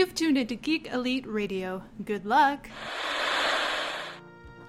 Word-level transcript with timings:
You've 0.00 0.14
tuned 0.14 0.38
into 0.38 0.54
Geek 0.54 0.90
Elite 0.90 1.26
Radio. 1.26 1.82
Good 2.06 2.24
luck. 2.24 2.70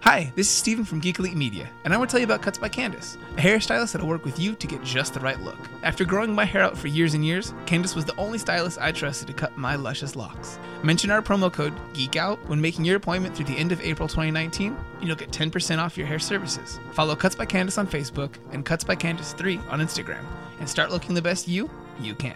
Hi, 0.02 0.29
this 0.36 0.50
is 0.50 0.54
Steven 0.54 0.84
from 0.84 1.00
Geek 1.00 1.20
Elite 1.20 1.38
Media, 1.38 1.70
and 1.86 1.93
I 1.93 1.97
want 1.97 2.09
to 2.09 2.13
tell 2.13 2.20
you 2.20 2.25
about 2.25 2.41
Cuts 2.41 2.57
by 2.57 2.68
Candace, 2.68 3.18
a 3.38 3.39
hairstylist 3.39 3.94
that'll 3.94 4.09
work 4.09 4.25
with 4.25 4.38
you 4.38 4.55
to 4.55 4.67
get 4.67 4.83
just 4.83 5.13
the 5.13 5.21
right 5.21 5.39
look. 5.39 5.57
After 5.84 6.04
growing 6.04 6.36
my 6.36 6.44
hair 6.44 6.62
out 6.62 6.77
for 6.77 6.89
years 6.89 7.13
and 7.13 7.23
years, 7.23 7.54
Candace 7.66 7.95
was 7.95 8.04
the 8.04 8.16
only 8.17 8.39
stylist 8.39 8.77
I 8.81 8.91
trusted 8.91 9.27
to 9.27 9.34
cut 9.34 9.57
my 9.57 9.77
luscious 9.77 10.17
locks. 10.17 10.59
Mention 10.84 11.12
our 11.12 11.21
promo 11.21 11.50
code 11.50 11.71
GEEKOUT 11.93 12.50
when 12.50 12.59
making 12.59 12.84
your 12.84 12.98
appointment 12.98 13.34
through 13.34 13.45
the 13.45 13.57
end 13.57 13.71
of 13.71 13.79
April 13.79 14.09
2019, 14.09 14.75
and 15.00 15.07
you'll 15.07 15.16
get 15.16 15.32
10% 15.32 15.77
off 15.77 15.98
your 15.98 16.07
hair 16.07 16.20
services. 16.20 16.77
Follow 16.91 17.16
Cuts 17.16 17.36
by 17.36 17.45
Candace 17.45 17.77
on 17.77 17.88
Facebook 17.88 18.34
and 18.52 18.66
Cuts 18.66 18.84
by 18.84 18.95
Candace 18.95 19.32
3 19.32 19.61
on 19.70 19.79
Instagram, 19.79 20.25
and 20.59 20.68
start 20.68 20.91
looking 20.91 21.16
the 21.16 21.21
best 21.21 21.48
you 21.48 21.70
you 22.02 22.16
can. 22.16 22.35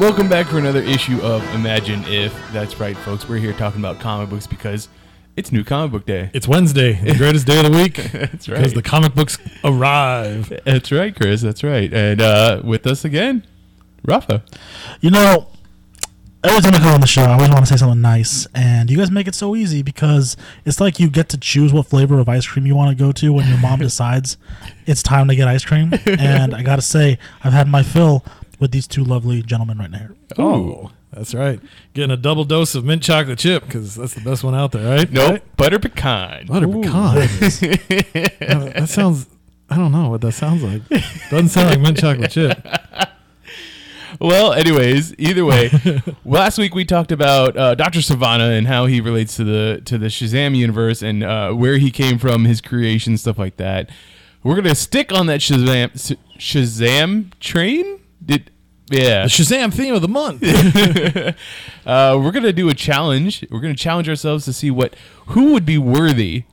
Welcome 0.00 0.30
back 0.30 0.46
for 0.46 0.56
another 0.56 0.80
issue 0.80 1.20
of 1.20 1.42
Imagine 1.54 2.02
If. 2.06 2.32
That's 2.52 2.80
right, 2.80 2.96
folks. 2.96 3.28
We're 3.28 3.36
here 3.36 3.52
talking 3.52 3.82
about 3.82 4.00
comic 4.00 4.30
books 4.30 4.46
because 4.46 4.88
it's 5.36 5.52
New 5.52 5.62
Comic 5.62 5.92
Book 5.92 6.06
Day. 6.06 6.30
It's 6.32 6.48
Wednesday, 6.48 6.94
the 6.94 7.14
greatest 7.16 7.46
day 7.46 7.58
of 7.58 7.70
the 7.70 7.78
week. 7.78 7.96
That's 8.12 8.48
right. 8.48 8.56
Because 8.56 8.72
the 8.72 8.80
comic 8.80 9.14
books 9.14 9.36
arrive. 9.62 10.58
That's 10.64 10.90
right, 10.90 11.14
Chris. 11.14 11.42
That's 11.42 11.62
right. 11.62 11.92
And 11.92 12.22
uh, 12.22 12.62
with 12.64 12.86
us 12.86 13.04
again, 13.04 13.46
Rafa. 14.02 14.42
You 15.02 15.10
know, 15.10 15.48
every 16.42 16.62
time 16.62 16.74
I 16.74 16.78
come 16.78 16.94
on 16.94 17.02
the 17.02 17.06
show, 17.06 17.24
I 17.24 17.34
always 17.34 17.50
want 17.50 17.60
to 17.60 17.66
say 17.66 17.76
something 17.76 18.00
nice, 18.00 18.46
and 18.54 18.90
you 18.90 18.96
guys 18.96 19.10
make 19.10 19.28
it 19.28 19.34
so 19.34 19.54
easy 19.54 19.82
because 19.82 20.34
it's 20.64 20.80
like 20.80 20.98
you 20.98 21.10
get 21.10 21.28
to 21.28 21.36
choose 21.36 21.74
what 21.74 21.84
flavor 21.84 22.18
of 22.18 22.26
ice 22.26 22.46
cream 22.46 22.64
you 22.64 22.74
want 22.74 22.96
to 22.96 23.04
go 23.04 23.12
to 23.12 23.34
when 23.34 23.46
your 23.46 23.58
mom 23.58 23.78
decides 23.80 24.38
it's 24.86 25.02
time 25.02 25.28
to 25.28 25.36
get 25.36 25.46
ice 25.46 25.62
cream. 25.64 25.92
And 26.06 26.54
I 26.54 26.62
got 26.62 26.76
to 26.76 26.82
say, 26.82 27.18
I've 27.44 27.52
had 27.52 27.68
my 27.68 27.82
fill 27.82 28.24
with 28.60 28.70
these 28.70 28.86
two 28.86 29.02
lovely 29.02 29.42
gentlemen 29.42 29.78
right 29.78 29.94
here. 29.94 30.14
Oh, 30.38 30.92
that's 31.12 31.34
right. 31.34 31.60
Getting 31.94 32.10
a 32.12 32.16
double 32.16 32.44
dose 32.44 32.74
of 32.74 32.84
mint 32.84 33.02
chocolate 33.02 33.38
chip 33.38 33.64
because 33.64 33.96
that's 33.96 34.14
the 34.14 34.20
best 34.20 34.44
one 34.44 34.54
out 34.54 34.72
there, 34.72 34.96
right? 34.98 35.10
Nope. 35.10 35.30
Right? 35.30 35.56
Butter 35.56 35.78
pecan. 35.78 36.46
Butter 36.46 36.68
pecan. 36.68 37.16
Uh, 37.18 38.72
that 38.78 38.88
sounds. 38.88 39.26
I 39.68 39.76
don't 39.76 39.92
know 39.92 40.10
what 40.10 40.20
that 40.20 40.32
sounds 40.32 40.62
like. 40.62 40.82
Doesn't 41.30 41.48
sound 41.48 41.70
like 41.70 41.80
mint 41.80 41.98
chocolate 41.98 42.30
chip. 42.30 42.64
Well, 44.20 44.52
anyways, 44.52 45.14
either 45.18 45.46
way, 45.46 45.70
last 46.26 46.58
week 46.58 46.74
we 46.74 46.84
talked 46.84 47.10
about 47.10 47.56
uh, 47.56 47.74
Doctor 47.74 48.00
Sivana 48.00 48.56
and 48.58 48.66
how 48.66 48.84
he 48.84 49.00
relates 49.00 49.36
to 49.36 49.44
the 49.44 49.80
to 49.86 49.96
the 49.96 50.08
Shazam 50.08 50.54
universe 50.54 51.00
and 51.00 51.22
uh, 51.22 51.52
where 51.52 51.78
he 51.78 51.90
came 51.90 52.18
from, 52.18 52.44
his 52.44 52.60
creation, 52.60 53.16
stuff 53.16 53.38
like 53.38 53.56
that. 53.56 53.88
We're 54.42 54.56
gonna 54.56 54.74
stick 54.74 55.10
on 55.10 55.26
that 55.26 55.40
Shazam 55.40 56.18
Shazam 56.38 57.32
train. 57.40 57.99
Did 58.24 58.50
yeah? 58.90 59.22
The 59.22 59.28
Shazam 59.28 59.72
theme 59.72 59.94
of 59.94 60.02
the 60.02 60.08
month. 60.08 60.42
uh, 61.86 62.18
we're 62.20 62.32
gonna 62.32 62.52
do 62.52 62.68
a 62.68 62.74
challenge. 62.74 63.44
We're 63.50 63.60
gonna 63.60 63.74
challenge 63.74 64.08
ourselves 64.08 64.44
to 64.46 64.52
see 64.52 64.70
what 64.70 64.94
who 65.28 65.52
would 65.52 65.64
be 65.64 65.78
worthy 65.78 66.44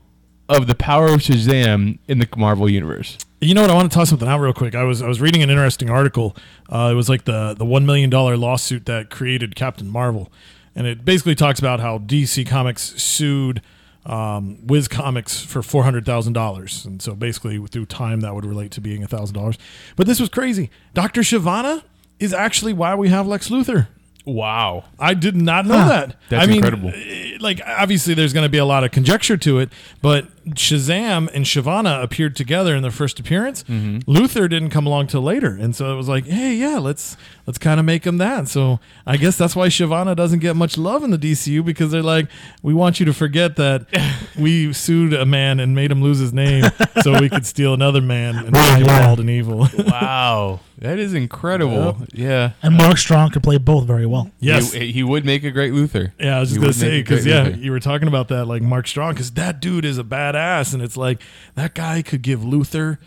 of 0.50 0.68
the 0.68 0.76
power 0.76 1.08
of 1.08 1.22
Shazam 1.22 2.00
in 2.08 2.20
the 2.20 2.28
Marvel 2.38 2.70
universe. 2.70 3.18
You 3.42 3.54
know 3.54 3.62
what? 3.62 3.70
I 3.70 3.74
want 3.74 3.92
to 3.92 3.96
toss 3.96 4.10
something 4.10 4.28
out 4.28 4.40
real 4.40 4.54
quick. 4.54 4.76
I 4.76 4.84
was 4.84 5.02
I 5.02 5.08
was 5.08 5.20
reading 5.20 5.44
an 5.44 5.50
interesting 5.50 5.90
article. 5.90 6.36
Uh, 6.70 6.90
it 6.92 6.96
was 6.96 7.10
like 7.10 7.26
the 7.26 7.54
the 7.54 7.66
one 7.66 7.86
million 7.86 8.10
dollar 8.10 8.38
lawsuit 8.38 8.86
that 8.86 9.10
created 9.10 9.56
Captain 9.56 9.88
Marvel, 9.88 10.32
and 10.76 10.88
it 10.88 11.04
basically 11.04 11.36
talks 11.36 11.60
about 11.60 11.80
how 11.80 12.00
DC 12.00 12.48
Comics 12.48 13.02
sued 13.02 13.62
um, 14.08 14.66
Whiz 14.66 14.88
Comics 14.88 15.40
for 15.42 15.62
four 15.62 15.84
hundred 15.84 16.06
thousand 16.06 16.34
dollars, 16.34 16.86
and 16.86 17.02
so 17.02 17.14
basically 17.14 17.60
through 17.68 17.86
time 17.88 18.22
that 18.22 18.34
would 18.34 18.46
relate 18.46 18.72
to 18.72 18.82
being 18.82 19.06
thousand 19.06 19.36
dollars. 19.36 19.58
But 19.96 20.08
this 20.08 20.20
was 20.20 20.30
crazy. 20.30 20.70
Doctor 20.94 21.22
Sivana 21.22 21.84
is 22.20 22.34
actually 22.34 22.74
why 22.74 22.96
we 22.96 23.10
have 23.10 23.28
Lex 23.28 23.50
Luthor. 23.50 23.88
Wow. 24.26 24.86
I 25.00 25.14
did 25.14 25.36
not 25.38 25.66
know 25.66 25.88
that. 25.88 26.18
That's 26.30 26.44
I 26.44 26.48
mean, 26.48 26.58
incredible. 26.58 26.92
eh, 26.94 27.38
Like, 27.40 27.62
obviously, 27.66 28.14
there's 28.14 28.34
going 28.34 28.44
to 28.46 28.50
be 28.50 28.58
a 28.58 28.66
lot 28.66 28.84
of 28.84 28.92
conjecture 28.92 29.38
to 29.38 29.60
it, 29.60 29.70
but 30.02 30.28
Shazam 30.56 31.30
and 31.34 31.46
Sivana 31.46 32.02
appeared 32.04 32.36
together 32.36 32.76
in 32.76 32.82
their 32.82 32.92
first 32.92 33.20
appearance. 33.20 33.64
Mm-hmm. 33.64 34.10
Luthor 34.10 34.50
didn't 34.50 34.70
come 34.70 34.86
along 34.88 35.08
till 35.08 35.22
later, 35.22 35.50
and 35.60 35.76
so 35.76 35.92
it 35.94 35.96
was 35.96 36.08
like, 36.08 36.26
hey, 36.26 36.54
yeah, 36.56 36.78
let's 36.78 37.18
let's 37.46 37.58
kind 37.58 37.80
of 37.80 37.86
make 37.86 38.06
him 38.06 38.18
that. 38.18 38.48
So 38.48 38.80
I 39.06 39.18
guess 39.18 39.38
that's 39.38 39.56
why 39.56 39.68
Sivana 39.68 40.16
doesn't 40.16 40.40
get 40.40 40.56
much 40.56 40.78
love 40.78 41.04
in 41.04 41.12
the 41.12 41.18
DCU 41.18 41.64
because 41.64 41.92
they're 41.92 42.02
like, 42.04 42.28
we 42.62 42.74
want 42.74 43.00
you 43.00 43.06
to 43.06 43.14
forget 43.14 43.56
that 43.58 43.86
we 44.40 44.74
sued 44.74 45.14
a 45.14 45.26
man 45.26 45.60
and 45.60 45.74
made 45.76 45.92
him 45.92 46.02
lose 46.02 46.20
his 46.20 46.34
name 46.34 46.66
so 47.04 47.20
we 47.20 47.30
could 47.30 47.46
steal 47.46 47.74
another 47.74 48.02
man 48.02 48.36
and 48.36 48.54
Right, 48.54 48.80
be 48.80 48.86
yeah. 48.86 49.06
bald 49.08 49.20
and 49.20 49.30
evil. 49.30 49.68
Wow. 49.78 50.60
That 50.80 51.00
is 51.00 51.16
incredible. 51.16 51.98
Yeah. 52.14 52.52
And 52.62 52.76
Mark 52.78 53.00
Strong 53.00 53.32
could 53.32 53.42
play 53.42 53.58
both 53.58 53.86
very 53.88 54.06
well. 54.06 54.30
yes. 54.40 54.74
He, 54.74 54.92
he 54.92 55.02
would 55.04 55.26
make 55.26 55.44
a 55.44 55.50
great 55.50 55.74
Luthor. 55.74 56.12
Yeah, 56.20 56.38
I 56.38 56.40
was 56.40 56.50
He 56.52 56.56
just 56.58 56.62
gonna 56.62 56.74
say 56.74 57.02
because 57.02 57.26
yeah, 57.26 57.46
Luthor. 57.46 57.64
you 57.64 57.72
were 57.72 57.80
talking 57.80 58.08
about 58.08 58.28
that 58.28 58.46
like 58.46 58.62
Mark 58.62 58.88
Strong 58.88 59.14
because 59.14 59.32
that 59.32 59.60
dude 59.60 59.86
is 59.86 59.98
a 59.98 60.04
badass, 60.04 60.36
and 60.38 60.82
it's 60.82 60.98
like 60.98 61.22
that 61.56 61.74
guy 61.74 62.02
could 62.02 62.22
give 62.22 62.42
Luthor. 62.42 62.98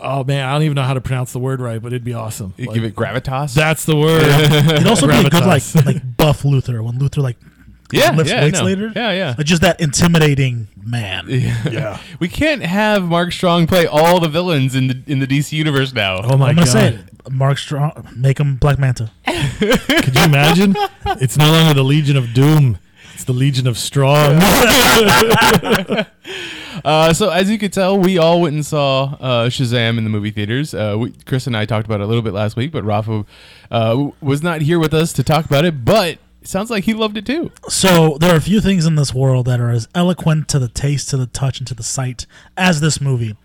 Oh 0.00 0.22
man, 0.24 0.48
I 0.48 0.52
don't 0.52 0.62
even 0.62 0.76
know 0.76 0.82
how 0.84 0.94
to 0.94 1.00
pronounce 1.00 1.32
the 1.32 1.40
word 1.40 1.60
right, 1.60 1.82
but 1.82 1.88
it'd 1.92 2.04
be 2.04 2.14
awesome. 2.14 2.54
You 2.56 2.66
Like, 2.66 2.74
give 2.74 2.84
it 2.84 2.94
gravitas. 2.94 3.54
That's 3.54 3.84
the 3.84 3.96
word. 3.96 4.22
It'd 4.22 4.86
also 4.86 5.08
be 5.08 5.14
a 5.14 5.22
good 5.28 5.44
like 5.44 5.62
like 5.84 6.16
buff 6.16 6.42
Luthor 6.42 6.82
when 6.84 6.98
Luthor 6.98 7.22
like 7.22 7.36
yeah, 7.90 8.12
lifts 8.12 8.32
yeah, 8.32 8.42
weights 8.42 8.60
later. 8.62 8.92
Yeah, 8.94 9.12
yeah. 9.12 9.34
Like 9.36 9.46
just 9.46 9.62
that 9.62 9.80
intimidating 9.80 10.68
man. 10.82 11.26
yeah. 11.28 11.98
We 12.20 12.28
can't 12.28 12.62
have 12.62 13.04
Mark 13.04 13.32
Strong 13.32 13.66
play 13.66 13.86
all 13.86 14.20
the 14.20 14.28
villains 14.28 14.74
in 14.74 14.88
the 14.88 15.02
in 15.06 15.18
the 15.20 15.26
DC 15.26 15.52
universe 15.52 15.92
now. 15.92 16.20
Oh 16.22 16.36
my 16.36 16.50
I'm 16.50 16.56
god. 16.56 16.66
gonna 16.66 16.66
say 16.66 16.88
it. 16.94 17.32
Mark 17.32 17.58
Strong, 17.58 18.08
make 18.16 18.38
him 18.38 18.56
Black 18.56 18.78
Manta. 18.78 19.10
Could 19.26 20.16
you 20.16 20.24
imagine? 20.24 20.74
it's 21.20 21.36
no 21.36 21.50
longer 21.50 21.74
the 21.74 21.82
Legion 21.82 22.16
of 22.16 22.32
Doom. 22.32 22.78
It's 23.28 23.34
the 23.34 23.38
Legion 23.38 23.66
of 23.66 23.76
Strong. 23.76 24.40
Uh, 26.84 27.12
so 27.12 27.28
as 27.28 27.50
you 27.50 27.58
could 27.58 27.72
tell, 27.72 27.98
we 27.98 28.18
all 28.18 28.40
went 28.40 28.54
and 28.54 28.64
saw 28.64 29.16
uh, 29.18 29.48
Shazam 29.48 29.98
in 29.98 30.04
the 30.04 30.10
movie 30.10 30.30
theaters. 30.30 30.72
Uh, 30.72 30.94
we, 30.96 31.10
Chris 31.26 31.48
and 31.48 31.56
I 31.56 31.66
talked 31.66 31.86
about 31.86 32.00
it 32.00 32.04
a 32.04 32.06
little 32.06 32.22
bit 32.22 32.32
last 32.32 32.54
week, 32.54 32.70
but 32.70 32.84
Rafa 32.84 33.26
uh, 33.72 34.10
was 34.20 34.44
not 34.44 34.62
here 34.62 34.78
with 34.78 34.94
us 34.94 35.12
to 35.14 35.24
talk 35.24 35.44
about 35.44 35.64
it. 35.64 35.84
But 35.84 36.18
it 36.40 36.46
sounds 36.46 36.70
like 36.70 36.84
he 36.84 36.94
loved 36.94 37.16
it 37.16 37.26
too. 37.26 37.50
So 37.68 38.16
there 38.20 38.32
are 38.32 38.36
a 38.36 38.40
few 38.40 38.60
things 38.60 38.86
in 38.86 38.94
this 38.94 39.12
world 39.12 39.46
that 39.46 39.60
are 39.60 39.70
as 39.70 39.88
eloquent 39.92 40.46
to 40.50 40.60
the 40.60 40.68
taste, 40.68 41.08
to 41.08 41.16
the 41.16 41.26
touch, 41.26 41.58
and 41.58 41.66
to 41.66 41.74
the 41.74 41.82
sight 41.82 42.26
as 42.56 42.80
this 42.80 43.00
movie. 43.00 43.36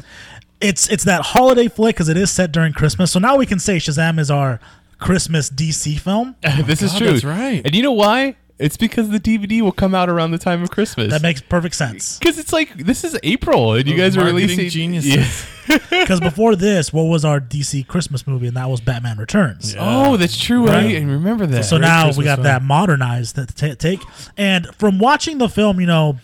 It's 0.61 0.87
it's 0.89 1.03
that 1.05 1.21
holiday 1.23 1.69
flick 1.69 1.95
because 1.95 2.09
it 2.09 2.17
is 2.17 2.29
set 2.29 2.51
during 2.51 2.71
Christmas. 2.71 3.11
So 3.11 3.19
now 3.19 3.35
we 3.35 3.47
can 3.47 3.57
say 3.57 3.77
Shazam 3.77 4.19
is 4.19 4.29
our 4.29 4.59
Christmas 4.99 5.49
DC 5.49 5.99
film. 5.99 6.35
this 6.65 6.83
is 6.83 6.95
true. 6.95 7.07
that's 7.07 7.23
right. 7.23 7.63
And 7.65 7.73
you 7.73 7.81
know 7.81 7.93
why? 7.93 8.35
It's 8.63 8.77
because 8.77 9.09
the 9.09 9.19
DVD 9.19 9.61
will 9.61 9.73
come 9.73 9.93
out 9.93 10.09
around 10.09 10.31
the 10.31 10.37
time 10.37 10.63
of 10.63 10.71
Christmas. 10.71 11.11
That 11.11 11.21
makes 11.21 11.41
perfect 11.41 11.75
sense. 11.75 12.17
because 12.17 12.37
it's 12.39 12.53
like 12.53 12.73
this 12.77 13.03
is 13.03 13.19
April, 13.21 13.73
and 13.73 13.85
you 13.85 13.97
guys 13.97 14.15
are 14.15 14.21
marketing 14.21 14.47
releasing 14.47 14.69
geniuses. 14.69 15.15
Yeah. 15.15 15.49
Because 15.89 16.19
before 16.31 16.57
this, 16.57 16.91
what 16.91 17.03
was 17.03 17.23
our 17.23 17.39
DC 17.39 17.87
Christmas 17.87 18.27
movie, 18.27 18.47
and 18.47 18.57
that 18.57 18.69
was 18.69 18.81
Batman 18.81 19.17
Returns. 19.17 19.73
Oh, 19.79 20.17
that's 20.17 20.37
true. 20.37 20.65
Right. 20.65 20.83
Right. 20.85 20.95
And 20.97 21.09
remember 21.09 21.45
that. 21.45 21.63
So 21.63 21.77
Great 21.77 21.87
now 21.87 22.03
Christmas 22.03 22.17
we 22.17 22.23
got 22.25 22.35
film. 22.35 22.43
that 22.43 22.63
modernized 22.63 23.37
that 23.37 23.79
take. 23.79 24.01
And 24.37 24.67
from 24.75 24.99
watching 24.99 25.37
the 25.37 25.47
film, 25.47 25.79
you 25.79 25.87
know, 25.87 26.17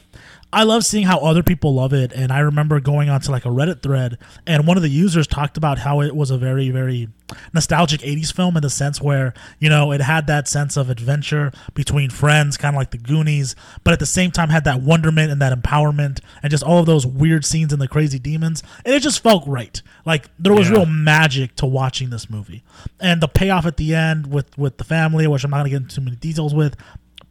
I 0.51 0.63
love 0.63 0.83
seeing 0.83 1.05
how 1.05 1.19
other 1.19 1.43
people 1.43 1.75
love 1.75 1.93
it. 1.93 2.11
And 2.11 2.31
I 2.31 2.39
remember 2.39 2.79
going 2.79 3.07
onto 3.07 3.31
like 3.31 3.45
a 3.45 3.49
Reddit 3.49 3.83
thread, 3.83 4.17
and 4.47 4.65
one 4.65 4.77
of 4.77 4.83
the 4.83 4.89
users 4.89 5.27
talked 5.27 5.57
about 5.57 5.79
how 5.79 6.01
it 6.01 6.15
was 6.15 6.31
a 6.31 6.37
very, 6.39 6.71
very 6.71 7.09
nostalgic 7.53 8.01
80s 8.01 8.33
film 8.33 8.57
in 8.57 8.63
the 8.63 8.69
sense 8.71 8.99
where, 8.99 9.35
you 9.59 9.69
know, 9.69 9.91
it 9.91 10.01
had 10.01 10.25
that 10.25 10.47
sense 10.47 10.75
of 10.75 10.89
adventure 10.89 11.51
between 11.75 12.09
friends, 12.09 12.57
kind 12.57 12.75
of 12.75 12.79
like 12.79 12.89
the 12.89 12.97
Goonies, 12.97 13.55
but 13.83 13.93
at 13.93 13.99
the 13.99 14.07
same 14.07 14.31
time 14.31 14.49
had 14.49 14.63
that 14.63 14.81
wonderment 14.81 15.31
and 15.31 15.39
that 15.39 15.53
empowerment 15.53 16.19
and 16.41 16.49
just 16.49 16.63
all 16.63 16.79
of 16.79 16.87
those 16.87 17.05
weird 17.05 17.45
scenes 17.45 17.71
and 17.71 17.79
the 17.79 17.87
crazy 17.87 18.17
demons. 18.17 18.63
And 18.83 18.95
it 18.95 19.01
just 19.03 19.21
felt 19.21 19.47
right. 19.47 19.79
Like 20.05 20.29
there 20.39 20.53
was 20.53 20.67
Yeah. 20.69 20.77
real 20.77 20.85
magic 20.87 21.55
to 21.57 21.67
watching 21.67 22.09
this 22.09 22.27
movie. 22.27 22.63
And 22.99 23.21
the 23.21 23.27
payoff 23.27 23.67
at 23.67 23.77
the 23.77 23.93
end 23.93 24.27
with 24.27 24.57
with 24.57 24.77
the 24.77 24.83
family, 24.83 25.27
which 25.27 25.43
I'm 25.43 25.51
not 25.51 25.57
gonna 25.57 25.69
get 25.69 25.81
into 25.83 25.95
too 25.97 26.01
many 26.01 26.15
details 26.17 26.55
with, 26.55 26.75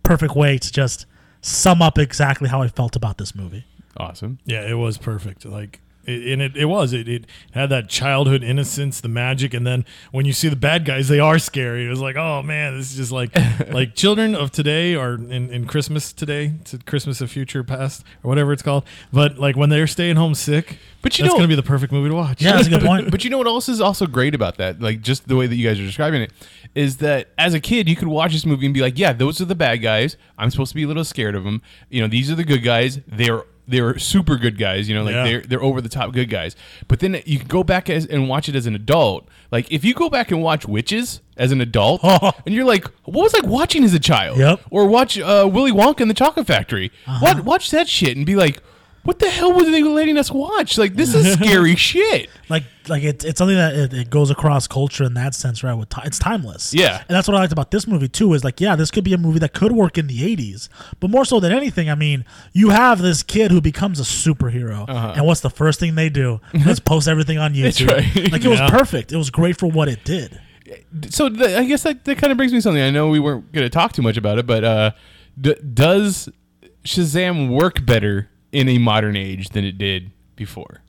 perfect 0.05 0.37
way 0.37 0.56
to 0.59 0.73
just 0.73 1.06
sum 1.40 1.82
up 1.82 1.99
exactly 1.99 2.49
how 2.49 2.62
I 2.62 2.69
felt 2.69 2.96
about 2.96 3.19
this 3.19 3.35
movie. 3.35 3.64
awesome. 3.96 4.38
Yeah, 4.44 4.67
it 4.69 4.75
was 4.75 4.99
perfect. 4.99 5.44
Like 5.44 5.81
It, 6.09 6.33
and 6.33 6.43
it, 6.43 6.57
it 6.57 6.65
was. 6.65 6.93
It, 6.93 7.09
it 7.09 7.27
had 7.53 7.69
that 7.71 7.89
childhood 7.89 8.43
innocence, 8.43 9.01
the 9.01 9.09
magic, 9.09 9.53
and 9.55 9.67
then 9.67 9.85
when 10.11 10.25
you 10.27 10.33
see 10.33 10.49
the 10.49 10.57
bad 10.57 10.85
guys, 10.85 11.09
they 11.09 11.21
are 11.21 11.39
scary. 11.39 11.87
It 11.87 11.89
was 11.91 12.01
like, 12.01 12.17
oh 12.17 12.43
man, 12.43 12.77
this 12.79 12.91
is 12.91 12.97
just 12.97 13.13
like 13.13 13.31
like 13.73 13.95
children 13.95 14.35
of 14.35 14.51
today 14.51 14.97
or 14.97 15.15
in, 15.15 15.51
in 15.51 15.67
Christmas 15.67 16.13
today, 16.13 16.55
to 16.65 16.79
Christmas 16.79 17.21
of 17.21 17.31
future 17.31 17.63
past 17.63 18.05
or 18.25 18.29
whatever 18.29 18.53
it's 18.53 18.63
called. 18.63 18.85
But 19.13 19.39
like 19.39 19.57
when 19.57 19.69
they're 19.69 19.87
staying 19.87 20.17
home 20.17 20.35
sick, 20.35 20.79
But 21.03 21.19
you 21.19 21.25
that's 21.25 21.35
know- 21.35 21.39
gonna 21.39 21.49
be 21.49 21.55
the 21.55 21.63
perfect 21.63 21.93
movie 21.93 22.09
to 22.09 22.15
watch. 22.15 22.41
Yeah, 22.43 22.53
that's 22.53 22.67
a 22.67 22.71
good 22.71 22.83
point. 22.83 23.11
But 23.11 23.23
you 23.25 23.31
know 23.31 23.39
what 23.39 23.47
else 23.47 23.69
is 23.69 23.81
also 23.81 24.07
great 24.07 24.35
about 24.35 24.57
that? 24.57 24.81
Like 24.81 25.01
just 25.03 25.29
the 25.29 25.37
way 25.37 25.47
that 25.47 25.55
you 25.57 25.67
guys 25.69 25.79
are 25.79 25.85
describing 25.87 26.23
it 26.23 26.33
is 26.75 26.99
that 26.99 27.29
as 27.39 27.55
a 27.55 27.61
kid 27.61 27.89
you 27.89 27.97
could 27.97 28.09
watch 28.09 28.33
this 28.33 28.45
movie 28.47 28.67
and 28.67 28.75
be 28.75 28.81
like, 28.81 28.99
yeah, 28.99 29.13
those 29.13 29.41
are 29.41 29.45
the 29.47 29.55
bad 29.55 29.77
guys. 29.77 30.17
I'm 30.37 30.51
supposed 30.51 30.71
to 30.71 30.75
be 30.77 30.83
a 30.85 30.87
little 30.87 31.05
scared 31.05 31.35
of 31.35 31.45
them. 31.45 31.61
You 31.91 32.01
know, 32.03 32.09
these 32.09 32.31
are 32.31 32.35
the 32.35 32.45
good 32.45 32.63
guys. 32.63 33.01
They're 33.07 33.43
they're 33.69 33.99
super 33.99 34.37
good 34.37 34.59
guys. 34.59 34.88
You 34.88 34.94
know, 34.97 35.05
like 35.05 35.15
Yeah. 35.15 35.25
they're 35.25 35.41
they're 35.43 35.62
over 35.62 35.81
the 35.81 35.88
top 35.88 36.12
good 36.12 36.29
guys. 36.31 36.56
But 36.88 37.00
then 37.00 37.23
you 37.26 37.38
can 37.38 37.47
go 37.49 37.62
back 37.62 37.88
as, 37.91 38.06
and 38.06 38.29
watch 38.29 38.49
it 38.49 38.56
as 38.56 38.67
an 38.67 38.75
adult. 38.75 39.29
Like 39.53 39.70
if 39.70 39.85
you 39.85 39.94
go 39.94 40.09
back 40.11 40.31
and 40.31 40.43
watch 40.43 40.67
Witches 40.67 41.20
as 41.37 41.53
an 41.53 41.61
adult, 41.61 42.03
and 42.47 42.55
you're 42.55 42.65
like, 42.65 42.85
what 43.05 43.23
was 43.23 43.35
like 43.35 43.44
watching 43.47 43.85
as 43.85 43.94
a 43.94 44.00
child? 44.00 44.38
Yep. 44.38 44.61
Or 44.70 44.87
watch 44.87 45.19
uh, 45.19 45.49
Willy 45.53 45.73
Wonka 45.73 46.00
and 46.00 46.11
the 46.11 46.15
Chocolate 46.15 46.47
Factory. 46.47 46.91
What 47.20 47.44
watch 47.44 47.70
that 47.70 47.88
shit 47.88 48.17
and 48.17 48.26
be 48.26 48.35
like. 48.35 48.62
What 49.05 49.19
the 49.21 49.31
hell 49.31 49.53
was 49.55 49.65
they 49.71 49.83
letting 49.83 50.19
us 50.19 50.31
watch? 50.31 50.77
Like 50.77 50.95
this 50.95 51.15
is 51.15 51.33
scary 51.41 51.77
shit. 51.77 52.29
like 52.50 52.65
like 52.89 53.03
it's 53.05 53.25
it's 53.25 53.39
something 53.39 53.56
that 53.56 53.75
it, 53.75 53.95
it 53.95 54.11
goes 54.11 54.31
across 54.31 54.67
culture 54.67 55.05
in 55.05 55.15
that 55.15 55.35
sense, 55.35 55.62
right? 55.62 55.73
With 55.75 55.89
ti 55.89 56.00
it's 56.05 56.19
timeless. 56.19 56.75
Yeah. 56.75 56.99
and 56.99 57.17
that's 57.17 57.27
what 57.27 57.35
I 57.37 57.41
liked 57.41 57.53
about 57.53 57.71
this 57.71 57.87
movie 57.87 58.09
too. 58.09 58.35
Is 58.35 58.45
like, 58.45 58.61
yeah, 58.61 58.77
this 58.77 58.91
could 58.91 59.05
be 59.05 59.15
a 59.15 59.19
movie 59.19 59.39
that 59.39 59.55
could 59.55 59.73
work 59.73 59.97
in 59.97 60.09
the 60.09 60.37
'80s, 60.37 60.69
but 61.00 61.11
more 61.11 61.25
so 61.25 61.41
than 61.41 61.53
anything, 61.53 61.89
I 61.89 61.95
mean, 61.95 62.25
you 62.53 62.69
have 62.71 63.00
this 63.00 63.23
kid 63.23 63.50
who 63.50 63.61
becomes 63.62 63.99
a 63.99 64.03
superhero, 64.03 64.87
and 64.89 65.25
what's 65.27 65.41
the 65.41 65.50
first 65.50 65.81
thing 65.81 65.95
they 65.95 66.09
do? 66.11 66.41
Let's 66.67 66.81
post 66.81 67.09
everything 67.09 67.39
on 67.39 67.55
YouTube. 67.55 67.89
right. 67.89 68.33
Like 68.33 68.45
it 68.45 68.49
was 68.49 68.61
perfect. 68.71 69.12
It 69.12 69.17
was 69.17 69.31
great 69.31 69.59
for 69.59 69.67
what 69.69 69.89
it 69.89 70.05
did. 70.05 70.39
so 71.09 71.31
th- 71.31 71.56
I 71.56 71.65
guess 71.65 71.83
that, 71.85 72.05
that 72.05 72.19
kind 72.19 72.31
of 72.31 72.37
brings 72.37 72.53
me 72.53 72.61
something. 72.61 72.83
I 72.83 72.91
know 72.91 73.09
we 73.09 73.21
weren't 73.21 73.50
going 73.53 73.65
to 73.65 73.71
talk 73.71 73.93
too 73.93 74.03
much 74.03 74.19
about 74.19 74.39
it, 74.39 74.47
but 74.47 74.65
uh, 74.65 74.91
d- 75.41 75.55
does 75.73 76.29
Shazam 76.85 77.49
work 77.49 77.87
better 77.87 78.29
in 78.53 78.69
a 78.69 78.79
modern 78.79 79.17
age 79.17 79.50
than 79.50 79.65
it 79.65 79.79
did 79.79 80.11
before? 80.37 80.83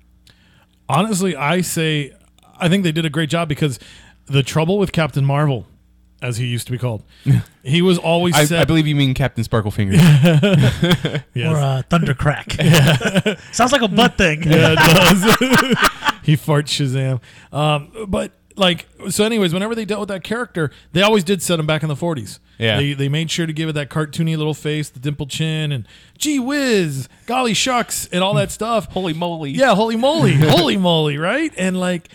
Honestly, 0.87 1.35
I 1.35 1.61
say 1.61 2.13
I 2.59 2.69
think 2.69 2.83
they 2.83 2.91
did 2.91 3.05
a 3.05 3.09
great 3.09 3.29
job 3.29 3.47
because 3.49 3.79
the 4.25 4.43
trouble 4.43 4.77
with 4.77 4.91
Captain 4.91 5.25
Marvel, 5.25 5.65
as 6.21 6.37
he 6.37 6.45
used 6.45 6.65
to 6.67 6.71
be 6.71 6.77
called, 6.77 7.03
he 7.63 7.81
was 7.81 7.97
always 7.97 8.35
I, 8.35 8.45
set. 8.45 8.59
I 8.61 8.65
believe 8.65 8.87
you 8.87 8.95
mean 8.95 9.13
Captain 9.13 9.43
Sparklefinger. 9.43 11.23
Yes. 11.33 11.53
Or 11.53 11.57
uh, 11.57 11.81
Thundercrack. 11.89 13.39
Sounds 13.53 13.71
like 13.71 13.81
a 13.81 13.87
butt 13.87 14.17
thing. 14.17 14.43
yeah, 14.43 14.73
it 14.73 14.75
does. 14.75 15.23
he 16.23 16.35
farts 16.35 16.67
Shazam. 16.67 17.21
Um, 17.55 18.07
but 18.09 18.33
like, 18.59 18.87
so 19.09 19.23
anyways, 19.23 19.53
whenever 19.53 19.73
they 19.73 19.85
dealt 19.85 20.01
with 20.01 20.09
that 20.09 20.23
character, 20.23 20.69
they 20.91 21.01
always 21.01 21.23
did 21.23 21.41
set 21.41 21.59
him 21.59 21.65
back 21.65 21.81
in 21.81 21.89
the 21.89 21.95
40s. 21.95 22.39
Yeah. 22.57 22.77
They, 22.77 22.93
they 22.93 23.09
made 23.09 23.31
sure 23.31 23.47
to 23.47 23.53
give 23.53 23.69
it 23.69 23.73
that 23.73 23.89
cartoony 23.89 24.37
little 24.37 24.53
face, 24.53 24.89
the 24.89 24.99
dimple 24.99 25.25
chin, 25.25 25.71
and 25.71 25.87
gee 26.17 26.39
whiz, 26.39 27.07
golly 27.25 27.53
shucks, 27.53 28.07
and 28.11 28.21
all 28.21 28.33
that 28.35 28.51
stuff. 28.51 28.87
Holy 28.87 29.13
moly! 29.13 29.51
Yeah, 29.51 29.75
holy 29.75 29.95
moly, 29.95 30.33
holy 30.35 30.75
moly, 30.75 31.17
right? 31.17 31.53
And 31.57 31.79
like 31.79 32.09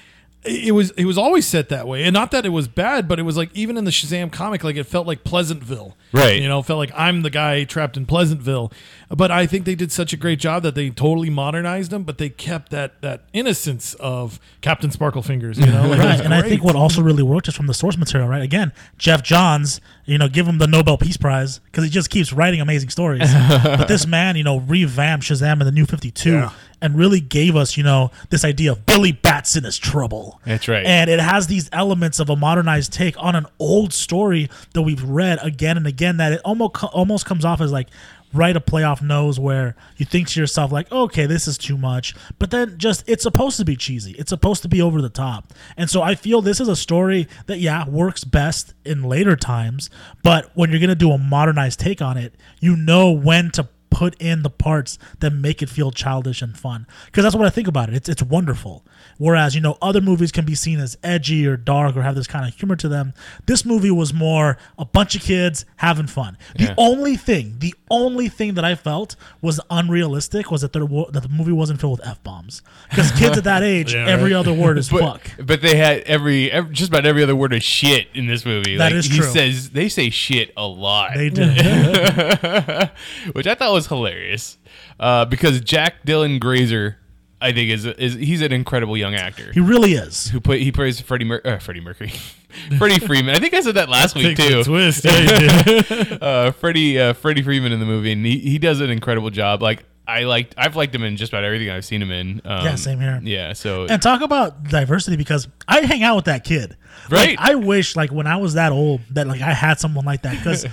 it 0.45 0.73
was 0.73 0.91
it 0.93 1.07
was 1.07 1.17
always 1.17 1.47
set 1.47 1.71
that 1.71 1.87
way. 1.87 2.05
And 2.05 2.13
not 2.13 2.31
that 2.33 2.45
it 2.45 2.51
was 2.51 2.69
bad, 2.69 3.09
but 3.09 3.19
it 3.19 3.23
was 3.23 3.37
like 3.37 3.51
even 3.55 3.77
in 3.77 3.85
the 3.85 3.91
Shazam 3.91 4.31
comic, 4.31 4.63
like 4.63 4.77
it 4.77 4.85
felt 4.85 5.07
like 5.07 5.25
Pleasantville. 5.25 5.97
Right. 6.13 6.41
You 6.41 6.49
know, 6.49 6.63
felt 6.63 6.79
like 6.79 6.93
I'm 6.95 7.23
the 7.23 7.31
guy 7.31 7.65
trapped 7.65 7.97
in 7.97 8.05
Pleasantville. 8.07 8.71
But 9.09 9.31
I 9.31 9.47
think 9.47 9.65
they 9.65 9.75
did 9.75 9.91
such 9.91 10.13
a 10.13 10.17
great 10.17 10.39
job 10.39 10.63
that 10.65 10.75
they 10.75 10.91
totally 10.91 11.31
modernized 11.31 11.93
him, 11.93 12.03
but 12.03 12.19
they 12.19 12.29
kept 12.29 12.71
that 12.71 13.01
that 13.01 13.23
innocence 13.33 13.95
of 13.95 14.39
Captain 14.61 14.91
Sparklefingers, 14.91 15.57
you 15.59 15.67
know? 15.67 15.89
Like, 15.89 15.99
Right, 15.99 16.21
and 16.21 16.35
I 16.35 16.43
think 16.43 16.63
what 16.63 16.77
also 16.77 17.03
really 17.03 17.23
worked 17.23 17.49
is 17.49 17.55
from 17.55 17.67
the 17.67 17.75
source 17.75 17.97
material, 17.97 18.29
right? 18.29 18.43
Again, 18.43 18.73
Geoff 18.99 19.23
Johns, 19.23 19.81
you 20.05 20.19
know, 20.19 20.29
give 20.29 20.47
him 20.47 20.59
the 20.59 20.67
Nobel 20.67 20.99
Peace 20.99 21.17
Prize 21.17 21.61
because 21.61 21.85
he 21.85 21.91
just 21.91 22.11
keeps 22.11 22.33
writing 22.33 22.61
amazing 22.61 22.91
stories. 22.91 23.33
but 23.65 23.89
this 23.89 24.07
man, 24.07 24.37
you 24.37 24.45
know, 24.45 24.61
revamped 24.61 25.25
Shazam 25.25 25.61
in 25.61 25.67
the 25.67 25.73
New 25.73 25.87
Fifty 25.87 26.11
Two 26.11 26.33
Yeah. 26.33 26.51
And 26.85 26.99
really 26.99 27.19
gave 27.19 27.57
us, 27.57 27.79
you 27.79 27.83
know, 27.83 28.11
this 28.29 28.45
idea 28.45 28.71
of 28.71 28.85
Billy 28.85 29.11
Batson 29.11 29.65
is 29.65 29.79
trouble. 29.79 30.39
That's 30.45 30.69
right. 30.69 30.85
And 30.85 31.09
it 31.09 31.19
has 31.19 31.47
these 31.47 31.71
elements 31.73 32.21
of 32.21 32.29
a 32.29 32.37
modernized 32.37 32.93
take 32.93 33.19
on 33.19 33.35
an 33.35 33.47
old 33.59 33.95
story 33.95 34.51
that 34.75 34.83
we've 34.83 35.03
read 35.03 35.39
again 35.41 35.79
and 35.79 35.87
again. 35.87 36.19
That 36.19 36.35
it 36.35 36.43
almost 36.45 36.85
almost 36.85 37.25
comes 37.25 37.43
off 37.43 37.63
as 37.63 37.73
like 37.73 37.89
right 38.35 38.55
a 38.55 38.61
playoff 38.61 39.01
nose 39.01 39.41
where 39.41 39.77
you 39.97 40.05
think 40.05 40.29
to 40.29 40.41
yourself 40.41 40.73
like 40.73 40.91
okay 40.91 41.25
this 41.25 41.47
is 41.47 41.57
too 41.57 41.79
much 41.79 42.17
but 42.41 42.51
then 42.51 42.77
just 42.79 43.09
it's 43.09 43.23
supposed 43.23 43.57
to 43.57 43.65
be 43.65 43.77
cheesy 43.77 44.11
it's 44.19 44.31
supposed 44.31 44.61
to 44.61 44.67
be 44.67 44.83
over 44.83 45.01
the 45.01 45.09
top 45.09 45.55
and 45.77 45.89
so 45.89 46.03
i 46.03 46.17
feel 46.17 46.43
this 46.43 46.61
is 46.61 46.67
a 46.67 46.75
story 46.75 47.29
that 47.47 47.61
yeah 47.61 47.89
works 47.89 48.25
best 48.25 48.75
in 48.85 49.05
later 49.05 49.37
times 49.37 49.89
but 50.25 50.51
when 50.55 50.69
you're 50.71 50.81
gonna 50.81 50.97
do 50.97 51.13
a 51.13 51.19
modernized 51.19 51.79
take 51.79 52.03
on 52.03 52.17
it 52.17 52.35
you 52.59 52.75
know 52.75 53.13
when 53.13 53.53
to 53.53 53.69
put 53.95 54.21
in 54.21 54.43
the 54.43 54.51
parts 54.51 54.99
that 55.21 55.31
make 55.31 55.63
it 55.63 55.69
feel 55.71 55.93
childish 55.93 56.43
and 56.43 56.59
fun 56.59 56.85
because 57.07 57.23
that's 57.23 57.37
what 57.37 57.47
i 57.47 57.49
think 57.49 57.69
about 57.69 57.89
it 57.89 57.95
it's, 57.95 58.09
it's 58.09 58.25
wonderful 58.25 58.85
whereas 59.19 59.55
you 59.55 59.61
know 59.61 59.79
other 59.81 60.01
movies 60.01 60.33
can 60.33 60.45
be 60.45 60.57
seen 60.57 60.81
as 60.81 60.99
edgy 61.05 61.47
or 61.47 61.57
dark 61.57 61.95
or 61.97 62.03
have 62.03 62.17
this 62.17 62.27
kind 62.27 62.45
of 62.49 62.53
humor 62.59 62.75
to 62.75 62.89
them 62.89 63.15
this 63.47 63.65
movie 63.65 63.93
was 63.93 64.13
more 64.13 64.59
a 64.81 64.85
bunch 64.85 65.15
of 65.15 65.23
kids 65.23 65.65
having 65.77 66.09
fun 66.09 66.37
the 66.57 66.65
Yeah. 66.65 66.75
only 66.77 67.15
thing 67.17 67.55
the 67.61 67.73
only 67.89 68.29
thing 68.29 68.55
that 68.55 68.65
i 68.65 68.75
felt 68.75 69.15
was 69.41 69.61
unrealistic 69.71 70.51
was 70.51 70.63
that 70.63 70.73
there 70.73 70.85
wa- 70.85 71.09
that 71.13 71.23
the 71.23 71.29
movie 71.29 71.53
wasn't 71.53 71.81
filled 71.81 72.01
with 72.01 72.09
f-bombs 72.09 72.63
because 72.91 73.13
kids 73.13 73.39
at 73.39 73.45
that 73.45 73.63
age 73.75 73.95
Yeah, 73.95 74.07
every 74.09 74.33
right. 74.33 74.41
other 74.41 74.53
word 74.53 74.77
is 74.77 74.91
But, 74.91 75.01
fuck 75.01 75.31
but 75.47 75.63
they 75.63 75.77
had 75.77 76.01
every, 76.01 76.51
every 76.51 76.75
just 76.75 76.89
about 76.89 77.07
every 77.07 77.23
other 77.23 77.37
word 77.37 77.53
of 77.53 77.63
shit 77.63 78.09
in 78.15 78.27
this 78.27 78.45
movie. 78.45 78.77
That 78.77 78.87
like, 78.87 78.95
is 78.95 79.07
he 79.07 79.19
true. 79.19 79.27
says 79.31 79.71
they 79.71 79.89
say 79.89 80.11
shit 80.11 80.53
a 80.57 80.67
lot. 80.67 81.13
they 81.15 81.31
did 81.31 81.45
which 83.33 83.47
I 83.47 83.55
thought 83.55 83.73
was 83.73 83.84
hilarious 83.87 84.59
uh, 85.01 85.25
because 85.25 85.61
Jack 85.61 86.05
Dylan 86.07 86.39
Grazer, 86.41 86.99
I 87.41 87.53
think 87.53 87.71
is 87.71 87.85
is 87.87 88.15
he's 88.15 88.41
an 88.43 88.53
incredible 88.53 88.97
young 88.97 89.15
actor 89.15 89.53
he 89.53 89.61
really 89.61 89.93
is 89.93 90.29
who 90.29 90.41
play 90.41 90.63
he 90.65 90.73
plays 90.73 91.01
Freddie 91.01 91.25
Mer- 91.27 91.43
uh, 91.45 91.59
Freddie 91.59 91.81
Mercury, 91.81 92.13
Freddy 92.79 92.99
Freeman. 93.05 93.35
I 93.35 93.39
think 93.39 93.53
I 93.55 93.61
said 93.61 93.75
that 93.75 93.89
last 93.89 94.15
week 94.17 94.37
Takes 94.37 94.49
too. 94.49 94.65
twist. 94.65 95.05
Yeah, 95.05 95.19
you 95.19 95.83
did. 95.83 96.23
Uh, 96.23 96.53
Freddie 96.53 96.99
uh, 96.99 97.13
Freddy 97.13 97.43
Freeman 97.43 97.73
in 97.73 97.81
the 97.81 97.87
movie, 97.87 98.13
and 98.13 98.25
he, 98.25 98.39
he 98.39 98.59
does 98.59 98.81
an 98.81 98.91
incredible 98.91 99.31
job. 99.31 99.61
Like 99.63 99.85
I 100.07 100.25
liked 100.25 100.55
I've 100.57 100.77
liked 100.77 100.95
him 100.95 101.03
in 101.03 101.17
just 101.17 101.33
about 101.33 101.45
everything 101.45 101.71
I've 101.71 101.85
seen 101.85 102.01
him 102.01 102.11
in. 102.11 102.41
Um, 102.45 102.65
Yeah, 102.65 102.75
same 102.77 103.01
here. 103.01 103.21
Yeah, 103.23 103.53
so 103.55 103.87
and 103.87 104.01
talk 104.01 104.21
about 104.23 104.65
diversity 104.65 105.17
because 105.17 105.49
I 105.69 105.81
hang 105.81 106.03
out 106.03 106.17
with 106.17 106.25
that 106.27 106.45
kid. 106.45 106.77
Right. 107.11 107.37
Like, 107.37 107.39
I 107.41 107.55
wish 107.57 107.97
like 107.97 108.13
when 108.13 108.27
I 108.27 108.37
was 108.37 108.55
that 108.55 108.73
old 108.73 109.01
that 109.11 109.27
like 109.27 109.41
I 109.43 109.53
had 109.53 109.79
someone 109.81 110.05
like 110.07 110.23
that 110.23 110.37
because 110.39 110.67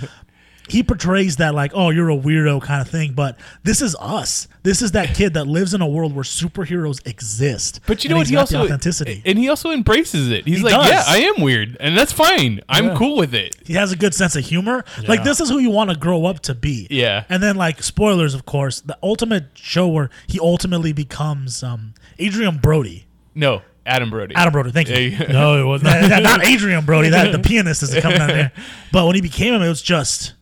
he 0.68 0.82
portrays 0.82 1.36
that 1.36 1.54
like 1.54 1.72
oh 1.74 1.90
you're 1.90 2.10
a 2.10 2.16
weirdo 2.16 2.62
kind 2.62 2.80
of 2.80 2.88
thing, 2.88 3.12
but 3.12 3.38
this 3.64 3.82
is 3.82 3.96
us. 3.98 4.48
This 4.62 4.80
is 4.82 4.92
that 4.92 5.14
kid 5.14 5.34
that 5.34 5.46
lives 5.46 5.74
in 5.74 5.80
a 5.80 5.86
world 5.88 6.14
where 6.14 6.24
superheroes 6.24 7.04
exist. 7.06 7.80
But 7.86 8.04
you 8.04 8.10
know 8.10 8.16
what? 8.16 8.28
He 8.28 8.36
also 8.36 8.62
authenticity. 8.64 9.22
and 9.24 9.38
he 9.38 9.48
also 9.48 9.70
embraces 9.72 10.30
it. 10.30 10.46
He's 10.46 10.58
He 10.58 10.62
like, 10.64 10.74
does. 10.74 10.88
yeah, 10.90 11.04
I 11.06 11.18
am 11.18 11.40
weird, 11.42 11.76
and 11.80 11.96
that's 11.98 12.12
fine. 12.12 12.60
I'm 12.68 12.96
cool 12.96 13.16
with 13.16 13.34
it. 13.34 13.56
he 13.64 13.74
has 13.74 13.92
a 13.92 13.96
good 13.96 14.14
sense 14.14 14.36
of 14.36 14.44
humor. 14.44 14.84
Like 15.08 15.24
this 15.24 15.40
is 15.40 15.48
who 15.50 15.58
you 15.58 15.70
want 15.70 15.90
to 15.90 15.96
grow 15.96 16.26
up 16.26 16.40
to 16.40 16.54
be. 16.54 16.86
Yeah. 16.90 17.24
And 17.28 17.42
then 17.42 17.56
like 17.56 17.82
spoilers, 17.82 18.34
of 18.34 18.46
course, 18.46 18.80
the 18.80 18.96
ultimate 19.02 19.46
show 19.54 19.88
where 19.88 20.10
he 20.26 20.38
ultimately 20.40 20.92
becomes 20.92 21.62
um 21.62 21.94
Adrien 22.20 22.58
Brody. 22.58 23.06
No, 23.34 23.62
Adam 23.84 24.10
Brody. 24.10 24.34
Adam 24.36 24.52
Brody, 24.52 24.70
thank 24.70 24.88
you. 24.88 24.94
There 24.94 25.26
you 25.26 25.32
no, 25.32 25.60
it 25.60 25.64
wasn't. 25.66 25.90
Not- 26.02 26.08
not, 26.22 26.22
not 26.22 26.46
Adrien 26.46 26.84
Brody, 26.84 27.08
that 27.08 27.32
the 27.32 27.38
pianist 27.48 27.82
is 27.82 27.94
coming 28.00 28.20
out 28.20 28.28
there. 28.28 28.52
But 28.92 29.06
when 29.06 29.14
he 29.16 29.20
became 29.22 29.54
him, 29.54 29.62
it 29.62 29.68
was 29.68 29.82
just 29.82 30.34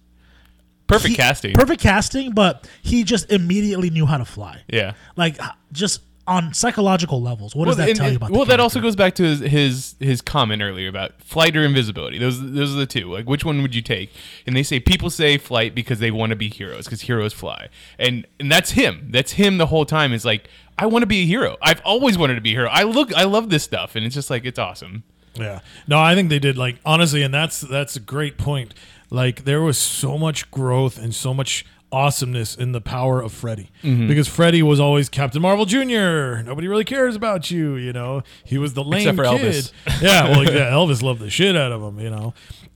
Perfect 0.90 1.10
he- 1.10 1.16
casting. 1.16 1.54
perfect 1.54 1.80
casting. 1.82 2.32
But 2.32 2.68
he 2.82 3.04
just 3.04 3.30
immediately 3.30 3.90
knew 3.90 4.06
how 4.06 4.18
to 4.18 4.24
fly, 4.24 4.60
Yeah. 4.68 4.92
like 5.16 5.38
just 5.72 6.02
on 6.26 6.54
psychological 6.54 7.20
levels. 7.20 7.56
What 7.56 7.64
does 7.66 7.76
that 7.78 7.88
and- 7.88 7.98
tell 7.98 8.08
you 8.10 8.16
about? 8.16 8.30
well, 8.30 8.44
the 8.44 8.50
that 8.50 8.60
also 8.60 8.80
goes 8.80 8.94
back 8.94 9.14
to 9.16 9.24
his, 9.24 9.40
his 9.40 9.94
his 9.98 10.20
comment 10.22 10.62
earlier 10.62 10.88
about 10.88 11.20
flight 11.22 11.56
or 11.56 11.64
invisibility. 11.64 12.18
Those 12.18 12.40
those 12.40 12.72
are 12.74 12.78
the 12.78 12.86
two. 12.86 13.10
Like, 13.12 13.26
which 13.28 13.44
one 13.44 13.62
would 13.62 13.74
you 13.74 13.82
take? 13.82 14.12
And 14.46 14.54
they 14.54 14.62
say 14.62 14.78
people 14.78 15.10
say 15.10 15.38
flight 15.38 15.74
because 15.74 15.98
they 15.98 16.10
want 16.10 16.30
to 16.30 16.36
be 16.36 16.48
heroes 16.48 16.84
because 16.84 17.00
heroes 17.02 17.32
fly, 17.32 17.68
and 17.98 18.26
and 18.38 18.50
that's 18.52 18.72
him. 18.72 19.08
That's 19.10 19.32
him 19.32 19.58
the 19.58 19.66
whole 19.66 19.84
time. 19.84 20.12
Is 20.12 20.24
like 20.24 20.48
I 20.78 20.86
want 20.86 21.02
to 21.02 21.06
be 21.06 21.22
a 21.22 21.26
hero. 21.26 21.56
I've 21.62 21.80
always 21.84 22.16
wanted 22.16 22.36
to 22.36 22.40
be 22.40 22.50
a 22.50 22.54
hero. 22.54 22.68
I 22.70 22.84
look, 22.84 23.12
I 23.14 23.24
love 23.24 23.50
this 23.50 23.64
stuff, 23.64 23.96
and 23.96 24.04
it's 24.06 24.14
just 24.14 24.30
like 24.30 24.44
it's 24.44 24.58
awesome. 24.58 25.02
Yeah. 25.34 25.60
No, 25.88 25.98
I 25.98 26.14
think 26.14 26.28
they 26.28 26.38
did 26.38 26.56
like 26.56 26.76
honestly, 26.84 27.22
and 27.22 27.32
that's 27.34 27.60
that's 27.60 27.96
a 27.96 28.00
great 28.00 28.36
point. 28.38 28.72
Like 29.10 29.44
there 29.44 29.60
was 29.60 29.76
so 29.78 30.16
much 30.16 30.50
growth 30.50 30.98
and 30.98 31.14
so 31.14 31.34
much 31.34 31.64
awesomeness 31.92 32.54
in 32.54 32.70
the 32.70 32.80
power 32.80 33.20
of 33.20 33.32
Freddy 33.32 33.68
Mm-hmm. 33.82 34.06
because 34.06 34.28
Freddy 34.28 34.62
was 34.62 34.78
always 34.78 35.08
Captain 35.08 35.42
Marvel 35.42 35.64
Jr. 35.66 36.40
Nobody 36.44 36.68
really 36.68 36.84
cares 36.84 37.16
about 37.16 37.50
you, 37.50 37.74
you 37.74 37.92
know. 37.92 38.22
He 38.44 38.58
was 38.58 38.74
the 38.74 38.84
lame 38.84 39.00
Except 39.08 39.16
for 39.16 39.24
kid. 39.24 39.54
Elvis. 39.64 39.72
yeah, 40.00 40.28
well, 40.30 40.44
yeah, 40.54 40.70
Elvis 40.70 41.02
loved 41.02 41.20
the 41.20 41.30
shit 41.30 41.56
out 41.56 41.72
of 41.72 41.82
him, 41.82 41.98
you 41.98 42.10
know. 42.10 42.32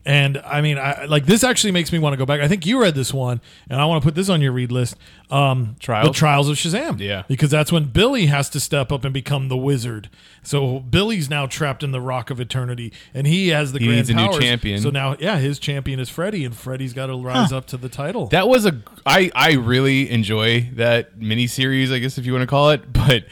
And 0.06 0.36
I 0.38 0.60
mean, 0.60 0.76
I 0.76 1.06
like 1.06 1.24
this 1.24 1.42
actually 1.42 1.72
makes 1.72 1.90
me 1.90 1.98
want 1.98 2.12
to 2.12 2.16
go 2.18 2.26
back. 2.26 2.40
I 2.40 2.48
think 2.48 2.66
you 2.66 2.80
read 2.80 2.94
this 2.94 3.12
one, 3.14 3.40
and 3.70 3.80
I 3.80 3.86
want 3.86 4.02
to 4.02 4.06
put 4.06 4.14
this 4.14 4.28
on 4.28 4.42
your 4.42 4.52
read 4.52 4.70
list. 4.70 4.96
Um, 5.30 5.76
Trials? 5.80 6.08
the 6.08 6.12
Trials 6.12 6.48
of 6.50 6.56
Shazam. 6.56 7.00
Yeah. 7.00 7.22
because 7.26 7.50
that's 7.50 7.72
when 7.72 7.84
Billy 7.86 8.26
has 8.26 8.50
to 8.50 8.60
step 8.60 8.92
up 8.92 9.04
and 9.04 9.14
become 9.14 9.48
the 9.48 9.56
wizard. 9.56 10.10
So 10.42 10.80
Billy's 10.80 11.30
now 11.30 11.46
trapped 11.46 11.82
in 11.82 11.90
the 11.92 12.02
Rock 12.02 12.28
of 12.28 12.38
Eternity, 12.38 12.92
and 13.14 13.26
he 13.26 13.48
has 13.48 13.72
the 13.72 13.78
He 13.78 13.86
grand 13.86 14.08
needs 14.08 14.10
a 14.10 14.14
new 14.14 14.38
champion. 14.38 14.82
So 14.82 14.90
now, 14.90 15.16
yeah, 15.18 15.38
his 15.38 15.58
champion 15.58 15.98
is 15.98 16.10
Freddy, 16.10 16.44
and 16.44 16.54
Freddy's 16.54 16.92
got 16.92 17.06
to 17.06 17.16
rise 17.16 17.50
up 17.50 17.66
to 17.68 17.78
the 17.78 17.88
title. 17.88 18.26
That 18.26 18.46
was 18.46 18.66
a 18.66 18.78
I 19.06 19.30
I 19.34 19.52
really 19.52 20.10
enjoy 20.10 20.68
that 20.74 21.18
miniseries, 21.18 21.90
I 21.92 21.98
guess 21.98 22.18
if 22.18 22.26
you 22.26 22.32
want 22.32 22.42
to 22.42 22.46
call 22.46 22.70
it, 22.70 22.92
but 22.92 23.24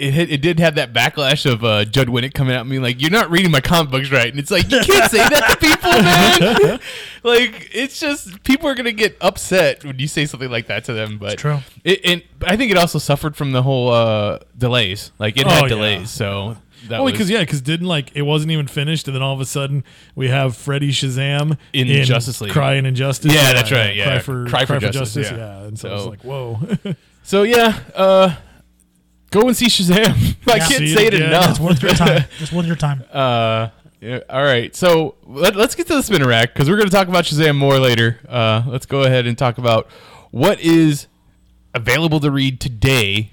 it 0.00 0.14
had, 0.14 0.30
it 0.30 0.40
did 0.42 0.58
have 0.58 0.74
that 0.76 0.92
backlash 0.92 1.50
of 1.50 1.62
uh, 1.64 1.84
Judd 1.84 2.08
Winick 2.08 2.34
coming 2.34 2.54
at 2.54 2.66
me 2.66 2.78
like 2.78 3.00
you're 3.00 3.10
not 3.10 3.30
reading 3.30 3.50
my 3.50 3.60
comic 3.60 3.90
books 3.90 4.10
right, 4.10 4.28
and 4.30 4.38
it's 4.38 4.50
like 4.50 4.70
you 4.70 4.80
can't 4.80 5.10
say 5.10 5.18
that 5.18 5.50
to 5.50 5.56
people, 5.58 5.90
man. 5.90 6.80
like 7.22 7.68
it's 7.72 8.00
just 8.00 8.42
people 8.44 8.68
are 8.68 8.74
gonna 8.74 8.92
get 8.92 9.16
upset 9.20 9.84
when 9.84 9.98
you 9.98 10.08
say 10.08 10.26
something 10.26 10.50
like 10.50 10.66
that 10.68 10.84
to 10.84 10.92
them. 10.92 11.18
But 11.18 11.38
true. 11.38 11.58
It, 11.84 12.00
and 12.04 12.22
I 12.46 12.56
think 12.56 12.70
it 12.70 12.76
also 12.78 12.98
suffered 12.98 13.36
from 13.36 13.52
the 13.52 13.62
whole 13.62 13.90
uh, 13.90 14.38
delays. 14.56 15.12
Like 15.18 15.36
it 15.36 15.46
Oh, 15.46 15.50
had 15.50 15.62
yeah. 15.64 15.68
delays, 15.68 16.10
so 16.10 16.56
that 16.88 17.00
Oh, 17.00 17.04
because 17.06 17.28
yeah, 17.28 17.40
because 17.40 17.60
didn't 17.60 17.86
like 17.86 18.10
it 18.14 18.22
wasn't 18.22 18.52
even 18.52 18.66
finished, 18.66 19.06
and 19.06 19.14
then 19.14 19.22
all 19.22 19.34
of 19.34 19.40
a 19.40 19.44
sudden 19.46 19.84
we 20.14 20.28
have 20.28 20.56
Freddy 20.56 20.90
Shazam 20.92 21.58
In 21.72 21.88
Justice 22.04 22.40
League. 22.40 22.52
crying 22.52 22.86
injustice. 22.86 23.34
Yeah, 23.34 23.52
that's 23.52 23.70
right, 23.70 23.94
yeah. 23.94 24.04
cry 24.04 24.18
for, 24.20 24.46
Cry 24.46 24.64
for 24.64 24.78
justice. 24.78 25.14
Justice, 25.14 25.30
Yeah. 25.30 25.36
yeah. 25.36 25.66
and 25.66 25.78
so, 25.78 25.88
I 25.90 25.92
was 25.92 26.06
like, 26.06 26.22
whoa. 26.24 26.58
so 27.22 27.42
yeah. 27.42 27.78
Uh, 27.94 28.34
go 29.30 29.42
and 29.48 29.56
see 29.56 29.66
Shazam. 29.66 29.96
I 30.48 30.56
Yeah. 30.56 30.58
can't 30.58 30.68
See 30.68 30.94
say 30.94 31.06
it 31.06 31.14
it 31.14 31.16
again. 31.18 31.28
enough. 31.30 31.50
It's 31.50 31.60
worth 31.60 31.82
your 31.82 31.92
time. 31.94 32.24
It's 32.40 32.52
worth 32.52 32.66
your 32.66 32.76
time. 32.76 33.04
Uh, 33.12 33.68
yeah, 34.00 34.20
all 34.30 34.42
right. 34.42 34.74
So 34.74 35.14
let, 35.24 35.56
us 35.56 35.74
get 35.74 35.86
to 35.88 35.94
the 35.94 36.02
spinner 36.02 36.26
rack 36.28 36.52
because 36.54 36.68
we're 36.70 36.76
going 36.76 36.88
to 36.88 36.94
talk 36.94 37.08
about 37.08 37.24
Shazam 37.24 37.56
more 37.56 37.78
later. 37.78 38.18
Uh, 38.28 38.62
let's 38.66 38.86
go 38.86 39.02
ahead 39.02 39.26
and 39.26 39.36
talk 39.36 39.58
about 39.58 39.88
what 40.30 40.58
is 40.60 41.06
available 41.74 42.18
to 42.20 42.30
read 42.30 42.60
today 42.60 43.30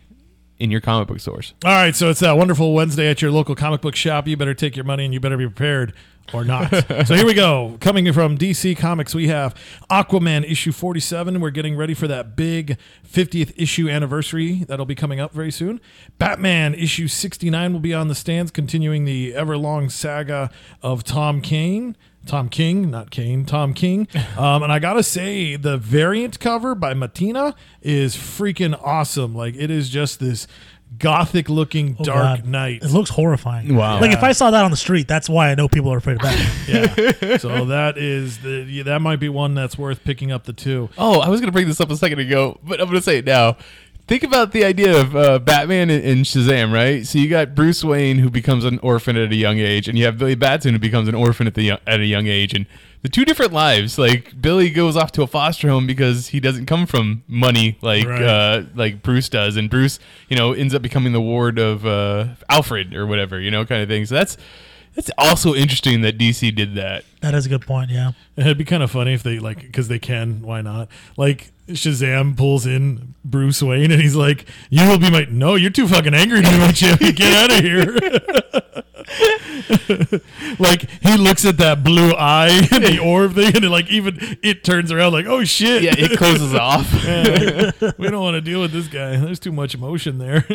in 0.60 0.72
your 0.72 0.82
comic 0.82 1.08
book 1.08 1.20
stores. 1.20 1.54
all 1.63 1.72
right, 1.72 1.96
so 1.96 2.10
it's 2.10 2.20
that 2.20 2.34
wonderful 2.36 2.74
Wednesday 2.74 3.08
at 3.10 3.22
your 3.22 3.30
local 3.32 3.54
comic 3.56 3.80
book 3.80 3.96
shop. 3.96 4.27
You 4.27 4.36
better 4.36 4.56
take 4.56 4.75
your 4.75 4.86
money 4.86 5.06
and 5.06 5.13
you 5.13 5.20
better 5.20 5.38
be 5.38 5.46
prepared 5.46 5.94
or 6.34 6.43
not. 6.43 6.69
so 7.05 7.15
here 7.15 7.25
we 7.25 7.34
go. 7.34 7.77
Coming 7.79 8.12
from 8.13 8.38
DC 8.38 8.77
Comics, 8.77 9.15
we 9.15 9.27
have 9.27 9.55
Aquaman 9.89 10.50
issue 10.50 10.72
47. 10.72 11.39
We're 11.39 11.50
getting 11.50 11.75
ready 11.75 11.93
for 11.93 12.07
that 12.07 12.36
big 12.36 12.77
50th 13.07 13.53
issue 13.55 13.89
anniversary 13.89 14.63
that'll 14.67 14.86
be 14.86 14.96
coming 14.96 15.19
up 15.19 15.34
very 15.34 15.51
soon. 15.51 15.79
Batman 16.17 16.74
issue 16.74 17.07
69 17.07 17.74
will 17.74 17.79
be 17.79 17.93
on 17.93 18.07
the 18.07 18.15
stands, 18.15 18.51
continuing 18.51 19.05
the 19.05 19.34
ever 19.34 19.57
long 19.57 19.89
saga 19.89 20.50
of 20.81 21.03
Tom 21.03 21.41
Kane. 21.41 21.96
Tom 22.25 22.50
King, 22.50 22.91
not 22.91 23.10
Kane, 23.10 23.46
Tom 23.46 23.74
King. 23.74 24.07
Um, 24.38 24.62
and 24.62 24.72
I 24.72 24.77
gotta 24.77 25.01
say, 25.01 25.55
the 25.55 25.77
variant 25.77 26.39
cover 26.39 26.75
by 26.75 26.93
Mattina 26.93 27.55
is 27.81 28.15
freaking 28.15 28.79
awesome. 28.84 29.34
Like, 29.34 29.55
it 29.55 29.72
is 29.72 29.89
just 29.89 30.19
this 30.19 30.46
gothic 31.00 31.48
looking 31.50 31.96
Oh, 32.00 32.03
dark 32.03 32.39
God. 32.41 32.46
night. 32.48 32.84
It 32.84 32.89
looks 32.91 33.10
horrifying. 33.12 33.75
Wow. 33.75 34.00
Like 34.01 34.12
if 34.12 34.24
I 34.24 34.32
saw 34.32 34.51
that 34.51 34.65
on 34.65 34.72
the 34.72 34.77
street, 34.77 35.08
that's 35.08 35.29
why 35.29 35.50
I 35.51 35.56
know 35.56 35.67
people 35.67 35.94
are 35.94 35.98
afraid 35.98 36.15
of 36.17 36.22
Batman. 36.24 36.51
Yeah. 37.22 37.38
so 37.38 37.65
that 37.65 37.98
is 37.98 38.39
the 38.39 38.65
yeah, 38.67 38.84
that 38.84 39.01
might 39.01 39.20
be 39.20 39.29
one 39.29 39.53
that's 39.53 39.77
worth 39.77 40.03
picking 40.03 40.32
up 40.32 40.46
the 40.46 40.53
two. 40.53 40.89
Oh, 40.98 41.20
I 41.20 41.29
was 41.29 41.39
going 41.39 41.48
to 41.50 41.53
bring 41.53 41.67
this 41.67 41.79
up 41.79 41.89
a 41.91 41.98
second 41.98 42.20
ago, 42.20 42.60
but 42.63 42.79
I'm 42.82 42.88
going 42.88 42.98
to 42.98 43.03
say 43.03 43.17
it 43.20 43.25
now. 43.25 43.58
Think 44.08 44.24
about 44.24 44.53
the 44.53 44.63
idea 44.63 45.00
of 45.01 45.15
uh, 45.17 45.38
Batman 45.39 45.89
and, 45.89 46.01
and 46.03 46.25
Shazam, 46.25 46.72
right? 46.74 47.06
So 47.06 47.20
you 47.20 47.29
got 47.29 47.53
Bruce 47.56 47.84
Wayne 47.84 48.20
who 48.20 48.29
becomes 48.29 48.63
an 48.63 48.79
orphan 48.79 49.17
at 49.17 49.32
a 49.32 49.36
young 49.36 49.60
age, 49.60 49.89
and 49.89 49.98
you 49.98 50.06
have 50.06 50.17
Billy 50.17 50.36
Batson 50.36 50.72
who 50.74 50.79
becomes 50.79 51.10
an 51.10 51.15
orphan 51.15 51.46
at 51.46 51.56
the 51.56 51.63
young, 51.63 51.79
at 51.86 52.00
a 52.00 52.06
young 52.06 52.25
age, 52.25 52.53
and 52.53 52.65
the 53.01 53.10
two 53.10 53.24
different 53.25 53.54
lives. 53.54 53.98
Like 53.98 54.42
Billy 54.42 54.70
goes 54.70 54.96
off 54.98 55.12
to 55.13 55.22
a 55.22 55.27
foster 55.27 55.70
home 55.70 55.86
because 55.88 56.27
he 56.30 56.39
doesn't 56.39 56.66
come 56.66 56.86
from 56.86 57.24
money 57.27 57.77
like 57.82 58.08
Right. 58.08 58.22
uh, 58.24 58.63
like 58.75 59.01
Bruce 59.04 59.30
does, 59.30 59.56
and 59.58 59.70
Bruce, 59.70 60.00
you 60.30 60.36
know, 60.38 60.54
ends 60.54 60.74
up 60.74 60.82
becoming 60.82 61.13
the 61.13 61.22
ward 61.22 61.60
of 61.60 61.86
uh, 61.86 62.27
Alfred 62.50 62.94
or 62.96 63.06
whatever, 63.06 63.39
you 63.39 63.51
know, 63.51 63.66
kind 63.66 63.82
of 63.82 63.88
thing. 63.89 64.06
So 64.06 64.16
that's 64.16 64.38
that's 64.96 65.12
also 65.18 65.54
interesting 65.54 66.01
that 66.01 66.18
DC 66.18 66.56
did 66.56 66.74
that. 66.75 67.04
that 67.22 67.36
is 67.36 67.46
a 67.46 67.50
good 67.50 67.62
point. 67.62 67.92
Yeah. 67.92 68.12
It'd 68.36 68.58
be 68.58 68.66
kind 68.66 68.82
of 68.82 68.89
funny 68.89 69.13
if 69.13 69.22
they 69.22 69.38
like 69.39 69.62
because 69.62 69.88
they 69.89 70.00
can. 70.00 70.42
Why 70.42 70.62
not? 70.62 70.89
Like 71.18 71.51
Shazam 71.67 72.38
pulls 72.38 72.65
in 72.65 73.15
Bruce 73.25 73.62
Wayne 73.62 73.91
and 73.91 74.01
he's 74.01 74.15
like, 74.15 74.45
"You 74.69 74.88
will 74.88 75.00
be 75.00 75.12
my 75.12 75.27
no. 75.29 75.55
You're 75.55 75.69
too 75.71 75.88
fucking 75.88 76.13
angry 76.13 76.41
to 76.41 76.50
be 76.50 76.57
my 76.57 76.71
champion. 76.71 77.13
Get 77.15 77.33
out 77.33 77.51
of 77.51 77.63
here." 77.63 77.97
like 80.59 80.89
he 81.01 81.17
looks 81.17 81.45
at 81.45 81.57
that 81.57 81.83
blue 81.83 82.12
eye 82.12 82.67
and 82.71 82.83
the 82.83 83.00
orb 83.03 83.36
thing, 83.36 83.55
and 83.55 83.65
it, 83.65 83.69
like 83.69 83.89
even 83.89 84.17
it 84.43 84.63
turns 84.63 84.91
around 84.91 85.13
like, 85.13 85.25
"Oh 85.25 85.43
shit." 85.43 85.83
Yeah, 85.83 85.95
it 85.97 86.17
closes 86.17 86.53
off. 86.53 86.91
we 87.97 88.09
don't 88.09 88.24
want 88.24 88.36
to 88.36 88.41
deal 88.41 88.62
with 88.62 88.71
this 88.71 88.88
guy. 88.88 89.17
There's 89.17 89.39
too 89.39 89.51
much 89.51 89.75
emotion 89.75 90.17
there. 90.17 90.45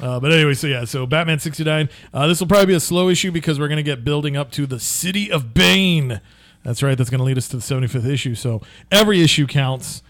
Uh, 0.00 0.18
but 0.18 0.32
anyway, 0.32 0.54
so 0.54 0.66
yeah, 0.66 0.84
so 0.84 1.06
Batman 1.06 1.38
69. 1.38 1.88
Uh, 2.14 2.26
this 2.26 2.40
will 2.40 2.46
probably 2.46 2.66
be 2.66 2.74
a 2.74 2.80
slow 2.80 3.08
issue 3.08 3.30
because 3.30 3.60
we're 3.60 3.68
going 3.68 3.76
to 3.76 3.82
get 3.82 4.04
building 4.04 4.36
up 4.36 4.50
to 4.52 4.66
the 4.66 4.80
City 4.80 5.30
of 5.30 5.52
Bane. 5.52 6.20
That's 6.62 6.82
right. 6.82 6.96
That's 6.96 7.10
going 7.10 7.18
to 7.18 7.24
lead 7.24 7.38
us 7.38 7.48
to 7.48 7.56
the 7.56 7.62
75th 7.62 8.06
issue. 8.06 8.34
So 8.34 8.62
every 8.90 9.20
issue 9.20 9.46
counts, 9.46 10.02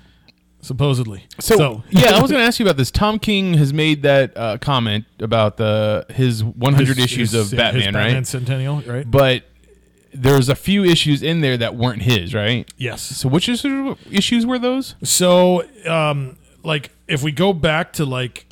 supposedly. 0.62 1.24
So, 1.38 1.82
yeah, 1.90 2.12
I 2.16 2.22
was 2.22 2.30
going 2.30 2.40
to 2.40 2.46
ask 2.46 2.58
you 2.58 2.64
about 2.64 2.78
this. 2.78 2.90
Tom 2.90 3.18
King 3.18 3.54
has 3.54 3.74
made 3.74 4.02
that 4.02 4.34
uh, 4.36 4.56
comment 4.58 5.04
about 5.20 5.58
the 5.58 6.06
his 6.08 6.42
100 6.42 6.96
his- 6.96 6.98
issues 7.04 7.32
his- 7.32 7.34
of 7.34 7.52
yeah, 7.52 7.64
Batman, 7.72 7.92
Batman 7.92 8.14
right? 8.14 8.26
Centennial, 8.26 8.80
right? 8.82 9.08
But 9.10 9.44
there's 10.14 10.48
a 10.48 10.54
few 10.54 10.84
issues 10.84 11.22
in 11.22 11.40
there 11.40 11.56
that 11.56 11.74
weren't 11.74 12.02
his, 12.02 12.34
right? 12.34 12.70
yes. 12.78 13.00
So 13.02 13.28
which 13.28 13.48
issues 13.48 13.96
issues 14.10 14.44
were 14.46 14.58
those? 14.58 14.94
So, 15.02 15.64
um, 15.86 16.36
like, 16.62 16.90
if 17.08 17.22
we 17.22 17.32
go 17.32 17.52
back 17.52 17.94
to 17.94 18.04
like, 18.04 18.46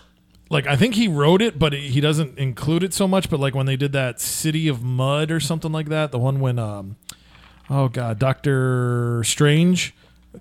like 0.49 0.67
I 0.67 0.75
think 0.77 0.95
he 0.95 1.07
wrote 1.07 1.43
it, 1.43 1.59
but 1.59 1.73
he 1.75 2.01
doesn't 2.01 2.39
include 2.39 2.83
it 2.83 2.93
so 2.95 3.07
much. 3.07 3.29
But 3.31 3.41
like 3.41 3.55
when 3.55 3.67
they 3.67 3.77
did 3.77 3.93
that 3.93 4.21
City 4.21 4.69
of 4.69 4.83
Mud 4.83 5.31
or 5.31 5.39
something 5.39 5.71
like 5.71 5.91
that, 5.91 6.13
the 6.13 6.19
one 6.19 6.41
when, 6.41 6.59
um, 6.59 6.97
oh 7.69 7.89
god, 7.89 8.19
Doctor 8.19 9.23
Strange 9.25 9.95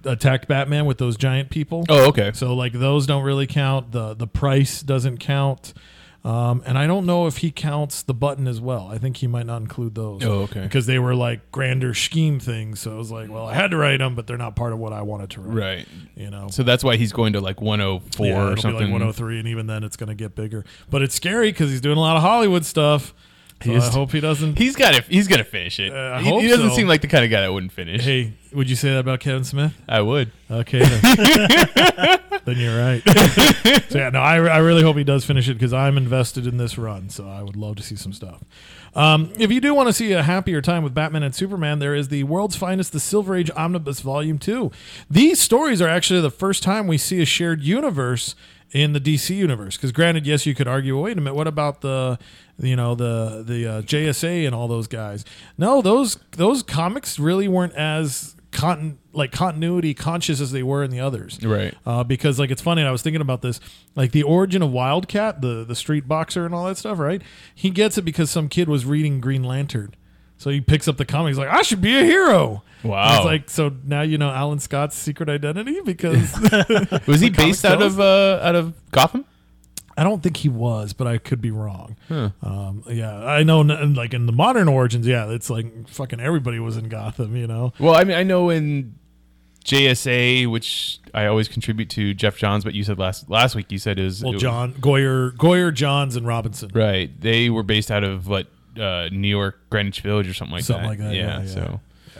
attacked 0.03 0.47
Batman 0.47 0.85
with 0.85 0.97
those 0.97 1.17
giant 1.17 1.49
people. 1.49 1.85
Oh, 1.89 2.07
okay. 2.09 2.31
So 2.33 2.53
like 2.53 2.73
those 2.73 3.07
don't 3.07 3.23
really 3.23 3.47
count. 3.47 3.91
The 3.91 4.13
the 4.13 4.27
price 4.27 4.81
doesn't 4.81 5.17
count. 5.19 5.73
Um, 6.21 6.61
and 6.65 6.77
I 6.77 6.85
don't 6.85 7.05
know 7.05 7.27
if 7.27 7.37
he 7.37 7.49
counts 7.49 8.03
the 8.03 8.13
button 8.13 8.45
as 8.45 8.59
well. 8.59 8.89
I 8.91 8.97
think 8.97 9.17
he 9.17 9.25
might 9.27 9.45
not 9.45 9.61
include 9.61 9.95
those. 9.95 10.21
Oh, 10.25 10.41
okay. 10.41 10.63
Because 10.63 10.85
they 10.85 10.99
were 10.99 11.15
like 11.15 11.49
grander 11.49 11.93
scheme 11.93 12.41
things. 12.41 12.81
So 12.81 12.91
it 12.91 12.97
was 12.97 13.09
like, 13.09 13.29
well, 13.29 13.45
I 13.47 13.53
had 13.53 13.71
to 13.71 13.77
write 13.77 13.99
them, 13.99 14.15
but 14.15 14.27
they're 14.27 14.37
not 14.37 14.53
part 14.57 14.73
of 14.73 14.79
what 14.79 14.91
I 14.91 15.01
wanted 15.01 15.29
to 15.31 15.41
write. 15.41 15.55
Right. 15.55 15.87
You 16.15 16.29
know. 16.29 16.49
So 16.51 16.63
that's 16.63 16.83
why 16.83 16.97
he's 16.97 17.13
going 17.13 17.33
to 17.33 17.39
like 17.41 17.61
104 17.61 18.25
Yeah, 18.25 18.49
or 18.49 18.57
something. 18.57 18.73
like 18.73 18.91
103, 18.91 19.39
and 19.39 19.47
even 19.47 19.67
then, 19.67 19.85
it's 19.85 19.95
going 19.95 20.09
to 20.09 20.13
get 20.15 20.35
bigger. 20.35 20.65
But 20.89 21.03
it's 21.03 21.15
scary 21.15 21.53
because 21.53 21.69
he's 21.69 21.81
doing 21.81 21.97
a 21.97 22.01
lot 22.01 22.17
of 22.17 22.21
Hollywood 22.21 22.65
stuff. 22.65 23.13
So 23.63 23.73
I 23.73 23.89
hope 23.89 24.11
he 24.11 24.19
doesn't. 24.19 24.57
He's 24.57 24.75
got 24.75 24.93
to 24.93 25.01
he's 25.01 25.27
going 25.27 25.39
to 25.39 25.43
finish 25.43 25.79
it. 25.79 25.91
Uh, 25.91 26.19
he, 26.19 26.41
he 26.41 26.47
doesn't 26.47 26.69
so. 26.69 26.75
seem 26.75 26.87
like 26.87 27.01
the 27.01 27.07
kind 27.07 27.25
of 27.25 27.31
guy 27.31 27.41
that 27.41 27.51
wouldn't 27.51 27.71
finish. 27.73 28.03
hey, 28.03 28.33
would 28.53 28.69
you 28.69 28.75
say 28.75 28.91
that 28.91 28.99
about 28.99 29.19
Kevin 29.19 29.43
Smith? 29.43 29.73
I 29.87 30.01
would. 30.01 30.31
Okay, 30.49 30.79
then, 30.85 32.19
then 32.45 32.57
you're 32.57 32.77
right. 32.79 33.01
so 33.89 33.97
yeah, 33.97 34.09
no, 34.09 34.19
I, 34.19 34.37
I 34.37 34.57
really 34.59 34.81
hope 34.81 34.97
he 34.97 35.03
does 35.03 35.25
finish 35.25 35.49
it 35.49 35.53
because 35.55 35.73
I'm 35.73 35.97
invested 35.97 36.47
in 36.47 36.57
this 36.57 36.77
run. 36.77 37.09
So 37.09 37.27
I 37.27 37.43
would 37.43 37.55
love 37.55 37.75
to 37.77 37.83
see 37.83 37.95
some 37.95 38.13
stuff. 38.13 38.41
Um, 38.95 39.31
if 39.37 39.51
you 39.51 39.61
do 39.61 39.73
want 39.73 39.87
to 39.87 39.93
see 39.93 40.13
a 40.13 40.23
happier 40.23 40.61
time 40.61 40.83
with 40.83 40.93
Batman 40.93 41.23
and 41.23 41.35
Superman, 41.35 41.79
there 41.79 41.93
is 41.93 42.07
the 42.07 42.23
world's 42.23 42.55
finest, 42.55 42.91
the 42.91 42.99
Silver 42.99 43.35
Age 43.35 43.51
Omnibus 43.55 43.99
Volume 43.99 44.39
Two. 44.39 44.71
These 45.09 45.39
stories 45.39 45.81
are 45.81 45.87
actually 45.89 46.21
the 46.21 46.31
first 46.31 46.63
time 46.63 46.87
we 46.87 46.97
see 46.97 47.21
a 47.21 47.25
shared 47.25 47.61
universe 47.61 48.35
in 48.71 48.93
the 48.93 48.99
DC 48.99 49.35
universe. 49.35 49.75
Because 49.77 49.91
granted, 49.91 50.25
yes, 50.27 50.45
you 50.45 50.53
could 50.55 50.67
argue, 50.67 50.95
well, 50.95 51.03
wait 51.05 51.17
a 51.17 51.21
minute, 51.21 51.35
what 51.35 51.47
about 51.47 51.81
the 51.81 52.19
you 52.59 52.75
know 52.75 52.95
the 52.95 53.43
the 53.45 53.67
uh, 53.67 53.81
JSA 53.81 54.45
and 54.45 54.53
all 54.55 54.67
those 54.67 54.87
guys? 54.87 55.25
No, 55.57 55.81
those 55.81 56.17
those 56.31 56.63
comics 56.63 57.17
really 57.19 57.47
weren't 57.47 57.73
as 57.73 58.35
contin- 58.51 58.97
like 59.13 59.31
continuity 59.31 59.93
conscious 59.93 60.41
as 60.41 60.51
they 60.51 60.63
were 60.63 60.83
in 60.83 60.89
the 60.91 60.99
others 60.99 61.39
Right. 61.43 61.73
uh, 61.85 62.03
because 62.03 62.39
like 62.39 62.49
it's 62.51 62.61
funny. 62.61 62.81
I 62.83 62.91
was 62.91 63.01
thinking 63.01 63.21
about 63.21 63.41
this, 63.41 63.59
like 63.95 64.11
the 64.11 64.23
origin 64.23 64.61
of 64.61 64.71
Wildcat, 64.71 65.41
the 65.41 65.63
the 65.63 65.75
street 65.75 66.07
boxer 66.07 66.45
and 66.45 66.53
all 66.53 66.65
that 66.65 66.77
stuff. 66.77 66.99
Right? 66.99 67.21
He 67.55 67.69
gets 67.69 67.97
it 67.97 68.03
because 68.03 68.29
some 68.29 68.49
kid 68.49 68.67
was 68.69 68.85
reading 68.85 69.19
Green 69.21 69.43
Lantern, 69.43 69.93
so 70.37 70.49
he 70.49 70.61
picks 70.61 70.87
up 70.87 70.97
the 70.97 71.05
comic. 71.05 71.31
He's 71.31 71.37
like, 71.37 71.49
I 71.49 71.61
should 71.63 71.81
be 71.81 71.97
a 71.97 72.03
hero. 72.03 72.63
Wow. 72.83 73.17
It's 73.17 73.25
like 73.25 73.49
so 73.49 73.73
now 73.83 74.01
you 74.01 74.17
know 74.17 74.29
Alan 74.29 74.59
Scott's 74.59 74.95
secret 74.95 75.27
identity 75.29 75.81
because 75.81 76.33
Was 77.07 77.19
he 77.19 77.29
based 77.29 77.65
out 77.65 77.79
tells? 77.79 77.93
of 77.95 77.99
uh, 77.99 78.39
out 78.41 78.55
of 78.55 78.73
Gotham? 78.91 79.25
I 79.97 80.03
don't 80.05 80.23
think 80.23 80.37
he 80.37 80.47
was, 80.47 80.93
but 80.93 81.07
I 81.07 81.17
could 81.17 81.41
be 81.41 81.51
wrong. 81.51 81.97
Um, 82.09 82.83
yeah, 82.89 83.17
I 83.25 83.43
know. 83.43 83.59
n- 83.59 83.95
Like 83.95 84.13
in 84.13 84.27
the 84.27 84.31
modern 84.31 84.69
origins, 84.69 85.05
yeah, 85.05 85.29
it's 85.29 85.49
like 85.49 85.89
fucking 85.89 86.21
everybody 86.21 86.57
was 86.59 86.77
in 86.77 86.87
Gotham. 86.87 87.35
You 87.35 87.47
know. 87.47 87.73
Well, 87.79 87.95
I 87.95 88.05
mean, 88.05 88.15
I 88.15 88.23
know 88.23 88.49
in 88.49 88.95
JSA, 89.65 90.49
which 90.49 90.99
I 91.13 91.25
always 91.25 91.47
contribute 91.47 91.89
to 91.91 92.13
Geoff 92.13 92.37
Johns, 92.37 92.63
but 92.63 92.73
you 92.73 92.83
said 92.83 92.97
last 92.97 93.29
last 93.29 93.55
week 93.55 93.71
you 93.71 93.77
said 93.77 93.99
is 93.99 94.23
Well, 94.23 94.33
John 94.33 94.73
Goyer, 94.75 95.31
Goyer, 95.35 95.73
Johns, 95.73 96.15
and 96.15 96.25
Robinson. 96.25 96.71
right. 96.73 97.09
They 97.19 97.49
were 97.49 97.63
based 97.63 97.91
out 97.91 98.03
of 98.05 98.27
what 98.27 98.47
uh, 98.79 99.09
New 99.11 99.27
York 99.27 99.59
Greenwich 99.69 100.01
Village 100.01 100.29
or 100.29 100.33
something 100.33 100.53
like 100.55 100.63
Something 100.63 100.83
that. 100.83 100.89
like 100.89 100.99
that, 100.99 101.13
yeah, 101.13 101.41
yeah. 101.41 101.45
So 101.45 101.79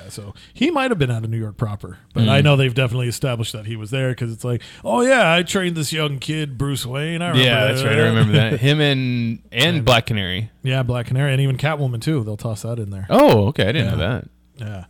So 0.09 0.33
he 0.53 0.71
might 0.71 0.91
have 0.91 0.97
been 0.99 1.11
out 1.11 1.23
of 1.23 1.29
New 1.29 1.37
York 1.39 1.57
proper, 1.57 1.97
but 2.13 2.23
Mm. 2.25 2.29
I 2.29 2.41
know 2.41 2.55
they've 2.55 2.73
definitely 2.73 3.07
established 3.07 3.53
that 3.53 3.65
he 3.65 3.75
was 3.75 3.89
there 3.91 4.09
because 4.09 4.31
it's 4.31 4.43
like, 4.43 4.61
oh 4.83 5.01
yeah, 5.01 5.33
I 5.33 5.43
trained 5.43 5.75
this 5.77 5.91
young 5.93 6.19
kid, 6.19 6.57
Bruce 6.57 6.85
Wayne. 6.85 7.21
I 7.21 7.29
remember 7.29 7.43
yeah, 7.49 7.67
that's 7.67 7.83
right. 7.83 7.93
I 7.97 8.01
remember 8.07 8.33
that. 8.33 8.59
Him 8.59 8.81
and 8.81 9.39
and 9.51 9.77
And- 9.77 9.85
Black 9.85 10.05
Canary. 10.05 10.51
yeah, 10.63 10.83
Black 10.83 11.05
Canary, 11.07 11.31
and 11.33 11.41
even 11.41 11.57
Catwoman 11.57 12.01
too. 12.01 12.23
They'll 12.23 12.37
toss 12.37 12.63
that 12.63 12.79
in 12.79 12.89
there. 12.89 13.07
Oh, 13.09 13.47
okay. 13.47 13.63
I 13.69 13.71
didn't 13.71 13.85
Yeah. 13.87 13.91
know 13.91 13.97
that. 13.97 14.29
Yeah. 14.57 14.85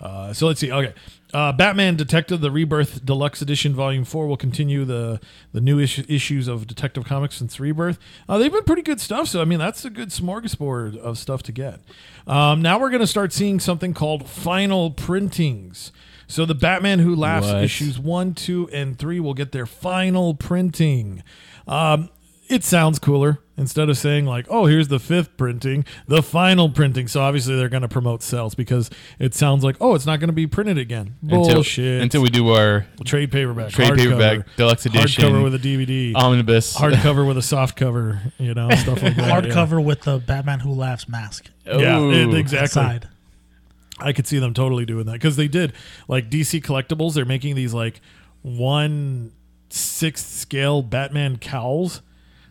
Uh, 0.00 0.32
so 0.32 0.46
let's 0.48 0.60
see. 0.60 0.70
Okay, 0.70 0.92
uh, 1.34 1.52
Batman 1.52 1.96
Detective: 1.96 2.40
The 2.40 2.50
Rebirth 2.50 3.04
Deluxe 3.04 3.42
Edition 3.42 3.74
Volume 3.74 4.04
Four 4.04 4.26
will 4.28 4.36
continue 4.36 4.84
the 4.84 5.20
the 5.52 5.60
new 5.60 5.78
issue, 5.80 6.04
issues 6.08 6.48
of 6.48 6.66
Detective 6.66 7.04
Comics 7.04 7.36
since 7.36 7.58
Rebirth. 7.58 7.98
Uh, 8.28 8.38
they've 8.38 8.52
been 8.52 8.64
pretty 8.64 8.82
good 8.82 9.00
stuff. 9.00 9.28
So 9.28 9.42
I 9.42 9.44
mean, 9.44 9.58
that's 9.58 9.84
a 9.84 9.90
good 9.90 10.10
smorgasbord 10.10 10.96
of 10.96 11.18
stuff 11.18 11.42
to 11.44 11.52
get. 11.52 11.80
Um, 12.26 12.62
now 12.62 12.78
we're 12.78 12.90
going 12.90 13.00
to 13.00 13.06
start 13.06 13.32
seeing 13.32 13.60
something 13.60 13.92
called 13.92 14.28
final 14.28 14.90
printings. 14.92 15.92
So 16.26 16.46
the 16.46 16.54
Batman 16.54 17.00
Who 17.00 17.14
Laughs 17.14 17.48
What? 17.48 17.64
issues 17.64 17.98
one, 17.98 18.32
two, 18.34 18.68
and 18.72 18.98
three 18.98 19.20
will 19.20 19.34
get 19.34 19.52
their 19.52 19.66
final 19.66 20.34
printing. 20.34 21.22
Um, 21.66 22.08
it 22.48 22.64
sounds 22.64 22.98
cooler 22.98 23.40
instead 23.56 23.88
of 23.88 23.96
saying 23.98 24.26
like, 24.26 24.46
"Oh, 24.50 24.66
here's 24.66 24.88
the 24.88 24.98
fifth 24.98 25.36
printing, 25.36 25.84
the 26.08 26.22
final 26.22 26.68
printing." 26.68 27.08
So 27.08 27.20
obviously 27.20 27.56
they're 27.56 27.68
going 27.68 27.82
to 27.82 27.88
promote 27.88 28.22
sales 28.22 28.54
because 28.54 28.90
it 29.18 29.34
sounds 29.34 29.64
like, 29.64 29.76
"Oh, 29.80 29.94
it's 29.94 30.06
not 30.06 30.20
going 30.20 30.28
to 30.28 30.34
be 30.34 30.46
printed 30.46 30.78
again." 30.78 31.14
Until- 31.22 31.54
Bullshit. 31.54 32.02
Until, 32.02 32.22
we 32.22 32.28
do 32.30 32.48
our 32.50 32.86
trade 33.04 33.30
paperback, 33.32 33.70
Trade 33.70 33.90
hardcover, 33.92 33.96
paperback, 33.98 34.56
deluxe 34.56 34.86
edition, 34.86 35.24
hardcover 35.24 35.42
with 35.42 35.54
a 35.54 35.58
DVD, 35.58 36.14
omnibus. 36.14 36.76
hardcover 36.76 37.26
with 37.26 37.36
a 37.38 37.42
soft 37.42 37.76
cover, 37.76 38.20
you 38.38 38.54
know, 38.54 38.68
stuff 38.76 39.02
like 39.02 39.16
that. 39.16 39.44
Hardcover 39.44 39.82
with 39.84 40.02
the 40.02 40.18
Batman 40.18 40.60
Who 40.60 40.72
Laughs 40.72 41.08
mask. 41.08 41.50
Yeah, 41.66 41.78
yeah 41.78 42.00
it- 42.28 42.34
exactly. 42.34 42.82
Inside. 42.82 43.08
I 44.00 44.12
could 44.12 44.26
see 44.26 44.40
them 44.40 44.54
totally 44.54 44.84
doing 44.84 45.06
that 45.06 45.12
because 45.12 45.36
they 45.36 45.46
did 45.46 45.72
like 46.08 46.28
DC 46.28 46.60
Collectibles. 46.62 47.14
They're 47.14 47.24
making 47.24 47.54
these 47.54 47.72
like 47.72 48.00
one 48.42 49.32
sixth 49.70 50.26
scale 50.30 50.82
Batman 50.82 51.38
cowls, 51.38 52.02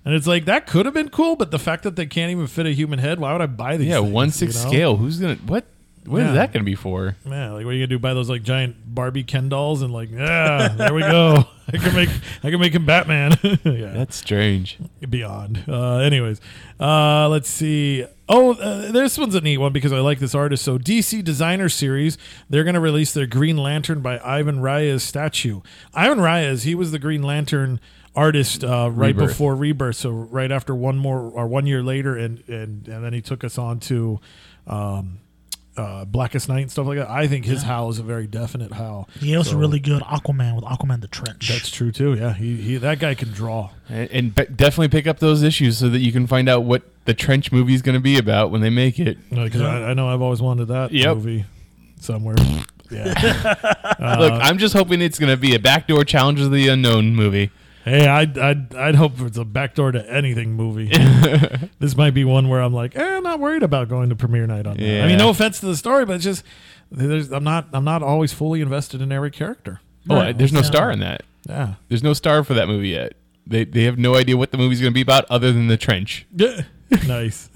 and 0.06 0.14
it's 0.16 0.28
like 0.28 0.46
that 0.46 0.68
could 0.68 0.86
have 0.86 0.94
been 0.94 1.10
cool, 1.10 1.36
but 1.36 1.52
the 1.52 1.60
fact 1.60 1.84
that 1.84 1.96
they 1.96 2.06
can't 2.06 2.32
even 2.32 2.48
fit 2.48 2.66
a 2.66 2.72
human 2.72 3.00
head, 3.00 3.20
why 3.20 3.32
would 3.32 3.42
I 3.42 3.46
buy 3.48 3.78
these? 3.78 3.88
Yeah, 3.88 4.00
things, 4.02 4.12
one 4.12 4.32
six 4.32 4.56
you 4.58 4.64
know? 4.64 4.70
scale. 4.70 4.98
Who's 4.98 5.20
gonna 5.20 5.36
what? 5.36 5.66
What 6.06 6.22
is 6.22 6.28
Yeah. 6.28 6.34
that 6.34 6.52
gonna 6.52 6.66
be 6.66 6.76
for? 6.76 7.16
Yeah, 7.26 7.52
like 7.54 7.64
what 7.64 7.70
are 7.72 7.74
you 7.74 7.80
gonna 7.80 7.88
do? 7.88 8.00
Buy 8.00 8.14
those 8.14 8.30
like 8.30 8.44
giant 8.44 8.76
Barbie 8.94 9.24
Ken 9.24 9.48
dolls 9.48 9.82
and 9.82 9.94
like, 9.94 10.12
yeah, 10.12 10.68
there 10.68 10.94
we 10.94 11.00
go. 11.02 11.46
I 11.74 11.78
can 11.78 11.96
make 11.96 12.10
I 12.44 12.52
can 12.52 12.60
make 12.60 12.74
him 12.74 12.86
Batman. 12.86 13.38
yeah, 13.64 13.94
That's 13.94 14.18
strange. 14.18 14.78
beyond. 15.10 15.64
Uh, 15.66 16.00
anyways, 16.00 16.42
uh, 16.78 17.30
let's 17.30 17.50
see. 17.50 18.06
Oh, 18.28 18.54
uh, 18.56 18.92
this 18.92 19.18
one's 19.18 19.36
a 19.36 19.40
neat 19.42 19.58
one 19.60 19.72
because 19.72 19.94
I 19.94 20.00
like 20.00 20.20
this 20.20 20.36
artist. 20.36 20.64
So 20.66 20.78
DC 20.78 21.24
Designer 21.24 21.70
Series, 21.70 22.18
they're 22.50 22.64
going 22.66 22.74
to 22.74 22.80
release 22.82 23.14
their 23.14 23.26
Green 23.28 23.58
Lantern 23.58 24.02
by 24.02 24.20
Ivan 24.20 24.60
Reis 24.62 25.04
statue. 25.04 25.62
Ivan 25.94 26.20
Reis, 26.22 26.64
he 26.64 26.74
was 26.76 26.92
the 26.92 27.00
Green 27.00 27.22
Lantern 27.24 27.80
artist 28.16 28.64
uh, 28.64 28.90
right 28.94 29.16
Rebirth. 29.16 29.30
before 29.30 29.56
Rebirth. 29.56 29.96
So 29.96 30.10
right 30.12 30.52
after 30.52 30.74
one 30.76 30.98
more 30.98 31.20
or 31.20 31.48
one 31.48 31.66
year 31.66 31.82
later, 31.84 32.16
and 32.18 32.44
and 32.48 32.88
and 32.88 33.04
then 33.04 33.14
he 33.14 33.22
took 33.22 33.44
us 33.44 33.58
on 33.58 33.80
to. 33.82 34.20
Um, 34.68 35.20
uh, 35.76 36.06
Blackest 36.06 36.50
Night 36.50 36.60
and 36.60 36.72
stuff 36.72 36.86
like 36.86 37.00
that. 37.00 37.10
I 37.10 37.26
think 37.28 37.46
his 37.46 37.64
howl 37.64 37.90
is 37.90 37.98
a 37.98 38.04
very 38.04 38.28
definite 38.28 38.74
howl. 38.74 39.10
He 39.20 39.36
also 39.36 39.54
So- 39.54 39.58
really 39.58 39.80
good 39.80 40.04
Aquaman 40.04 40.54
with 40.54 40.66
Aquaman 40.66 41.02
the 41.02 41.08
Trench. 41.08 41.50
That's 41.50 41.72
true 41.72 41.92
too. 41.92 42.14
Yeah, 42.14 42.32
he, 42.36 42.58
he 42.58 42.78
that 42.78 43.00
guy 43.00 43.16
can 43.16 43.30
draw. 43.32 43.72
And, 43.90 44.08
and 44.12 44.36
be- 44.36 44.46
definitely 44.46 44.90
pick 44.90 45.08
up 45.08 45.18
those 45.18 45.42
issues 45.42 45.80
so 45.80 45.90
that 45.90 45.98
you 45.98 46.12
can 46.12 46.28
find 46.28 46.48
out 46.48 46.64
what 46.64 46.84
the 47.06 47.16
trench 47.16 47.52
movie 47.52 47.74
is 47.74 47.82
going 47.82 47.96
to 47.96 48.00
be 48.00 48.20
about 48.20 48.52
when 48.52 48.62
they 48.62 48.70
make 48.70 49.00
it. 49.00 49.18
Because 49.32 49.62
I, 49.62 49.86
I 49.90 49.94
know 49.96 50.08
I've 50.10 50.22
always 50.22 50.44
wanted 50.44 50.66
that 50.68 50.92
Yep. 50.92 51.16
movie 51.18 51.46
somewhere. 52.00 52.36
Yeah. 52.92 53.56
Uh, 54.00 54.18
Look, 54.20 54.34
I'm 54.34 54.60
just 54.60 54.76
hoping 54.76 55.02
it's 55.02 55.18
going 55.18 55.32
to 55.32 55.38
be 55.38 55.56
a 55.56 55.60
backdoor 55.60 56.04
Challengers 56.06 56.46
of 56.46 56.52
the 56.52 56.68
Unknown 56.68 57.16
movie. 57.16 57.50
Hey, 57.86 58.08
I'd, 58.08 58.38
I'd 58.38 58.76
I'd 58.76 58.96
hope 58.96 59.20
it's 59.22 59.38
a 59.38 59.46
backdoor 59.46 59.92
to 59.94 60.12
anything 60.12 60.54
movie. 60.54 60.88
this 61.80 61.96
might 61.96 62.12
be 62.14 62.24
one 62.26 62.50
where 62.50 62.62
I'm 62.62 62.74
like, 62.74 62.96
eh, 62.96 63.18
I'm 63.18 63.24
not 63.24 63.40
worried 63.40 63.64
about 63.64 63.90
going 63.90 64.10
to 64.10 64.16
premiere 64.16 64.48
night 64.48 64.66
on 64.68 64.78
that. 64.78 65.04
I 65.04 65.08
mean, 65.08 65.18
no 65.18 65.30
offense 65.30 65.60
to 65.62 65.66
the 65.66 65.76
story, 65.78 66.06
but 66.06 66.16
it's 66.16 66.24
just 66.24 66.44
there's, 66.92 67.32
I'm 67.32 67.44
not 67.44 67.68
I'm 67.74 67.84
not 67.86 68.04
always 68.04 68.34
fully 68.34 68.62
invested 68.62 69.02
in 69.02 69.12
every 69.12 69.32
character. 69.32 69.82
Oh, 70.10 70.16
Right. 70.16 70.38
there's 70.38 70.54
no 70.54 70.60
Yeah. 70.60 70.66
star 70.66 70.92
in 70.92 71.00
that. 71.00 71.24
Yeah. 71.48 71.76
There's 71.90 72.04
no 72.04 72.14
star 72.14 72.44
for 72.44 72.54
that 72.54 72.68
movie 72.68 72.90
yet. 72.90 73.14
They 73.48 73.64
they 73.66 73.84
have 73.84 73.98
no 73.98 74.16
idea 74.16 74.38
what 74.38 74.52
the 74.52 74.58
movie's 74.58 74.80
going 74.82 74.92
to 74.92 74.96
be 74.96 75.02
about 75.02 75.26
other 75.30 75.52
than 75.52 75.68
the 75.68 75.78
trench. 75.78 76.26
Yeah. 76.36 76.62
nice. 77.08 77.50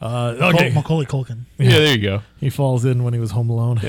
uh, 0.00 0.50
okay. 0.54 0.70
Macaulay 0.74 1.06
Culkin. 1.06 1.40
Yeah, 1.58 1.70
there 1.78 1.94
you 1.96 2.02
go. 2.02 2.22
He 2.38 2.48
falls 2.50 2.84
in 2.84 3.02
when 3.04 3.12
he 3.14 3.20
was 3.20 3.30
home 3.32 3.50
alone. 3.50 3.80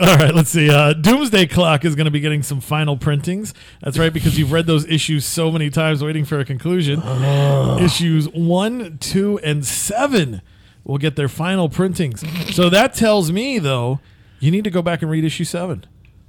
All 0.00 0.16
right, 0.16 0.32
let's 0.32 0.50
see. 0.50 0.70
Uh, 0.70 0.92
Doomsday 0.92 1.46
Clock 1.46 1.84
is 1.84 1.96
going 1.96 2.04
to 2.04 2.10
be 2.12 2.20
getting 2.20 2.44
some 2.44 2.60
final 2.60 2.96
printings. 2.96 3.52
That's 3.82 3.98
right, 3.98 4.12
because 4.12 4.38
you've 4.38 4.52
read 4.52 4.66
those 4.66 4.86
issues 4.86 5.24
so 5.24 5.50
many 5.50 5.70
times 5.70 6.04
waiting 6.04 6.24
for 6.24 6.38
a 6.38 6.44
conclusion. 6.44 7.02
issues 7.80 8.28
one, 8.28 8.98
two, 8.98 9.40
and 9.40 9.66
seven 9.66 10.40
will 10.84 10.98
get 10.98 11.16
their 11.16 11.28
final 11.28 11.68
printings. 11.68 12.22
So 12.54 12.70
that 12.70 12.94
tells 12.94 13.32
me, 13.32 13.58
though, 13.58 13.98
you 14.38 14.52
need 14.52 14.62
to 14.64 14.70
go 14.70 14.82
back 14.82 15.02
and 15.02 15.10
read 15.10 15.24
issue 15.24 15.44
seven. 15.44 15.84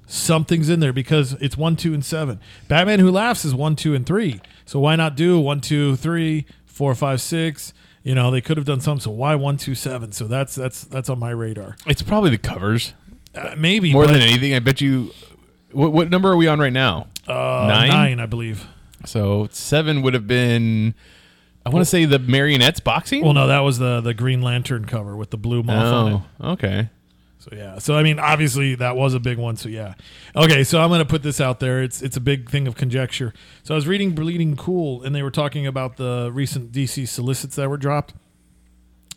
Something's 0.07 0.69
in 0.69 0.79
there 0.79 0.93
because 0.93 1.33
it's 1.33 1.55
one, 1.55 1.75
two, 1.75 1.93
and 1.93 2.03
seven. 2.03 2.39
Batman 2.67 2.99
Who 2.99 3.11
Laughs 3.11 3.45
is 3.45 3.53
one, 3.53 3.75
two, 3.75 3.93
and 3.93 4.03
three. 4.03 4.41
So 4.65 4.79
why 4.79 4.95
not 4.95 5.15
do 5.15 5.39
one, 5.39 5.61
two, 5.61 5.95
three, 5.95 6.47
four, 6.65 6.95
five, 6.95 7.21
six? 7.21 7.75
You 8.01 8.15
know, 8.15 8.31
they 8.31 8.41
could 8.41 8.57
have 8.57 8.65
done 8.65 8.81
some. 8.81 8.99
So 8.99 9.11
why 9.11 9.35
one, 9.35 9.57
two, 9.57 9.75
seven? 9.75 10.11
So 10.11 10.25
that's 10.25 10.55
that's 10.55 10.85
that's 10.85 11.09
on 11.09 11.19
my 11.19 11.29
radar. 11.29 11.75
It's 11.85 12.01
probably 12.01 12.31
the 12.31 12.39
covers 12.39 12.95
Uh, 13.35 13.55
maybe 13.57 13.93
more 13.93 14.05
but, 14.05 14.13
than 14.13 14.21
anything. 14.21 14.53
I 14.53 14.59
bet 14.59 14.81
you. 14.81 15.11
What, 15.71 15.93
what 15.93 16.09
number 16.09 16.31
are 16.31 16.37
we 16.37 16.47
on 16.47 16.59
right 16.59 16.73
now? 16.73 17.07
uh, 17.29 17.65
nine? 17.67 17.89
nine, 17.89 18.19
I 18.19 18.25
believe. 18.25 18.67
So 19.05 19.47
seven 19.51 20.01
would 20.01 20.13
have 20.13 20.27
been. 20.27 20.95
I 21.65 21.69
want 21.69 21.81
to 21.81 21.89
say 21.89 22.05
the 22.05 22.19
marionettes 22.19 22.79
boxing. 22.79 23.23
Well, 23.23 23.33
no, 23.33 23.47
that 23.47 23.59
was 23.59 23.79
the 23.79 24.01
the 24.01 24.13
Green 24.13 24.41
Lantern 24.41 24.85
cover 24.85 25.15
with 25.15 25.29
the 25.29 25.37
blue 25.37 25.63
moth 25.63 25.93
on 25.93 26.11
it. 26.11 26.21
oh, 26.39 26.51
okay. 26.53 26.89
So 27.37 27.51
yeah. 27.53 27.79
So 27.79 27.95
I 27.95 28.03
mean, 28.03 28.19
obviously 28.19 28.75
that 28.75 28.95
was 28.95 29.13
a 29.13 29.19
big 29.19 29.37
one. 29.37 29.55
So 29.55 29.69
yeah. 29.69 29.93
Okay. 30.35 30.63
So 30.63 30.81
I'm 30.81 30.89
gonna 30.89 31.05
put 31.05 31.23
this 31.23 31.39
out 31.39 31.59
there. 31.59 31.81
It's 31.81 32.01
it's 32.01 32.17
a 32.17 32.21
big 32.21 32.49
thing 32.49 32.67
of 32.67 32.75
conjecture. 32.75 33.33
So 33.63 33.73
I 33.73 33.75
was 33.75 33.87
reading 33.87 34.15
Bleeding 34.15 34.55
Cool, 34.55 35.03
and 35.03 35.15
they 35.15 35.23
were 35.23 35.31
talking 35.31 35.67
about 35.67 35.97
the 35.97 36.31
recent 36.33 36.71
DC 36.71 37.07
solicits 37.07 37.55
that 37.55 37.69
were 37.69 37.77
dropped. 37.77 38.13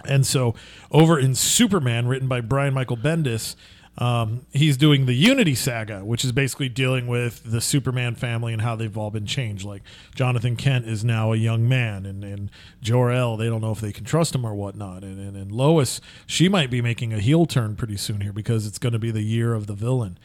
And 0.04 0.26
so 0.26 0.54
over 0.90 1.18
in 1.18 1.34
Superman, 1.34 2.08
written 2.08 2.26
by 2.28 2.40
Brian 2.40 2.74
Michael 2.74 2.96
Bendis, 2.96 3.54
um, 3.98 4.46
he's 4.52 4.76
doing 4.76 5.04
the 5.06 5.14
Unity 5.14 5.54
saga, 5.54 6.04
which 6.04 6.24
is 6.24 6.32
basically 6.32 6.68
dealing 6.68 7.06
with 7.06 7.42
the 7.44 7.60
Superman 7.60 8.14
family 8.14 8.52
and 8.52 8.62
how 8.62 8.74
they've 8.74 8.96
all 8.96 9.10
been 9.10 9.26
changed. 9.26 9.64
Like 9.64 9.82
Jonathan 10.14 10.56
Kent 10.56 10.86
is 10.86 11.04
now 11.04 11.32
a 11.32 11.36
young 11.36 11.68
man, 11.68 12.06
and, 12.06 12.24
and 12.24 12.50
Jor-El, 12.80 13.36
they 13.36 13.46
don't 13.46 13.60
know 13.60 13.72
if 13.72 13.80
they 13.80 13.92
can 13.92 14.04
trust 14.04 14.34
him 14.34 14.46
or 14.46 14.54
whatnot. 14.54 15.04
And, 15.04 15.18
and, 15.20 15.36
and 15.36 15.52
Lois, 15.52 16.00
she 16.26 16.48
might 16.48 16.70
be 16.70 16.80
making 16.80 17.12
a 17.12 17.18
heel 17.18 17.44
turn 17.44 17.76
pretty 17.76 17.98
soon 17.98 18.22
here 18.22 18.32
because 18.32 18.66
it's 18.66 18.78
going 18.78 18.94
to 18.94 18.98
be 18.98 19.10
the 19.10 19.22
year 19.22 19.52
of 19.52 19.66
the 19.66 19.74
villain. 19.74 20.18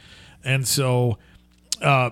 And 0.44 0.66
so 0.66 1.18
uh, 1.82 2.10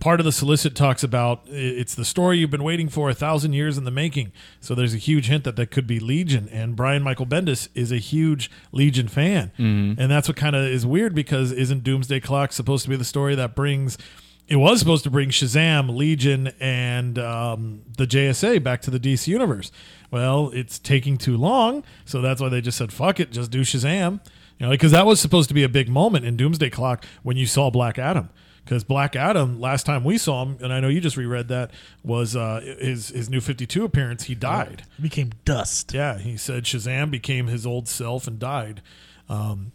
part 0.00 0.20
of 0.20 0.24
the 0.24 0.32
solicit 0.32 0.74
talks 0.74 1.02
about 1.02 1.42
it's 1.46 1.94
the 1.94 2.04
story 2.04 2.38
you've 2.38 2.50
been 2.50 2.64
waiting 2.64 2.88
for 2.88 3.10
a 3.10 3.14
thousand 3.14 3.52
years 3.52 3.76
in 3.78 3.84
the 3.84 3.90
making. 3.90 4.32
So 4.60 4.74
there's 4.74 4.94
a 4.94 4.98
huge 4.98 5.26
hint 5.28 5.44
that 5.44 5.56
that 5.56 5.70
could 5.70 5.86
be 5.86 6.00
Legion, 6.00 6.48
and 6.50 6.74
Brian 6.76 7.02
Michael 7.02 7.26
Bendis 7.26 7.68
is 7.74 7.92
a 7.92 7.98
huge 7.98 8.50
Legion 8.72 9.08
fan, 9.08 9.52
and 9.98 10.10
that's 10.10 10.28
what 10.28 10.36
kind 10.36 10.56
of 10.56 10.64
is 10.64 10.86
weird 10.86 11.14
because 11.14 11.52
isn't 11.52 11.84
Doomsday 11.84 12.20
Clock 12.20 12.52
supposed 12.52 12.84
to 12.84 12.90
be 12.90 12.96
the 12.96 13.04
story 13.04 13.34
that 13.34 13.54
brings? 13.54 13.98
It 14.46 14.56
was 14.56 14.78
supposed 14.78 15.04
to 15.04 15.10
bring 15.10 15.28
Shazam, 15.28 15.94
Legion, 15.94 16.52
and 16.58 17.18
um, 17.18 17.82
the 17.98 18.06
JSA 18.06 18.62
back 18.62 18.80
to 18.82 18.90
the 18.90 18.98
DC 18.98 19.26
universe. 19.26 19.70
Well, 20.10 20.50
it's 20.54 20.78
taking 20.78 21.18
too 21.18 21.36
long, 21.36 21.84
so 22.06 22.22
that's 22.22 22.40
why 22.40 22.48
they 22.48 22.62
just 22.62 22.78
said, 22.78 22.92
"Fuck 22.92 23.20
it, 23.20 23.30
just 23.30 23.50
do 23.50 23.60
Shazam." 23.60 24.20
You 24.58 24.66
know, 24.66 24.70
because 24.70 24.92
that 24.92 25.06
was 25.06 25.20
supposed 25.20 25.48
to 25.48 25.54
be 25.54 25.62
a 25.62 25.68
big 25.68 25.88
moment 25.88 26.24
in 26.24 26.36
Doomsday 26.36 26.70
Clock 26.70 27.04
when 27.22 27.36
you 27.36 27.46
saw 27.46 27.70
Black 27.70 27.98
Adam. 27.98 28.30
Because 28.64 28.84
Black 28.84 29.16
Adam, 29.16 29.60
last 29.60 29.86
time 29.86 30.04
we 30.04 30.18
saw 30.18 30.44
him, 30.44 30.58
and 30.60 30.72
I 30.72 30.80
know 30.80 30.88
you 30.88 31.00
just 31.00 31.16
reread 31.16 31.48
that, 31.48 31.70
was 32.04 32.36
uh, 32.36 32.60
his 32.78 33.08
his 33.08 33.30
new 33.30 33.40
Fifty 33.40 33.66
Two 33.66 33.84
appearance. 33.84 34.24
He 34.24 34.34
died. 34.34 34.84
He 34.96 35.02
became 35.02 35.32
dust. 35.44 35.94
Yeah, 35.94 36.18
he 36.18 36.36
said 36.36 36.64
Shazam 36.64 37.10
became 37.10 37.46
his 37.46 37.66
old 37.66 37.88
self 37.88 38.26
and 38.26 38.38
died. 38.38 38.82
Um, 39.28 39.72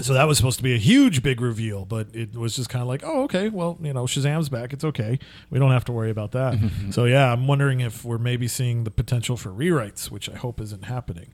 so 0.00 0.12
that 0.12 0.24
was 0.24 0.36
supposed 0.36 0.58
to 0.58 0.62
be 0.62 0.74
a 0.74 0.78
huge 0.78 1.22
big 1.22 1.40
reveal, 1.40 1.86
but 1.86 2.08
it 2.14 2.34
was 2.34 2.54
just 2.54 2.68
kind 2.68 2.82
of 2.82 2.88
like, 2.88 3.02
oh, 3.02 3.22
okay, 3.24 3.48
well, 3.48 3.78
you 3.80 3.94
know, 3.94 4.04
Shazam's 4.04 4.50
back. 4.50 4.72
It's 4.74 4.84
okay. 4.84 5.18
We 5.48 5.58
don't 5.58 5.70
have 5.70 5.86
to 5.86 5.92
worry 5.92 6.10
about 6.10 6.32
that. 6.32 6.58
so 6.90 7.04
yeah, 7.04 7.32
I'm 7.32 7.46
wondering 7.46 7.80
if 7.80 8.04
we're 8.04 8.18
maybe 8.18 8.46
seeing 8.46 8.84
the 8.84 8.90
potential 8.90 9.36
for 9.36 9.50
rewrites, 9.50 10.10
which 10.10 10.28
I 10.28 10.36
hope 10.36 10.60
isn't 10.60 10.84
happening. 10.84 11.32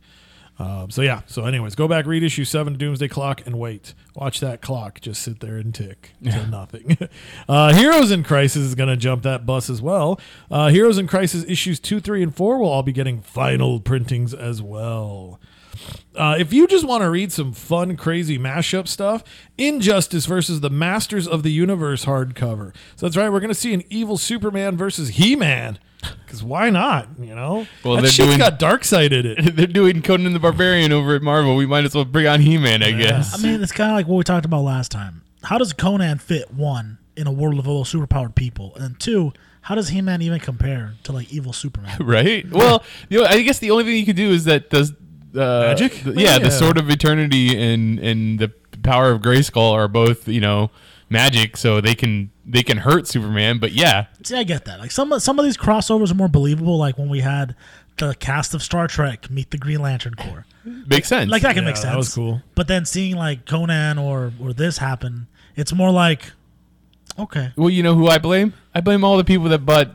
Um, 0.63 0.93
so 0.93 1.03
yeah. 1.03 1.23
So 1.27 1.45
anyways, 1.45 1.75
go 1.75 1.89
back, 1.89 2.07
read 2.07 2.23
issue 2.23 2.45
seven, 2.45 2.79
Doomsday 2.79 3.09
Clock, 3.09 3.45
and 3.45 3.59
wait. 3.59 3.95
Watch 4.15 4.39
that 4.41 4.63
clock 4.63 5.01
just 5.01 5.21
sit 5.21 5.41
there 5.41 5.57
and 5.57 5.75
tick 5.75 6.11
to 6.23 6.47
nothing. 6.47 6.97
uh, 7.49 7.75
Heroes 7.75 8.13
in 8.13 8.23
Crisis 8.23 8.63
is 8.63 8.77
going 8.77 8.89
to 8.89 8.97
jump 8.97 9.25
that 9.25 9.45
bus 9.45 9.69
as 9.69 9.83
well. 9.83 10.21
Uh, 10.51 10.69
Heroes 10.69 10.99
in 10.99 11.09
Crisis 11.09 11.45
issues 11.49 11.81
two, 11.81 11.99
three, 11.99 12.23
and 12.23 12.35
four 12.35 12.59
will 12.59 12.69
all 12.69 12.85
be 12.85 12.93
getting 12.93 13.21
final 13.21 13.81
printings 13.81 14.33
as 14.33 14.63
well. 14.63 15.41
Uh, 16.15 16.37
if 16.39 16.53
you 16.53 16.69
just 16.69 16.87
want 16.87 17.03
to 17.03 17.11
read 17.11 17.33
some 17.33 17.53
fun, 17.53 17.97
crazy 17.97 18.39
mashup 18.39 18.87
stuff, 18.87 19.25
Injustice 19.59 20.27
versus 20.27 20.61
the 20.61 20.71
Masters 20.71 21.27
of 21.27 21.43
the 21.43 21.51
Universe 21.51 22.05
hardcover. 22.05 22.73
So 22.95 23.07
that's 23.07 23.17
right, 23.17 23.33
we're 23.33 23.41
going 23.41 23.49
to 23.49 23.55
see 23.55 23.75
an 23.75 23.83
evil 23.91 24.17
Superman 24.17 24.77
versus 24.77 25.11
He 25.11 25.35
Man. 25.35 25.81
Because 26.25 26.43
why 26.43 26.71
not? 26.71 27.09
You 27.21 27.35
know, 27.35 27.67
Well, 27.85 27.97
that 27.97 28.03
they're 28.03 28.11
shit's 28.11 28.29
doing- 28.29 28.39
got 28.39 28.59
dark 28.59 28.85
side 28.85 29.13
in 29.13 29.27
it. 29.27 29.57
They're 29.57 29.67
doing 29.67 30.03
Conan 30.03 30.33
the 30.33 30.39
Barbarian 30.41 30.91
over 30.93 31.15
at 31.15 31.23
Marvel. 31.23 31.57
We 31.57 31.67
might 31.67 31.85
as 31.85 31.95
well 31.95 32.05
bring 32.05 32.27
on 32.27 32.41
He-Man, 32.41 32.83
I 32.83 32.93
guess. 32.93 33.35
I 33.39 33.43
mean, 33.43 33.63
it's 33.63 33.73
kind 33.73 33.91
of 33.91 33.97
like 33.97 34.07
what 34.07 34.17
we 34.17 34.25
talked 34.25 34.45
about 34.47 34.63
last 34.63 34.91
time. 34.91 35.23
How 35.45 35.59
does 35.59 35.73
Conan 35.73 36.19
fit 36.19 36.53
one 36.53 36.99
in 37.17 37.27
a 37.27 37.33
world 37.33 37.59
of 37.59 37.69
all 37.69 37.85
superpowered 37.85 38.35
people, 38.35 38.75
and 38.77 38.99
two, 38.99 39.33
how 39.63 39.75
does 39.75 39.89
He-Man 39.91 40.23
even 40.23 40.41
compare 40.41 40.95
to 41.05 41.13
like 41.13 41.33
evil 41.33 41.53
Superman? 41.53 41.97
right? 42.01 42.49
Well, 42.51 42.83
you 43.09 43.21
know, 43.21 43.27
I 43.27 43.43
guess 43.43 43.59
the 43.59 43.71
only 43.71 43.85
thing 43.85 43.97
you 43.97 44.07
could 44.07 44.17
do 44.17 44.31
is 44.31 44.45
that 44.45 44.71
does 44.71 44.91
uh, 44.93 44.95
Magic? 45.35 46.03
the- 46.03 46.13
yeah, 46.13 46.33
Yeah. 46.37 46.39
the 46.39 46.51
sword 46.51 46.79
of 46.79 46.89
eternity 46.91 47.57
and 47.61 47.99
and 47.99 48.39
the 48.39 48.51
power 48.83 49.11
of 49.13 49.21
Grayskull 49.21 49.73
are 49.73 49.87
both 49.89 50.27
you 50.29 50.41
know 50.41 50.71
magic, 51.13 51.57
so 51.57 51.81
they 51.81 51.95
can 51.95 52.31
they 52.45 52.63
can 52.63 52.79
hurt 52.79 53.07
Superman. 53.07 53.59
But 53.59 53.73
yeah, 53.73 54.07
See, 54.25 54.37
I 54.37 54.43
get 54.43 54.65
that. 54.65 54.81
Like 54.81 54.91
some 54.91 55.19
some 55.21 55.39
of 55.39 55.45
these 55.45 55.57
crossovers 55.57 56.11
are 56.11 56.15
more 56.15 56.29
believable. 56.29 56.79
Like 56.79 56.99
when 56.99 57.09
we 57.09 57.21
had 57.21 57.55
the 57.99 58.15
cast 58.15 58.55
of 58.55 58.63
Star 58.63 58.89
Trek 58.89 59.31
meet 59.31 59.51
the 59.51 59.59
Green 59.59 59.81
Lantern 59.81 60.15
Corps. 60.15 60.47
makes 60.65 61.09
sense. 61.09 61.31
Like 61.31 61.43
that 61.43 61.55
can 61.55 61.65
Yeah, 61.65 61.69
make 61.71 61.77
sense. 61.77 61.91
that 61.93 61.97
was 61.97 62.15
cool. 62.15 62.41
But 62.55 62.67
then 62.69 62.85
seeing 62.87 63.17
like 63.17 63.47
Conan 63.47 63.99
or 63.99 64.33
or 64.43 64.53
this 64.53 64.79
happen, 64.79 65.27
it's 65.55 65.73
more 65.73 65.91
like 65.91 66.33
okay. 67.19 67.53
well, 67.57 67.71
you 67.71 67.83
know 67.83 67.95
who 67.95 68.09
I 68.09 68.19
blame? 68.19 68.55
I 68.75 68.81
blame 68.81 69.05
all 69.05 69.17
the 69.17 69.25
people 69.25 69.49
that 69.51 69.61
bought 69.67 69.91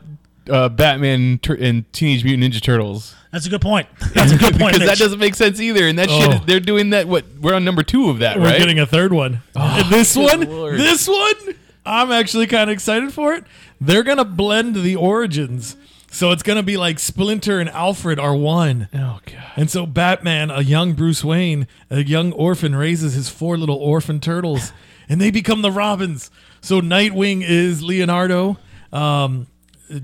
uh, 0.48 0.68
Batman 0.68 1.38
tur- 1.40 1.56
and 1.60 1.90
Teenage 1.92 2.24
Mutant 2.24 2.52
Ninja 2.54 2.62
Turtles. 2.62 3.14
That's 3.32 3.46
a 3.46 3.50
good 3.50 3.60
point. 3.60 3.88
That's 4.14 4.32
a 4.32 4.38
good 4.38 4.54
point. 4.58 4.72
because 4.74 4.78
that 4.80 4.92
Mitch. 4.92 4.98
doesn't 4.98 5.18
make 5.18 5.34
sense 5.34 5.60
either. 5.60 5.86
And 5.86 5.98
that 5.98 6.08
Oh. 6.10 6.20
shit, 6.20 6.34
is, 6.34 6.40
they're 6.46 6.60
doing 6.60 6.90
that. 6.90 7.06
What 7.08 7.24
we're 7.40 7.54
on 7.54 7.64
number 7.64 7.82
two 7.82 8.08
of 8.10 8.20
that, 8.20 8.38
We're 8.38 8.46
right? 8.46 8.58
getting 8.58 8.78
a 8.78 8.86
third 8.86 9.12
one. 9.12 9.42
And 9.54 9.90
this 9.92 10.16
one, 10.16 10.40
lord. 10.48 10.78
this 10.80 11.06
one, 11.06 11.54
I'm 11.84 12.10
actually 12.10 12.46
kind 12.46 12.70
of 12.70 12.74
excited 12.74 13.12
for 13.12 13.34
it. 13.34 13.44
They're 13.80 14.02
gonna 14.02 14.24
blend 14.24 14.76
the 14.76 14.96
origins, 14.96 15.76
so 16.10 16.30
it's 16.32 16.42
gonna 16.42 16.62
be 16.62 16.76
like 16.76 16.98
Splinter 16.98 17.60
and 17.60 17.68
Alfred 17.70 18.18
are 18.18 18.34
one. 18.34 18.88
oh 18.94 19.20
god. 19.26 19.34
And 19.56 19.70
so 19.70 19.84
Batman, 19.86 20.50
a 20.50 20.62
young 20.62 20.94
Bruce 20.94 21.22
Wayne, 21.22 21.66
a 21.90 22.02
young 22.02 22.32
orphan, 22.32 22.74
raises 22.74 23.14
his 23.14 23.28
four 23.28 23.56
little 23.58 23.76
orphan 23.76 24.20
turtles, 24.20 24.72
and 25.08 25.20
they 25.20 25.30
become 25.30 25.62
the 25.62 25.70
Robins. 25.72 26.30
So 26.60 26.80
Nightwing 26.80 27.42
is 27.46 27.82
Leonardo. 27.82 28.56
Um, 28.92 29.46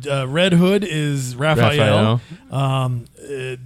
uh, 0.07 0.27
Red 0.29 0.53
Hood 0.53 0.85
is 0.85 1.37
Raphael. 1.37 2.21
Um, 2.51 3.05
uh, 3.23 3.57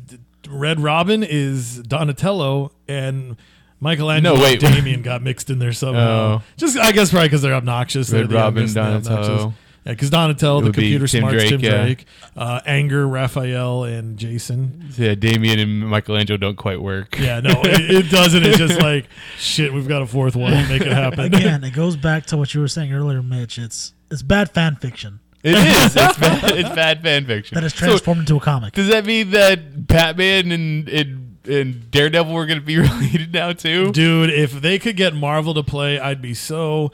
Red 0.49 0.81
Robin 0.81 1.23
is 1.23 1.79
Donatello, 1.79 2.73
and 2.87 3.37
Michelangelo 3.81 4.37
No, 4.37 4.43
wait. 4.43 4.63
and 4.63 4.75
Damian 4.75 5.03
got 5.03 5.23
mixed 5.23 5.51
in 5.51 5.59
there 5.59 5.73
somehow. 5.73 6.41
Oh. 6.41 6.43
Just, 6.57 6.79
I 6.79 6.93
guess, 6.93 7.11
probably 7.11 7.29
because 7.29 7.43
they're 7.43 7.55
obnoxious. 7.55 8.09
They're 8.09 8.23
Red 8.23 8.31
the 8.31 8.35
Robin, 8.35 8.65
and 8.65 8.75
Donatello. 8.75 9.55
Yeah, 9.85 9.93
because 9.93 10.11
Donatello, 10.11 10.61
the 10.61 10.67
would 10.67 10.77
be 10.77 10.83
computer 10.83 11.07
Tim 11.07 11.21
smarts, 11.21 11.35
Drake, 11.37 11.49
Tim 11.49 11.61
yeah. 11.61 11.83
Drake, 11.83 12.05
uh, 12.37 12.61
Anger, 12.67 13.07
Raphael, 13.07 13.85
and 13.85 14.19
Jason. 14.19 14.91
Yeah, 14.97 15.15
Damian 15.15 15.59
and 15.59 15.89
Michelangelo 15.89 16.37
don't 16.37 16.57
quite 16.57 16.83
work. 16.83 17.19
Yeah, 17.19 17.41
no, 17.41 17.53
it, 17.65 17.91
it 17.91 18.11
doesn't. 18.11 18.45
It's 18.45 18.59
just 18.59 18.81
like 18.81 19.07
shit. 19.39 19.73
We've 19.73 19.89
got 19.89 20.03
a 20.03 20.07
fourth 20.07 20.37
one. 20.37 20.53
Make 20.69 20.83
it 20.83 20.93
happen. 20.93 21.21
Again, 21.27 21.65
it 21.65 21.73
goes 21.73 21.97
back 21.97 22.27
to 22.27 22.37
what 22.37 22.53
you 22.55 22.61
were 22.61 22.69
saying 22.69 22.93
earlier, 22.93 23.23
Mitch. 23.23 23.59
It's 23.59 23.95
it's 24.11 24.23
bad 24.23 24.51
fan 24.51 24.77
fiction 24.77 25.21
It 25.43 25.57
is. 25.57 25.97
It's 25.97 26.19
bad, 26.19 26.57
it's 26.59 26.69
bad 26.71 27.03
fan 27.03 27.25
fiction. 27.27 27.55
that 27.55 27.65
is 27.65 27.73
So, 27.75 27.87
transformed 27.87 28.21
into 28.21 28.37
a 28.37 28.41
comic. 28.41 28.75
does 28.75 28.89
that 28.89 29.05
mean 29.07 29.31
that 29.31 29.87
Batman 29.87 30.51
and 30.53 30.89
and, 30.89 31.37
and 31.49 31.91
Daredevil 31.91 32.35
are 32.37 32.47
going 32.47 32.59
to 32.59 32.65
be 32.65 32.77
related 32.79 33.33
now 33.33 33.53
too? 33.53 33.93
Dude, 33.93 34.31
if 34.31 34.53
they 34.61 34.79
could 34.79 34.97
get 34.97 35.15
Marvel 35.15 35.55
to 35.55 35.63
play, 35.63 35.99
I'd 36.01 36.21
be 36.21 36.35
so 36.35 36.91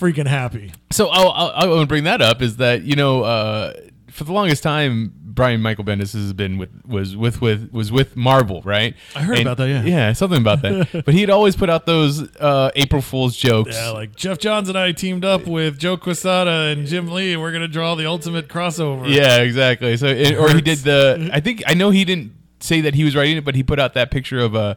freaking 0.00 0.26
happy. 0.28 0.72
So 0.92 1.08
I'll, 1.08 1.30
I'll, 1.30 1.50
I 1.50 1.66
want 1.66 1.82
to 1.82 1.86
bring 1.86 2.04
that 2.04 2.22
up 2.22 2.40
is 2.42 2.56
that 2.56 2.82
you 2.82 2.96
know 2.96 3.22
uh, 3.22 3.72
for 4.20 4.24
the 4.24 4.32
longest 4.34 4.62
time 4.62 5.14
Brian 5.16 5.62
Michael 5.62 5.84
Bendis 5.84 6.12
has 6.12 6.34
been 6.34 6.58
with 6.58 6.68
was 6.86 7.16
with 7.16 7.40
with 7.40 7.72
was 7.72 7.90
with 7.90 8.16
Marvel, 8.16 8.60
right? 8.62 8.94
I 9.16 9.22
heard 9.22 9.38
about 9.38 9.56
that, 9.56 9.68
yeah. 9.68 9.82
yeah, 9.82 10.12
something 10.12 10.40
about 10.40 10.60
that. 10.60 11.02
but 11.06 11.14
he'd 11.14 11.30
always 11.30 11.56
put 11.56 11.70
out 11.70 11.86
those 11.86 12.36
uh, 12.36 12.70
April 12.76 13.00
Fool's 13.00 13.34
jokes. 13.34 13.74
Yeah, 13.74 13.90
like 13.90 14.14
Geoff 14.14 14.38
Johns 14.38 14.68
and 14.68 14.76
I 14.76 14.92
teamed 14.92 15.24
up 15.24 15.46
with 15.46 15.78
Joe 15.78 15.96
Quesada 15.96 16.76
and 16.76 16.86
Jim 16.86 17.08
Lee. 17.08 17.36
We're 17.36 17.52
gonna 17.52 17.68
draw 17.68 17.94
the 17.94 18.04
ultimate 18.04 18.48
crossover. 18.48 19.08
Yeah, 19.08 19.38
exactly. 19.38 19.96
So, 19.96 20.06
it, 20.06 20.36
or 20.36 20.52
he 20.54 20.60
did 20.60 20.78
the. 20.80 21.30
I 21.32 21.40
think 21.40 21.62
I 21.66 21.72
know 21.72 21.88
he 21.88 22.04
didn't 22.04 22.32
say 22.60 22.82
that 22.82 22.94
he 22.94 23.04
was 23.04 23.16
writing 23.16 23.38
it, 23.38 23.44
but 23.44 23.54
he 23.54 23.62
put 23.62 23.80
out 23.80 23.94
that 23.94 24.10
picture 24.10 24.40
of 24.40 24.54
Uh, 24.54 24.74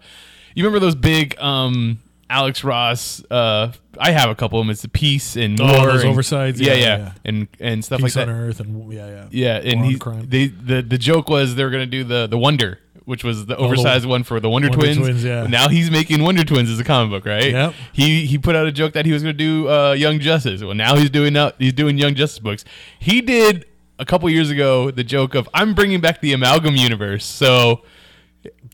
you 0.56 0.64
remember 0.64 0.80
those 0.80 0.96
big 0.96 1.38
um, 1.40 2.00
Alex 2.30 2.64
Ross? 2.64 3.24
Uh, 3.30 3.72
I 3.98 4.12
have 4.12 4.30
a 4.30 4.36
couple 4.36 4.60
of 4.60 4.66
them. 4.66 4.72
It's 4.72 4.82
the 4.82 4.88
Peace 4.90 5.36
and 5.36 5.60
Oh, 5.62 5.66
War 5.66 5.88
those 5.92 6.04
and- 6.04 6.14
oversides? 6.16 6.60
Yeah, 6.60 6.74
Yeah, 6.74 6.80
yeah, 6.80 6.98
yeah. 6.98 7.12
and 7.26 7.48
and 7.60 7.86
stuff 7.86 8.02
Peace 8.02 8.16
like 8.16 8.28
on 8.28 8.34
that. 8.34 8.40
Earth 8.40 8.60
and 8.60 8.92
yeah, 8.94 9.08
yeah, 9.08 9.26
Yeah, 9.32 9.72
and 9.72 9.86
he 9.86 9.98
Crime. 9.98 10.26
they 10.28 10.48
the 10.48 10.82
the 10.82 10.98
joke 10.98 11.30
was 11.30 11.56
they 11.56 11.64
were 11.64 11.70
gonna 11.70 11.86
do 11.86 12.04
the 12.04 12.28
the 12.28 12.38
Wonder. 12.38 12.80
Which 13.06 13.22
was 13.26 13.48
the 13.48 13.58
oversized 13.58 14.06
one 14.06 14.24
for 14.24 14.40
the 14.40 14.50
Wonder, 14.50 14.70
Wonder 14.70 14.86
Twins. 14.86 14.98
Twins, 14.98 15.24
yeah. 15.26 15.46
Now 15.46 15.68
he's 15.68 15.92
making 15.92 16.24
Wonder 16.24 16.46
Twins 16.46 16.70
as 16.70 16.80
a 16.80 16.86
comic 16.86 17.12
book, 17.12 17.26
right? 17.30 17.52
Yep. 17.52 17.74
He 17.92 18.26
he 18.26 18.38
put 18.38 18.56
out 18.56 18.66
a 18.66 18.72
joke 18.72 18.94
that 18.94 19.06
he 19.06 19.12
was 19.12 19.22
going 19.22 19.36
to 19.36 19.38
do 19.38 19.68
uh, 19.70 19.92
Young 19.92 20.22
Justice. 20.22 20.64
Well, 20.64 20.74
now 20.74 20.96
he's 20.96 21.10
doing 21.10 21.36
out 21.36 21.56
he's 21.60 21.74
doing 21.74 21.98
Young 21.98 22.16
Justice 22.16 22.40
books. 22.40 22.64
He 23.00 23.20
did 23.20 23.66
a 24.00 24.06
couple 24.06 24.30
years 24.30 24.50
ago 24.50 24.90
the 24.90 25.04
joke 25.04 25.36
of 25.36 25.50
I'm 25.54 25.74
bringing 25.74 26.00
back 26.00 26.22
the 26.22 26.32
amalgam 26.32 26.78
universe. 26.78 27.26
So 27.26 27.82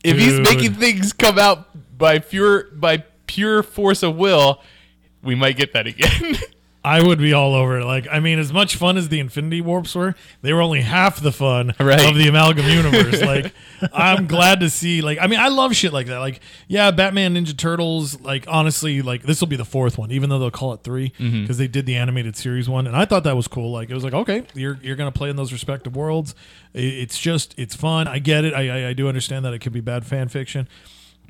if 0.04 0.16
he's 0.16 0.38
making 0.38 0.74
things 0.74 1.12
come 1.12 1.36
out 1.36 1.98
by 1.98 2.20
pure 2.20 2.70
by 2.70 2.98
pure 3.30 3.62
force 3.62 4.02
of 4.02 4.16
will, 4.16 4.60
we 5.22 5.34
might 5.36 5.56
get 5.56 5.72
that 5.74 5.86
again. 5.86 6.36
I 6.82 7.02
would 7.02 7.18
be 7.18 7.34
all 7.34 7.54
over 7.54 7.80
it. 7.80 7.84
Like, 7.84 8.06
I 8.10 8.20
mean, 8.20 8.38
as 8.38 8.54
much 8.54 8.76
fun 8.76 8.96
as 8.96 9.10
the 9.10 9.20
Infinity 9.20 9.60
Warps 9.60 9.94
were, 9.94 10.14
they 10.40 10.54
were 10.54 10.62
only 10.62 10.80
half 10.80 11.20
the 11.20 11.30
fun 11.30 11.74
Right. 11.78 12.08
of 12.08 12.16
the 12.16 12.26
amalgam 12.26 12.66
universe. 12.70 13.20
like, 13.20 13.52
I'm 13.92 14.26
glad 14.26 14.60
to 14.60 14.70
see. 14.70 15.02
Like, 15.02 15.18
I 15.20 15.26
mean, 15.26 15.38
I 15.40 15.48
love 15.48 15.76
shit 15.76 15.92
like 15.92 16.06
that. 16.06 16.20
Like, 16.20 16.40
yeah, 16.68 16.90
Batman, 16.90 17.34
Ninja 17.34 17.54
Turtles. 17.54 18.18
Like, 18.22 18.46
honestly, 18.48 19.02
like 19.02 19.24
this 19.24 19.40
will 19.40 19.48
be 19.48 19.56
the 19.56 19.64
fourth 19.66 19.98
one, 19.98 20.10
even 20.10 20.30
though 20.30 20.38
they'll 20.38 20.50
call 20.50 20.72
it 20.72 20.82
three 20.82 21.10
mm-hmm. 21.18 21.42
because 21.42 21.58
they 21.58 21.68
did 21.68 21.84
the 21.84 21.96
animated 21.96 22.34
series 22.34 22.66
one, 22.66 22.86
and 22.86 22.96
I 22.96 23.04
thought 23.04 23.24
that 23.24 23.36
was 23.36 23.46
cool. 23.46 23.70
Like, 23.70 23.90
it 23.90 23.94
was 23.94 24.02
like, 24.02 24.14
okay, 24.14 24.44
you're 24.54 24.78
you're 24.82 24.96
gonna 24.96 25.12
play 25.12 25.28
in 25.28 25.36
those 25.36 25.52
respective 25.52 25.94
worlds. 25.94 26.34
It's 26.72 27.18
just, 27.18 27.54
it's 27.58 27.76
fun. 27.76 28.08
I 28.08 28.20
get 28.20 28.46
it. 28.46 28.54
I 28.54 28.84
I, 28.86 28.88
I 28.88 28.92
do 28.94 29.06
understand 29.06 29.44
that 29.44 29.52
it 29.52 29.58
could 29.58 29.74
be 29.74 29.80
bad 29.80 30.06
fan 30.06 30.28
fiction. 30.28 30.66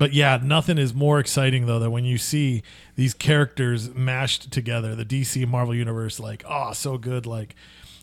But 0.01 0.13
yeah, 0.13 0.39
nothing 0.41 0.79
is 0.79 0.95
more 0.95 1.19
exciting 1.19 1.67
though 1.67 1.77
than 1.77 1.91
when 1.91 2.05
you 2.05 2.17
see 2.17 2.63
these 2.95 3.13
characters 3.13 3.93
mashed 3.93 4.49
together, 4.49 4.95
the 4.95 5.05
DC 5.05 5.47
Marvel 5.47 5.75
universe. 5.75 6.19
Like, 6.19 6.43
oh, 6.49 6.73
so 6.73 6.97
good. 6.97 7.27
Like, 7.27 7.53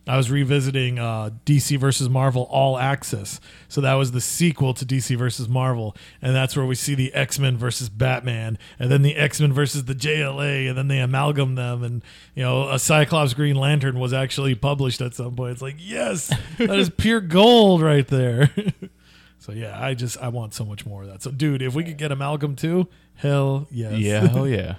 I 0.07 0.17
was 0.17 0.31
revisiting 0.31 1.01
uh, 1.01 1.31
DC 1.45 1.77
versus 1.77 2.09
Marvel 2.09 2.47
All 2.53 2.79
Access, 2.79 3.41
so 3.67 3.81
that 3.81 3.95
was 3.95 4.13
the 4.13 4.21
sequel 4.21 4.75
to 4.75 4.87
DC 4.87 5.19
versus 5.19 5.49
Marvel, 5.49 5.97
and 6.23 6.37
that's 6.37 6.57
where 6.57 6.65
we 6.65 6.77
see 6.77 6.95
the 6.95 7.13
X 7.15 7.41
Men 7.41 7.57
versus 7.57 7.89
Batman, 7.89 8.59
and 8.79 8.93
then 8.93 9.03
the 9.03 9.17
X 9.17 9.41
Men 9.41 9.53
versus 9.53 9.87
the 9.87 9.95
JLA, 9.97 10.69
and 10.69 10.79
then 10.79 10.87
they 10.87 11.01
amalgam 11.01 11.57
them, 11.57 11.83
and 11.83 12.05
you 12.37 12.45
know, 12.45 12.69
a 12.71 12.79
Cyclops 12.79 13.35
Green 13.35 13.57
Lantern 13.57 13.99
was 13.99 14.13
actually 14.13 14.55
published 14.55 15.01
at 15.01 15.17
some 15.17 15.35
point. 15.35 15.55
It's 15.55 15.63
like, 15.63 15.77
yes, 15.79 16.33
that 16.59 16.79
is 16.79 16.91
pure 16.91 17.21
gold 17.21 17.83
right 17.83 18.07
there. 18.07 18.53
So 19.49 19.55
yeah, 19.55 19.83
I 19.83 19.95
just 19.95 20.19
I 20.19 20.29
want 20.29 20.53
so 20.53 20.63
much 20.67 20.85
more 20.85 21.01
of 21.01 21.09
that. 21.09 21.23
So 21.23 21.31
dude, 21.31 21.63
if 21.63 21.75
we 21.75 21.83
could 21.83 21.97
get 21.97 22.13
amalgam 22.13 22.55
too, 22.55 22.87
hell 23.15 23.67
yes. 23.71 23.95
yeah, 23.95 24.29
oh 24.35 24.45
yeah. 24.45 24.75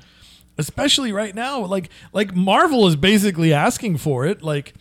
Especially 0.59 1.11
right 1.11 1.33
now, 1.33 1.65
like 1.65 1.89
like 2.13 2.35
Marvel 2.35 2.85
is 2.85 2.95
basically 2.95 3.51
asking 3.51 3.97
for 3.97 4.27
it. 4.27 4.43
Like 4.43 4.75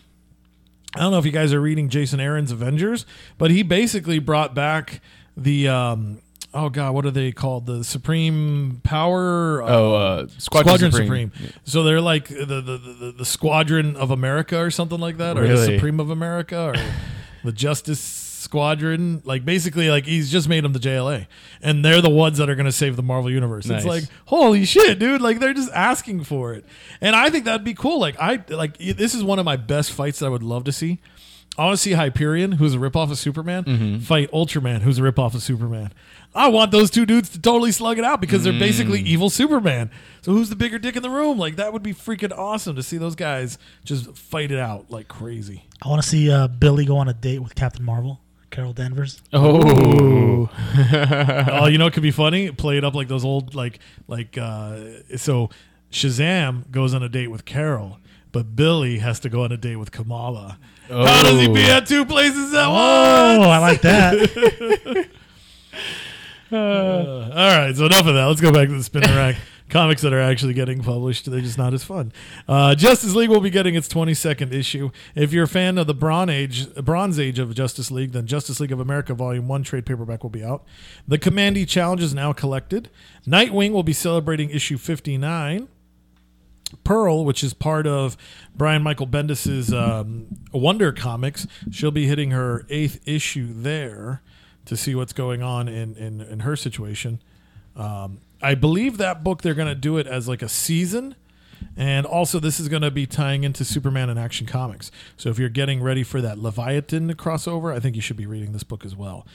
I 0.94 1.00
don't 1.00 1.10
know 1.10 1.18
if 1.18 1.24
you 1.24 1.32
guys 1.32 1.54
are 1.54 1.60
reading 1.60 1.88
Jason 1.88 2.20
Aaron's 2.20 2.52
Avengers, 2.52 3.06
but 3.38 3.50
he 3.50 3.62
basically 3.62 4.18
brought 4.18 4.54
back 4.54 5.00
the 5.38 5.68
um 5.68 6.20
oh 6.52 6.68
god, 6.68 6.92
what 6.92 7.06
are 7.06 7.10
they 7.10 7.32
called? 7.32 7.64
The 7.64 7.82
Supreme 7.82 8.82
Power 8.84 9.62
Oh, 9.62 9.94
uh, 9.94 10.26
Squadron, 10.36 10.92
Supreme. 10.92 11.32
So 11.64 11.82
they're 11.82 12.02
like 12.02 12.28
the, 12.28 12.44
the 12.44 12.76
the 12.76 13.14
the 13.16 13.24
Squadron 13.24 13.96
of 13.96 14.10
America 14.10 14.58
or 14.58 14.70
something 14.70 15.00
like 15.00 15.16
that, 15.16 15.38
or 15.38 15.48
the 15.48 15.64
Supreme 15.64 15.98
of 15.98 16.10
America, 16.10 16.74
or 16.74 16.74
the 17.42 17.52
Justice 17.52 18.27
Squadron. 18.38 19.22
Like 19.24 19.44
basically, 19.44 19.90
like 19.90 20.06
he's 20.06 20.30
just 20.30 20.48
made 20.48 20.64
them 20.64 20.72
the 20.72 20.78
JLA, 20.78 21.26
and 21.62 21.84
they're 21.84 22.00
the 22.00 22.10
ones 22.10 22.38
that 22.38 22.48
are 22.48 22.54
going 22.54 22.66
to 22.66 22.72
save 22.72 22.96
the 22.96 23.02
Marvel 23.02 23.30
universe. 23.30 23.66
Nice. 23.66 23.78
It's 23.78 23.86
like 23.86 24.04
holy 24.26 24.64
shit, 24.64 24.98
dude! 24.98 25.20
Like 25.20 25.38
they're 25.40 25.54
just 25.54 25.72
asking 25.72 26.24
for 26.24 26.52
it, 26.54 26.64
and 27.00 27.14
I 27.14 27.30
think 27.30 27.44
that'd 27.44 27.64
be 27.64 27.74
cool. 27.74 28.00
Like 28.00 28.18
I 28.20 28.42
like 28.48 28.78
this 28.78 29.14
is 29.14 29.22
one 29.22 29.38
of 29.38 29.44
my 29.44 29.56
best 29.56 29.92
fights 29.92 30.18
that 30.20 30.26
I 30.26 30.30
would 30.30 30.42
love 30.42 30.64
to 30.64 30.72
see. 30.72 31.00
I 31.56 31.64
want 31.64 31.76
to 31.76 31.82
see 31.82 31.92
Hyperion, 31.92 32.52
who's 32.52 32.72
a 32.74 32.78
ripoff 32.78 33.10
of 33.10 33.18
Superman, 33.18 33.64
Mm-hmm. 33.64 33.98
fight 33.98 34.30
Ultraman, 34.30 34.82
who's 34.82 35.00
a 35.00 35.02
ripoff 35.02 35.34
of 35.34 35.42
Superman. 35.42 35.92
I 36.32 36.46
want 36.48 36.70
those 36.70 36.88
two 36.88 37.04
dudes 37.04 37.30
to 37.30 37.40
totally 37.40 37.72
slug 37.72 37.98
it 37.98 38.04
out 38.04 38.20
because 38.20 38.44
they're 38.44 38.52
basically 38.52 39.02
Mm. 39.02 39.06
evil 39.06 39.28
Superman. 39.30 39.90
So 40.22 40.30
who's 40.30 40.50
the 40.50 40.56
bigger 40.56 40.78
dick 40.78 40.94
in 40.94 41.02
the 41.02 41.10
room? 41.10 41.36
Like 41.36 41.56
that 41.56 41.72
would 41.72 41.82
be 41.82 41.92
freaking 41.92 42.30
awesome 42.36 42.76
to 42.76 42.82
see 42.84 42.96
those 42.96 43.16
guys 43.16 43.58
just 43.84 44.16
fight 44.16 44.52
it 44.52 44.58
out 44.60 44.88
like 44.92 45.08
crazy. 45.08 45.64
I 45.82 45.88
want 45.88 46.00
to 46.00 46.08
see 46.08 46.30
uh, 46.30 46.46
Billy 46.46 46.84
go 46.84 46.96
on 46.98 47.08
a 47.08 47.14
date 47.14 47.40
with 47.40 47.56
Captain 47.56 47.84
Marvel, 47.84 48.20
Carol 48.50 48.72
Danvers. 48.72 49.20
Oh, 49.32 50.48
oh, 50.52 51.66
you 51.66 51.78
know 51.78 51.86
it 51.86 51.92
could 51.92 52.02
be 52.02 52.10
funny? 52.10 52.50
Play 52.50 52.78
it 52.78 52.84
up 52.84 52.94
like 52.94 53.08
those 53.08 53.24
old 53.24 53.54
like 53.54 53.78
like 54.06 54.36
uh 54.38 54.78
so 55.16 55.50
Shazam 55.92 56.70
goes 56.70 56.94
on 56.94 57.02
a 57.02 57.08
date 57.08 57.28
with 57.28 57.44
Carol, 57.44 57.98
but 58.32 58.56
Billy 58.56 58.98
has 58.98 59.20
to 59.20 59.28
go 59.28 59.44
on 59.44 59.52
a 59.52 59.56
date 59.56 59.76
with 59.76 59.90
Kamala. 59.92 60.58
How 60.88 61.22
does 61.22 61.40
he 61.40 61.48
be 61.48 61.64
Oh. 61.64 61.76
at 61.76 61.86
two 61.86 62.04
places 62.06 62.54
at 62.54 62.64
Oh, 62.66 63.38
once? 63.38 63.46
I 63.48 63.58
like 63.58 63.80
that. 63.82 65.08
All 66.50 67.28
right, 67.58 67.76
so 67.76 67.84
enough 67.86 68.06
of 68.06 68.14
that. 68.14 68.24
Let's 68.24 68.40
go 68.40 68.50
back 68.52 68.68
to 68.68 68.74
the 68.74 68.82
spinner 68.84 69.06
rack. 69.14 69.36
Comics 69.68 70.00
that 70.02 70.14
are 70.14 70.20
actually 70.20 70.54
getting 70.54 70.82
published, 70.82 71.30
they're 71.30 71.40
just 71.40 71.58
not 71.58 71.74
as 71.74 71.84
fun. 71.84 72.12
Uh, 72.48 72.74
Justice 72.74 73.14
League 73.14 73.28
will 73.28 73.40
be 73.40 73.50
getting 73.50 73.74
its 73.74 73.86
22nd 73.88 74.52
issue. 74.52 74.90
If 75.14 75.32
you're 75.32 75.44
a 75.44 75.48
fan 75.48 75.76
of 75.76 75.86
the 75.86 75.94
Bronze 75.94 76.30
Age, 76.30 76.74
Bronze 76.76 77.20
Age 77.20 77.38
of 77.38 77.54
Justice 77.54 77.90
League, 77.90 78.12
then 78.12 78.26
Justice 78.26 78.60
League 78.60 78.72
of 78.72 78.80
America 78.80 79.12
Volume 79.12 79.46
1 79.46 79.62
trade 79.64 79.84
paperback 79.84 80.22
will 80.22 80.30
be 80.30 80.42
out. 80.42 80.64
The 81.06 81.18
Commandy 81.18 81.66
Challenge 81.66 82.02
is 82.02 82.14
now 82.14 82.32
collected. 82.32 82.88
Nightwing 83.26 83.72
will 83.72 83.82
be 83.82 83.92
celebrating 83.92 84.48
issue 84.50 84.78
59. 84.78 85.68
Pearl, 86.84 87.24
which 87.24 87.42
is 87.44 87.54
part 87.54 87.86
of 87.86 88.16
Brian 88.54 88.82
Michael 88.82 89.06
Bendis's 89.06 89.72
um, 89.72 90.26
Wonder 90.52 90.92
Comics, 90.92 91.46
she'll 91.70 91.90
be 91.90 92.06
hitting 92.06 92.30
her 92.30 92.66
eighth 92.68 93.00
issue 93.06 93.48
there 93.52 94.22
to 94.66 94.76
see 94.76 94.94
what's 94.94 95.14
going 95.14 95.42
on 95.42 95.66
in 95.66 95.96
in, 95.96 96.20
in 96.20 96.40
her 96.40 96.56
situation. 96.56 97.22
Um, 97.74 98.20
I 98.40 98.54
believe 98.54 98.98
that 98.98 99.24
book 99.24 99.42
they're 99.42 99.54
going 99.54 99.68
to 99.68 99.74
do 99.74 99.98
it 99.98 100.06
as 100.06 100.28
like 100.28 100.42
a 100.42 100.48
season, 100.48 101.16
and 101.76 102.06
also 102.06 102.38
this 102.38 102.60
is 102.60 102.68
going 102.68 102.82
to 102.82 102.90
be 102.90 103.06
tying 103.06 103.44
into 103.44 103.64
Superman 103.64 104.08
and 104.08 104.18
Action 104.18 104.46
Comics. 104.46 104.90
So 105.16 105.28
if 105.28 105.38
you're 105.38 105.48
getting 105.48 105.82
ready 105.82 106.02
for 106.02 106.20
that 106.20 106.38
Leviathan 106.38 107.14
crossover, 107.14 107.74
I 107.74 107.80
think 107.80 107.96
you 107.96 108.02
should 108.02 108.16
be 108.16 108.26
reading 108.26 108.52
this 108.52 108.62
book 108.62 108.84
as 108.84 108.94
well. 108.94 109.26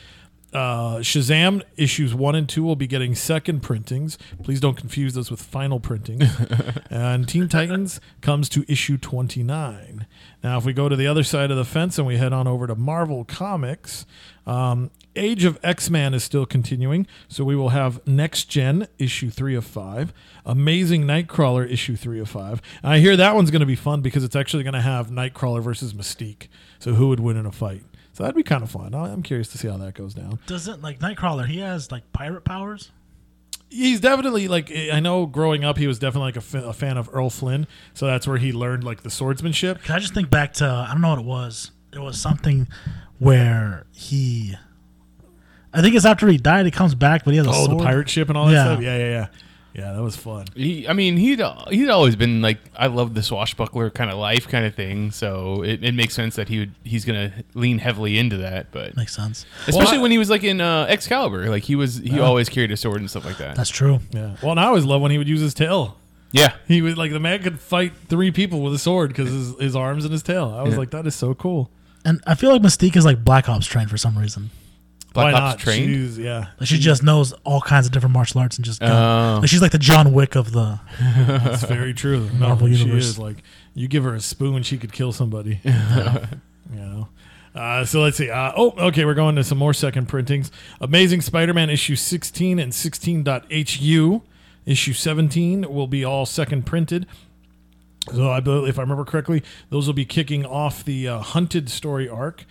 Uh, 0.54 0.98
Shazam 0.98 1.64
issues 1.78 2.14
one 2.14 2.36
and 2.36 2.48
two 2.48 2.64
will 2.64 2.76
be 2.76 2.86
getting 2.86 3.16
second 3.16 3.62
printings. 3.62 4.20
Please 4.44 4.60
don't 4.60 4.78
confuse 4.78 5.16
those 5.16 5.32
with 5.32 5.42
final 5.42 5.80
printings. 5.80 6.30
and 6.92 7.28
Teen 7.28 7.50
Titans 7.50 8.00
comes 8.22 8.50
to 8.50 8.64
issue 8.72 8.98
29. 8.98 10.06
Now, 10.44 10.58
if 10.58 10.66
we 10.66 10.74
go 10.74 10.90
to 10.90 10.96
the 10.96 11.08
other 11.08 11.24
side 11.24 11.52
of 11.52 11.58
the 11.58 11.66
fence 11.66 11.98
and 11.98 12.06
we 12.06 12.18
head 12.18 12.34
on 12.34 12.48
over 12.48 12.68
to 12.68 12.76
Marvel 12.76 13.24
Comics, 13.24 14.06
um, 14.46 14.92
Age 15.16 15.46
of 15.46 15.58
X 15.64 15.90
Man 15.90 16.14
is 16.14 16.24
still 16.24 16.46
continuing. 16.46 17.08
So 17.28 17.44
we 17.44 17.56
will 17.56 17.70
have 17.70 18.06
Next 18.06 18.46
Gen 18.46 18.88
issue 18.98 19.30
three 19.30 19.56
of 19.56 19.64
five, 19.64 20.14
Amazing 20.46 21.06
Nightcrawler 21.06 21.70
issue 21.70 21.96
three 21.96 22.20
of 22.20 22.30
five. 22.30 22.62
And 22.82 22.92
I 22.92 23.00
hear 23.00 23.16
that 23.16 23.36
one's 23.36 23.52
going 23.52 23.62
to 23.62 23.66
be 23.66 23.76
fun 23.76 24.02
because 24.02 24.24
it's 24.24 24.36
actually 24.36 24.64
going 24.64 24.74
to 24.74 24.82
have 24.82 25.10
Nightcrawler 25.10 25.62
versus 25.62 25.94
Mystique. 25.94 26.48
So 26.80 26.94
who 26.94 27.08
would 27.10 27.20
win 27.20 27.38
in 27.38 27.46
a 27.46 27.52
fight? 27.52 27.84
So 28.14 28.24
that'd 28.24 28.36
be 28.36 28.44
kind 28.44 28.64
of 28.64 28.70
fun. 28.70 28.94
I'm 28.94 29.24
curious 29.24 29.48
to 29.50 29.58
see 29.58 29.68
how 29.68 29.78
that 29.78 29.94
goes 29.96 30.14
down. 30.14 30.40
Doesn't 30.46 30.82
like 30.82 31.00
Nightcrawler? 31.00 31.48
He 31.48 31.60
has 31.60 31.92
like 31.92 32.12
pirate 32.12 32.44
powers. 32.44 32.92
He's 33.74 34.00
definitely 34.00 34.48
like 34.48 34.72
I 34.92 35.00
know. 35.00 35.26
Growing 35.26 35.64
up, 35.64 35.78
he 35.80 35.88
was 35.88 35.98
definitely 35.98 36.28
like 36.28 36.66
a, 36.66 36.74
fan 36.74 36.96
of 36.98 37.10
Errol 37.12 37.32
Flynn, 37.32 37.66
so 37.96 38.06
that's 38.06 38.28
where 38.28 38.38
he 38.38 38.52
learned 38.54 38.84
like 38.84 39.02
the 39.02 39.10
swordsmanship. 39.10 39.82
Can 39.84 39.96
I 39.96 40.00
just 40.00 40.14
think 40.14 40.30
back 40.30 40.54
to 40.54 40.66
I 40.66 40.92
don't 40.92 41.02
know 41.02 41.10
what 41.10 41.20
it 41.20 41.26
was. 41.26 41.72
It 41.92 42.00
was 42.00 42.20
something 42.22 42.68
where 43.18 43.86
he. 43.92 44.56
I 45.74 45.82
think 45.82 45.96
it's 45.96 46.06
after 46.06 46.28
he 46.28 46.38
died. 46.38 46.66
He 46.66 46.72
comes 46.72 46.94
back, 46.94 47.26
but 47.26 47.32
he 47.32 47.38
has 47.38 47.48
a 47.48 47.50
Oh, 47.50 47.66
sword. 47.66 47.80
the 47.80 47.84
pirate 47.84 48.08
ship 48.10 48.30
and 48.30 48.38
all 48.38 48.46
that 48.46 48.52
Yeah. 48.54 48.64
stuff. 48.66 48.82
Yeah, 48.84 48.98
yeah, 48.98 49.10
yeah, 49.10 49.28
yeah. 49.74 49.94
That 49.94 50.02
was 50.04 50.16
fun. 50.16 50.46
he, 50.56 50.88
I 50.88 50.94
mean, 50.94 51.18
he'd 51.18 51.42
he'd 51.70 51.90
always 51.90 52.16
been 52.16 52.42
like, 52.42 52.60
I 52.76 52.88
love 52.88 53.14
the 53.14 53.24
swashbuckler 53.24 53.90
kind 53.90 54.10
of 54.12 54.18
life, 54.18 54.48
kind 54.48 54.66
of 54.66 54.76
thing. 54.76 55.12
So 55.12 55.64
it, 55.64 55.84
it 55.84 55.94
makes 55.94 56.14
sense 56.14 56.36
that 56.36 56.48
he 56.50 56.60
would 56.60 56.76
he's 56.84 57.06
gonna 57.06 57.32
lean 57.54 57.80
heavily 57.80 58.18
into 58.18 58.38
that. 58.38 58.68
But 58.72 58.96
Makes 58.96 59.16
sense. 59.16 59.46
especially 59.68 59.84
Well, 59.86 60.00
I- 60.00 60.02
when 60.04 60.12
he 60.12 60.18
was 60.18 60.30
like 60.30 60.44
in 60.44 60.62
uh, 60.62 60.86
Excalibur, 60.90 61.50
like 61.50 61.64
he 61.64 61.76
was 61.76 61.98
he 61.98 62.20
always 62.20 62.50
carried 62.50 62.72
a 62.72 62.78
sword 62.78 62.98
and 63.02 63.10
stuff 63.10 63.26
like 63.26 63.38
that. 63.38 63.56
That's 63.56 63.70
true. 63.70 64.00
Yeah. 64.12 64.36
Well, 64.42 64.52
and 64.52 64.60
I 64.60 64.66
always 64.66 64.86
love 64.86 65.02
when 65.02 65.12
he 65.12 65.18
would 65.18 65.28
use 65.28 65.42
his 65.42 65.54
tail. 65.54 65.98
yeah, 66.32 66.54
He 66.68 66.82
would 66.82 66.98
like 66.98 67.12
the 67.12 67.20
man 67.20 67.42
could 67.44 67.60
fight 67.60 67.94
three 68.10 68.32
people 68.32 68.62
with 68.62 68.74
a 68.74 68.80
sword 68.80 69.10
because 69.10 69.30
his, 69.30 69.56
his 69.60 69.76
arms 69.76 70.04
and 70.06 70.12
his 70.12 70.24
tail. 70.24 70.54
I 70.58 70.64
was 70.64 70.74
Yeah. 70.74 70.80
like, 70.80 70.90
that 70.92 71.06
is 71.06 71.14
so 71.16 71.34
cool. 71.36 71.70
And 72.06 72.22
I 72.28 72.36
feel 72.36 72.52
like 72.52 72.62
Mystique 72.62 72.96
is 72.98 73.06
like 73.06 73.24
Black 73.24 73.48
Ops 73.48 73.66
trained 73.68 73.90
for 73.90 73.98
some 73.98 74.18
reason. 74.18 74.50
Black 75.14 75.34
Why 75.34 75.40
Ops 75.40 75.52
not? 75.52 75.60
trained. 75.60 75.90
She's, 75.90 76.18
yeah. 76.18 76.48
Like 76.60 76.68
she 76.68 76.80
just 76.80 77.04
knows 77.04 77.34
all 77.44 77.62
kinds 77.62 77.86
of 77.86 77.92
different 77.92 78.14
martial 78.14 78.42
arts 78.42 78.58
and 78.58 78.66
just 78.66 78.80
go. 78.80 78.88
Oh. 78.88 79.40
like 79.42 79.50
she's 79.50 79.62
like 79.62 79.72
the 79.72 79.78
John 79.78 80.12
Wick 80.12 80.36
of 80.36 80.52
the. 80.52 80.80
That's 81.00 81.64
very 81.64 81.94
true. 81.94 82.30
No, 82.34 82.48
Marvel 82.48 82.68
she 82.68 82.76
Universe. 82.76 83.06
is 83.06 83.20
like 83.20 83.38
you 83.76 83.88
give 83.88 84.04
her 84.04 84.16
a 84.16 84.20
spoon, 84.22 84.64
she 84.64 84.78
could 84.78 84.92
kill 84.92 85.12
somebody. 85.12 85.60
you 85.64 85.72
know. 86.72 87.10
Uh, 87.54 87.86
so 87.86 88.02
let's 88.02 88.18
see. 88.18 88.32
Uh, 88.32 88.52
oh, 88.58 88.72
okay. 88.88 89.06
We're 89.06 89.14
going 89.14 89.36
to 89.36 89.44
some 89.44 89.60
more 89.60 89.74
second 89.74 90.08
printings. 90.08 90.52
Amazing 90.82 91.22
Spider-Man 91.22 91.70
issue 91.70 91.96
16 91.96 92.58
and 92.58 92.72
16.hu. 92.72 94.22
Issue 94.66 94.94
17 94.94 95.72
will 95.74 95.88
be 95.88 96.04
all 96.04 96.26
second 96.26 96.66
printed. 96.66 97.06
So 98.14 98.30
I 98.30 98.40
believe, 98.40 98.70
if 98.70 98.80
I 98.80 98.82
remember 98.82 99.06
correctly, 99.06 99.44
those 99.70 99.88
will 99.88 99.94
be 99.94 100.06
kicking 100.06 100.46
off 100.46 100.84
the 100.84 101.08
uh, 101.08 101.20
Hunted 101.20 101.70
story 101.70 102.10
arc. 102.10 102.46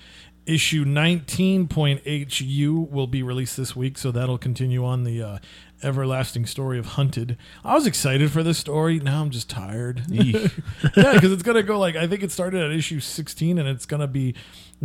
Issue 0.44 0.84
19.hu 0.84 2.80
will 2.90 3.06
be 3.06 3.22
released 3.22 3.56
this 3.56 3.76
week, 3.76 3.96
so 3.98 4.10
that'll 4.10 4.38
continue 4.38 4.84
on 4.84 5.04
the 5.04 5.22
uh, 5.22 5.38
everlasting 5.82 6.46
story 6.46 6.78
of 6.78 6.86
Hunted. 6.86 7.36
I 7.64 7.74
was 7.74 7.86
excited 7.86 8.30
for 8.32 8.42
this 8.42 8.58
story. 8.58 8.98
Now 8.98 9.22
I'm 9.22 9.30
just 9.30 9.48
tired. 9.48 10.02
yeah, 10.08 10.48
because 10.94 11.32
it's 11.32 11.42
gonna 11.42 11.62
go 11.62 11.78
like 11.78 11.94
I 11.96 12.06
think 12.06 12.22
it 12.22 12.32
started 12.32 12.60
at 12.62 12.72
issue 12.72 12.98
16, 13.00 13.58
and 13.58 13.68
it's 13.68 13.86
gonna 13.86 14.08
be 14.08 14.34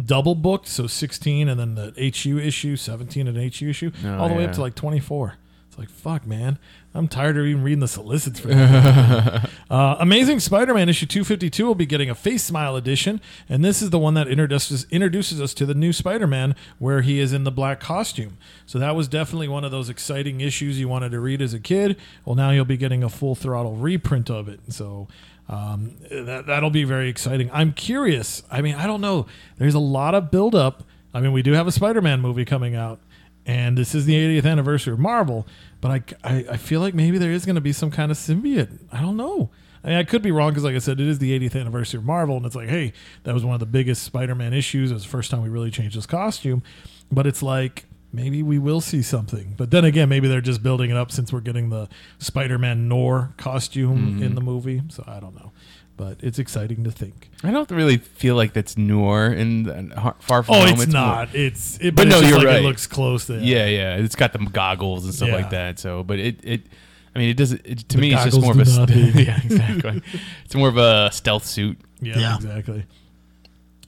double 0.04 0.36
booked. 0.36 0.68
So 0.68 0.86
16, 0.88 1.50
and 1.50 1.60
then 1.60 1.76
the 1.76 2.14
HU 2.24 2.38
issue, 2.38 2.76
17, 2.76 3.28
and 3.28 3.38
HU 3.56 3.70
issue, 3.70 3.92
Oh, 4.06 4.18
all 4.20 4.30
the 4.30 4.36
way 4.36 4.46
up 4.46 4.54
to 4.54 4.62
like 4.62 4.76
24. 4.76 5.36
It's 5.70 5.78
like 5.78 5.90
fuck, 5.90 6.26
man. 6.28 6.60
I'm 6.98 7.08
tired 7.08 7.38
of 7.38 7.46
even 7.46 7.64
reading 7.64 7.80
the 7.80 7.88
solicits 7.88 8.40
for 8.40 8.48
that. 8.50 9.50
Uh, 9.70 9.96
Amazing 10.00 10.40
Spider-Man 10.40 10.90
issue 10.90 11.06
252 11.06 11.66
will 11.66 11.76
be 11.76 11.86
getting 11.86 12.10
a 12.10 12.16
facsimile 12.16 12.78
edition, 12.78 13.22
and 13.48 13.64
this 13.64 13.82
is 13.82 13.92
the 13.92 14.00
one 14.00 14.14
that 14.16 14.28
introduces 14.28 14.86
introduces 14.90 15.40
us 15.40 15.54
to 15.54 15.66
the 15.66 15.74
new 15.74 15.94
Spider-Man, 15.94 16.56
where 16.80 17.02
he 17.02 17.20
is 17.20 17.34
in 17.34 17.44
the 17.44 17.52
black 17.52 17.80
costume. 17.80 18.38
So 18.66 18.80
that 18.80 18.96
was 18.96 19.08
definitely 19.08 19.48
one 19.48 19.64
of 19.64 19.72
those 19.72 19.90
exciting 19.90 20.42
issues 20.42 20.80
you 20.80 20.88
wanted 20.88 21.12
to 21.12 21.20
read 21.20 21.42
as 21.42 21.54
a 21.54 21.60
kid. 21.60 21.98
Well, 22.26 22.36
now 22.36 22.50
you'll 22.52 22.66
be 22.66 22.78
getting 22.78 23.04
a 23.04 23.10
full 23.10 23.36
throttle 23.36 23.76
reprint 23.76 24.30
of 24.30 24.50
it. 24.50 24.60
So 24.70 25.08
um, 25.50 25.96
that 26.10 26.46
that'll 26.48 26.70
be 26.70 26.84
very 26.84 27.10
exciting. 27.10 27.50
I'm 27.54 27.74
curious. 27.74 28.44
I 28.52 28.62
mean, 28.62 28.76
I 28.76 28.88
don't 28.88 29.02
know. 29.02 29.28
There's 29.58 29.76
a 29.76 29.80
lot 29.80 30.16
of 30.16 30.32
buildup. 30.32 30.84
I 31.14 31.22
mean, 31.22 31.32
we 31.32 31.42
do 31.42 31.54
have 31.54 31.68
a 31.68 31.72
Spider-Man 31.72 32.22
movie 32.22 32.46
coming 32.46 32.76
out, 32.76 33.00
and 33.48 33.78
this 33.78 33.96
is 33.96 34.06
the 34.06 34.14
80th 34.14 34.46
anniversary 34.46 34.94
of 34.94 35.00
Marvel. 35.00 35.48
But 35.80 35.92
I, 36.24 36.30
I, 36.36 36.46
I 36.52 36.58
feel 36.58 36.82
like 36.82 36.94
maybe 36.94 37.18
there 37.18 37.32
is 37.32 37.46
going 37.46 37.56
to 37.56 37.62
be 37.62 37.72
some 37.72 37.90
kind 37.90 38.12
of 38.12 38.18
symbiote. 38.18 38.78
I 38.92 39.02
don't 39.02 39.18
know. 39.18 39.50
I 39.84 39.90
mean, 39.90 39.98
I 39.98 40.04
could 40.04 40.22
be 40.22 40.32
wrong 40.32 40.50
because, 40.50 40.66
like 40.66 40.76
I 40.76 40.80
said, 40.80 41.00
it 41.00 41.08
is 41.08 41.20
the 41.20 41.40
80th 41.40 41.60
anniversary 41.60 42.00
of 42.00 42.04
Marvel, 42.04 42.36
and 42.36 42.46
it's 42.46 42.56
like, 42.56 42.68
hey, 42.68 42.92
that 43.24 43.34
was 43.34 43.46
one 43.46 43.54
of 43.54 43.62
the 43.62 43.66
biggest 43.66 44.04
Spider-Man 44.04 44.54
issues. 44.54 44.92
It 44.92 44.96
was 44.96 45.04
the 45.04 45.10
first 45.10 45.32
time 45.32 45.42
we 45.42 45.50
really 45.50 45.72
changed 45.72 45.96
his 45.96 46.06
costume. 46.06 46.62
But 47.10 47.26
it's 47.26 47.42
like 47.42 47.86
maybe 48.12 48.44
we 48.44 48.60
will 48.60 48.82
see 48.82 49.02
something. 49.02 49.54
But 49.56 49.72
then 49.72 49.86
again, 49.86 50.10
maybe 50.10 50.28
they're 50.28 50.42
just 50.42 50.62
building 50.62 50.90
it 50.92 50.98
up 50.98 51.12
since 51.12 51.32
we're 51.32 51.40
getting 51.40 51.70
the 51.70 51.88
Spider-Man 52.20 52.90
Noir 52.90 53.34
costume 53.38 54.18
in 54.18 54.20
mm-hmm. 54.20 54.36
the 54.36 54.42
movie. 54.42 54.82
So 54.90 55.06
I 55.08 55.22
don't 55.22 55.36
know. 55.36 55.54
But 55.98 56.18
it's 56.22 56.38
exciting 56.40 56.84
to 56.84 56.92
think. 56.92 57.30
I 57.44 57.50
don't 57.52 57.70
really 57.72 57.98
feel 57.98 58.36
like 58.36 58.54
that's 58.54 58.78
Noir 58.78 59.34
in 59.34 59.68
uh, 59.92 60.14
Far 60.20 60.44
From 60.44 60.56
Oh, 60.56 60.60
Home. 60.60 60.70
it's, 60.70 60.86
more- 60.86 60.94
not. 60.94 61.34
It's 61.36 61.78
it, 61.80 61.96
But 61.96 62.04
but, 62.04 62.08
no, 62.08 62.16
it's 62.18 62.20
just 62.22 62.30
you're 62.30 62.38
like 62.38 62.48
right. 62.48 62.62
It 62.62 62.68
looks 62.68 62.86
close 62.88 63.26
to 63.28 63.40
Yeah, 63.40 63.66
yeah. 63.66 63.96
It's 63.98 64.16
got 64.16 64.32
the 64.32 64.40
goggles 64.40 65.06
and 65.06 65.14
stuff 65.14 65.30
Yeah. 65.30 65.36
like 65.36 65.50
that. 65.50 65.80
So, 65.80 66.04
but 66.04 66.20
it, 66.20 66.40
it, 66.44 66.62
I 67.16 67.20
mean, 67.20 67.30
it 67.30 67.38
doesn't. 67.38 67.62
It, 67.66 67.90
to 67.90 67.96
The 67.98 68.02
me, 68.02 68.14
it's 68.14 68.26
just 68.26 68.40
more 68.40 68.52
of 68.52 68.60
a. 68.60 68.66
do 68.66 68.76
not 68.78 68.90
hit. 68.92 69.28
yeah, 69.28 69.40
exactly. 69.44 70.02
it's 70.46 70.54
more 70.56 70.70
of 70.70 70.78
a 70.78 71.10
stealth 71.12 71.46
suit. 71.46 71.80
Yeah, 72.00 72.20
Yeah. 72.20 72.36
exactly. 72.36 72.86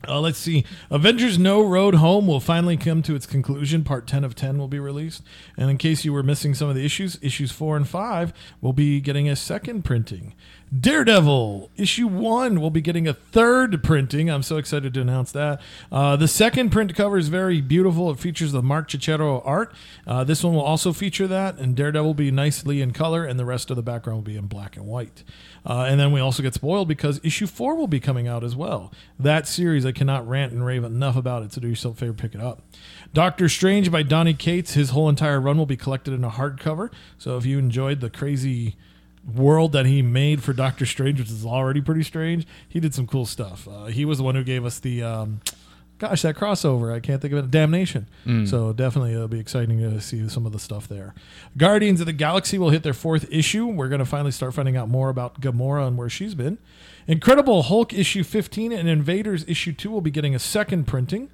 Uh, 0.08 0.20
let's 0.20 0.38
see. 0.38 0.64
Avengers 0.90 1.38
No 1.38 1.62
Road 1.62 1.96
Home 1.96 2.26
will 2.26 2.40
finally 2.40 2.78
come 2.78 3.02
to 3.04 3.16
its 3.16 3.26
conclusion. 3.26 3.84
Part 3.84 4.08
10 4.08 4.24
of 4.24 4.34
10 4.34 4.58
will 4.58 4.70
be 4.70 4.80
released. 4.80 5.24
And 5.58 5.70
in 5.70 5.78
case 5.78 6.06
you 6.06 6.14
were 6.14 6.24
missing 6.24 6.54
some 6.54 6.70
of 6.70 6.76
the 6.76 6.86
issues, 6.86 7.20
issues 7.22 7.52
4 7.52 7.76
and 7.76 7.88
5 7.88 8.34
will 8.62 8.72
be 8.72 9.02
getting 9.02 9.28
a 9.28 9.36
second 9.36 9.84
printing. 9.84 10.34
Daredevil, 10.78 11.72
issue 11.78 12.08
1 12.08 12.62
will 12.62 12.70
be 12.70 12.80
getting 12.80 13.08
a 13.08 13.14
third 13.14 13.84
printing. 13.84 14.30
I'm 14.30 14.44
so 14.44 14.58
excited 14.58 14.94
to 14.94 15.02
announce 15.02 15.32
that. 15.32 15.60
Uh, 15.92 16.16
the 16.16 16.28
second 16.28 16.70
print 16.70 16.94
cover 16.96 17.18
is 17.18 17.28
very 17.28 17.60
beautiful. 17.60 18.12
It 18.12 18.20
features 18.20 18.52
the 18.52 18.62
Marco 18.62 18.98
Checchetto 18.98 19.42
art. 19.44 19.74
Uh, 20.06 20.24
this 20.24 20.44
one 20.44 20.54
will 20.54 20.62
also 20.62 20.94
feature 20.94 21.26
that, 21.28 21.58
and 21.58 21.76
Daredevil 21.76 22.06
will 22.06 22.14
be 22.14 22.30
nicely 22.30 22.82
in 22.82 22.92
color, 22.92 23.26
and 23.26 23.40
the 23.40 23.46
rest 23.46 23.72
of 23.72 23.78
the 23.78 23.84
background 23.84 24.18
will 24.18 24.24
be 24.24 24.38
in 24.38 24.46
black 24.46 24.78
and 24.78 24.86
white. 24.86 25.24
Uh, 25.66 25.86
and 25.88 26.00
then 26.00 26.12
we 26.12 26.20
also 26.20 26.42
get 26.42 26.54
spoiled 26.54 26.88
because 26.88 27.20
issue 27.24 27.48
4 27.48 27.76
will 27.76 27.88
be 27.88 28.00
coming 28.00 28.28
out 28.28 28.44
as 28.44 28.56
well. 28.56 28.92
That 29.20 29.48
series, 29.48 29.86
I 29.86 29.92
cannot 29.92 30.28
rant 30.28 30.52
and 30.52 30.66
rave 30.66 30.84
enough 30.84 31.16
about 31.16 31.44
it. 31.44 31.54
So 31.54 31.62
do 31.62 31.68
yourself 31.68 31.98
a 31.98 32.00
favor, 32.00 32.14
pick 32.14 32.36
it 32.36 32.42
up. 32.42 32.62
Doctor 33.14 33.50
Strange 33.50 33.92
by 33.92 34.04
Donny 34.04 34.34
Cates. 34.34 34.74
His 34.74 34.92
whole 34.92 35.10
entire 35.10 35.40
run 35.40 35.58
will 35.58 35.66
be 35.66 35.78
collected 35.78 36.14
in 36.14 36.24
a 36.24 36.30
hardcover. 36.30 36.92
So 37.18 37.38
if 37.38 37.46
you 37.46 37.60
enjoyed 37.60 38.00
the 38.00 38.10
crazy 38.10 38.76
world 39.36 39.74
that 39.74 39.86
he 39.86 40.02
made 40.02 40.42
for 40.44 40.54
Doctor 40.54 40.86
Strange, 40.86 41.20
which 41.20 41.30
is 41.30 41.46
already 41.46 41.82
pretty 41.82 42.04
strange, 42.04 42.48
he 42.68 42.80
did 42.80 42.94
some 42.94 43.08
cool 43.08 43.26
stuff. 43.26 43.68
Uh, 43.68 43.86
he 43.86 44.06
was 44.06 44.20
the 44.20 44.24
one 44.24 44.36
who 44.36 44.44
gave 44.44 44.66
us 44.66 44.80
the. 44.80 45.04
Um, 45.04 45.42
Gosh, 46.00 46.22
that 46.22 46.36
crossover. 46.36 46.94
I 46.94 47.02
can't 47.02 47.22
think 47.22 47.34
of 47.34 47.40
it. 47.44 47.52
Damnation. 47.52 48.08
Mm. 48.26 48.48
So 48.48 48.72
definitely 48.72 49.14
it'll 49.14 49.28
be 49.28 49.40
exciting 49.40 49.80
to 49.80 50.00
see 50.00 50.30
some 50.30 50.46
of 50.46 50.54
the 50.54 50.60
stuff 50.60 50.88
there. 50.88 51.14
Guardians 51.58 52.00
of 52.00 52.06
the 52.06 52.14
Galaxy 52.14 52.58
will 52.58 52.70
hit 52.70 52.84
their 52.84 52.94
fourth 52.94 53.28
issue. 53.30 53.68
We're 53.68 53.90
going 53.90 54.00
to 54.00 54.06
finally 54.06 54.32
start 54.32 54.54
finding 54.54 54.78
out 54.78 54.88
more 54.88 55.10
about 55.10 55.42
Gamora 55.42 55.86
and 55.88 55.98
where 55.98 56.10
she's 56.10 56.36
been. 56.36 56.58
Incredible 57.06 57.64
Hulk 57.64 57.94
issue 57.94 58.24
15 58.24 58.72
and 58.72 58.88
Invaders 58.88 59.44
issue 59.46 59.74
2 59.74 59.92
will 59.92 60.00
be 60.00 60.10
getting 60.10 60.34
a 60.34 60.40
second 60.40 60.88
printing. 60.88 61.30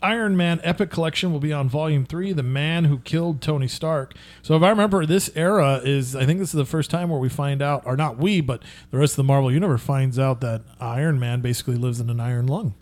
Iron 0.00 0.36
Man 0.36 0.60
Epic 0.64 0.90
Collection 0.90 1.30
will 1.30 1.38
be 1.38 1.52
on 1.52 1.68
Volume 1.68 2.04
3, 2.04 2.32
The 2.32 2.42
Man 2.42 2.86
Who 2.86 2.98
Killed 2.98 3.40
Tony 3.40 3.68
Stark. 3.68 4.14
So, 4.42 4.56
if 4.56 4.62
I 4.62 4.70
remember, 4.70 5.06
this 5.06 5.30
era 5.36 5.80
is, 5.84 6.16
I 6.16 6.26
think 6.26 6.40
this 6.40 6.48
is 6.48 6.58
the 6.58 6.64
first 6.64 6.90
time 6.90 7.08
where 7.08 7.20
we 7.20 7.28
find 7.28 7.62
out, 7.62 7.82
or 7.86 7.96
not 7.96 8.18
we, 8.18 8.40
but 8.40 8.64
the 8.90 8.98
rest 8.98 9.12
of 9.12 9.18
the 9.18 9.24
Marvel 9.24 9.52
Universe 9.52 9.80
finds 9.80 10.18
out 10.18 10.40
that 10.40 10.62
Iron 10.80 11.20
Man 11.20 11.40
basically 11.40 11.76
lives 11.76 12.00
in 12.00 12.10
an 12.10 12.18
iron 12.18 12.48
lung. 12.48 12.74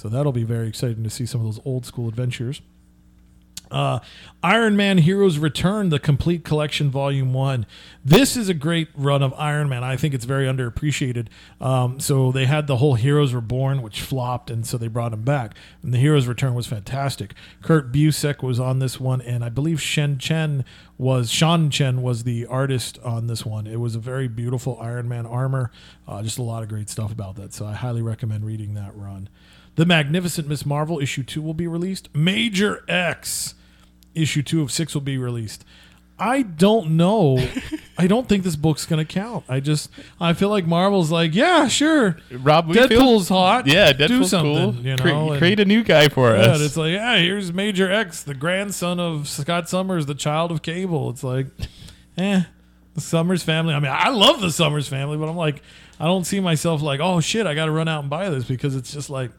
So, 0.00 0.08
that'll 0.08 0.32
be 0.32 0.44
very 0.44 0.68
exciting 0.68 1.04
to 1.04 1.10
see 1.10 1.26
some 1.26 1.40
of 1.40 1.46
those 1.46 1.60
old 1.64 1.84
school 1.84 2.08
adventures. 2.08 2.62
Uh, 3.70 4.00
Iron 4.42 4.76
Man 4.76 4.98
Heroes 4.98 5.38
Return, 5.38 5.90
the 5.90 6.00
complete 6.00 6.44
collection, 6.44 6.90
volume 6.90 7.32
one. 7.32 7.66
This 8.04 8.36
is 8.36 8.48
a 8.48 8.54
great 8.54 8.88
run 8.96 9.22
of 9.22 9.32
Iron 9.34 9.68
Man. 9.68 9.84
I 9.84 9.96
think 9.96 10.12
it's 10.12 10.24
very 10.24 10.46
underappreciated. 10.46 11.28
Um, 11.60 12.00
so 12.00 12.32
they 12.32 12.46
had 12.46 12.66
the 12.66 12.78
whole 12.78 12.94
Heroes 12.94 13.32
Reborn, 13.32 13.82
which 13.82 14.00
flopped, 14.00 14.50
and 14.50 14.66
so 14.66 14.76
they 14.76 14.88
brought 14.88 15.12
him 15.12 15.22
back. 15.22 15.54
And 15.82 15.94
the 15.94 15.98
Heroes 15.98 16.26
Return 16.26 16.54
was 16.54 16.66
fantastic. 16.66 17.34
Kurt 17.62 17.92
Busiek 17.92 18.42
was 18.42 18.58
on 18.58 18.80
this 18.80 18.98
one, 18.98 19.20
and 19.20 19.44
I 19.44 19.50
believe 19.50 19.80
Shen 19.80 20.18
Chen 20.18 20.64
was 20.98 21.30
Sean 21.30 21.70
Chen 21.70 22.02
was 22.02 22.24
the 22.24 22.46
artist 22.46 22.98
on 23.04 23.28
this 23.28 23.46
one. 23.46 23.66
It 23.66 23.78
was 23.78 23.94
a 23.94 24.00
very 24.00 24.26
beautiful 24.26 24.78
Iron 24.80 25.08
Man 25.08 25.26
armor. 25.26 25.70
Uh, 26.08 26.22
just 26.22 26.38
a 26.38 26.42
lot 26.42 26.64
of 26.64 26.68
great 26.68 26.88
stuff 26.88 27.12
about 27.12 27.36
that. 27.36 27.54
So 27.54 27.66
I 27.66 27.74
highly 27.74 28.02
recommend 28.02 28.44
reading 28.44 28.74
that 28.74 28.96
run. 28.96 29.28
The 29.80 29.86
Magnificent 29.86 30.46
Miss 30.46 30.66
Marvel 30.66 31.00
issue 31.00 31.22
two 31.22 31.40
will 31.40 31.54
be 31.54 31.66
released. 31.66 32.14
Major 32.14 32.84
X 32.86 33.54
issue 34.14 34.42
two 34.42 34.60
of 34.60 34.70
six 34.70 34.92
will 34.92 35.00
be 35.00 35.16
released. 35.16 35.64
I 36.18 36.42
don't 36.42 36.98
know. 36.98 37.42
I 37.96 38.06
don't 38.06 38.28
think 38.28 38.44
this 38.44 38.56
book's 38.56 38.84
gonna 38.84 39.06
count. 39.06 39.46
I 39.48 39.60
just 39.60 39.88
I 40.20 40.34
feel 40.34 40.50
like 40.50 40.66
Marvel's 40.66 41.10
like, 41.10 41.34
yeah, 41.34 41.66
sure. 41.66 42.18
Rob? 42.30 42.68
Deadpool's 42.68 43.30
hot. 43.30 43.66
Yeah, 43.66 43.94
do 43.94 44.06
Deadpool's 44.06 44.28
something. 44.28 44.74
cool. 44.74 44.84
You 44.84 44.96
know, 44.96 45.02
create, 45.02 45.16
and- 45.16 45.38
create 45.38 45.60
a 45.60 45.64
new 45.64 45.82
guy 45.82 46.08
for 46.08 46.36
yeah, 46.36 46.42
us. 46.42 46.60
it's 46.60 46.76
like, 46.76 46.92
yeah, 46.92 47.16
here's 47.16 47.50
Major 47.50 47.90
X, 47.90 48.22
the 48.22 48.34
grandson 48.34 49.00
of 49.00 49.30
Scott 49.30 49.70
Summers, 49.70 50.04
the 50.04 50.14
child 50.14 50.52
of 50.52 50.60
Cable. 50.60 51.08
It's 51.08 51.24
like, 51.24 51.46
eh, 52.18 52.42
the 52.92 53.00
Summers 53.00 53.42
family. 53.42 53.72
I 53.72 53.80
mean, 53.80 53.92
I 53.94 54.10
love 54.10 54.42
the 54.42 54.52
Summers 54.52 54.88
family, 54.88 55.16
but 55.16 55.30
I'm 55.30 55.36
like, 55.36 55.62
I 55.98 56.04
don't 56.04 56.24
see 56.24 56.38
myself 56.38 56.82
like, 56.82 57.00
oh 57.00 57.20
shit, 57.20 57.46
I 57.46 57.54
got 57.54 57.64
to 57.64 57.72
run 57.72 57.88
out 57.88 58.00
and 58.00 58.10
buy 58.10 58.28
this 58.28 58.44
because 58.44 58.76
it's 58.76 58.92
just 58.92 59.08
like, 59.08 59.30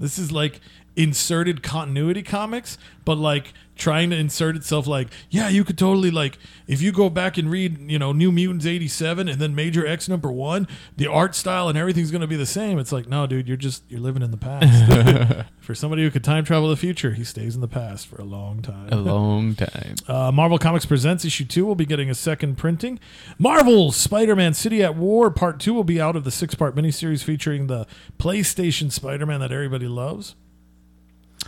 this 0.00 0.18
is 0.18 0.32
like 0.32 0.60
inserted 0.96 1.62
continuity 1.62 2.22
comics, 2.22 2.78
but 3.04 3.16
like 3.16 3.52
trying 3.80 4.10
to 4.10 4.16
insert 4.16 4.54
itself 4.54 4.86
like, 4.86 5.08
yeah, 5.30 5.48
you 5.48 5.64
could 5.64 5.78
totally 5.78 6.10
like 6.10 6.38
if 6.68 6.82
you 6.82 6.92
go 6.92 7.10
back 7.10 7.38
and 7.38 7.50
read, 7.50 7.90
you 7.90 7.98
know, 7.98 8.12
New 8.12 8.30
Mutants 8.30 8.66
87 8.66 9.28
and 9.28 9.40
then 9.40 9.54
Major 9.54 9.86
X 9.86 10.08
number 10.08 10.30
1, 10.30 10.68
the 10.96 11.06
art 11.06 11.34
style 11.34 11.68
and 11.68 11.76
everything's 11.76 12.10
going 12.10 12.20
to 12.20 12.26
be 12.26 12.36
the 12.36 12.46
same. 12.46 12.78
It's 12.78 12.92
like, 12.92 13.08
no, 13.08 13.26
dude, 13.26 13.48
you're 13.48 13.56
just 13.56 13.82
you're 13.88 14.00
living 14.00 14.22
in 14.22 14.30
the 14.30 14.36
past. 14.36 15.46
for 15.60 15.74
somebody 15.74 16.02
who 16.02 16.10
could 16.10 16.22
time 16.22 16.44
travel 16.44 16.68
the 16.68 16.76
future, 16.76 17.12
he 17.12 17.24
stays 17.24 17.54
in 17.54 17.60
the 17.60 17.68
past 17.68 18.06
for 18.06 18.20
a 18.20 18.24
long 18.24 18.62
time. 18.62 18.88
a 18.92 18.96
long 18.96 19.54
time. 19.54 19.96
Uh, 20.10 20.32
Marvel 20.32 20.58
Comics 20.58 20.84
Presents 20.84 21.24
issue 21.24 21.44
two 21.44 21.64
will 21.64 21.76
be 21.76 21.86
getting 21.86 22.10
a 22.10 22.14
second 22.14 22.58
printing. 22.58 22.98
Marvel's 23.38 23.96
Spider-Man 23.96 24.54
City 24.54 24.82
at 24.82 24.96
War 24.96 25.30
Part 25.30 25.60
Two 25.60 25.72
will 25.72 25.84
be 25.84 26.00
out 26.00 26.16
of 26.16 26.24
the 26.24 26.30
six-part 26.30 26.74
miniseries 26.74 27.22
featuring 27.22 27.68
the 27.68 27.86
PlayStation 28.18 28.90
Spider-Man 28.90 29.40
that 29.40 29.52
everybody 29.52 29.86
loves. 29.86 30.34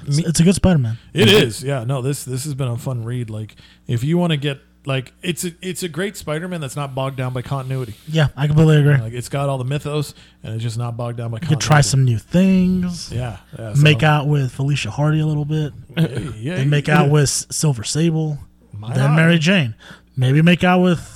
It's, 0.07 0.19
it's 0.19 0.41
a 0.41 0.43
good 0.43 0.55
Spider 0.55 0.79
Man. 0.79 0.99
It 1.12 1.29
is, 1.29 1.62
yeah. 1.62 1.85
No, 1.85 2.03
this 2.03 2.25
this 2.25 2.45
has 2.45 2.55
been 2.55 2.69
a 2.69 2.77
fun 2.77 3.05
read. 3.05 3.31
Like, 3.31 3.57
if 3.87 4.05
you 4.05 4.19
want 4.19 4.33
to 4.33 4.37
get 4.37 4.61
like, 4.85 5.12
it's 5.23 5.45
a 5.45 5.53
it's 5.61 5.83
a 5.83 5.88
great 5.88 6.17
Spider-Man 6.17 6.61
that's 6.61 6.75
not 6.75 6.95
bogged 6.95 7.17
down 7.17 7.33
by 7.33 7.43
continuity. 7.43 7.95
Yeah, 8.09 8.29
I 8.37 8.47
completely 8.47 8.79
agree. 8.79 8.97
Like, 8.97 9.12
it's 9.12 9.29
got 9.29 9.49
all 9.49 9.59
the 9.59 9.65
mythos, 9.65 10.15
and 10.43 10.55
it's 10.55 10.62
just 10.62 10.77
not 10.77 10.97
bogged 10.97 11.19
down 11.19 11.31
by. 11.31 11.38
Continuity. 11.38 11.53
You 11.53 11.57
could 11.57 11.67
try 11.67 11.81
some 11.83 12.05
new 12.05 12.19
things. 12.19 13.12
Yeah, 13.12 13.38
yeah 13.57 13.75
Make 13.77 14.03
out 14.03 14.27
with 14.27 14.51
Felicia 14.53 14.91
Hardy 14.91 15.21
a 15.21 15.27
little 15.27 15.45
bit. 15.45 15.73
Yeah, 15.97 16.09
yeah, 16.37 16.55
Then 16.57 16.71
make 16.71 16.88
out 16.88 17.11
with 17.11 17.29
Silver 17.29 17.85
Sable. 17.85 18.38
My 18.73 18.93
then 18.95 19.12
eye. 19.12 19.17
Mary 19.17 19.38
Jane. 19.38 19.75
Maybe 20.17 20.43
make 20.43 20.65
out 20.65 20.81
with 20.81 21.12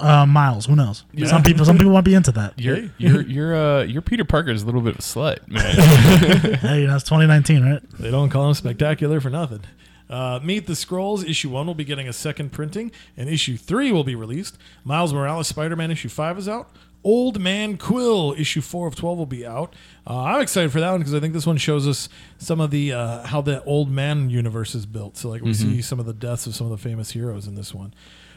uh, 0.00 0.26
Miles. 0.26 0.66
Who 0.66 0.76
knows? 0.76 1.04
Yeah. 1.12 1.26
Some 1.26 1.42
people 1.42 1.64
some 1.64 1.76
people 1.78 1.92
might 1.92 2.04
be 2.04 2.14
into 2.14 2.32
that. 2.32 2.58
Your 2.58 2.76
Hey. 2.76 2.90
your 2.98 3.22
your 3.22 3.54
uh 3.54 3.82
your 3.82 4.02
Peter 4.02 4.24
Parker 4.24 4.50
is 4.50 4.62
a 4.62 4.66
little 4.66 4.80
bit 4.80 4.94
of 4.94 4.98
a 5.00 5.02
slut, 5.02 5.46
man. 5.48 5.64
hey, 6.58 6.86
that's 6.86 7.04
2019, 7.04 7.64
right? 7.64 7.82
They 7.98 8.10
don't 8.10 8.30
call 8.30 8.48
him 8.48 8.54
spectacular 8.54 9.20
for 9.20 9.30
nothing. 9.30 9.60
Uh, 10.08 10.40
Meet 10.42 10.66
the 10.66 10.72
Skrulls 10.72 11.28
issue 11.28 11.50
one 11.50 11.66
will 11.68 11.74
be 11.74 11.84
getting 11.84 12.08
a 12.08 12.12
second 12.12 12.50
printing, 12.50 12.90
and 13.16 13.28
issue 13.28 13.56
three 13.56 13.92
will 13.92 14.02
be 14.02 14.16
released. 14.16 14.58
Miles 14.82 15.12
Morales 15.12 15.46
Spider 15.46 15.76
Man 15.76 15.90
issue 15.90 16.08
five 16.08 16.36
is 16.36 16.48
out. 16.48 16.68
Old 17.02 17.40
Man 17.40 17.78
Quill 17.78 18.34
issue 18.36 18.60
four 18.60 18.86
of 18.88 18.94
twelve 18.96 19.16
will 19.18 19.24
be 19.26 19.46
out. 19.46 19.72
Uh, 20.06 20.22
I'm 20.24 20.40
excited 20.42 20.72
for 20.72 20.80
that 20.80 20.90
one 20.90 21.00
because 21.00 21.14
I 21.14 21.20
think 21.20 21.32
this 21.32 21.46
one 21.46 21.56
shows 21.56 21.86
us 21.86 22.08
some 22.38 22.60
of 22.60 22.70
the 22.70 22.92
uh, 22.92 23.26
how 23.26 23.40
the 23.40 23.62
Old 23.64 23.90
Man 23.90 24.30
universe 24.30 24.74
is 24.74 24.84
built. 24.84 25.16
So 25.16 25.28
like 25.28 25.42
we 25.42 25.54
see 25.54 25.80
some 25.80 26.00
of 26.00 26.06
the 26.06 26.12
deaths 26.12 26.46
of 26.46 26.54
some 26.54 26.66
of 26.66 26.72
the 26.72 26.76
famous 26.88 27.12
heroes 27.12 27.46
in 27.46 27.54
this 27.54 27.72
one. 27.72 27.94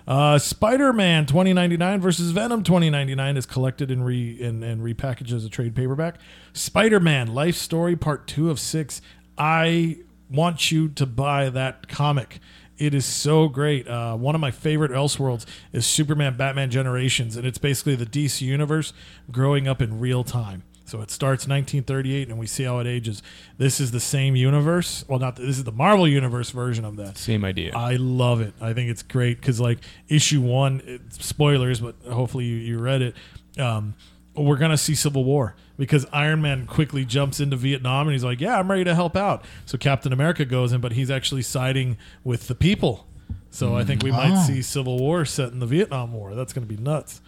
Uh, 0.08 0.38
Spider-Man 0.38 1.26
2099 1.26 2.02
versus 2.02 2.32
Venom 2.32 2.64
2099 2.64 3.38
is 3.38 3.46
collected 3.46 3.90
and 3.90 4.06
re 4.06 4.42
and, 4.44 4.64
and 4.64 4.82
repackaged 4.82 5.32
as 5.32 5.46
a 5.46 5.50
trade 5.50 5.76
paperback. 5.76 6.20
Spider-Man 6.54 7.34
Life 7.34 7.56
Story 7.56 7.96
Part 7.96 8.28
Two 8.28 8.50
of 8.50 8.60
Six. 8.60 9.02
I 9.38 10.00
want 10.30 10.72
you 10.72 10.90
to 10.90 11.06
buy 11.06 11.50
that 11.50 11.88
comic. 11.88 12.40
It 12.78 12.94
is 12.94 13.06
so 13.06 13.48
great. 13.48 13.88
Uh, 13.88 14.18
one 14.18 14.36
of 14.36 14.42
my 14.42 14.52
favorite 14.52 14.92
Elseworlds 14.92 15.46
is 15.72 15.86
Superman 15.86 16.36
Batman 16.36 16.70
Generations, 16.72 17.38
and 17.38 17.46
it's 17.46 17.60
basically 17.60 17.96
the 17.96 18.06
DC 18.06 18.42
universe 18.42 18.94
growing 19.32 19.68
up 19.68 19.82
in 19.82 20.00
real 20.00 20.24
time. 20.24 20.64
So 20.94 21.02
it 21.02 21.10
starts 21.10 21.48
1938, 21.48 22.30
and 22.30 22.38
we 22.38 22.46
see 22.46 22.66
how 22.66 22.78
it 22.78 22.86
ages. 22.86 23.24
This 23.58 23.80
is 23.80 23.90
the 23.90 24.00
same 24.00 24.36
universe. 24.36 25.04
Well, 25.08 25.18
not 25.18 25.38
this 25.38 25.58
is 25.58 25.64
the 25.64 25.72
Marvel 25.72 26.08
Universe 26.08 26.52
version 26.52 26.86
of 26.86 26.98
that. 26.98 27.18
Same 27.18 27.44
idea. 27.44 27.76
I 27.76 27.96
love 27.96 28.42
it. 28.42 28.54
I 28.62 28.74
think 28.74 28.92
it's 28.92 29.02
great 29.02 29.40
because 29.42 29.60
like 29.60 29.80
issue 30.08 30.40
one, 30.40 30.84
it, 30.86 31.02
spoilers, 31.10 31.80
but 31.80 31.96
hopefully 32.08 32.46
you, 32.46 32.58
you 32.58 32.78
read 32.78 33.02
it. 33.02 33.16
Um, 33.58 33.96
we're 34.36 34.58
gonna 34.58 34.78
see 34.78 34.94
civil 34.94 35.24
war 35.24 35.56
because 35.80 36.06
Iron 36.14 36.44
Man 36.44 36.68
quickly 36.68 37.06
jumps 37.06 37.40
into 37.40 37.56
Vietnam 37.58 38.06
and 38.06 38.14
he's 38.14 38.24
like, 38.24 38.40
"Yeah, 38.40 38.60
I'm 38.60 38.70
ready 38.70 38.84
to 38.84 38.94
help 38.94 39.16
out." 39.16 39.44
So 39.66 39.80
Captain 39.80 40.14
America 40.14 40.46
goes 40.46 40.74
in, 40.74 40.80
but 40.80 40.92
he's 40.92 41.10
actually 41.10 41.42
siding 41.42 41.98
with 42.24 42.48
the 42.48 42.54
people. 42.54 43.08
So 43.50 43.76
I 43.76 43.84
think 43.84 44.04
we 44.04 44.12
might 44.12 44.34
Oh. 44.38 44.44
see 44.46 44.62
civil 44.62 45.00
war 45.00 45.26
set 45.26 45.54
in 45.54 45.58
the 45.60 45.66
Vietnam 45.66 46.14
War. 46.14 46.36
That's 46.36 46.54
gonna 46.54 46.68
be 46.68 46.78
nuts. 46.78 47.20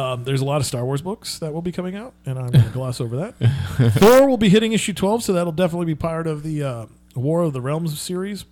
Um, 0.00 0.24
there's 0.24 0.40
a 0.40 0.44
lot 0.44 0.60
of 0.60 0.66
Star 0.66 0.84
Wars 0.84 1.02
books 1.02 1.38
that 1.40 1.52
will 1.52 1.62
be 1.62 1.72
coming 1.72 1.94
out, 1.94 2.14
and 2.24 2.38
I'm 2.38 2.50
going 2.50 2.64
to 2.64 2.70
gloss 2.70 3.00
over 3.00 3.16
that. 3.16 3.34
Thor 3.98 4.28
will 4.28 4.38
be 4.38 4.48
hitting 4.48 4.72
issue 4.72 4.94
12, 4.94 5.24
so 5.24 5.32
that'll 5.34 5.52
definitely 5.52 5.86
be 5.86 5.94
part 5.94 6.26
of 6.26 6.42
the 6.42 6.62
uh, 6.62 6.86
War 7.14 7.42
of 7.42 7.52
the 7.52 7.60
Realms 7.60 8.00
series. 8.00 8.44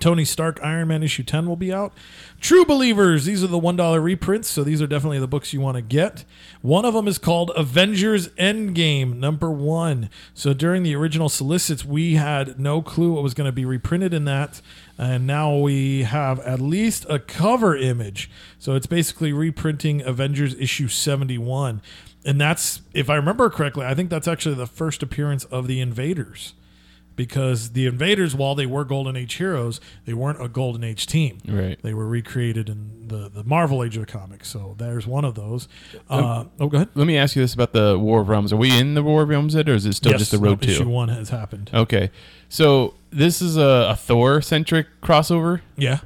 Tony 0.00 0.24
Stark 0.24 0.60
Iron 0.62 0.88
Man 0.88 1.02
issue 1.02 1.22
10 1.22 1.46
will 1.46 1.56
be 1.56 1.72
out. 1.72 1.92
True 2.40 2.64
Believers, 2.64 3.24
these 3.24 3.42
are 3.42 3.48
the 3.48 3.58
$1 3.58 4.02
reprints, 4.02 4.48
so 4.48 4.62
these 4.62 4.82
are 4.82 4.86
definitely 4.86 5.18
the 5.18 5.26
books 5.26 5.52
you 5.52 5.60
want 5.60 5.76
to 5.76 5.82
get. 5.82 6.24
One 6.60 6.84
of 6.84 6.94
them 6.94 7.08
is 7.08 7.18
called 7.18 7.50
Avengers 7.56 8.28
Endgame, 8.30 9.16
number 9.16 9.50
one. 9.50 10.10
So 10.34 10.52
during 10.52 10.82
the 10.82 10.94
original 10.94 11.28
solicits, 11.28 11.84
we 11.84 12.14
had 12.14 12.60
no 12.60 12.82
clue 12.82 13.14
what 13.14 13.22
was 13.22 13.34
going 13.34 13.46
to 13.46 13.52
be 13.52 13.64
reprinted 13.64 14.12
in 14.12 14.24
that. 14.26 14.60
And 14.98 15.26
now 15.26 15.56
we 15.56 16.02
have 16.04 16.40
at 16.40 16.60
least 16.60 17.06
a 17.08 17.18
cover 17.18 17.76
image. 17.76 18.30
So 18.58 18.74
it's 18.74 18.86
basically 18.86 19.32
reprinting 19.32 20.02
Avengers 20.02 20.54
issue 20.54 20.88
71. 20.88 21.80
And 22.24 22.40
that's, 22.40 22.82
if 22.92 23.08
I 23.08 23.16
remember 23.16 23.48
correctly, 23.48 23.86
I 23.86 23.94
think 23.94 24.10
that's 24.10 24.28
actually 24.28 24.56
the 24.56 24.66
first 24.66 25.02
appearance 25.02 25.44
of 25.44 25.66
the 25.68 25.80
Invaders 25.80 26.54
because 27.16 27.70
the 27.72 27.86
invaders 27.86 28.34
while 28.34 28.54
they 28.54 28.66
were 28.66 28.84
golden 28.84 29.16
age 29.16 29.34
heroes 29.34 29.80
they 30.04 30.12
weren't 30.12 30.40
a 30.40 30.48
golden 30.48 30.84
age 30.84 31.06
team 31.06 31.38
Right. 31.48 31.80
they 31.82 31.94
were 31.94 32.06
recreated 32.06 32.68
in 32.68 33.08
the, 33.08 33.28
the 33.28 33.42
marvel 33.44 33.82
age 33.82 33.96
of 33.96 34.06
the 34.06 34.12
comics 34.12 34.48
so 34.48 34.74
there's 34.78 35.06
one 35.06 35.24
of 35.24 35.34
those 35.34 35.66
uh, 36.10 36.44
oh 36.60 36.68
go 36.68 36.76
ahead 36.76 36.88
Let 36.94 37.06
me 37.06 37.16
ask 37.16 37.34
you 37.34 37.42
this 37.42 37.54
about 37.54 37.72
the 37.72 37.98
War 37.98 38.20
of 38.20 38.28
Realms. 38.28 38.52
Are 38.52 38.56
we 38.56 38.78
in 38.78 38.94
the 38.94 39.02
War 39.02 39.22
of 39.22 39.28
Realms 39.30 39.54
yet, 39.54 39.68
or 39.68 39.74
is 39.74 39.86
it 39.86 39.94
still 39.94 40.12
Yes, 40.12 40.20
just 40.20 40.30
the 40.32 40.38
road 40.38 40.62
issue 40.64 40.84
to? 40.84 40.88
one 40.88 41.08
has 41.08 41.30
happened 41.30 41.70
Okay, 41.72 42.10
so 42.48 42.94
this 43.10 43.40
is 43.40 43.56
a, 43.56 43.88
a 43.90 43.96
Thor 43.96 44.42
centric 44.42 44.86
crossover. 45.02 45.60
yeah 45.76 46.00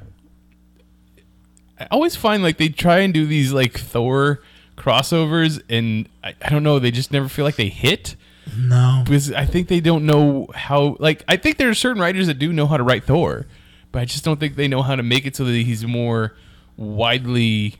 I 1.79 1.87
always 1.91 2.15
find 2.15 2.43
like 2.43 2.57
they 2.57 2.69
try 2.69 2.99
and 2.99 3.13
do 3.13 3.25
these 3.25 3.51
like 3.51 3.77
Thor 3.79 4.41
crossovers, 4.77 5.61
and 5.69 6.07
I, 6.23 6.33
I 6.41 6.49
don't 6.49 6.63
know, 6.63 6.79
they 6.79 6.91
just 6.91 7.11
never 7.11 7.27
feel 7.27 7.45
like 7.45 7.55
they 7.55 7.69
hit. 7.69 8.15
No. 8.57 9.01
because 9.05 9.31
I 9.31 9.45
think 9.45 9.67
they 9.67 9.79
don't 9.79 10.05
know 10.05 10.47
how. 10.53 10.97
Like, 10.99 11.23
I 11.27 11.37
think 11.37 11.57
there 11.57 11.69
are 11.69 11.73
certain 11.73 12.01
writers 12.01 12.27
that 12.27 12.35
do 12.35 12.51
know 12.51 12.67
how 12.67 12.77
to 12.77 12.83
write 12.83 13.05
Thor, 13.05 13.45
but 13.91 14.01
I 14.01 14.05
just 14.05 14.23
don't 14.23 14.39
think 14.39 14.55
they 14.55 14.67
know 14.67 14.81
how 14.81 14.95
to 14.95 15.03
make 15.03 15.25
it 15.25 15.35
so 15.35 15.45
that 15.45 15.51
he's 15.53 15.85
more 15.85 16.35
widely 16.77 17.75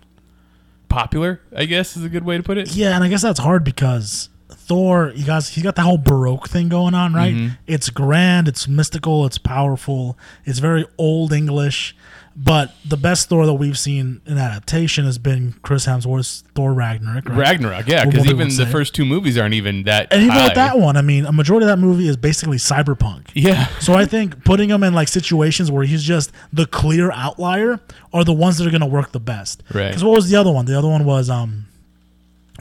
popular. 0.88 1.42
I 1.56 1.66
guess 1.66 1.98
is 1.98 2.04
a 2.04 2.10
good 2.10 2.26
way 2.26 2.38
to 2.38 2.44
put 2.44 2.58
it. 2.58 2.76
Yeah, 2.76 2.96
and 2.96 3.04
I 3.04 3.10
guess 3.10 3.22
that's 3.22 3.40
hard 3.40 3.64
because 3.64 4.30
Thor, 4.50 5.12
you 5.16 5.26
guys, 5.26 5.50
he's 5.50 5.64
got 5.64 5.76
that 5.76 5.84
whole 5.84 5.98
Baroque 5.98 6.48
thing 6.48 6.70
going 6.70 6.94
on, 6.94 7.14
right? 7.14 7.34
Mm-hmm. 7.34 7.56
It's 7.68 7.90
grand, 7.90 8.48
it's 8.48 8.68
mystical, 8.68 9.26
it's 9.26 9.38
powerful, 9.38 10.18
it's 10.46 10.60
very 10.60 10.86
old 10.98 11.34
English. 11.34 11.96
But 12.34 12.74
the 12.86 12.96
best 12.96 13.28
Thor 13.28 13.46
that 13.46 13.54
we've 13.56 13.78
seen 13.78 14.22
in 14.26 14.38
adaptation 14.38 15.04
has 15.06 15.18
been 15.18 15.54
Chris 15.64 15.86
Hemsworth's 15.86 16.46
Thor 16.56 16.74
Ragnarok. 16.74 17.28
Right? 17.28 17.38
Ragnarok, 17.38 17.88
yeah, 17.88 18.06
because 18.06 18.26
even 18.26 18.48
the 18.56 18.66
first 18.66 18.96
two 18.96 19.04
movies 19.06 19.38
aren't 19.38 19.54
even 19.54 19.84
that. 19.84 20.08
And 20.12 20.22
even 20.24 20.36
high. 20.36 20.46
with 20.46 20.56
that 20.56 20.80
one, 20.80 20.96
I 20.96 21.02
mean, 21.02 21.26
a 21.26 21.34
majority 21.34 21.66
of 21.66 21.70
that 21.70 21.78
movie 21.86 22.08
is 22.08 22.16
basically 22.16 22.56
cyberpunk. 22.58 23.28
yeah, 23.34 23.68
So 23.80 23.94
I 23.94 24.06
think 24.06 24.46
putting 24.46 24.70
him 24.70 24.82
in 24.82 24.94
like 24.94 25.10
situations 25.10 25.70
where 25.70 25.84
he's 25.84 26.04
just 26.04 26.32
the 26.54 26.66
clear 26.66 27.12
outlier 27.12 27.82
are 28.14 28.24
the 28.24 28.34
ones 28.34 28.58
that 28.60 28.66
are 28.68 28.72
going 28.72 28.80
to 28.82 28.88
work 28.88 29.12
the 29.12 29.20
best. 29.20 29.62
Right. 29.74 29.90
Because 29.90 30.04
what 30.04 30.16
was 30.16 30.30
the 30.30 30.38
other 30.38 30.52
one? 30.52 30.66
The 30.66 30.78
other 30.78 30.88
one 30.88 31.04
was 31.04 31.30
um, 31.30 31.66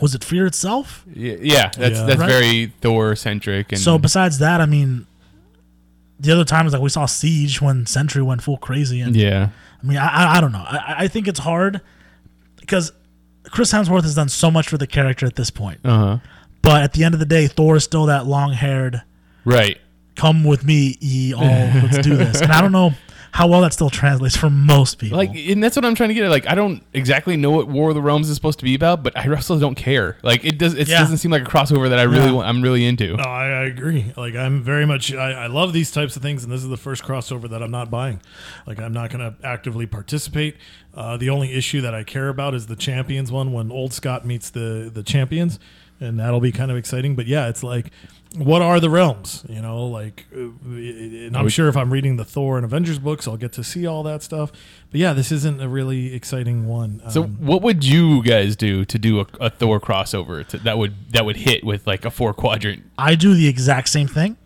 was 0.00 0.14
it 0.16 0.24
Fear 0.24 0.46
itself? 0.46 1.04
yeah, 1.14 1.36
yeah, 1.40 1.70
that's 1.76 1.98
Yeah. 1.98 2.06
that's 2.06 2.18
Right. 2.20 2.28
very 2.28 2.72
Thor 2.80 3.14
centric. 3.14 3.70
And 3.72 3.80
So 3.80 3.98
besides 3.98 4.38
that, 4.40 4.60
I 4.60 4.66
mean, 4.66 5.06
the 6.20 6.32
other 6.32 6.44
time 6.44 6.60
times 6.64 6.72
like 6.72 6.82
we 6.82 6.88
saw 6.88 7.06
Siege 7.06 7.60
when 7.60 7.86
Sentry 7.86 8.22
went 8.22 8.42
full 8.42 8.58
crazy, 8.58 9.00
and 9.00 9.16
yeah, 9.16 9.48
I 9.82 9.86
mean, 9.86 9.96
I 9.96 10.36
I, 10.36 10.40
don't 10.40 10.52
know. 10.52 10.64
I, 10.64 10.96
I 10.98 11.08
think 11.08 11.26
it's 11.26 11.40
hard 11.40 11.80
because 12.58 12.92
Chris 13.44 13.72
Hemsworth 13.72 14.02
has 14.02 14.14
done 14.14 14.28
so 14.28 14.50
much 14.50 14.68
for 14.68 14.78
the 14.78 14.86
character 14.86 15.26
at 15.26 15.36
this 15.36 15.50
point, 15.50 15.80
uh 15.84 15.98
huh, 15.98 16.18
but 16.62 16.82
at 16.82 16.92
the 16.92 17.04
end 17.04 17.14
of 17.14 17.20
the 17.20 17.26
day, 17.26 17.46
Thor 17.46 17.76
is 17.76 17.84
still 17.84 18.06
that 18.06 18.26
long 18.26 18.52
haired. 18.52 19.02
right. 19.44 19.78
Come 20.16 20.44
with 20.44 20.64
me, 20.64 20.98
ye 21.00 21.32
all. 21.32 21.42
Let's 21.44 21.98
do 21.98 22.14
this. 22.14 22.42
And 22.42 22.52
I 22.52 22.60
don't 22.60 22.72
know 22.72 22.92
how 23.32 23.46
well 23.46 23.60
that 23.60 23.72
still 23.72 23.90
translates 23.90 24.36
for 24.36 24.50
most 24.50 24.98
people. 24.98 25.16
Like, 25.16 25.30
and 25.34 25.62
that's 25.62 25.76
what 25.76 25.84
I'm 25.84 25.94
trying 25.94 26.08
to 26.08 26.14
get 26.14 26.24
at. 26.24 26.30
Like, 26.30 26.46
I 26.48 26.54
don't 26.54 26.82
exactly 26.92 27.36
know 27.36 27.50
what 27.50 27.68
War 27.68 27.90
of 27.90 27.94
the 27.94 28.02
Realms 28.02 28.28
is 28.28 28.34
supposed 28.34 28.58
to 28.58 28.64
be 28.64 28.74
about, 28.74 29.02
but 29.02 29.16
I 29.16 29.32
also 29.32 29.58
don't 29.58 29.76
care. 29.76 30.16
Like, 30.22 30.44
it 30.44 30.58
does. 30.58 30.74
It 30.74 30.88
Yeah. 30.88 30.98
doesn't 31.00 31.18
seem 31.18 31.30
like 31.30 31.42
a 31.42 31.44
crossover 31.46 31.88
that 31.88 31.98
I 31.98 32.02
really 32.02 32.26
Yeah. 32.26 32.32
want. 32.32 32.48
I'm 32.48 32.60
really 32.62 32.84
into. 32.86 33.16
No, 33.16 33.22
I, 33.24 33.46
I 33.46 33.62
agree. 33.66 34.12
Like 34.16 34.34
I'm 34.34 34.62
very 34.62 34.84
much. 34.86 35.12
I, 35.14 35.32
I 35.32 35.46
love 35.46 35.72
these 35.72 35.90
types 35.90 36.16
of 36.16 36.22
things, 36.22 36.42
and 36.44 36.52
this 36.52 36.62
is 36.62 36.68
the 36.68 36.76
first 36.76 37.02
crossover 37.04 37.48
that 37.50 37.62
I'm 37.62 37.70
not 37.70 37.90
buying. 37.90 38.20
Like 38.66 38.80
I'm 38.80 38.92
not 38.92 39.10
going 39.10 39.20
to 39.20 39.34
actively 39.46 39.86
participate. 39.86 40.56
Uh, 40.94 41.16
the 41.16 41.30
only 41.30 41.52
issue 41.52 41.80
that 41.82 41.94
I 41.94 42.02
care 42.02 42.28
about 42.28 42.54
is 42.54 42.66
the 42.66 42.76
champions 42.76 43.30
one 43.30 43.52
when 43.52 43.70
Old 43.70 43.92
Scott 43.92 44.26
meets 44.26 44.50
the 44.50 44.90
the 44.92 45.02
champions, 45.04 45.58
and 46.00 46.18
that'll 46.18 46.40
be 46.40 46.50
kind 46.52 46.70
of 46.70 46.76
exciting. 46.76 47.14
But 47.14 47.26
yeah, 47.26 47.48
it's 47.48 47.62
like, 47.62 47.90
what 48.36 48.62
are 48.62 48.78
the 48.78 48.88
realms? 48.90 49.44
You 49.48 49.60
know, 49.60 49.86
like, 49.86 50.26
uh, 50.34 50.38
and 50.38 51.36
I'm 51.36 51.48
sure 51.48 51.68
if 51.68 51.76
I'm 51.76 51.92
reading 51.92 52.16
the 52.16 52.24
Thor 52.24 52.56
and 52.56 52.64
Avengers 52.64 52.98
books, 52.98 53.26
I'll 53.26 53.36
get 53.36 53.52
to 53.54 53.64
see 53.64 53.86
all 53.86 54.02
that 54.04 54.22
stuff. 54.22 54.52
But 54.90 55.00
yeah, 55.00 55.12
this 55.12 55.32
isn't 55.32 55.60
a 55.60 55.68
really 55.68 56.14
exciting 56.14 56.66
one. 56.66 57.02
So, 57.10 57.24
Um, 57.24 57.36
what 57.40 57.62
would 57.62 57.84
you 57.84 58.22
guys 58.22 58.54
do 58.56 58.84
to 58.84 58.98
do 58.98 59.20
a, 59.20 59.26
a 59.40 59.50
Thor 59.50 59.80
crossover 59.80 60.46
to, 60.48 60.58
that 60.58 60.78
would 60.78 60.94
that 61.12 61.24
would 61.24 61.36
hit 61.38 61.64
with 61.64 61.86
like 61.86 62.04
a 62.04 62.10
four 62.10 62.32
quadrant? 62.32 62.84
I 62.96 63.14
do 63.16 63.34
the 63.34 63.48
exact 63.48 63.88
same 63.88 64.06
thing, 64.08 64.36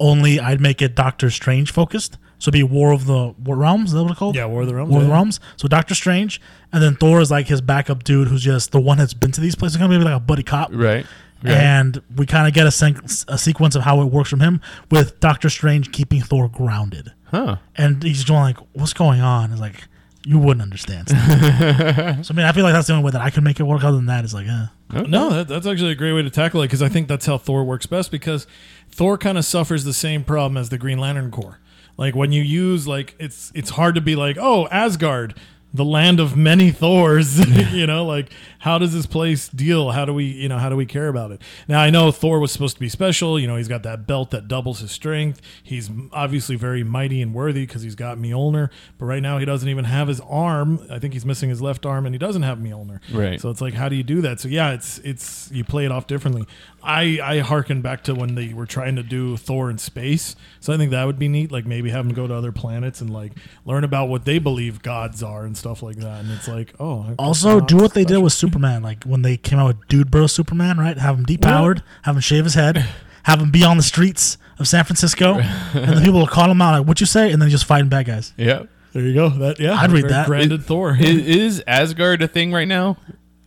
only 0.00 0.40
I'd 0.40 0.60
make 0.60 0.80
it 0.80 0.94
Doctor 0.94 1.30
Strange 1.30 1.70
focused. 1.72 2.18
So 2.38 2.50
it'd 2.50 2.52
be 2.52 2.62
War 2.62 2.92
of 2.92 3.06
the 3.06 3.34
War 3.42 3.56
Realms. 3.56 3.90
Is 3.90 3.92
that 3.94 4.02
what 4.02 4.10
it's 4.10 4.18
called? 4.18 4.36
yeah, 4.36 4.44
War 4.44 4.60
of 4.62 4.68
the 4.68 4.74
Realms. 4.74 4.90
War 4.90 5.00
of 5.00 5.06
the. 5.06 5.12
Realms. 5.12 5.40
So 5.56 5.68
Doctor 5.68 5.94
Strange, 5.94 6.38
and 6.70 6.82
then 6.82 6.94
Thor 6.96 7.20
is 7.22 7.30
like 7.30 7.46
his 7.48 7.62
backup 7.62 8.04
dude, 8.04 8.28
who's 8.28 8.42
just 8.42 8.72
the 8.72 8.80
one 8.80 8.98
that's 8.98 9.14
been 9.14 9.32
to 9.32 9.40
these 9.40 9.54
places. 9.54 9.76
It's 9.76 9.80
gonna 9.82 9.98
be 9.98 10.04
like 10.04 10.14
a 10.16 10.20
buddy 10.20 10.42
cop, 10.42 10.70
Right. 10.72 11.06
And 11.54 12.02
we 12.16 12.26
kind 12.26 12.46
of 12.48 12.54
get 12.54 12.66
a, 12.66 12.70
sen- 12.70 13.00
a 13.28 13.38
sequence 13.38 13.74
of 13.76 13.82
how 13.82 14.00
it 14.02 14.06
works 14.06 14.30
from 14.30 14.40
him 14.40 14.60
with 14.90 15.18
Doctor 15.20 15.48
Strange 15.48 15.92
keeping 15.92 16.20
Thor 16.20 16.48
grounded, 16.48 17.12
Huh. 17.26 17.56
and 17.76 18.02
he's 18.02 18.24
doing 18.24 18.40
like, 18.40 18.56
"What's 18.72 18.92
going 18.92 19.20
on?" 19.20 19.52
It's 19.52 19.60
like 19.60 19.88
you 20.24 20.38
wouldn't 20.38 20.62
understand. 20.62 21.08
so 21.10 21.14
I 21.16 22.36
mean, 22.36 22.46
I 22.46 22.52
feel 22.52 22.64
like 22.64 22.72
that's 22.72 22.86
the 22.88 22.94
only 22.94 23.04
way 23.04 23.10
that 23.12 23.20
I 23.22 23.30
can 23.30 23.44
make 23.44 23.60
it 23.60 23.62
work. 23.64 23.84
Other 23.84 23.96
than 23.96 24.06
that, 24.06 24.24
it's 24.24 24.34
like, 24.34 24.46
eh. 24.48 24.66
No, 25.06 25.30
that, 25.30 25.48
that's 25.48 25.66
actually 25.66 25.92
a 25.92 25.94
great 25.96 26.12
way 26.12 26.22
to 26.22 26.30
tackle 26.30 26.62
it 26.62 26.66
because 26.66 26.82
I 26.82 26.88
think 26.88 27.08
that's 27.08 27.26
how 27.26 27.38
Thor 27.38 27.64
works 27.64 27.86
best 27.86 28.10
because 28.10 28.46
Thor 28.90 29.18
kind 29.18 29.36
of 29.38 29.44
suffers 29.44 29.84
the 29.84 29.92
same 29.92 30.24
problem 30.24 30.56
as 30.56 30.68
the 30.68 30.78
Green 30.78 30.98
Lantern 30.98 31.30
Corps. 31.30 31.58
Like 31.96 32.14
when 32.14 32.30
you 32.32 32.42
use 32.42 32.86
like 32.86 33.14
it's 33.18 33.50
it's 33.54 33.70
hard 33.70 33.94
to 33.94 34.00
be 34.00 34.16
like, 34.16 34.36
"Oh, 34.38 34.66
Asgard, 34.68 35.34
the 35.72 35.84
land 35.84 36.20
of 36.20 36.36
many 36.36 36.70
Thors." 36.70 37.38
you 37.72 37.86
know, 37.86 38.04
like 38.04 38.30
how 38.60 38.78
does 38.78 38.92
this 38.92 39.06
place 39.06 39.48
deal? 39.48 39.90
How 39.90 40.04
do 40.04 40.14
we, 40.14 40.24
you 40.24 40.48
know, 40.48 40.58
how 40.58 40.68
do 40.68 40.76
we 40.76 40.86
care 40.86 41.08
about 41.08 41.30
it? 41.30 41.42
Now, 41.68 41.80
I 41.80 41.90
know 41.90 42.10
Thor 42.10 42.38
was 42.38 42.52
supposed 42.52 42.74
to 42.76 42.80
be 42.80 42.88
special, 42.88 43.38
you 43.38 43.46
know, 43.46 43.56
he's 43.56 43.68
got 43.68 43.82
that 43.82 44.06
belt 44.06 44.30
that 44.30 44.48
doubles 44.48 44.80
his 44.80 44.90
strength. 44.90 45.40
He's 45.62 45.90
obviously 46.12 46.56
very 46.56 46.82
mighty 46.84 47.20
and 47.20 47.34
worthy 47.34 47.66
because 47.66 47.82
he's 47.82 47.94
got 47.94 48.18
Mjolnir, 48.18 48.70
but 48.98 49.06
right 49.06 49.22
now 49.22 49.38
he 49.38 49.44
doesn't 49.44 49.68
even 49.68 49.84
have 49.84 50.08
his 50.08 50.20
arm. 50.20 50.86
I 50.90 50.98
think 50.98 51.12
he's 51.14 51.26
missing 51.26 51.50
his 51.50 51.60
left 51.60 51.84
arm 51.84 52.06
and 52.06 52.14
he 52.14 52.18
doesn't 52.18 52.42
have 52.42 52.58
Mjolnir. 52.58 53.00
Right. 53.12 53.40
So 53.40 53.50
it's 53.50 53.60
like, 53.60 53.74
how 53.74 53.88
do 53.88 53.96
you 53.96 54.02
do 54.02 54.20
that? 54.22 54.40
So 54.40 54.48
yeah, 54.48 54.72
it's 54.72 54.98
it's 54.98 55.50
you 55.52 55.64
play 55.64 55.84
it 55.84 55.92
off 55.92 56.06
differently. 56.06 56.46
I 56.82 57.18
I 57.22 57.38
harken 57.40 57.82
back 57.82 58.04
to 58.04 58.14
when 58.14 58.34
they 58.36 58.52
were 58.54 58.66
trying 58.66 58.96
to 58.96 59.02
do 59.02 59.36
Thor 59.36 59.70
in 59.70 59.78
space. 59.78 60.36
So 60.60 60.72
I 60.72 60.76
think 60.76 60.90
that 60.92 61.04
would 61.04 61.18
be 61.18 61.28
neat. 61.28 61.50
Like 61.50 61.66
maybe 61.66 61.90
have 61.90 62.06
them 62.06 62.14
go 62.14 62.26
to 62.26 62.34
other 62.34 62.52
planets 62.52 63.00
and 63.00 63.10
like 63.10 63.32
learn 63.64 63.84
about 63.84 64.08
what 64.08 64.24
they 64.24 64.38
believe 64.38 64.82
gods 64.82 65.22
are 65.22 65.44
and 65.44 65.56
stuff 65.56 65.82
like 65.82 65.96
that. 65.96 66.20
And 66.20 66.30
it's 66.30 66.48
like, 66.48 66.74
oh, 66.78 67.14
Also, 67.18 67.60
do 67.60 67.76
what 67.76 67.94
they 67.94 68.04
did 68.04 68.18
with 68.18 68.26
with 68.26 68.32
Superman, 68.56 68.82
like 68.82 69.04
when 69.04 69.22
they 69.22 69.36
came 69.36 69.58
out 69.58 69.66
with 69.66 69.88
Dude 69.88 70.10
Bro 70.10 70.28
Superman, 70.28 70.78
right? 70.78 70.96
Have 70.96 71.18
him 71.18 71.26
depowered, 71.26 71.82
have 72.02 72.16
him 72.16 72.20
shave 72.20 72.44
his 72.44 72.54
head, 72.54 72.84
have 73.24 73.40
him 73.40 73.50
be 73.50 73.62
on 73.64 73.76
the 73.76 73.82
streets 73.82 74.38
of 74.58 74.66
San 74.66 74.84
Francisco, 74.84 75.34
and 75.74 75.98
the 75.98 76.00
people 76.02 76.20
will 76.20 76.26
call 76.26 76.50
him 76.50 76.62
out 76.62 76.78
like, 76.78 76.88
"What 76.88 77.00
you 77.00 77.06
say?" 77.06 77.32
and 77.32 77.40
then 77.42 77.50
just 77.50 77.66
fighting 77.66 77.88
bad 77.88 78.06
guys. 78.06 78.32
Yeah. 78.36 78.62
There 78.92 79.02
you 79.04 79.12
go. 79.12 79.28
That 79.28 79.60
yeah, 79.60 79.74
I'd 79.74 79.92
read 79.92 80.08
that. 80.08 80.26
Branded 80.26 80.64
Thor. 80.64 80.96
Is, 80.98 81.26
is 81.26 81.64
Asgard 81.66 82.22
a 82.22 82.28
thing 82.28 82.50
right 82.50 82.66
now? 82.66 82.96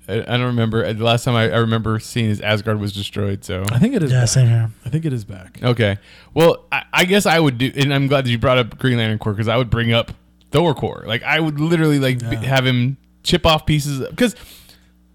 I, 0.08 0.20
I 0.20 0.38
don't 0.38 0.42
remember. 0.44 0.94
The 0.94 1.04
last 1.04 1.24
time 1.24 1.34
I, 1.34 1.46
I 1.50 1.58
remember 1.58 1.98
seeing 2.00 2.30
is 2.30 2.40
Asgard 2.40 2.80
was 2.80 2.94
destroyed. 2.94 3.44
So 3.44 3.64
I 3.72 3.80
think 3.80 3.96
it 3.96 4.04
is. 4.04 4.12
Yeah, 4.12 4.20
back. 4.22 4.30
same 4.30 4.48
here. 4.48 4.70
I 4.86 4.90
think 4.90 5.06
it 5.06 5.14
is 5.14 5.26
back. 5.26 5.58
okay. 5.64 5.98
Well, 6.36 6.66
I, 6.72 6.84
I 6.94 7.06
guess 7.06 7.26
I 7.26 7.40
would 7.40 7.58
do, 7.58 7.72
and 7.76 7.92
I'm 7.92 8.06
glad 8.06 8.26
that 8.26 8.30
you 8.30 8.38
brought 8.38 8.60
up 8.60 8.78
Green 8.78 8.98
Lantern 8.98 9.18
Corps 9.18 9.34
because 9.34 9.48
I 9.48 9.58
would 9.58 9.72
bring 9.72 9.92
up 9.92 10.12
Thor 10.52 10.76
Corps. 10.76 11.04
Like 11.08 11.24
I 11.24 11.40
would 11.40 11.60
literally 11.60 11.98
like 11.98 12.20
b- 12.20 12.28
Yeah. 12.34 12.42
have 12.44 12.68
him 12.68 12.98
chip 13.24 13.48
off 13.48 13.66
pieces 13.66 14.08
because. 14.08 14.36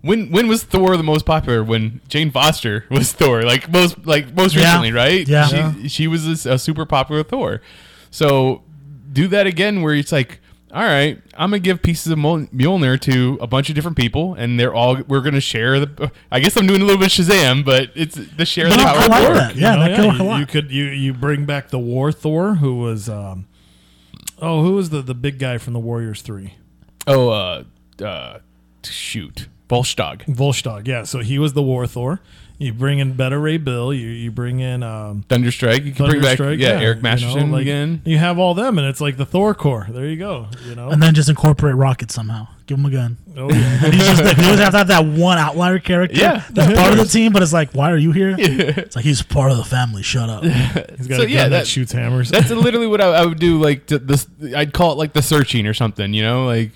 When 0.04 0.30
when 0.30 0.48
was 0.48 0.62
Thor 0.62 0.96
the 0.96 1.02
most 1.02 1.24
popular? 1.24 1.64
When 1.64 2.00
Jane 2.08 2.30
Foster 2.30 2.84
was 2.90 3.12
Thor, 3.12 3.42
like 3.42 3.70
most 3.70 4.06
like 4.06 4.34
most 4.34 4.54
Yeah. 4.54 4.64
recently, 4.64 4.92
right? 4.92 5.26
Yeah. 5.26 5.46
she, 5.46 5.56
Yeah. 5.56 5.72
she 5.88 6.06
was 6.06 6.44
a 6.46 6.58
super 6.58 6.84
popular 6.84 7.22
Thor. 7.22 7.60
So 8.10 8.62
do 9.12 9.26
that 9.28 9.46
again, 9.46 9.80
where 9.82 9.94
it's 9.94 10.12
like, 10.12 10.40
all 10.72 10.82
right, 10.82 11.20
I'm 11.38 11.50
gonna 11.50 11.60
give 11.60 11.82
pieces 11.82 12.12
of 12.12 12.18
Mjol- 12.18 12.50
Mjolnir 12.50 13.00
to 13.02 13.38
a 13.40 13.46
bunch 13.46 13.68
of 13.68 13.74
different 13.76 13.96
people, 13.96 14.34
and 14.34 14.58
they're 14.60 14.74
all 14.74 14.98
we're 15.08 15.20
gonna 15.20 15.40
share 15.40 15.80
the. 15.80 16.10
I 16.30 16.40
guess 16.40 16.56
I'm 16.56 16.66
doing 16.66 16.82
a 16.82 16.84
little 16.84 17.00
bit 17.00 17.16
of 17.18 17.26
Shazam, 17.26 17.64
but 17.64 17.90
it's 17.94 18.14
the 18.16 18.44
share 18.44 18.68
the 18.68 18.76
No, 18.76 18.84
power 18.84 18.96
I 18.98 19.06
like 19.06 19.22
Thor. 19.24 19.34
that. 19.34 19.56
Yeah, 19.56 19.72
You 19.72 19.78
know, 19.78 19.84
that 19.84 19.96
could 19.96 20.06
work 20.06 20.20
a 20.20 20.24
you, 20.34 20.38
you 20.40 20.46
could 20.46 20.70
you 20.70 20.84
you 20.86 21.14
bring 21.14 21.44
back 21.46 21.68
the 21.70 21.78
War 21.78 22.12
Thor, 22.12 22.56
who 22.56 22.74
was 22.76 23.08
um, 23.08 23.46
oh, 24.42 24.62
who 24.62 24.74
was 24.74 24.90
the 24.90 25.00
the 25.00 25.14
big 25.14 25.38
guy 25.38 25.56
from 25.58 25.72
the 25.72 25.80
Warriors 25.80 26.20
Three? 26.22 26.54
Oh, 27.06 27.28
uh, 27.30 27.64
uh, 28.02 28.38
shoot, 28.82 29.46
Volstagg. 29.68 30.24
Volstagg, 30.26 30.86
yeah. 30.86 31.04
So 31.04 31.20
he 31.20 31.38
was 31.38 31.52
the 31.54 31.62
War 31.62 31.86
Thor. 31.86 32.20
You 32.56 32.72
bring 32.72 33.00
in 33.00 33.14
Beta 33.14 33.36
Ray 33.36 33.56
Bill. 33.56 33.92
You 33.92 34.06
you 34.06 34.30
bring 34.30 34.60
in 34.60 34.84
um, 34.84 35.24
Thunderstrike. 35.28 35.84
You 35.84 35.92
can 35.92 36.06
bring 36.08 36.22
back 36.22 36.38
Thunderstrike, 36.38 36.60
yeah, 36.60 36.68
Eric 36.80 36.98
you 36.98 37.02
know, 37.02 37.08
Masterson 37.10 37.50
like, 37.50 37.62
again. 37.62 38.00
You 38.04 38.16
have 38.18 38.38
all 38.38 38.54
them, 38.54 38.78
and 38.78 38.86
it's 38.86 39.00
like 39.00 39.16
the 39.16 39.26
Thor 39.26 39.54
Corps. 39.54 39.88
There 39.90 40.06
you 40.06 40.16
go. 40.16 40.46
You 40.64 40.76
know. 40.76 40.88
And 40.90 41.02
then 41.02 41.14
just 41.14 41.28
incorporate 41.28 41.74
Rocket 41.74 42.12
somehow. 42.12 42.46
Give 42.66 42.78
him 42.78 42.86
a 42.86 42.90
gun. 42.90 43.16
oh 43.36 43.50
yeah. 43.50 43.80
And 43.84 43.92
he's 43.92 44.06
just 44.06 44.22
like, 44.22 44.36
you 44.38 44.44
always 44.44 44.60
have 44.60 44.70
to 44.70 44.78
have 44.78 44.86
that 44.86 45.04
one 45.04 45.36
outlier 45.36 45.78
character 45.80 46.16
Yeah. 46.16 46.44
that's 46.50 46.78
part 46.78 46.92
of 46.92 46.98
the 46.98 47.04
team, 47.06 47.32
but 47.32 47.42
it's 47.42 47.52
like, 47.52 47.72
why 47.72 47.90
are 47.90 47.96
you 47.96 48.12
here? 48.12 48.36
It's 48.38 48.94
like 48.96 49.04
he's 49.04 49.20
part 49.20 49.50
of 49.50 49.56
the 49.58 49.64
family. 49.64 50.02
Shut 50.04 50.30
up. 50.30 50.44
He's 50.96 51.08
got 51.08 51.16
So, 51.16 51.22
a 51.22 51.26
gun 51.26 51.28
yeah, 51.30 51.42
that, 51.44 51.48
that- 51.50 51.66
shoots 51.66 51.90
hammers. 51.92 52.30
That's 52.30 52.50
literally 52.50 52.86
what 52.86 53.00
I, 53.00 53.06
I 53.08 53.26
would 53.26 53.40
do. 53.40 53.60
Like 53.60 53.86
to 53.86 53.98
this, 53.98 54.28
I'd 54.56 54.72
call 54.72 54.92
it 54.92 54.98
like 54.98 55.12
the 55.12 55.22
searching 55.22 55.66
or 55.66 55.74
something. 55.74 56.14
You 56.14 56.22
know, 56.22 56.46
like 56.46 56.70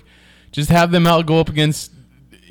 just 0.51 0.69
have 0.69 0.91
them 0.91 1.07
out 1.07 1.25
go 1.25 1.39
up 1.39 1.47
against. 1.47 1.93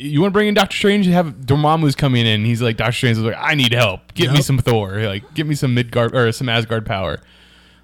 You 0.00 0.20
want 0.20 0.32
to 0.32 0.34
bring 0.34 0.48
in 0.48 0.54
Doctor 0.54 0.76
Strange? 0.76 1.06
You 1.06 1.12
have 1.14 1.34
Dormammu's 1.40 1.96
coming 1.96 2.24
in. 2.24 2.44
He's 2.44 2.62
like 2.62 2.76
Doctor 2.76 2.92
Strange 2.92 3.18
is 3.18 3.24
like, 3.24 3.36
I 3.36 3.54
need 3.54 3.72
help. 3.72 4.14
Give 4.14 4.32
me 4.32 4.42
some 4.42 4.58
Thor. 4.58 5.02
Like, 5.02 5.34
give 5.34 5.46
me 5.46 5.54
some 5.54 5.74
Midgard 5.74 6.14
or 6.14 6.30
some 6.32 6.48
Asgard 6.48 6.86
power. 6.86 7.18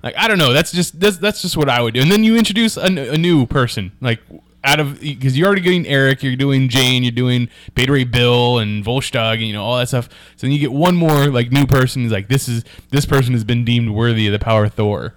Like 0.05 0.15
I 0.19 0.29
don't 0.29 0.39
know. 0.39 0.53
That's 0.53 0.71
just 0.71 1.01
that's 1.01 1.17
that's 1.17 1.41
just 1.41 1.57
what 1.57 1.71
I 1.71 1.81
would 1.81 1.95
do. 1.95 2.03
And 2.03 2.13
then 2.13 2.25
you 2.25 2.37
introduce 2.37 2.77
a 2.77 2.91
new 2.91 3.47
person. 3.47 3.93
Like 4.03 4.21
out 4.63 4.79
of 4.79 5.01
because 5.01 5.37
you're 5.37 5.47
already 5.47 5.63
getting 5.63 5.87
Eric, 5.87 6.23
you're 6.23 6.37
doing 6.37 6.69
Jane, 6.69 7.03
you're 7.03 7.11
doing 7.11 7.49
Beta 7.75 7.91
Ray 7.91 8.05
Bill 8.05 8.59
and 8.59 8.85
Volstagg, 8.85 9.35
and 9.35 9.45
you 9.45 9.55
know 9.55 9.65
all 9.65 9.79
that 9.79 9.89
stuff. 9.89 10.11
So 10.37 10.47
then 10.47 10.53
you 10.53 10.59
get 10.59 10.73
one 10.73 10.95
more 10.95 11.29
like 11.29 11.51
new 11.51 11.67
person. 11.67 12.03
Who's 12.03 12.13
like 12.13 12.29
this 12.29 12.49
is 12.49 12.65
this 12.91 13.07
person 13.07 13.33
has 13.33 13.45
been 13.45 13.65
deemed 13.65 13.91
worthy 13.91 14.27
of 14.27 14.33
the 14.35 14.39
power 14.39 14.65
of 14.65 14.75
Thor. 14.75 15.15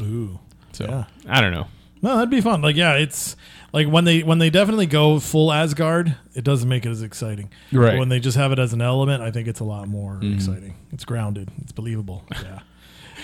Ooh. 0.00 0.38
So 0.72 0.86
Yeah. 0.86 1.04
I 1.28 1.42
don't 1.42 1.52
know. 1.52 1.66
No, 2.00 2.16
that'd 2.16 2.30
be 2.30 2.40
fun. 2.40 2.62
Like, 2.62 2.74
yeah, 2.74 2.94
it's 2.94 3.36
like 3.72 3.88
when 3.88 4.04
they 4.04 4.22
when 4.22 4.38
they 4.38 4.50
definitely 4.50 4.86
go 4.86 5.18
full 5.18 5.52
Asgard, 5.52 6.16
it 6.34 6.44
doesn't 6.44 6.68
make 6.68 6.84
it 6.86 6.90
as 6.90 7.02
exciting. 7.02 7.50
Right. 7.72 7.92
But 7.92 7.98
when 7.98 8.08
they 8.08 8.20
just 8.20 8.36
have 8.36 8.52
it 8.52 8.58
as 8.58 8.72
an 8.72 8.82
element, 8.82 9.22
I 9.22 9.30
think 9.30 9.48
it's 9.48 9.60
a 9.60 9.64
lot 9.64 9.88
more 9.88 10.18
exciting. 10.22 10.74
It's 10.92 11.04
grounded. 11.04 11.50
It's 11.62 11.72
believable. 11.72 12.24
Yeah. 12.42 12.60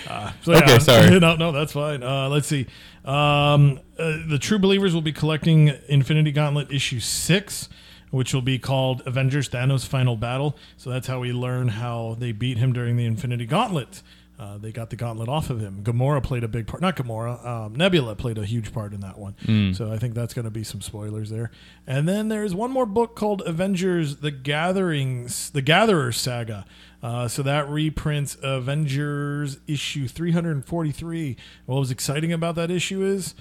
Uh, 0.07 0.31
so 0.43 0.53
Okay, 0.53 0.71
yeah. 0.73 0.77
sorry. 0.77 1.19
no, 1.19 1.35
no, 1.35 1.51
that's 1.51 1.73
fine. 1.73 2.03
Uh, 2.03 2.29
let's 2.29 2.47
see. 2.47 2.67
Um, 3.03 3.81
uh, 3.97 4.17
the 4.29 4.37
True 4.39 4.57
Believers 4.57 4.93
will 4.93 5.01
be 5.01 5.11
collecting 5.11 5.73
Infinity 5.89 6.31
Gauntlet 6.31 6.71
issue 6.71 7.01
six, 7.01 7.67
which 8.09 8.33
will 8.33 8.41
be 8.43 8.57
called 8.59 9.01
Avengers 9.05 9.49
Thanos 9.49 9.85
Final 9.85 10.15
Battle. 10.15 10.55
So 10.77 10.89
that's 10.89 11.07
how 11.07 11.19
we 11.19 11.33
learn 11.33 11.67
how 11.69 12.15
they 12.17 12.31
beat 12.31 12.59
him 12.59 12.71
during 12.71 12.95
the 12.95 13.03
Infinity 13.05 13.45
Gauntlet. 13.45 14.01
Uh, 14.39 14.57
they 14.57 14.71
got 14.71 14.89
the 14.89 14.95
gauntlet 14.95 15.27
off 15.27 15.49
of 15.49 15.59
him. 15.59 15.83
Gamora 15.83 16.23
played 16.23 16.45
a 16.45 16.47
big 16.47 16.65
part. 16.65 16.81
Not 16.81 16.95
Gamora. 16.95 17.45
Um, 17.45 17.75
Nebula 17.75 18.15
played 18.15 18.37
a 18.37 18.45
huge 18.45 18.71
part 18.71 18.93
in 18.93 19.01
that 19.01 19.17
one. 19.17 19.35
So 19.73 19.91
I 19.91 19.97
think 19.97 20.13
that's 20.13 20.33
going 20.33 20.45
to 20.45 20.51
be 20.51 20.63
some 20.63 20.79
spoilers 20.79 21.29
there. 21.29 21.51
And 21.85 22.07
then 22.07 22.29
there's 22.29 22.55
one 22.55 22.71
more 22.71 22.85
book 22.85 23.17
called 23.17 23.41
Avengers: 23.45 24.17
The 24.17 24.31
Gatherings, 24.31 25.49
the 25.49 25.61
Gatherer 25.61 26.13
Saga. 26.13 26.65
Uh, 27.03 27.27
so 27.27 27.43
that 27.43 27.67
reprints 27.69 28.37
Avengers 28.41 29.57
issue 29.67 30.07
343. 30.07 31.35
What 31.65 31.79
was 31.79 31.91
exciting 31.91 32.31
about 32.31 32.55
that 32.55 32.71
issue 32.71 33.03
is 33.03 33.35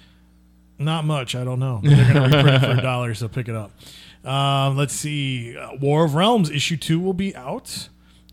not 0.79 1.05
much. 1.05 1.35
I 1.35 1.45
don't 1.45 1.59
know. 1.61 1.81
They're 1.83 2.13
going 2.13 2.31
to 2.31 2.37
reprint 2.39 2.65
it 2.65 2.67
for 2.75 2.79
a 2.79 2.83
dollar, 2.83 3.15
so 3.15 3.29
pick 3.29 3.49
it 3.49 3.55
up. 3.55 3.71
Um, 4.25 4.77
let's 4.77 4.93
see. 4.93 5.57
Uh, 5.57 5.77
War 5.81 6.05
of 6.05 6.17
Realms 6.17 6.51
issue 6.51 6.77
two 6.77 6.99
will 6.99 7.15
be 7.15 7.35
out. 7.37 7.89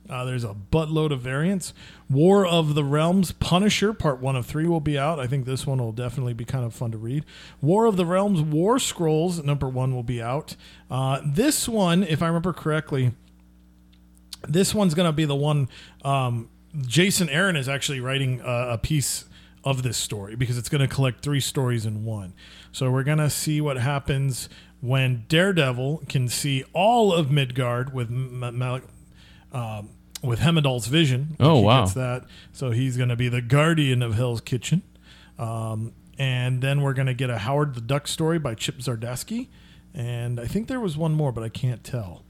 Uh, 0.09 0.25
there's 0.25 0.43
a 0.43 0.55
buttload 0.71 1.11
of 1.11 1.21
variants. 1.21 1.73
War 2.09 2.45
of 2.45 2.75
the 2.75 2.83
Realms 2.83 3.31
Punisher 3.31 3.93
Part 3.93 4.19
One 4.19 4.35
of 4.35 4.45
Three 4.45 4.67
will 4.67 4.79
be 4.79 4.97
out. 4.97 5.19
I 5.19 5.27
think 5.27 5.45
this 5.45 5.65
one 5.65 5.79
will 5.79 5.91
definitely 5.91 6.33
be 6.33 6.45
kind 6.45 6.63
of 6.63 6.73
fun 6.73 6.91
to 6.91 6.97
read. 6.97 7.25
War 7.61 7.85
of 7.85 7.97
the 7.97 8.05
Realms 8.05 8.41
War 8.41 8.77
Scrolls 8.77 9.43
Number 9.43 9.67
One 9.67 9.95
will 9.95 10.03
be 10.03 10.21
out. 10.21 10.55
Uh, 10.89 11.21
this 11.25 11.67
one, 11.67 12.03
if 12.03 12.21
I 12.21 12.27
remember 12.27 12.53
correctly, 12.53 13.13
this 14.47 14.75
one's 14.75 14.93
going 14.93 15.07
to 15.07 15.13
be 15.13 15.25
the 15.25 15.35
one. 15.35 15.69
Um, 16.03 16.49
Jason 16.81 17.29
Aaron 17.29 17.55
is 17.55 17.69
actually 17.69 17.99
writing 17.99 18.41
a, 18.41 18.73
a 18.73 18.77
piece 18.77 19.25
of 19.63 19.81
this 19.81 19.97
story 19.97 20.35
because 20.35 20.57
it's 20.57 20.69
going 20.69 20.87
to 20.87 20.93
collect 20.93 21.21
three 21.21 21.39
stories 21.39 21.85
in 21.85 22.05
one. 22.05 22.33
So 22.71 22.91
we're 22.91 23.03
going 23.03 23.17
to 23.17 23.29
see 23.29 23.59
what 23.61 23.77
happens 23.77 24.47
when 24.81 25.25
Daredevil 25.27 26.03
can 26.07 26.27
see 26.27 26.63
all 26.73 27.11
of 27.11 27.31
Midgard 27.31 27.93
with 27.93 28.11
um, 29.55 29.89
with 30.21 30.39
Heimdall's 30.39 30.87
vision. 30.87 31.35
Oh, 31.39 31.61
wow. 31.61 31.83
gets 31.83 31.93
that. 31.93 32.25
So 32.51 32.71
he's 32.71 32.97
going 32.97 33.09
to 33.09 33.15
be 33.15 33.29
the 33.29 33.41
guardian 33.41 34.03
of 34.03 34.15
Hell's 34.15 34.41
Kitchen. 34.41 34.83
Um, 35.39 35.93
and 36.17 36.61
then 36.61 36.81
we're 36.81 36.93
going 36.93 37.07
to 37.07 37.13
get 37.13 37.29
a 37.29 37.39
Howard 37.39 37.73
the 37.75 37.81
Duck 37.81 38.07
story 38.07 38.37
by 38.37 38.55
Chip 38.55 38.77
Zdarsky. 38.79 39.47
And 39.93 40.39
I 40.39 40.45
think 40.45 40.67
there 40.67 40.79
was 40.79 40.97
one 40.97 41.13
more, 41.13 41.31
but 41.31 41.43
I 41.43 41.49
can't 41.49 41.83
tell. 41.83 42.23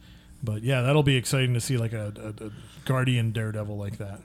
But 0.43 0.61
yeah, 0.63 0.81
that'll 0.81 1.03
be 1.03 1.15
exciting 1.15 1.53
to 1.55 1.61
see 1.61 1.77
like 1.77 1.93
a, 1.93 2.13
a, 2.15 2.45
a 2.45 2.51
guardian 2.85 3.31
Daredevil 3.31 3.77
like 3.77 3.97
that. 3.97 4.21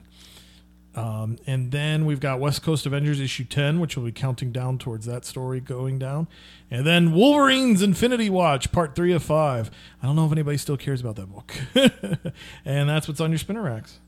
Um, 0.95 1.37
and 1.47 1.71
then 1.71 2.05
we've 2.05 2.19
got 2.19 2.39
West 2.39 2.63
Coast 2.63 2.85
Avengers 2.85 3.19
issue 3.19 3.45
10, 3.45 3.79
which 3.79 3.95
will 3.95 4.03
be 4.03 4.11
counting 4.11 4.51
down 4.51 4.77
towards 4.77 5.05
that 5.05 5.23
story 5.23 5.61
going 5.61 5.99
down. 5.99 6.27
And 6.69 6.85
then 6.85 7.13
Wolverine's 7.13 7.81
Infinity 7.81 8.29
Watch, 8.29 8.71
part 8.71 8.95
three 8.95 9.13
of 9.13 9.23
five. 9.23 9.71
I 10.01 10.07
don't 10.07 10.15
know 10.15 10.25
if 10.25 10.31
anybody 10.31 10.57
still 10.57 10.77
cares 10.77 11.01
about 11.01 11.15
that 11.15 11.27
book. 11.27 11.53
and 12.65 12.89
that's 12.89 13.07
what's 13.07 13.21
on 13.21 13.31
your 13.31 13.37
spinner 13.37 13.61
racks. 13.61 13.99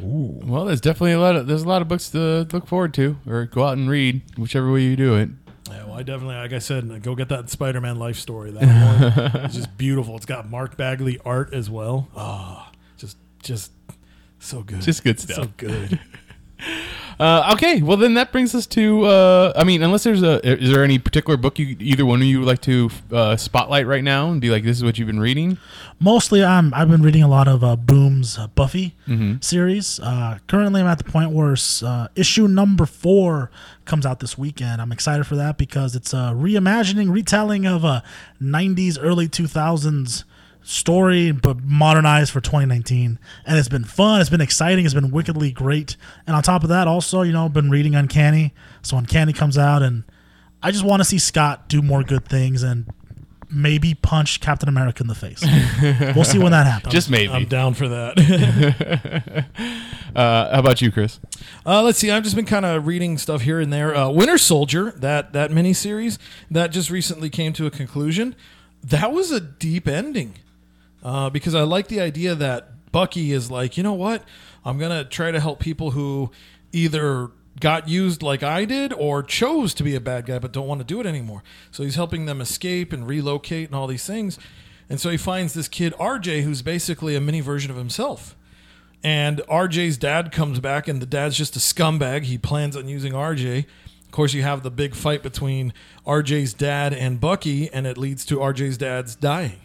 Ooh. 0.00 0.40
Well, 0.44 0.64
there's 0.64 0.80
definitely 0.80 1.12
a 1.12 1.20
lot 1.20 1.36
of 1.36 1.46
there's 1.46 1.62
a 1.62 1.68
lot 1.68 1.82
of 1.82 1.88
books 1.88 2.10
to 2.10 2.46
look 2.52 2.66
forward 2.66 2.94
to 2.94 3.16
or 3.26 3.46
go 3.46 3.64
out 3.64 3.76
and 3.76 3.88
read, 3.88 4.22
whichever 4.36 4.70
way 4.72 4.82
you 4.82 4.96
do 4.96 5.16
it. 5.16 5.30
Yeah, 5.68 5.84
well, 5.84 5.94
I 5.94 6.02
definitely, 6.02 6.36
like 6.36 6.52
I 6.52 6.58
said, 6.58 7.02
go 7.02 7.14
get 7.14 7.28
that 7.28 7.50
Spider 7.50 7.80
Man 7.80 7.98
life 7.98 8.16
story. 8.16 8.50
That 8.50 8.62
one 8.62 9.42
is 9.44 9.54
just 9.54 9.76
beautiful. 9.78 10.16
It's 10.16 10.26
got 10.26 10.48
Mark 10.50 10.76
Bagley 10.76 11.18
art 11.24 11.52
as 11.54 11.70
well. 11.70 12.08
Oh, 12.16 12.68
just, 12.96 13.16
just 13.42 13.70
so 14.40 14.62
good. 14.62 14.80
Just 14.80 15.04
good 15.04 15.20
stuff. 15.20 15.36
So 15.36 15.48
good. 15.56 16.00
Uh, 17.18 17.52
okay, 17.54 17.82
well 17.82 17.98
then 17.98 18.14
that 18.14 18.32
brings 18.32 18.54
us 18.54 18.66
to. 18.66 19.04
Uh, 19.04 19.52
I 19.54 19.62
mean, 19.64 19.82
unless 19.82 20.04
there's 20.04 20.22
a, 20.22 20.40
is 20.46 20.70
there 20.70 20.82
any 20.82 20.98
particular 20.98 21.36
book 21.36 21.58
you 21.58 21.76
either 21.78 22.06
one 22.06 22.20
of 22.20 22.26
you 22.26 22.38
would 22.40 22.48
like 22.48 22.62
to 22.62 22.88
uh, 23.12 23.36
spotlight 23.36 23.86
right 23.86 24.02
now 24.02 24.30
and 24.30 24.40
be 24.40 24.48
like, 24.48 24.62
this 24.64 24.78
is 24.78 24.84
what 24.84 24.98
you've 24.98 25.06
been 25.06 25.20
reading? 25.20 25.58
Mostly, 25.98 26.42
I'm 26.42 26.72
I've 26.72 26.88
been 26.90 27.02
reading 27.02 27.22
a 27.22 27.28
lot 27.28 27.46
of 27.46 27.62
uh, 27.62 27.76
Boom's 27.76 28.38
uh, 28.38 28.46
Buffy 28.48 28.94
Mm-hmm. 29.06 29.40
series. 29.42 30.00
Uh, 30.00 30.38
currently, 30.46 30.80
I'm 30.80 30.86
at 30.86 30.96
the 30.98 31.04
point 31.04 31.30
where 31.32 31.54
uh, 31.82 32.08
issue 32.14 32.48
number 32.48 32.86
four 32.86 33.50
comes 33.84 34.06
out 34.06 34.20
this 34.20 34.38
weekend. 34.38 34.80
I'm 34.80 34.92
excited 34.92 35.26
for 35.26 35.36
that 35.36 35.58
because 35.58 35.94
it's 35.94 36.14
a 36.14 36.32
reimagining, 36.34 37.10
retelling 37.10 37.66
of 37.66 37.84
a 37.84 38.02
'90s, 38.40 38.96
early 39.00 39.28
2000s 39.28 40.24
story, 40.70 41.32
but 41.32 41.62
modernized 41.64 42.30
for 42.30 42.40
2019. 42.40 43.18
And 43.44 43.58
it's 43.58 43.68
been 43.68 43.84
fun. 43.84 44.20
It's 44.20 44.30
been 44.30 44.40
exciting. 44.40 44.84
It's 44.84 44.94
been 44.94 45.10
wickedly 45.10 45.50
great. 45.50 45.96
And 46.26 46.36
on 46.36 46.42
top 46.42 46.62
of 46.62 46.68
that, 46.68 46.86
also, 46.86 47.22
you 47.22 47.32
know, 47.32 47.48
been 47.48 47.70
reading 47.70 47.94
Uncanny. 47.94 48.54
So 48.82 48.96
Uncanny 48.96 49.32
comes 49.32 49.58
out, 49.58 49.82
and 49.82 50.04
I 50.62 50.70
just 50.70 50.84
want 50.84 51.00
to 51.00 51.04
see 51.04 51.18
Scott 51.18 51.68
do 51.68 51.82
more 51.82 52.02
good 52.02 52.24
things 52.24 52.62
and 52.62 52.86
maybe 53.50 53.94
punch 53.94 54.40
Captain 54.40 54.68
America 54.68 55.02
in 55.02 55.08
the 55.08 55.14
face. 55.14 55.44
we'll 56.14 56.24
see 56.24 56.38
when 56.38 56.52
that 56.52 56.66
happens. 56.66 56.92
Just 56.92 57.10
maybe. 57.10 57.32
I'm 57.32 57.46
down 57.46 57.74
for 57.74 57.88
that. 57.88 59.46
Uh, 60.10 60.52
how 60.52 60.58
about 60.58 60.82
you, 60.82 60.90
Chris? 60.90 61.20
Uh, 61.64 61.84
let's 61.84 61.96
see. 61.96 62.10
I've 62.10 62.24
just 62.24 62.34
been 62.34 62.44
kind 62.44 62.66
of 62.66 62.84
reading 62.84 63.16
stuff 63.16 63.42
here 63.42 63.60
and 63.60 63.72
there. 63.72 63.94
Uh, 63.94 64.10
Winter 64.10 64.38
Soldier, 64.38 64.90
that 64.96 65.32
that 65.34 65.52
miniseries 65.52 66.18
that 66.50 66.72
just 66.72 66.90
recently 66.90 67.30
came 67.30 67.52
to 67.52 67.66
a 67.66 67.70
conclusion. 67.70 68.34
That 68.82 69.12
was 69.12 69.30
a 69.30 69.38
deep 69.38 69.86
ending 69.86 70.34
uh, 71.02 71.30
because 71.30 71.54
I 71.54 71.62
like 71.62 71.88
the 71.88 72.00
idea 72.00 72.34
that 72.34 72.92
Bucky 72.92 73.32
is 73.32 73.50
like, 73.50 73.76
you 73.76 73.82
know 73.82 73.94
what? 73.94 74.24
I'm 74.64 74.78
gonna 74.78 75.04
try 75.04 75.30
to 75.30 75.40
help 75.40 75.60
people 75.60 75.92
who 75.92 76.30
either 76.72 77.30
got 77.58 77.88
used 77.88 78.22
like 78.22 78.42
I 78.42 78.64
did 78.64 78.92
or 78.92 79.22
chose 79.22 79.74
to 79.74 79.82
be 79.82 79.94
a 79.94 80.00
bad 80.00 80.26
guy 80.26 80.38
but 80.38 80.52
don't 80.52 80.66
want 80.66 80.80
to 80.80 80.84
do 80.84 81.00
it 81.00 81.06
anymore. 81.06 81.42
So 81.70 81.82
he's 81.82 81.94
helping 81.96 82.26
them 82.26 82.40
escape 82.40 82.92
and 82.92 83.06
relocate 83.06 83.68
and 83.68 83.74
all 83.74 83.86
these 83.86 84.06
things. 84.06 84.38
And 84.88 85.00
so 85.00 85.10
he 85.10 85.16
finds 85.16 85.54
this 85.54 85.68
kid 85.68 85.94
RJ 85.94 86.42
who's 86.42 86.62
basically 86.62 87.14
a 87.14 87.20
mini 87.20 87.40
version 87.40 87.70
of 87.70 87.76
himself. 87.76 88.34
And 89.02 89.38
RJ's 89.48 89.96
dad 89.96 90.30
comes 90.30 90.60
back, 90.60 90.86
and 90.86 91.00
the 91.00 91.06
dad's 91.06 91.36
just 91.36 91.56
a 91.56 91.58
scumbag. 91.58 92.24
He 92.24 92.36
plans 92.36 92.76
on 92.76 92.86
using 92.86 93.12
RJ. 93.14 93.64
Of 94.04 94.10
course, 94.10 94.34
you 94.34 94.42
have 94.42 94.62
the 94.62 94.70
big 94.70 94.94
fight 94.94 95.22
between 95.22 95.72
RJ's 96.06 96.52
dad 96.52 96.92
and 96.92 97.18
Bucky, 97.18 97.72
and 97.72 97.86
it 97.86 97.96
leads 97.96 98.26
to 98.26 98.36
RJ's 98.36 98.76
dad's 98.76 99.14
dying. 99.14 99.60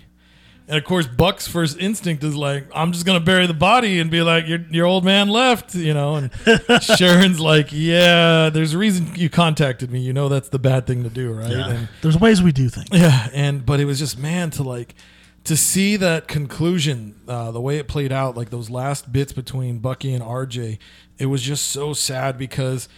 And 0.68 0.78
of 0.78 0.84
course, 0.84 1.06
Buck's 1.06 1.48
first 1.48 1.78
instinct 1.78 2.24
is 2.24 2.36
like, 2.36 2.66
"I'm 2.74 2.92
just 2.92 3.06
gonna 3.06 3.20
bury 3.20 3.46
the 3.46 3.54
body 3.54 4.00
and 4.00 4.10
be 4.10 4.22
like, 4.24 4.48
your 4.48 4.60
your 4.72 4.86
old 4.88 5.06
man 5.06 5.30
left," 5.30 5.76
you 5.76 5.94
know. 5.94 6.16
And 6.16 6.32
Sharon's 6.82 7.40
like, 7.40 7.68
"Yeah, 7.72 8.50
there's 8.50 8.74
a 8.74 8.78
reason 8.80 9.12
you 9.16 9.30
contacted 9.30 9.92
me. 9.92 10.00
You 10.00 10.12
know 10.12 10.28
that's 10.28 10.50
the 10.50 10.58
bad 10.58 10.88
thing 10.88 11.04
to 11.04 11.10
do, 11.10 11.34
right?" 11.34 11.52
And 11.52 11.88
There's 12.02 12.18
ways 12.20 12.42
we 12.42 12.52
do 12.52 12.70
things. 12.70 12.88
yeah, 12.92 13.30
and 13.32 13.64
but 13.64 13.80
it 13.80 13.86
was 13.86 14.00
just 14.00 14.18
man 14.18 14.50
to 14.52 14.64
like 14.64 14.96
to 15.44 15.56
see 15.56 15.96
that 15.98 16.28
conclusion, 16.28 17.14
uh, 17.28 17.52
the 17.52 17.62
way 17.62 17.78
it 17.78 17.88
played 17.88 18.12
out, 18.12 18.36
like 18.36 18.50
those 18.50 18.72
last 18.72 19.14
bits 19.14 19.32
between 19.34 19.78
Bucky 19.78 20.14
and 20.16 20.24
RJ, 20.24 20.80
it 21.20 21.28
was 21.28 21.44
just 21.44 21.68
so 21.70 21.94
sad 21.94 22.40
because 22.40 22.90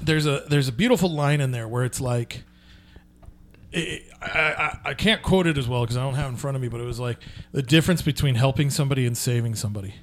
there's 0.00 0.24
a 0.24 0.44
there's 0.48 0.68
a 0.68 0.72
beautiful 0.72 1.10
line 1.10 1.42
in 1.42 1.50
there 1.50 1.68
where 1.68 1.84
it's 1.84 2.00
like. 2.00 2.44
It, 3.72 4.02
I, 4.20 4.26
I, 4.28 4.78
I 4.90 4.94
can't 4.94 5.22
quote 5.22 5.46
it 5.46 5.56
as 5.56 5.68
well 5.68 5.82
because 5.82 5.96
I 5.96 6.02
don't 6.02 6.14
have 6.14 6.26
it 6.26 6.30
in 6.30 6.36
front 6.36 6.56
of 6.56 6.62
me, 6.62 6.68
but 6.68 6.80
it 6.80 6.84
was 6.84 6.98
like 7.00 7.18
the 7.52 7.62
difference 7.62 8.02
between 8.02 8.34
helping 8.34 8.70
somebody 8.70 9.06
and 9.06 9.16
saving 9.16 9.54
somebody. 9.54 9.94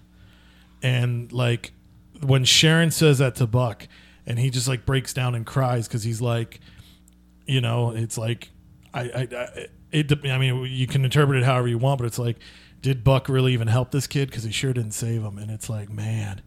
And 0.81 1.31
like 1.33 1.73
when 2.21 2.45
Sharon 2.45 2.91
says 2.91 3.17
that 3.17 3.35
to 3.35 3.47
Buck, 3.47 3.87
and 4.25 4.37
he 4.37 4.49
just 4.49 4.67
like 4.67 4.85
breaks 4.85 5.13
down 5.13 5.35
and 5.35 5.45
cries 5.45 5.87
because 5.87 6.03
he's 6.03 6.21
like, 6.21 6.59
you 7.45 7.61
know, 7.61 7.91
it's 7.91 8.17
like 8.17 8.49
I, 8.93 9.01
I, 9.01 9.27
I 9.31 9.67
it. 9.91 10.11
I 10.25 10.37
mean, 10.37 10.65
you 10.69 10.87
can 10.87 11.05
interpret 11.05 11.39
it 11.39 11.45
however 11.45 11.67
you 11.67 11.77
want, 11.77 11.99
but 11.99 12.05
it's 12.05 12.19
like, 12.19 12.37
did 12.81 13.03
Buck 13.03 13.29
really 13.29 13.53
even 13.53 13.67
help 13.67 13.91
this 13.91 14.07
kid? 14.07 14.29
Because 14.29 14.43
he 14.43 14.51
sure 14.51 14.73
didn't 14.73 14.91
save 14.91 15.23
him, 15.23 15.37
and 15.37 15.49
it's 15.49 15.69
like, 15.69 15.89
man, 15.89 16.41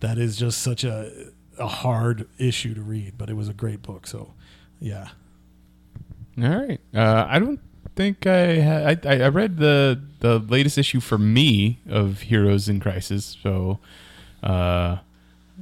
that 0.00 0.18
is 0.18 0.36
just 0.36 0.60
such 0.62 0.84
a 0.84 1.30
a 1.58 1.66
hard 1.66 2.28
issue 2.38 2.74
to 2.74 2.80
read, 2.80 3.18
but 3.18 3.28
it 3.28 3.34
was 3.34 3.48
a 3.48 3.54
great 3.54 3.82
book. 3.82 4.06
So, 4.06 4.34
yeah, 4.80 5.08
All 6.40 6.48
right. 6.48 6.80
Uh, 6.94 7.26
I 7.28 7.38
don't 7.38 7.60
think 7.96 8.26
I, 8.26 8.60
ha- 8.60 8.94
I 9.08 9.16
I 9.24 9.28
read 9.28 9.56
the 9.58 10.00
the 10.20 10.38
latest 10.38 10.78
issue 10.78 11.00
for 11.00 11.18
me 11.18 11.80
of 11.88 12.20
Heroes 12.22 12.68
in 12.68 12.78
Crisis, 12.80 13.36
so 13.42 13.78
uh, 14.42 14.98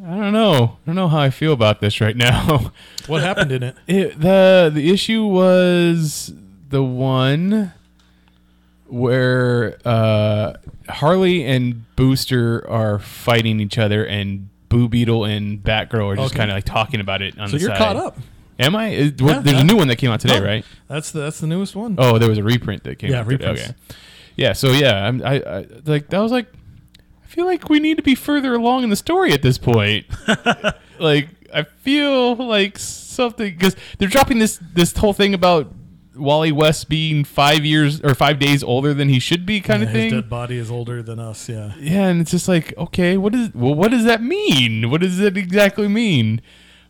I 0.04 0.16
don't 0.16 0.32
know. 0.32 0.76
I 0.82 0.86
don't 0.86 0.96
know 0.96 1.08
how 1.08 1.20
I 1.20 1.30
feel 1.30 1.52
about 1.52 1.80
this 1.80 2.00
right 2.00 2.16
now. 2.16 2.72
what 3.06 3.22
happened 3.22 3.52
in 3.52 3.62
it? 3.62 3.76
It, 3.86 4.20
the 4.20 4.70
the 4.74 4.90
issue 4.90 5.24
was 5.24 6.32
the 6.68 6.82
one 6.82 7.72
where 8.86 9.78
uh, 9.84 10.54
Harley 10.88 11.44
and 11.44 11.84
Booster 11.96 12.68
are 12.68 12.98
fighting 12.98 13.60
each 13.60 13.78
other, 13.78 14.04
and 14.04 14.48
Blue 14.68 14.88
Beetle 14.88 15.24
and 15.24 15.62
Batgirl 15.62 16.12
are 16.12 16.16
just 16.16 16.32
Okay. 16.32 16.36
kind 16.38 16.50
of 16.50 16.56
like 16.56 16.64
talking 16.64 17.00
about 17.00 17.22
it 17.22 17.38
on 17.38 17.48
So 17.48 17.56
the 17.56 17.62
you're 17.62 17.70
side. 17.70 17.78
caught 17.78 17.96
up. 17.96 18.18
Am 18.58 18.74
I? 18.76 18.88
Is- 18.88 19.12
what- 19.20 19.32
Yeah, 19.36 19.40
there's 19.40 19.56
yeah. 19.56 19.62
a 19.62 19.64
new 19.64 19.76
one 19.76 19.88
that 19.88 19.96
came 19.96 20.10
out 20.10 20.20
today, 20.20 20.38
Oh, 20.38 20.44
right? 20.44 20.64
That's 20.88 21.10
the 21.10 21.20
that's 21.20 21.40
the 21.40 21.46
newest 21.46 21.76
one. 21.76 21.96
Oh, 21.98 22.18
there 22.18 22.28
was 22.28 22.38
a 22.38 22.42
reprint 22.42 22.84
that 22.84 22.98
came 22.98 23.10
Yeah, 23.10 23.20
out. 23.20 23.28
today. 23.28 23.46
reprints. 23.46 23.62
Okay. 23.70 23.74
Yeah. 24.36 24.52
So 24.52 24.70
yeah, 24.72 25.06
I'm, 25.06 25.22
I, 25.22 25.34
I 25.40 25.66
like 25.84 26.08
that 26.10 26.18
was 26.20 26.32
like, 26.32 26.46
I 27.22 27.26
feel 27.26 27.44
like 27.46 27.68
we 27.68 27.80
need 27.80 27.96
to 27.96 28.02
be 28.02 28.14
further 28.14 28.54
along 28.54 28.84
in 28.84 28.90
the 28.90 28.96
story 28.96 29.32
at 29.32 29.42
this 29.42 29.58
point. 29.58 30.06
like 30.98 31.28
I 31.54 31.62
feel 31.62 32.34
like 32.36 32.78
something 32.78 33.54
because 33.54 33.76
they're 33.98 34.08
dropping 34.08 34.38
this 34.38 34.58
this 34.74 34.96
whole 34.96 35.12
thing 35.12 35.34
about 35.34 35.72
Wally 36.14 36.50
West 36.52 36.88
being 36.88 37.24
five 37.24 37.64
years 37.64 38.00
or 38.00 38.14
five 38.14 38.38
days 38.38 38.62
older 38.62 38.94
than 38.94 39.08
he 39.10 39.18
should 39.18 39.44
be, 39.44 39.60
kind 39.60 39.82
Yeah, 39.82 39.88
of 39.88 39.94
his 39.94 40.12
dead 40.12 40.30
body 40.30 40.56
is 40.56 40.70
older 40.70 41.02
than 41.02 41.18
us. 41.18 41.46
Yeah. 41.48 41.72
Yeah, 41.78 42.06
and 42.08 42.20
it's 42.22 42.30
just 42.30 42.48
like, 42.48 42.72
okay, 42.78 43.16
what 43.18 43.34
is 43.34 43.54
well, 43.54 43.74
what 43.74 43.90
does 43.90 44.04
that 44.04 44.22
mean? 44.22 44.90
What 44.90 45.02
does 45.02 45.20
it 45.20 45.36
exactly 45.36 45.88
mean? 45.88 46.40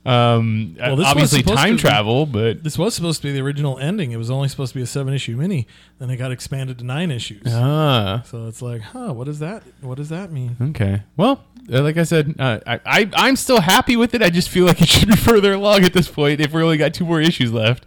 Um, 0.06 0.76
Well, 0.78 1.04
obviously 1.04 1.42
time 1.42 1.74
be- 1.76 1.80
travel, 1.80 2.26
but 2.26 2.62
This 2.62 2.78
was 2.78 2.94
supposed 2.94 3.22
to 3.22 3.28
be 3.28 3.32
the 3.32 3.40
original 3.40 3.78
ending. 3.78 4.12
It 4.12 4.16
was 4.18 4.30
only 4.30 4.48
supposed 4.48 4.72
to 4.72 4.78
be 4.78 4.82
a 4.82 4.86
seven 4.86 5.12
issue 5.12 5.36
mini. 5.36 5.66
Then 5.98 6.10
it 6.10 6.16
got 6.16 6.30
expanded 6.30 6.78
to 6.78 6.84
nine 6.84 7.10
issues. 7.10 7.42
ah, 7.48 8.22
So 8.24 8.46
it's 8.46 8.62
like, 8.62 8.82
huh? 8.82 9.12
What 9.12 9.24
does 9.24 9.40
that? 9.40 9.62
What 9.80 9.96
does 9.96 10.08
that 10.10 10.30
mean? 10.30 10.56
okay. 10.70 11.02
Well, 11.16 11.42
uh, 11.72 11.82
like 11.82 11.96
I 11.96 12.04
said, 12.04 12.36
uh, 12.38 12.60
I, 12.66 12.80
I 12.86 13.10
I'm 13.14 13.34
still 13.36 13.60
happy 13.60 13.96
with 13.96 14.14
it. 14.14 14.22
I 14.22 14.30
just 14.30 14.48
feel 14.48 14.66
like 14.66 14.80
it 14.80 14.88
should 14.94 15.08
be 15.08 15.16
further 15.16 15.54
along 15.54 15.82
at 15.84 15.92
this 15.92 16.08
point. 16.08 16.40
If 16.40 16.52
we 16.52 16.62
only 16.62 16.76
got 16.76 16.94
two 16.94 17.04
more 17.04 17.20
issues 17.20 17.52
left, 17.52 17.84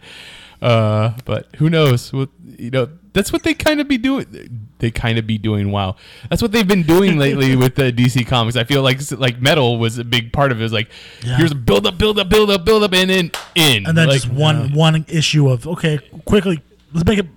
uh, 0.62 1.14
but 1.24 1.48
who 1.56 1.70
knows? 1.70 2.12
What 2.12 2.30
you 2.58 2.72
know, 2.72 2.90
that's 3.20 3.34
what 3.34 3.44
they 3.44 3.54
kind 3.54 3.82
of 3.82 3.88
be 3.90 3.98
doing. 3.98 4.68
They 4.80 4.92
kind 4.92 5.20
of 5.20 5.28
be 5.28 5.38
doing. 5.38 5.72
Wow, 5.72 5.98
that's 6.30 6.42
what 6.42 6.54
they've 6.54 6.66
been 6.68 6.84
doing 6.84 7.18
lately 7.18 7.56
with 7.64 7.76
the 7.76 7.92
DC 7.92 8.26
comics. 8.26 8.56
I 8.56 8.64
feel 8.64 8.82
like 8.82 9.00
like 9.12 9.42
Metal 9.42 9.78
was 9.78 9.98
a 9.98 10.06
big 10.06 10.32
part 10.32 10.52
of 10.54 10.58
it. 10.58 10.62
It 10.62 10.64
was 10.64 10.74
like 10.74 10.90
Yeah. 11.24 11.36
here's 11.38 11.52
a 11.52 11.56
build 11.56 11.86
up, 11.86 11.98
build 11.98 12.18
up, 12.18 12.30
build 12.30 12.50
up, 12.50 12.64
build 12.64 12.84
up, 12.84 12.94
and 12.94 13.10
then 13.10 13.32
in, 13.56 13.86
and 13.86 13.98
then 13.98 14.08
Like, 14.08 14.22
just 14.22 14.30
one 14.32 14.72
one 14.74 15.06
issue 15.10 15.50
of 15.50 15.68
okay, 15.68 16.00
quickly, 16.24 16.62
let's 16.94 17.06
make 17.06 17.20
it 17.20 17.28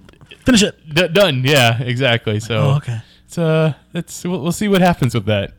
finish 0.45 0.63
it. 0.63 0.79
d- 0.95 1.09
done. 1.09 1.43
Yeah, 1.45 1.83
exactly. 1.83 2.39
So 2.39 2.55
Oh, 2.59 2.77
okay. 2.77 3.01
it's 3.27 3.39
uh, 3.39 3.75
it's 3.93 4.23
we'll, 4.25 4.41
we'll 4.41 4.53
see 4.53 4.69
what 4.69 4.81
happens 4.81 5.13
with 5.15 5.25
that. 5.27 5.53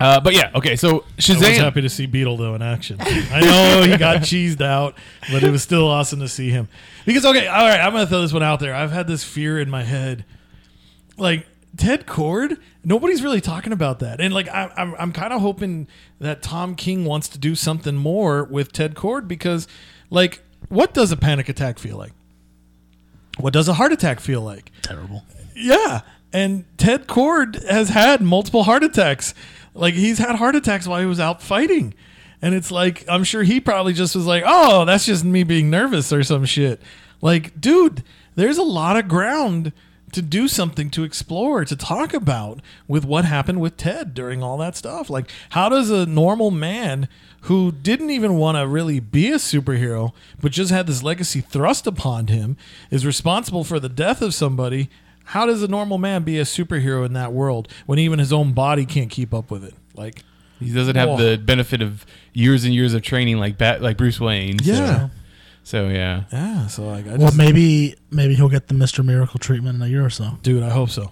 Uh, 0.00 0.20
but 0.20 0.34
yeah, 0.34 0.50
okay. 0.54 0.76
So 0.76 1.04
I 1.18 1.38
was 1.38 1.40
happy 1.56 1.80
to 1.82 1.88
see 1.88 2.06
Beetle 2.06 2.36
though 2.36 2.54
in 2.54 2.62
action. 2.62 2.96
I 3.00 3.40
know 3.40 3.82
he 3.88 3.96
got 3.96 4.18
cheesed 4.18 4.60
out, 4.60 4.96
but 5.30 5.42
it 5.42 5.50
was 5.50 5.62
still 5.62 5.86
awesome 5.88 6.20
to 6.20 6.28
see 6.28 6.50
him. 6.50 6.68
Because 7.06 7.24
okay, 7.24 7.46
all 7.46 7.68
right, 7.68 7.80
I'm 7.80 7.92
gonna 7.92 8.06
throw 8.06 8.20
this 8.20 8.32
one 8.32 8.42
out 8.42 8.60
there. 8.60 8.74
I've 8.74 8.90
had 8.90 9.06
this 9.06 9.22
fear 9.22 9.60
in 9.60 9.70
my 9.70 9.84
head, 9.84 10.24
like 11.16 11.46
Ted 11.76 12.06
Kord. 12.06 12.58
Nobody's 12.82 13.22
really 13.22 13.40
talking 13.40 13.72
about 13.72 14.00
that, 14.00 14.20
and 14.20 14.34
like 14.34 14.48
I, 14.48 14.72
I'm, 14.76 14.94
I'm 14.98 15.12
kind 15.12 15.32
of 15.32 15.40
hoping 15.40 15.86
that 16.18 16.42
Tom 16.42 16.74
King 16.74 17.04
wants 17.04 17.28
to 17.28 17.38
do 17.38 17.54
something 17.54 17.94
more 17.94 18.44
with 18.44 18.72
Ted 18.72 18.94
Kord 18.94 19.28
because, 19.28 19.68
like, 20.10 20.42
what 20.68 20.92
does 20.92 21.12
a 21.12 21.16
panic 21.16 21.48
attack 21.48 21.78
feel 21.78 21.96
like? 21.96 22.12
What 23.38 23.52
does 23.52 23.68
a 23.68 23.74
heart 23.74 23.92
attack 23.92 24.20
feel 24.20 24.40
like? 24.40 24.70
Terrible. 24.82 25.24
Yeah. 25.54 26.02
And 26.32 26.64
Ted 26.78 27.06
Kord 27.06 27.64
has 27.68 27.90
had 27.90 28.20
multiple 28.20 28.64
heart 28.64 28.82
attacks. 28.82 29.34
Like 29.74 29.94
he's 29.94 30.18
had 30.18 30.36
heart 30.36 30.56
attacks 30.56 30.86
while 30.86 31.00
he 31.00 31.06
was 31.06 31.20
out 31.20 31.42
fighting. 31.42 31.94
And 32.40 32.54
it's 32.54 32.70
like 32.70 33.04
I'm 33.08 33.24
sure 33.24 33.42
he 33.42 33.60
probably 33.60 33.92
just 33.92 34.14
was 34.14 34.26
like, 34.26 34.44
"Oh, 34.46 34.84
that's 34.84 35.06
just 35.06 35.24
me 35.24 35.42
being 35.42 35.70
nervous 35.70 36.12
or 36.12 36.22
some 36.22 36.44
shit." 36.44 36.80
Like, 37.20 37.60
dude, 37.60 38.02
there's 38.34 38.58
a 38.58 38.62
lot 38.62 38.96
of 38.96 39.08
ground 39.08 39.72
to 40.12 40.22
do 40.22 40.46
something 40.46 40.90
to 40.90 41.02
explore, 41.02 41.64
to 41.64 41.74
talk 41.74 42.14
about 42.14 42.60
with 42.86 43.04
what 43.04 43.24
happened 43.24 43.60
with 43.60 43.76
Ted 43.76 44.14
during 44.14 44.42
all 44.42 44.56
that 44.58 44.76
stuff. 44.76 45.10
Like, 45.10 45.30
how 45.50 45.68
does 45.68 45.90
a 45.90 46.06
normal 46.06 46.50
man 46.52 47.08
who 47.42 47.72
didn't 47.72 48.10
even 48.10 48.36
want 48.36 48.56
to 48.56 48.66
really 48.66 49.00
be 49.00 49.28
a 49.32 49.36
superhero, 49.36 50.12
but 50.40 50.52
just 50.52 50.70
had 50.70 50.86
this 50.86 51.02
legacy 51.02 51.40
thrust 51.40 51.86
upon 51.86 52.28
him, 52.28 52.56
is 52.90 53.04
responsible 53.04 53.64
for 53.64 53.80
the 53.80 53.88
death 53.88 54.22
of 54.22 54.34
somebody? 54.34 54.88
How 55.24 55.46
does 55.46 55.62
a 55.62 55.68
normal 55.68 55.98
man 55.98 56.22
be 56.22 56.38
a 56.38 56.42
superhero 56.44 57.04
in 57.06 57.12
that 57.14 57.32
world 57.32 57.68
when 57.86 57.98
even 57.98 58.18
his 58.18 58.32
own 58.32 58.52
body 58.52 58.84
can't 58.86 59.10
keep 59.10 59.32
up 59.34 59.50
with 59.50 59.64
it? 59.64 59.74
Like, 59.94 60.22
He 60.60 60.72
doesn't 60.72 60.96
have 60.96 61.08
Whoa. 61.10 61.16
the 61.30 61.36
benefit 61.38 61.82
of 61.82 62.04
years 62.32 62.64
and 62.64 62.74
years 62.74 62.94
of 62.94 63.02
training 63.02 63.38
like 63.38 63.58
Bat, 63.58 63.82
like 63.82 63.96
Bruce 63.96 64.20
Wayne. 64.20 64.58
so- 64.62 64.72
Yeah. 64.72 65.08
So, 65.62 65.88
yeah. 65.88 66.24
yeah. 66.30 66.66
So 66.66 66.84
like, 66.86 67.06
I 67.06 67.10
Well, 67.16 67.28
just, 67.28 67.38
maybe 67.38 67.94
maybe 68.10 68.34
he'll 68.34 68.50
get 68.50 68.68
the 68.68 68.74
Mister 68.74 69.02
Miracle 69.02 69.38
treatment 69.40 69.76
in 69.76 69.82
a 69.82 69.86
year 69.86 70.04
or 70.04 70.10
so. 70.10 70.38
dude, 70.42 70.62
I 70.62 70.68
hope 70.68 70.90
so. 70.90 71.10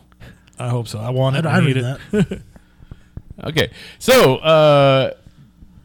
I 0.58 0.68
hope 0.68 0.88
so. 0.88 0.98
I 0.98 1.08
want 1.10 1.36
it. 1.36 1.46
I'd, 1.46 1.54
I 1.56 1.60
need 1.64 1.76
read 1.76 1.76
it. 1.78 2.00
that. 2.10 2.42
Okay. 3.44 3.70
So, 3.98 4.36
uh, 4.36 5.12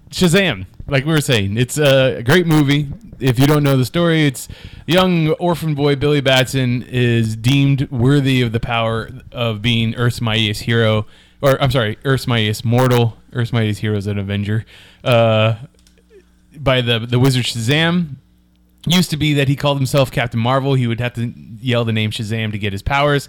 Shazam, 0.09 0.65
like 0.87 1.05
we 1.05 1.11
were 1.11 1.21
saying, 1.21 1.57
it's 1.57 1.77
a 1.77 2.21
great 2.23 2.47
movie. 2.47 2.87
If 3.19 3.39
you 3.39 3.47
don't 3.47 3.63
know 3.63 3.75
the 3.75 3.85
story, 3.85 4.25
it's 4.25 4.47
young 4.85 5.29
orphan 5.33 5.73
boy 5.73 5.95
Billy 5.95 6.21
Batson 6.21 6.83
is 6.83 7.35
deemed 7.35 7.89
worthy 7.89 8.41
of 8.41 8.51
the 8.51 8.59
power 8.59 9.09
of 9.31 9.61
being 9.61 9.95
Earth's 9.95 10.21
mightiest 10.21 10.61
hero, 10.63 11.07
or 11.41 11.61
I'm 11.61 11.71
sorry, 11.71 11.97
Earth's 12.05 12.27
mightiest 12.27 12.63
mortal. 12.63 13.17
Earth's 13.33 13.51
mightiest 13.51 13.81
hero 13.81 13.97
is 13.97 14.07
an 14.07 14.17
Avenger. 14.17 14.65
Uh, 15.03 15.55
by 16.57 16.81
the 16.81 16.99
the 16.99 17.19
wizard 17.19 17.45
Shazam. 17.45 18.15
Used 18.85 19.09
to 19.09 19.17
be 19.17 19.33
that 19.33 19.49
he 19.49 19.57
called 19.57 19.77
himself 19.77 20.11
Captain 20.11 20.39
Marvel. 20.39 20.73
He 20.75 20.87
would 20.87 21.01
have 21.01 21.13
to 21.15 21.33
yell 21.59 21.83
the 21.83 21.91
name 21.91 22.09
Shazam 22.09 22.51
to 22.51 22.57
get 22.57 22.71
his 22.71 22.81
powers. 22.81 23.27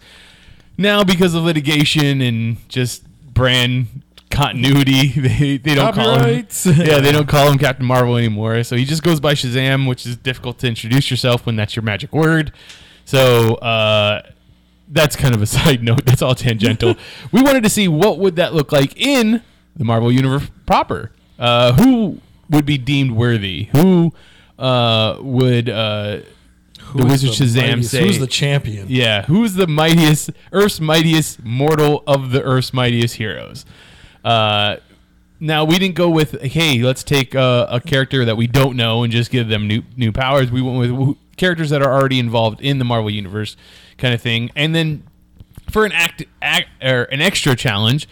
Now, 0.76 1.02
because 1.02 1.34
of 1.34 1.42
litigation 1.42 2.20
and 2.20 2.68
just 2.68 3.04
brand 3.34 4.02
continuity, 4.30 5.08
they, 5.16 5.56
they 5.56 5.74
don't 5.74 5.94
call 5.94 6.18
him. 6.20 6.46
Yeah, 6.64 6.98
they 7.00 7.12
don't 7.12 7.28
call 7.28 7.50
him 7.50 7.58
Captain 7.58 7.86
Marvel 7.86 8.16
anymore. 8.16 8.62
So 8.64 8.76
he 8.76 8.84
just 8.84 9.02
goes 9.02 9.20
by 9.20 9.34
Shazam, 9.34 9.88
which 9.88 10.06
is 10.06 10.16
difficult 10.16 10.58
to 10.60 10.66
introduce 10.68 11.10
yourself 11.10 11.46
when 11.46 11.56
that's 11.56 11.76
your 11.76 11.82
magic 11.82 12.12
word. 12.12 12.52
So 13.04 13.54
uh, 13.56 14.22
that's 14.88 15.16
kind 15.16 15.34
of 15.34 15.42
a 15.42 15.46
side 15.58 15.82
note. 15.82 16.04
That's 16.04 16.22
all 16.22 16.34
tangential. 16.34 16.94
we 17.32 17.42
wanted 17.42 17.62
to 17.64 17.70
see 17.70 17.88
what 17.88 18.18
would 18.18 18.36
that 18.36 18.54
look 18.54 18.72
like 18.72 18.96
in 19.00 19.42
the 19.76 19.84
Marvel 19.84 20.10
universe 20.12 20.48
proper. 20.66 21.12
Uh, 21.38 21.72
who 21.74 22.20
would 22.50 22.66
be 22.66 22.78
deemed 22.78 23.12
worthy? 23.12 23.68
Who 23.72 24.12
uh, 24.58 25.18
would 25.20 25.68
uh, 25.68 26.20
the 26.94 27.04
Wizard 27.06 27.30
Shazam 27.30 27.68
mightiest- 27.68 27.90
say? 27.90 28.02
Who's 28.06 28.18
the 28.18 28.26
champion? 28.26 28.86
Yeah, 28.88 29.22
who's 29.22 29.54
the 29.54 29.66
mightiest, 29.66 30.30
Earth's 30.52 30.80
mightiest 30.80 31.44
mortal 31.44 32.02
of 32.06 32.30
the 32.32 32.42
Earth's 32.42 32.72
mightiest 32.72 33.16
heroes? 33.16 33.64
Uh, 34.28 34.76
now 35.40 35.64
we 35.64 35.78
didn't 35.78 35.94
go 35.94 36.10
with 36.10 36.38
hey, 36.42 36.82
let's 36.82 37.02
take 37.02 37.34
uh, 37.34 37.66
a 37.70 37.80
character 37.80 38.26
that 38.26 38.36
we 38.36 38.46
don't 38.46 38.76
know 38.76 39.02
and 39.02 39.10
just 39.10 39.30
give 39.30 39.48
them 39.48 39.66
new 39.66 39.82
new 39.96 40.12
powers. 40.12 40.50
We 40.50 40.60
went 40.60 40.98
with 40.98 41.16
characters 41.38 41.70
that 41.70 41.80
are 41.80 41.90
already 41.90 42.18
involved 42.18 42.60
in 42.60 42.78
the 42.78 42.84
Marvel 42.84 43.08
universe, 43.08 43.56
kind 43.96 44.12
of 44.12 44.20
thing. 44.20 44.50
And 44.54 44.74
then 44.74 45.04
for 45.70 45.86
an 45.86 45.92
act, 45.92 46.24
act 46.42 46.68
or 46.82 47.04
an 47.04 47.22
extra 47.22 47.56
challenge, 47.56 48.06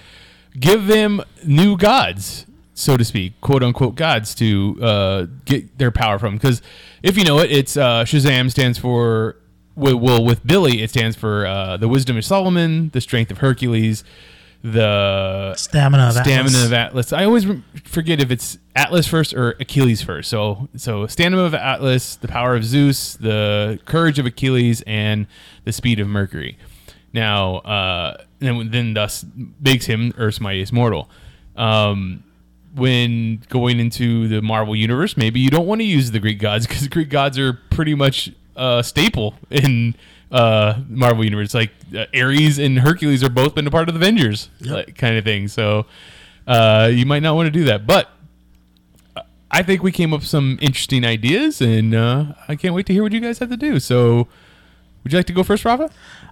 give 0.58 0.86
them 0.86 1.20
new 1.44 1.76
gods, 1.76 2.46
so 2.72 2.96
to 2.96 3.04
speak, 3.04 3.38
quote 3.42 3.62
unquote 3.62 3.94
gods 3.94 4.34
to 4.36 4.78
uh, 4.82 5.26
get 5.44 5.76
their 5.76 5.90
power 5.90 6.18
from. 6.18 6.36
Because 6.36 6.62
if 7.02 7.18
you 7.18 7.24
know 7.24 7.40
it, 7.40 7.52
it's 7.52 7.76
uh, 7.76 8.04
Shazam 8.04 8.50
stands 8.50 8.78
for 8.78 9.36
well, 9.74 9.98
well 9.98 10.24
with 10.24 10.46
Billy 10.46 10.80
it 10.80 10.88
stands 10.88 11.14
for 11.14 11.44
uh, 11.44 11.76
the 11.76 11.88
wisdom 11.88 12.16
of 12.16 12.24
Solomon, 12.24 12.88
the 12.94 13.02
strength 13.02 13.30
of 13.30 13.38
Hercules, 13.38 14.02
the 14.72 15.54
Stamina 15.54 16.08
of 16.08 16.12
stamina 16.14 16.40
Atlas. 16.40 16.64
of 16.64 16.72
Atlas. 16.72 17.12
I 17.12 17.24
always 17.24 17.46
forget 17.84 18.20
if 18.20 18.32
it's 18.32 18.58
Atlas 18.74 19.06
first 19.06 19.32
or 19.32 19.50
Achilles 19.60 20.02
first. 20.02 20.28
So 20.28 20.68
so 20.76 21.06
stamina 21.06 21.42
of 21.42 21.54
Atlas, 21.54 22.16
the 22.16 22.26
power 22.26 22.56
of 22.56 22.64
Zeus, 22.64 23.14
the 23.14 23.78
courage 23.84 24.18
of 24.18 24.26
Achilles, 24.26 24.82
and 24.86 25.28
the 25.64 25.72
speed 25.72 26.00
of 26.00 26.08
Mercury. 26.08 26.58
Now, 27.12 27.58
uh, 27.58 28.24
then 28.40 28.70
then 28.70 28.94
thus 28.94 29.24
makes 29.60 29.86
him 29.86 30.12
Earth's 30.18 30.40
mightiest 30.40 30.72
mortal. 30.72 31.08
Um, 31.56 32.24
when 32.74 33.42
going 33.48 33.78
into 33.78 34.26
the 34.28 34.42
Marvel 34.42 34.74
universe, 34.74 35.16
maybe 35.16 35.38
you 35.40 35.48
don't 35.48 35.66
want 35.66 35.80
to 35.80 35.86
use 35.86 36.10
the 36.10 36.18
Greek 36.18 36.40
gods 36.40 36.66
because 36.66 36.88
Greek 36.88 37.08
gods 37.08 37.38
are 37.38 37.54
pretty 37.70 37.94
much 37.94 38.32
a 38.56 38.82
staple 38.84 39.34
in 39.50 39.94
uh, 40.30 40.80
Marvel 40.88 41.24
universe. 41.24 41.54
Like 41.54 41.72
uh, 41.94 42.06
Ares 42.14 42.58
and 42.58 42.78
Hercules 42.78 43.22
are 43.24 43.30
both 43.30 43.54
been 43.54 43.66
a 43.66 43.70
part 43.70 43.88
of 43.88 43.94
the 43.94 44.00
Avengers, 44.00 44.48
like, 44.60 44.96
kind 44.96 45.16
of 45.16 45.24
thing. 45.24 45.48
So 45.48 45.86
uh, 46.46 46.90
you 46.92 47.06
might 47.06 47.22
not 47.22 47.34
want 47.36 47.46
to 47.46 47.50
do 47.50 47.64
that, 47.64 47.86
but. 47.86 48.10
I 49.48 49.62
think 49.62 49.80
we 49.80 49.92
came 49.92 50.12
up 50.12 50.20
with 50.20 50.28
some 50.28 50.58
interesting 50.60 51.04
ideas, 51.04 51.60
and 51.60 51.94
uh, 51.94 52.34
I 52.48 52.56
can't 52.56 52.74
wait 52.74 52.84
to 52.86 52.92
hear 52.92 53.04
what 53.04 53.12
you 53.12 53.20
guys 53.20 53.38
have 53.38 53.48
to 53.48 53.56
do. 53.56 53.78
So, 53.78 54.26
Would 55.06 55.12
you 55.12 55.18
like 55.20 55.26
to 55.26 55.32
go 55.32 55.44
first, 55.44 55.64
Rafa? 55.64 55.88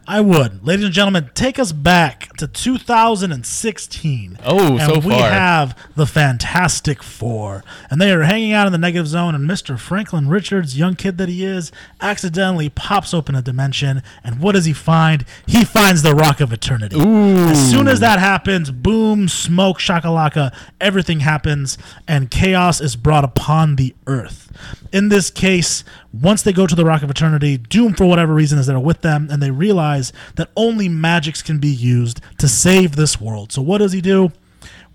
I 0.06 0.20
would. 0.20 0.66
Ladies 0.66 0.84
and 0.84 0.94
gentlemen, 0.94 1.30
take 1.34 1.58
us 1.58 1.72
back 1.72 2.36
to 2.36 2.46
2016. 2.46 4.38
Oh, 4.44 4.78
and 4.78 4.80
so 4.80 4.98
we 4.98 5.14
far. 5.14 5.30
have 5.30 5.78
the 5.96 6.06
Fantastic 6.06 7.02
Four. 7.02 7.64
And 7.90 8.00
they 8.00 8.12
are 8.12 8.22
hanging 8.22 8.52
out 8.52 8.66
in 8.66 8.72
the 8.72 8.78
negative 8.78 9.08
zone, 9.08 9.34
and 9.34 9.48
Mr. 9.48 9.78
Franklin 9.78 10.28
Richards, 10.28 10.78
young 10.78 10.94
kid 10.94 11.16
that 11.18 11.28
he 11.30 11.44
is, 11.44 11.72
accidentally 12.00 12.68
pops 12.68 13.14
open 13.14 13.34
a 13.34 13.40
dimension. 13.40 14.02
And 14.22 14.40
what 14.40 14.52
does 14.52 14.66
he 14.66 14.74
find? 14.74 15.24
He 15.46 15.64
finds 15.64 16.02
the 16.02 16.14
Rock 16.14 16.40
of 16.40 16.52
Eternity. 16.52 16.96
As 17.00 17.70
soon 17.70 17.88
as 17.88 18.00
that 18.00 18.18
happens, 18.18 18.70
boom, 18.70 19.28
smoke, 19.28 19.78
shakalaka, 19.78 20.54
everything 20.80 21.20
happens, 21.20 21.78
and 22.06 22.30
chaos 22.30 22.80
is 22.80 22.94
brought 22.96 23.24
upon 23.24 23.76
the 23.76 23.94
earth. 24.06 24.52
In 24.92 25.08
this 25.08 25.30
case, 25.30 25.82
once 26.20 26.42
they 26.42 26.52
go 26.52 26.66
to 26.66 26.74
the 26.74 26.84
Rock 26.84 27.02
of 27.02 27.10
Eternity, 27.10 27.56
Doom, 27.56 27.94
for 27.94 28.06
whatever 28.06 28.34
reason, 28.34 28.58
is 28.58 28.66
there 28.66 28.78
with 28.78 29.00
them, 29.00 29.28
and 29.30 29.42
they 29.42 29.50
realize 29.50 30.12
that 30.36 30.50
only 30.56 30.88
magics 30.88 31.42
can 31.42 31.58
be 31.58 31.68
used 31.68 32.20
to 32.38 32.46
save 32.46 32.94
this 32.94 33.20
world. 33.20 33.50
So, 33.52 33.62
what 33.62 33.78
does 33.78 33.92
he 33.92 34.00
do? 34.00 34.30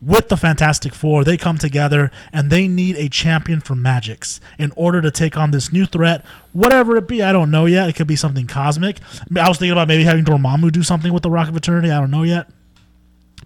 With 0.01 0.29
the 0.29 0.37
Fantastic 0.37 0.93
Four, 0.93 1.25
they 1.25 1.35
come 1.35 1.57
together 1.57 2.09
and 2.31 2.49
they 2.49 2.69
need 2.69 2.95
a 2.95 3.09
champion 3.09 3.59
for 3.59 3.75
magics 3.75 4.39
in 4.57 4.71
order 4.77 5.01
to 5.01 5.11
take 5.11 5.35
on 5.35 5.51
this 5.51 5.73
new 5.73 5.85
threat, 5.85 6.23
whatever 6.53 6.95
it 6.95 7.05
be. 7.05 7.21
I 7.21 7.33
don't 7.33 7.51
know 7.51 7.65
yet. 7.65 7.89
It 7.89 7.97
could 7.97 8.07
be 8.07 8.15
something 8.15 8.47
cosmic. 8.47 8.99
I 9.35 9.49
was 9.49 9.57
thinking 9.57 9.73
about 9.73 9.89
maybe 9.89 10.05
having 10.05 10.23
Dormammu 10.23 10.71
do 10.71 10.83
something 10.83 11.11
with 11.11 11.23
the 11.23 11.29
Rock 11.29 11.49
of 11.49 11.57
Eternity. 11.57 11.91
I 11.91 11.99
don't 11.99 12.11
know 12.11 12.23
yet. 12.23 12.47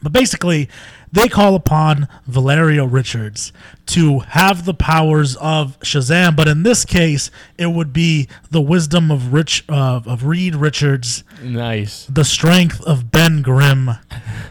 But 0.04 0.12
basically, 0.12 0.70
they 1.14 1.30
call 1.30 1.56
upon 1.56 2.08
Valeria 2.28 2.86
Richards 2.86 3.54
to 3.86 4.20
have 4.20 4.66
the 4.66 4.74
powers 4.74 5.36
of 5.38 5.80
Shazam. 5.80 6.36
But 6.36 6.48
in 6.50 6.64
this 6.64 6.84
case, 6.84 7.32
it 7.58 7.68
would 7.68 7.94
be 7.94 8.28
the 8.52 8.62
wisdom 8.62 9.12
of 9.12 9.32
Rich 9.32 9.64
uh, 9.70 10.02
of 10.06 10.26
Reed 10.26 10.56
Richards, 10.56 11.24
Nice. 11.42 12.06
the 12.08 12.26
strength 12.26 12.82
of 12.82 13.12
Ben 13.12 13.42
Grimm, 13.42 13.92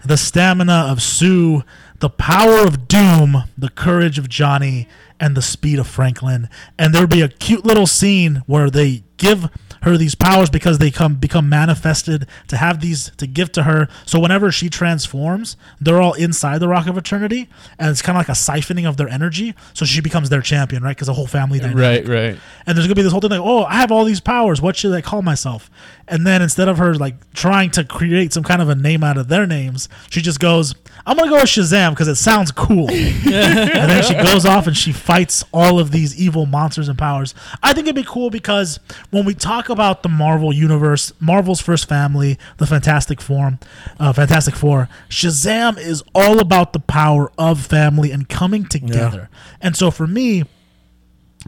the 0.05 0.17
stamina 0.17 0.87
of 0.89 1.03
Sue, 1.03 1.65
the 1.99 2.11
power 2.11 2.67
of 2.67 2.89
Doom, 2.89 3.45
the 3.59 3.69
courage 3.69 4.19
of 4.19 4.29
Johnny, 4.29 4.89
and 5.21 5.37
the 5.37 5.43
speed 5.43 5.79
of 5.79 5.87
Franklin. 5.87 6.49
And 6.79 6.93
there 6.95 7.03
would 7.03 7.11
be 7.11 7.23
a 7.23 7.29
cute 7.29 7.65
little 7.65 7.87
scene 7.87 8.43
where 8.47 8.71
they 8.71 9.05
give 9.17 9.49
her 9.83 9.97
these 9.97 10.15
powers 10.15 10.51
because 10.51 10.79
they 10.79 10.91
come 10.91 11.17
become 11.17 11.49
manifested 11.49 12.27
to 12.49 12.57
have 12.57 12.81
these 12.81 13.11
to 13.17 13.27
give 13.27 13.53
to 13.53 13.65
her. 13.65 13.89
So 14.07 14.19
whenever 14.21 14.51
she 14.53 14.69
transforms, 14.71 15.57
they're 15.81 16.01
all 16.01 16.15
inside 16.15 16.59
the 16.59 16.69
Rock 16.69 16.87
of 16.87 16.97
Eternity, 16.97 17.49
and 17.79 17.91
it's 17.91 18.03
kind 18.03 18.17
of 18.17 18.21
like 18.21 18.29
a 18.29 18.33
siphoning 18.33 18.89
of 18.89 18.97
their 18.97 19.09
energy. 19.09 19.55
So 19.75 19.85
she 19.85 20.01
becomes 20.01 20.29
their 20.29 20.43
champion, 20.43 20.83
right? 20.83 20.97
Because 20.97 21.09
the 21.09 21.15
whole 21.15 21.27
family 21.27 21.59
dynamic. 21.59 22.09
Right, 22.09 22.09
right. 22.09 22.39
And 22.67 22.77
there's 22.77 22.87
gonna 22.87 22.95
be 22.95 23.03
this 23.03 23.13
whole 23.13 23.21
thing 23.21 23.31
like, 23.31 23.41
oh, 23.41 23.65
I 23.65 23.75
have 23.75 23.93
all 23.93 24.05
these 24.05 24.21
powers. 24.21 24.61
What 24.61 24.77
should 24.77 24.93
I 24.93 25.01
call 25.01 25.23
myself? 25.23 25.71
And 26.13 26.27
then 26.27 26.43
instead 26.43 26.69
of 26.69 26.77
her 26.77 26.95
like 26.95 27.33
trying 27.33 27.71
to 27.71 27.85
create 27.85 28.35
some 28.35 28.45
kind 28.45 28.61
of 28.61 28.69
a 28.69 28.75
name 28.75 29.03
out 29.03 29.17
of 29.17 29.29
their 29.29 29.47
names, 29.47 29.89
she 30.11 30.21
just 30.21 30.39
goes, 30.39 30.75
I'm 31.07 31.17
gonna 31.17 31.31
go 31.31 31.37
with 31.37 31.45
Shazam 31.45 31.93
because 31.93 32.07
it 32.07 32.17
sounds 32.17 32.53
cool. 32.53 32.91
and 32.91 33.25
then 33.25 34.03
she 34.03 34.13
goes 34.13 34.45
off 34.45 34.67
and 34.67 34.77
she 34.77 34.93
fights 34.93 35.43
all 35.53 35.79
of 35.79 35.91
these 35.91 36.15
evil 36.21 36.45
monsters 36.45 36.91
and 36.91 36.99
powers. 36.99 37.35
I 37.63 37.73
think 37.73 37.87
it'd 37.87 37.97
be 37.97 38.05
cool 38.05 38.29
because 38.29 38.79
when 39.09 39.25
we 39.25 39.33
talk 39.33 39.71
about 39.71 40.03
the 40.03 40.11
Marvel 40.11 40.53
universe, 40.53 41.15
Marvel's 41.19 41.63
first 41.63 41.89
family, 41.89 42.39
the 42.59 42.67
Fantastic 42.67 43.23
Four, 43.23 43.59
uh, 43.99 44.13
Fantastic 44.13 44.55
Four, 44.55 44.91
Shazam 45.09 45.79
is 45.79 46.05
all 46.15 46.41
about 46.41 46.75
the 46.75 46.81
power 46.81 47.33
of 47.39 47.65
family 47.65 48.13
and 48.13 48.29
coming 48.29 48.67
together. 48.67 49.31
And 49.63 49.75
so 49.75 49.91
for 49.91 50.07
me, 50.07 50.45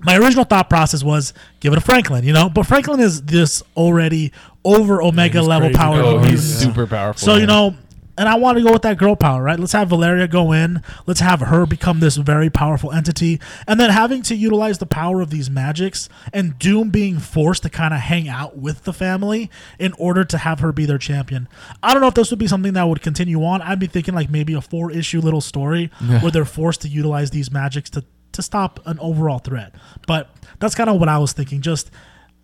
my 0.02 0.16
original 0.16 0.44
thought 0.44 0.68
process 0.68 1.02
was 1.02 1.32
give 1.60 1.72
it 1.72 1.76
to 1.76 1.82
Franklin, 1.82 2.24
you 2.24 2.32
know, 2.32 2.48
but 2.48 2.66
Franklin 2.66 3.00
is 3.00 3.22
this 3.22 3.62
already 3.76 4.32
over 4.64 5.02
Omega 5.02 5.38
he's 5.38 5.48
level 5.48 5.70
power. 5.70 6.00
Oh, 6.00 6.18
he's 6.18 6.42
super 6.42 6.86
powerful. 6.86 7.24
So 7.24 7.36
you 7.36 7.46
know, 7.46 7.76
and 8.16 8.28
I 8.28 8.36
want 8.36 8.58
to 8.58 8.64
go 8.64 8.72
with 8.72 8.82
that 8.82 8.96
girl 8.96 9.16
power, 9.16 9.42
right? 9.42 9.58
Let's 9.58 9.72
have 9.72 9.88
Valeria 9.88 10.28
go 10.28 10.52
in. 10.52 10.82
Let's 11.06 11.20
have 11.20 11.40
her 11.40 11.66
become 11.66 12.00
this 12.00 12.16
very 12.16 12.48
powerful 12.48 12.92
entity, 12.92 13.40
and 13.66 13.80
then 13.80 13.90
having 13.90 14.22
to 14.22 14.36
utilize 14.36 14.78
the 14.78 14.86
power 14.86 15.20
of 15.20 15.30
these 15.30 15.50
magics, 15.50 16.08
and 16.32 16.58
Doom 16.58 16.90
being 16.90 17.18
forced 17.18 17.64
to 17.64 17.70
kind 17.70 17.92
of 17.92 18.00
hang 18.00 18.28
out 18.28 18.56
with 18.56 18.84
the 18.84 18.92
family 18.92 19.50
in 19.78 19.92
order 19.94 20.24
to 20.24 20.38
have 20.38 20.60
her 20.60 20.72
be 20.72 20.86
their 20.86 20.98
champion. 20.98 21.48
I 21.82 21.92
don't 21.92 22.00
know 22.00 22.08
if 22.08 22.14
this 22.14 22.30
would 22.30 22.38
be 22.38 22.46
something 22.46 22.74
that 22.74 22.84
would 22.84 23.02
continue 23.02 23.44
on. 23.44 23.60
I'd 23.62 23.80
be 23.80 23.86
thinking 23.86 24.14
like 24.14 24.30
maybe 24.30 24.54
a 24.54 24.60
four 24.60 24.90
issue 24.90 25.20
little 25.20 25.40
story 25.40 25.90
where 26.20 26.30
they're 26.30 26.44
forced 26.44 26.82
to 26.82 26.88
utilize 26.88 27.30
these 27.30 27.50
magics 27.50 27.90
to 27.90 28.04
to 28.34 28.42
stop 28.42 28.80
an 28.86 28.98
overall 29.00 29.38
threat. 29.38 29.74
But 30.06 30.30
that's 30.60 30.74
kind 30.74 30.90
of 30.90 31.00
what 31.00 31.08
I 31.08 31.18
was 31.18 31.32
thinking. 31.32 31.60
Just 31.60 31.90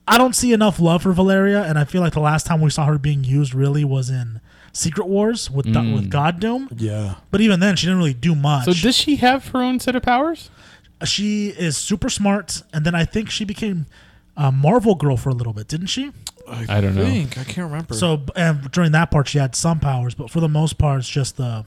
I 0.09 0.19
don't 0.19 0.35
see 0.35 0.53
enough 0.53 0.81
love 0.81 1.03
for 1.03 1.13
Valeria, 1.13 1.63
and 1.63 1.79
I 1.79 1.85
feel 1.85 2.01
like 2.01 2.15
the 2.15 2.21
last 2.21 2.47
time 2.47 2.61
we 2.61 2.71
saw 2.71 2.87
her 2.87 2.99
being 2.99 3.23
used 3.23 3.55
really 3.55 3.85
was 3.85 4.11
in 4.11 4.41
Secret 4.73 5.07
Wars 5.09 5.51
with 5.51 5.67
Mm. 5.67 5.95
with 5.95 6.11
God 6.11 6.41
Doom. 6.41 6.69
Yeah. 6.77 7.15
But 7.31 7.41
even 7.41 7.61
then, 7.61 7.77
she 7.77 7.87
didn't 7.87 7.99
really 7.99 8.15
do 8.15 8.35
much. 8.35 8.65
So 8.65 8.73
does 8.73 8.97
she 8.97 9.17
have 9.17 9.49
her 9.49 9.61
own 9.63 9.79
set 9.81 9.95
of 9.95 10.03
powers? 10.03 10.51
she 11.05 11.49
is 11.49 11.77
super 11.79 12.11
smart, 12.11 12.63
and 12.75 12.85
then 12.85 12.95
I 12.95 13.05
think 13.07 13.31
she 13.31 13.45
became 13.47 13.87
a 14.37 14.53
Marvel 14.53 14.95
girl 14.95 15.17
for 15.17 15.31
a 15.31 15.35
little 15.35 15.53
bit, 15.55 15.67
didn't 15.67 15.87
she? 15.89 16.13
I 16.49 16.81
don't 16.81 16.95
know. 16.95 17.05
think. 17.05 17.39
I 17.39 17.45
can't 17.45 17.71
remember. 17.71 17.95
So 17.95 18.23
and 18.37 18.71
during 18.73 18.93
that 18.93 19.11
part, 19.11 19.29
she 19.29 19.39
had 19.39 19.55
some 19.55 19.79
powers, 19.81 20.15
but 20.15 20.31
for 20.31 20.41
the 20.41 20.49
most 20.49 20.77
part, 20.79 20.99
it's 20.99 21.09
just 21.09 21.37
the 21.37 21.65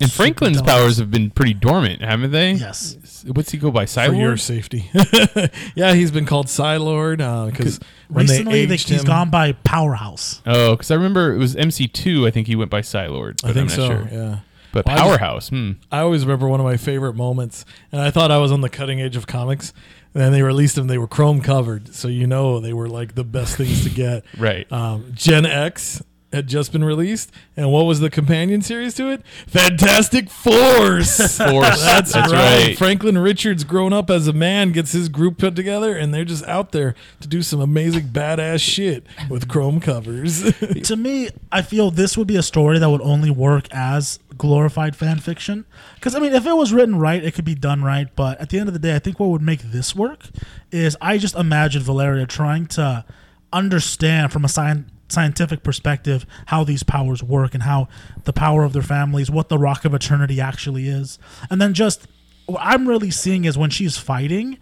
And 0.00 0.12
Franklin's 0.12 0.62
powers 0.62 0.98
have 0.98 1.10
been 1.10 1.30
pretty 1.30 1.54
dormant, 1.54 2.02
haven't 2.02 2.30
they? 2.30 2.52
yes. 2.52 3.24
What's 3.26 3.50
he 3.50 3.58
go 3.58 3.70
by? 3.70 3.84
for 3.86 4.12
your 4.12 4.36
safety. 4.36 4.88
yeah, 5.74 5.94
he's 5.94 6.10
been 6.10 6.24
called 6.24 6.46
Psylord 6.46 7.18
because 7.50 7.80
when 8.08 8.26
Recently, 8.26 8.60
they 8.60 8.66
they 8.66 8.76
he's 8.76 9.00
him, 9.00 9.04
gone 9.04 9.30
by 9.30 9.52
Powerhouse. 9.52 10.40
Oh, 10.46 10.72
because 10.76 10.90
I 10.90 10.94
remember 10.94 11.32
it 11.34 11.38
was 11.38 11.56
MC2. 11.56 12.26
I 12.26 12.30
think 12.30 12.46
he 12.46 12.54
went 12.56 12.70
by 12.70 12.80
Psylord. 12.80 13.42
But 13.42 13.50
I 13.50 13.54
think 13.54 13.70
am 13.72 13.76
not 13.78 13.88
so. 13.88 13.88
Sure. 13.88 14.08
Yeah. 14.10 14.38
But 14.70 14.86
Well, 14.86 14.94
I 14.94 14.98
just- 14.98 15.08
Powerhouse. 15.18 15.48
hmm. 15.48 15.72
I 15.90 16.00
always 16.00 16.24
remember 16.24 16.46
one 16.46 16.60
of 16.60 16.64
my 16.66 16.76
favorite 16.76 17.14
moments, 17.14 17.64
and 17.90 18.00
I 18.00 18.10
thought 18.10 18.30
I 18.30 18.38
was 18.38 18.52
on 18.52 18.60
the 18.60 18.68
cutting 18.68 19.00
edge 19.00 19.16
of 19.16 19.26
comics. 19.26 19.72
And 20.14 20.22
then 20.22 20.32
they 20.32 20.42
released 20.42 20.74
them; 20.74 20.86
they 20.86 20.96
were 20.96 21.06
chrome 21.06 21.42
covered, 21.42 21.94
so 21.94 22.08
you 22.08 22.26
know 22.26 22.60
they 22.60 22.72
were 22.72 22.88
like 22.88 23.14
the 23.14 23.24
best 23.24 23.56
things 23.56 23.84
to 23.84 23.90
get. 23.90 24.24
Right. 24.38 24.70
Um, 24.72 25.12
Gen 25.14 25.44
X 25.44 26.02
had 26.32 26.46
just 26.46 26.72
been 26.72 26.84
released, 26.84 27.32
and 27.56 27.72
what 27.72 27.86
was 27.86 28.00
the 28.00 28.10
companion 28.10 28.60
series 28.60 28.94
to 28.94 29.10
it? 29.10 29.22
Fantastic 29.46 30.28
Force. 30.28 31.16
Force. 31.38 31.82
That's, 31.82 32.12
That's 32.12 32.32
right. 32.32 32.66
right. 32.66 32.78
Franklin 32.78 33.16
Richards, 33.16 33.64
grown 33.64 33.92
up 33.92 34.10
as 34.10 34.28
a 34.28 34.32
man, 34.32 34.72
gets 34.72 34.92
his 34.92 35.08
group 35.08 35.38
put 35.38 35.56
together, 35.56 35.96
and 35.96 36.12
they're 36.12 36.24
just 36.26 36.44
out 36.46 36.72
there 36.72 36.94
to 37.20 37.28
do 37.28 37.42
some 37.42 37.60
amazing 37.60 38.08
badass 38.08 38.60
shit 38.60 39.06
with 39.30 39.48
chrome 39.48 39.80
covers. 39.80 40.42
to 40.84 40.96
me, 40.96 41.30
I 41.50 41.62
feel 41.62 41.90
this 41.90 42.18
would 42.18 42.26
be 42.26 42.36
a 42.36 42.42
story 42.42 42.78
that 42.78 42.90
would 42.90 43.02
only 43.02 43.30
work 43.30 43.66
as 43.72 44.18
glorified 44.36 44.94
fan 44.94 45.18
fiction. 45.18 45.64
Because 45.94 46.14
I 46.14 46.18
mean, 46.18 46.34
if 46.34 46.46
it 46.46 46.52
was 46.54 46.72
written 46.72 46.98
right, 46.98 47.24
it 47.24 47.34
could 47.34 47.44
be 47.46 47.54
done 47.54 47.82
right. 47.82 48.08
But 48.14 48.40
at 48.40 48.50
the 48.50 48.58
end 48.58 48.68
of 48.68 48.74
the 48.74 48.78
day, 48.78 48.94
I 48.94 48.98
think 48.98 49.18
what 49.18 49.30
would 49.30 49.42
make 49.42 49.62
this 49.62 49.96
work 49.96 50.26
is 50.70 50.96
I 51.00 51.16
just 51.16 51.34
imagine 51.34 51.82
Valeria 51.82 52.26
trying 52.26 52.66
to 52.66 53.04
understand 53.52 54.30
from 54.30 54.44
a 54.44 54.48
science 54.48 54.90
scientific 55.08 55.62
perspective 55.62 56.26
how 56.46 56.64
these 56.64 56.82
powers 56.82 57.22
work 57.22 57.54
and 57.54 57.62
how 57.62 57.88
the 58.24 58.32
power 58.32 58.64
of 58.64 58.72
their 58.72 58.82
families 58.82 59.30
what 59.30 59.48
the 59.48 59.58
rock 59.58 59.84
of 59.84 59.94
eternity 59.94 60.40
actually 60.40 60.88
is 60.88 61.18
and 61.50 61.60
then 61.60 61.72
just 61.74 62.06
what 62.46 62.60
i'm 62.62 62.86
really 62.88 63.10
seeing 63.10 63.44
is 63.44 63.56
when 63.56 63.70
she's 63.70 63.96
fighting 63.96 64.58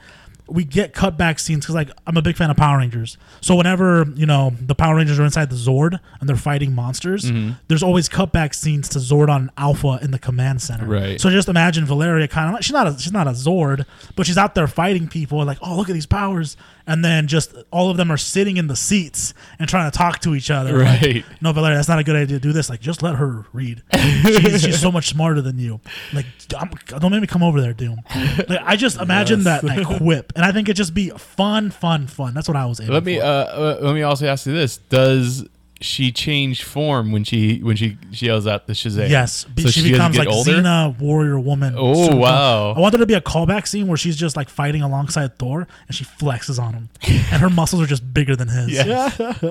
we 0.48 0.62
get 0.62 0.94
cutback 0.94 1.40
scenes 1.40 1.64
because 1.64 1.74
like 1.74 1.90
i'm 2.06 2.16
a 2.16 2.22
big 2.22 2.36
fan 2.36 2.48
of 2.48 2.56
power 2.56 2.78
rangers 2.78 3.18
so 3.40 3.56
whenever 3.56 4.06
you 4.14 4.24
know 4.26 4.52
the 4.60 4.76
power 4.76 4.94
rangers 4.94 5.18
are 5.18 5.24
inside 5.24 5.50
the 5.50 5.56
zord 5.56 5.98
and 6.20 6.28
they're 6.28 6.36
fighting 6.36 6.72
monsters 6.72 7.24
Mm-hmm. 7.24 7.54
there's 7.66 7.82
always 7.82 8.08
cutback 8.08 8.54
scenes 8.54 8.88
to 8.90 9.00
zordon 9.00 9.36
and 9.36 9.50
alpha 9.58 9.98
in 10.00 10.12
the 10.12 10.20
command 10.20 10.62
center 10.62 10.86
Right. 10.86 11.20
so 11.20 11.28
just 11.30 11.48
imagine 11.48 11.84
valeria 11.84 12.28
kind 12.28 12.46
of 12.46 12.54
like 12.54 12.62
she's 12.62 12.72
not 12.72 12.86
a 12.86 12.96
she's 12.96 13.12
not 13.12 13.26
a 13.26 13.30
zord 13.32 13.84
but 14.14 14.24
she's 14.26 14.38
out 14.38 14.54
there 14.54 14.68
fighting 14.68 15.08
people 15.08 15.44
like 15.44 15.58
oh 15.62 15.76
look 15.76 15.88
at 15.88 15.94
these 15.94 16.06
powers 16.06 16.56
and 16.86 17.04
then 17.04 17.26
just 17.26 17.54
all 17.70 17.90
of 17.90 17.96
them 17.96 18.10
are 18.12 18.16
sitting 18.16 18.56
in 18.56 18.66
the 18.68 18.76
seats 18.76 19.34
and 19.58 19.68
trying 19.68 19.90
to 19.90 19.96
talk 19.96 20.20
to 20.20 20.34
each 20.34 20.50
other 20.50 20.78
Like, 20.84 21.02
Right. 21.02 21.24
no 21.40 21.52
valeria 21.52 21.76
that's 21.76 21.88
not 21.88 21.98
a 21.98 22.04
good 22.04 22.16
idea. 22.16 22.36
To 22.38 22.40
do 22.40 22.52
this. 22.52 22.68
Like 22.70 22.80
just 22.80 23.02
let 23.02 23.16
her 23.16 23.44
read. 23.52 23.82
She's, 23.94 24.62
she's 24.64 24.80
so 24.80 24.92
much 24.92 25.08
smarter 25.08 25.40
than 25.40 25.58
you. 25.58 25.80
Like 26.12 26.26
I'm, 26.58 26.70
don't 26.98 27.10
make 27.10 27.20
me 27.20 27.26
come 27.26 27.42
over 27.42 27.60
there 27.60 27.72
doom. 27.72 28.00
Like 28.48 28.60
i 28.62 28.76
just 28.76 29.00
imagine 29.00 29.44
that, 29.44 29.62
that 29.62 29.84
quip 29.98 30.32
and 30.36 30.44
i 30.44 30.52
think 30.52 30.68
it'd 30.68 30.76
just 30.76 30.94
be 30.94 31.10
fun 31.10 31.70
fun 31.70 32.06
fun. 32.06 32.34
That's 32.34 32.48
what 32.48 32.56
i 32.56 32.66
was 32.66 32.80
aiming 32.80 32.92
Let 32.94 33.04
me 33.04 33.18
for. 33.18 33.24
uh, 33.24 33.26
uh, 33.28 33.78
let 33.82 33.94
me 33.94 34.02
also 34.02 34.26
ask 34.26 34.46
you 34.46 34.52
this: 34.54 34.76
Does 34.78 35.44
she 35.80 36.10
changed 36.10 36.62
form 36.62 37.12
when 37.12 37.22
she 37.22 37.58
when 37.58 37.76
she, 37.76 37.98
she 38.12 38.26
yells 38.26 38.46
out 38.46 38.66
the 38.66 38.72
Shazam? 38.72 39.10
Yes, 39.10 39.46
So 39.58 39.68
she, 39.68 39.80
doesn't 39.80 39.92
becomes 39.92 40.18
like 40.18 40.28
older? 40.28 40.52
Xena, 40.52 40.98
warrior 40.98 41.38
woman. 41.38 41.74
Oh, 41.76 42.04
Super- 42.06 42.16
wow. 42.16 42.72
I 42.72 42.80
want 42.80 42.92
there 42.92 43.00
to 43.00 43.06
be 43.06 43.14
a 43.14 43.20
callback 43.20 43.66
scene 43.66 43.86
where 43.86 43.96
she's 43.96 44.16
just 44.16 44.36
like 44.36 44.48
fighting 44.48 44.82
alongside 44.82 45.38
Thor 45.38 45.66
and 45.88 45.94
she 45.96 46.04
flexes 46.04 46.58
on 46.62 46.72
him, 46.74 46.88
and 47.02 47.42
her 47.42 47.50
muscles 47.50 47.82
are 47.82 47.86
just 47.86 48.12
bigger 48.14 48.34
than 48.36 48.48
his. 48.48 48.72
Yeah. 48.72 49.10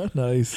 nice. 0.13 0.55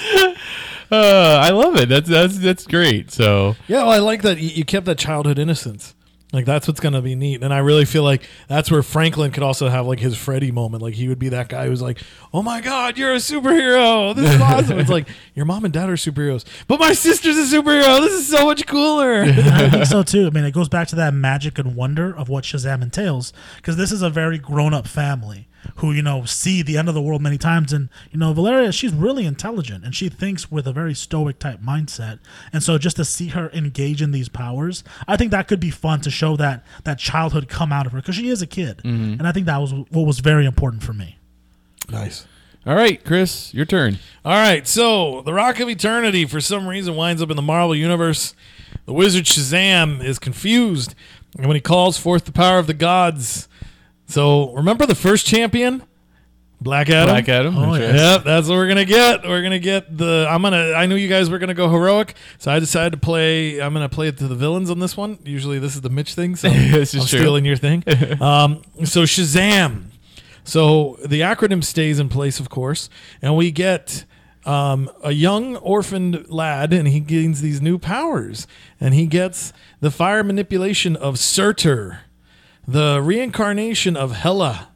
Uh, 0.90 1.40
I 1.42 1.50
love 1.50 1.76
it. 1.76 1.88
That's 1.88 2.08
that's 2.08 2.38
that's 2.38 2.66
great. 2.66 3.10
So 3.10 3.56
Yeah, 3.66 3.78
well, 3.82 3.90
I 3.90 3.98
like 3.98 4.22
that 4.22 4.38
you, 4.38 4.48
you 4.48 4.64
kept 4.64 4.86
that 4.86 4.98
childhood 4.98 5.38
innocence. 5.38 5.94
Like 6.30 6.44
that's 6.44 6.68
what's 6.68 6.80
gonna 6.80 7.00
be 7.00 7.14
neat, 7.14 7.42
and 7.42 7.54
I 7.54 7.58
really 7.58 7.86
feel 7.86 8.02
like 8.02 8.28
that's 8.48 8.70
where 8.70 8.82
Franklin 8.82 9.30
could 9.30 9.42
also 9.42 9.68
have 9.68 9.86
like 9.86 9.98
his 9.98 10.14
Freddy 10.14 10.50
moment. 10.50 10.82
Like 10.82 10.92
he 10.92 11.08
would 11.08 11.18
be 11.18 11.30
that 11.30 11.48
guy 11.48 11.66
who's 11.66 11.80
like, 11.80 12.02
"Oh 12.34 12.42
my 12.42 12.60
God, 12.60 12.98
you're 12.98 13.14
a 13.14 13.16
superhero! 13.16 14.14
This 14.14 14.34
is 14.34 14.40
awesome!" 14.40 14.78
it's 14.78 14.90
like 14.90 15.08
your 15.34 15.46
mom 15.46 15.64
and 15.64 15.72
dad 15.72 15.88
are 15.88 15.94
superheroes, 15.94 16.44
but 16.66 16.78
my 16.78 16.92
sister's 16.92 17.38
a 17.38 17.56
superhero. 17.56 18.00
This 18.02 18.12
is 18.12 18.28
so 18.28 18.44
much 18.44 18.66
cooler. 18.66 19.22
I 19.22 19.70
think 19.70 19.86
so 19.86 20.02
too. 20.02 20.26
I 20.26 20.30
mean, 20.30 20.44
it 20.44 20.52
goes 20.52 20.68
back 20.68 20.88
to 20.88 20.96
that 20.96 21.14
magic 21.14 21.58
and 21.58 21.74
wonder 21.74 22.14
of 22.14 22.28
what 22.28 22.44
Shazam 22.44 22.82
entails, 22.82 23.32
because 23.56 23.78
this 23.78 23.90
is 23.90 24.02
a 24.02 24.10
very 24.10 24.36
grown-up 24.36 24.86
family 24.86 25.47
who 25.76 25.92
you 25.92 26.02
know 26.02 26.24
see 26.24 26.62
the 26.62 26.76
end 26.76 26.88
of 26.88 26.94
the 26.94 27.02
world 27.02 27.22
many 27.22 27.38
times, 27.38 27.72
and 27.72 27.88
you 28.10 28.18
know 28.18 28.32
Valeria, 28.32 28.72
she's 28.72 28.92
really 28.92 29.26
intelligent 29.26 29.84
and 29.84 29.94
she 29.94 30.08
thinks 30.08 30.50
with 30.50 30.66
a 30.66 30.72
very 30.72 30.94
stoic 30.94 31.38
type 31.38 31.60
mindset, 31.60 32.18
and 32.52 32.62
so 32.62 32.78
just 32.78 32.96
to 32.96 33.04
see 33.04 33.28
her 33.28 33.50
engage 33.52 34.02
in 34.02 34.10
these 34.10 34.28
powers, 34.28 34.84
I 35.06 35.16
think 35.16 35.30
that 35.30 35.48
could 35.48 35.60
be 35.60 35.70
fun 35.70 36.00
to 36.02 36.10
show 36.10 36.36
that 36.36 36.64
that 36.84 36.98
childhood 36.98 37.48
come 37.48 37.72
out 37.72 37.86
of 37.86 37.92
her 37.92 38.00
because 38.00 38.14
she 38.16 38.28
is 38.28 38.42
a 38.42 38.46
kid, 38.46 38.78
mm-hmm. 38.78 39.14
and 39.18 39.26
I 39.26 39.32
think 39.32 39.46
that 39.46 39.58
was 39.58 39.72
what 39.72 40.06
was 40.06 40.20
very 40.20 40.46
important 40.46 40.82
for 40.82 40.92
me. 40.92 41.18
nice. 41.90 42.26
All 42.66 42.74
right, 42.74 43.02
Chris, 43.02 43.54
your 43.54 43.64
turn. 43.64 43.98
All 44.26 44.34
right, 44.34 44.66
so 44.66 45.22
the 45.22 45.32
Rock 45.32 45.58
of 45.58 45.70
Eternity 45.70 46.26
for 46.26 46.38
some 46.38 46.66
reason 46.66 46.96
winds 46.96 47.22
up 47.22 47.30
in 47.30 47.36
the 47.36 47.42
Marvel 47.42 47.74
universe. 47.74 48.34
The 48.84 48.92
wizard 48.92 49.24
Shazam 49.24 50.04
is 50.04 50.18
confused, 50.18 50.94
and 51.38 51.46
when 51.46 51.54
he 51.54 51.62
calls 51.62 51.96
forth 51.96 52.24
the 52.24 52.32
power 52.32 52.58
of 52.58 52.66
the 52.66 52.74
gods. 52.74 53.47
So 54.08 54.52
remember 54.54 54.86
the 54.86 54.94
first 54.94 55.26
champion, 55.26 55.82
Black 56.60 56.90
Adam. 56.90 57.08
Black 57.14 57.28
Adam. 57.28 57.56
Oh, 57.56 57.74
yeah. 57.74 57.94
Yep, 58.14 58.24
that's 58.24 58.48
what 58.48 58.56
we're 58.56 58.66
gonna 58.66 58.84
get. 58.84 59.22
We're 59.22 59.42
gonna 59.42 59.58
get 59.60 59.96
the. 59.96 60.26
I'm 60.28 60.42
gonna. 60.42 60.72
I 60.72 60.86
knew 60.86 60.96
you 60.96 61.08
guys 61.08 61.30
were 61.30 61.38
gonna 61.38 61.54
go 61.54 61.68
heroic, 61.70 62.14
so 62.38 62.50
I 62.50 62.58
decided 62.58 62.92
to 62.92 62.98
play. 62.98 63.60
I'm 63.60 63.72
gonna 63.72 63.88
play 63.88 64.08
it 64.08 64.18
to 64.18 64.26
the 64.26 64.34
villains 64.34 64.70
on 64.70 64.80
this 64.80 64.96
one. 64.96 65.18
Usually, 65.24 65.58
this 65.60 65.76
is 65.76 65.82
the 65.82 65.90
Mitch 65.90 66.14
thing, 66.14 66.34
so 66.34 66.48
This 66.50 66.94
is 66.94 67.02
I'm 67.02 67.06
true. 67.06 67.18
stealing 67.20 67.44
your 67.44 67.56
thing. 67.56 67.84
um, 68.20 68.62
so 68.84 69.02
Shazam. 69.04 69.90
So 70.42 70.98
the 71.04 71.20
acronym 71.20 71.62
stays 71.62 72.00
in 72.00 72.08
place, 72.08 72.40
of 72.40 72.48
course, 72.48 72.88
and 73.20 73.36
we 73.36 73.50
get 73.50 74.06
um, 74.46 74.90
a 75.04 75.12
young 75.12 75.56
orphaned 75.56 76.30
lad, 76.30 76.72
and 76.72 76.88
he 76.88 77.00
gains 77.00 77.42
these 77.42 77.60
new 77.60 77.78
powers, 77.78 78.46
and 78.80 78.94
he 78.94 79.06
gets 79.06 79.52
the 79.80 79.90
fire 79.90 80.24
manipulation 80.24 80.96
of 80.96 81.18
Surtur, 81.18 82.00
the 82.68 83.00
reincarnation 83.02 83.96
of 83.96 84.16
Hela, 84.16 84.68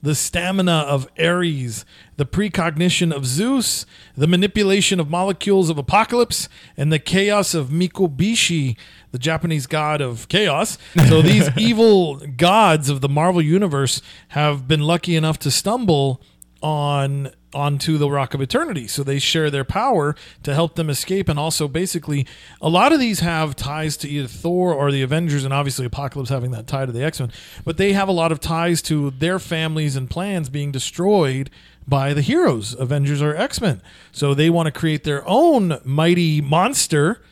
the 0.00 0.14
stamina 0.14 0.84
of 0.86 1.08
Ares, 1.18 1.84
the 2.16 2.24
precognition 2.24 3.10
of 3.10 3.26
Zeus, 3.26 3.84
the 4.16 4.28
manipulation 4.28 5.00
of 5.00 5.10
molecules 5.10 5.68
of 5.68 5.76
Apocalypse, 5.76 6.48
and 6.76 6.92
the 6.92 7.00
chaos 7.00 7.52
of 7.52 7.70
Mikaboshi, 7.70 8.76
the 9.10 9.18
Japanese 9.18 9.66
god 9.66 10.00
of 10.00 10.28
chaos. 10.28 10.78
So 11.08 11.20
these 11.22 11.50
evil 11.58 12.16
gods 12.16 12.88
of 12.88 13.00
the 13.00 13.08
Marvel 13.08 13.42
universe 13.42 14.00
have 14.28 14.68
been 14.68 14.80
lucky 14.80 15.16
enough 15.16 15.40
to 15.40 15.50
stumble 15.50 16.22
on 16.62 17.32
onto 17.54 17.98
the 17.98 18.10
rock 18.10 18.34
of 18.34 18.40
eternity. 18.40 18.86
So 18.86 19.02
they 19.02 19.18
share 19.18 19.50
their 19.50 19.64
power 19.64 20.14
to 20.42 20.54
help 20.54 20.74
them 20.74 20.90
escape. 20.90 21.28
And 21.28 21.38
also 21.38 21.68
basically 21.68 22.26
a 22.60 22.68
lot 22.68 22.92
of 22.92 23.00
these 23.00 23.20
have 23.20 23.56
ties 23.56 23.96
to 23.98 24.08
either 24.08 24.28
thor 24.28 24.72
or 24.72 24.90
the 24.90 25.02
avengers 25.02 25.44
and 25.44 25.52
obviously 25.52 25.86
apocalypse 25.86 26.30
having 26.30 26.50
that 26.52 26.66
tie 26.66 26.86
to 26.86 26.92
the 26.92 27.04
x-men. 27.04 27.32
But 27.64 27.76
they 27.76 27.92
have 27.92 28.08
a 28.08 28.12
lot 28.12 28.32
of 28.32 28.40
ties 28.40 28.82
to 28.82 29.10
their 29.10 29.38
families 29.38 29.96
and 29.96 30.08
plans 30.08 30.48
being 30.48 30.72
destroyed 30.72 31.50
by 31.86 32.14
the 32.14 32.22
heroes 32.22 32.74
avengers 32.74 33.20
or 33.20 33.34
x-men. 33.36 33.82
So 34.12 34.34
they 34.34 34.50
want 34.50 34.66
to 34.66 34.72
create 34.72 35.04
their 35.04 35.26
own 35.28 35.78
mighty 35.84 36.40
monster 36.40 37.22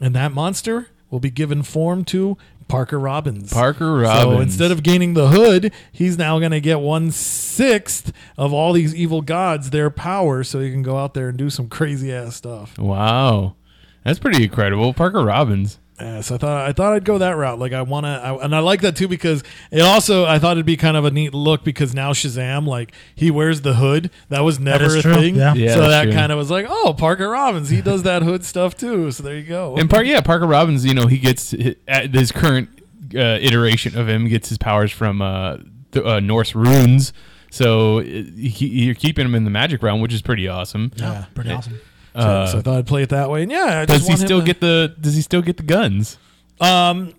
and 0.00 0.14
that 0.14 0.32
monster 0.32 0.88
will 1.10 1.20
be 1.20 1.30
given 1.30 1.62
form 1.62 2.04
to 2.04 2.36
Parker 2.68 2.98
Robbins. 2.98 3.52
Parker 3.52 3.94
Robbins. 3.94 4.22
So 4.22 4.40
instead 4.40 4.70
of 4.70 4.82
gaining 4.82 5.14
the 5.14 5.28
hood, 5.28 5.72
he's 5.90 6.18
now 6.18 6.38
going 6.38 6.52
to 6.52 6.60
get 6.60 6.80
one 6.80 7.10
sixth 7.10 8.12
of 8.36 8.52
all 8.52 8.72
these 8.72 8.94
evil 8.94 9.22
gods 9.22 9.70
their 9.70 9.90
power, 9.90 10.44
so 10.44 10.60
he 10.60 10.70
can 10.70 10.82
go 10.82 10.96
out 10.96 11.14
there 11.14 11.30
and 11.30 11.38
do 11.38 11.50
some 11.50 11.68
crazy 11.68 12.12
ass 12.12 12.36
stuff. 12.36 12.78
Wow. 12.78 13.56
That's 14.04 14.18
pretty 14.18 14.44
incredible. 14.44 14.94
Parker 14.94 15.24
Robbins. 15.24 15.78
Yeah, 16.00 16.20
so 16.20 16.36
I 16.36 16.38
thought 16.38 16.68
I 16.68 16.72
thought 16.72 16.92
I'd 16.92 17.04
go 17.04 17.18
that 17.18 17.32
route. 17.36 17.58
Like 17.58 17.72
I 17.72 17.82
want 17.82 18.06
to, 18.06 18.38
and 18.38 18.54
I 18.54 18.60
like 18.60 18.82
that 18.82 18.94
too 18.94 19.08
because 19.08 19.42
it 19.70 19.80
also 19.80 20.24
I 20.24 20.38
thought 20.38 20.52
it'd 20.52 20.66
be 20.66 20.76
kind 20.76 20.96
of 20.96 21.04
a 21.04 21.10
neat 21.10 21.34
look 21.34 21.64
because 21.64 21.94
now 21.94 22.12
Shazam 22.12 22.66
like 22.66 22.92
he 23.14 23.30
wears 23.30 23.62
the 23.62 23.74
hood. 23.74 24.10
That 24.28 24.40
was 24.42 24.60
never 24.60 24.84
is 24.84 24.94
a 24.96 25.02
true, 25.02 25.14
thing. 25.14 25.34
yeah. 25.34 25.54
Yeah, 25.54 25.74
so 25.74 25.88
that 25.88 26.12
kind 26.12 26.30
of 26.30 26.38
was 26.38 26.50
like, 26.50 26.66
oh, 26.68 26.94
Parker 26.96 27.28
Robbins, 27.28 27.68
he 27.68 27.82
does 27.82 28.04
that 28.04 28.22
hood 28.22 28.44
stuff 28.44 28.76
too. 28.76 29.10
So 29.10 29.22
there 29.24 29.36
you 29.36 29.42
go. 29.42 29.76
And 29.76 29.90
Park, 29.90 30.06
yeah, 30.06 30.20
Parker 30.20 30.46
Robbins. 30.46 30.84
You 30.84 30.94
know, 30.94 31.06
he 31.06 31.18
gets 31.18 31.50
hi- 31.50 31.76
at 31.88 32.14
his 32.14 32.30
current 32.30 32.68
uh, 33.14 33.38
iteration 33.40 33.98
of 33.98 34.08
him 34.08 34.28
gets 34.28 34.48
his 34.48 34.58
powers 34.58 34.92
from 34.92 35.20
uh, 35.20 35.56
the 35.92 36.04
uh, 36.04 36.20
Norse 36.20 36.54
runes. 36.54 37.12
So 37.50 38.00
uh, 38.00 38.02
he, 38.02 38.66
you're 38.84 38.94
keeping 38.94 39.24
him 39.24 39.34
in 39.34 39.44
the 39.44 39.50
magic 39.50 39.82
realm, 39.82 40.00
which 40.00 40.12
is 40.12 40.22
pretty 40.22 40.46
awesome. 40.46 40.92
Yeah, 40.96 41.24
pretty 41.34 41.50
awesome. 41.50 41.74
So, 41.74 41.80
Uh, 42.18 42.46
so 42.46 42.58
I 42.58 42.62
thought 42.62 42.78
I'd 42.78 42.86
play 42.86 43.02
it 43.02 43.10
that 43.10 43.30
way. 43.30 43.42
And 43.42 43.50
yeah, 43.52 43.80
I 43.80 43.86
just 43.86 44.00
does 44.00 44.06
he 44.06 44.12
want 44.12 44.20
still 44.20 44.40
to- 44.40 44.46
get 44.46 44.60
the? 44.60 44.94
Does 45.00 45.14
he 45.14 45.22
still 45.22 45.42
get 45.42 45.56
the 45.56 45.62
guns? 45.62 46.18
Um, 46.60 47.14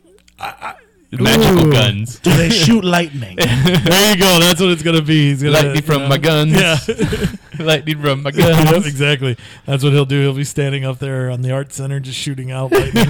The 1.12 1.24
magical 1.24 1.68
Ooh. 1.70 1.72
guns. 1.72 2.20
Do 2.20 2.32
they 2.38 2.52
shoot 2.52 2.84
lightning? 2.84 3.36
there 3.38 4.14
you 4.14 4.22
go. 4.22 4.40
That's 4.40 4.62
what 4.62 4.70
it's 4.70 4.84
gonna 4.84 5.02
be. 5.02 5.30
He's 5.30 5.42
gonna 5.42 5.54
Lightning 5.56 5.82
from 5.82 5.96
you 5.96 6.02
know. 6.04 6.08
my 6.10 6.18
guns. 6.20 6.54
Yeah. 6.54 6.78
Lightning 7.66 8.00
from 8.00 8.22
my 8.22 8.30
Yep, 8.32 8.66
guns. 8.72 8.86
exactly. 8.86 9.36
That's 9.66 9.84
what 9.84 9.92
he'll 9.94 10.06
do. 10.06 10.22
He'll 10.22 10.34
be 10.36 10.44
standing 10.44 10.86
up 10.86 11.00
there 11.00 11.32
on 11.32 11.42
the 11.42 11.50
art 11.52 11.74
center, 11.74 12.00
just 12.00 12.20
shooting 12.20 12.52
out 12.52 12.72
lightning. 12.72 13.06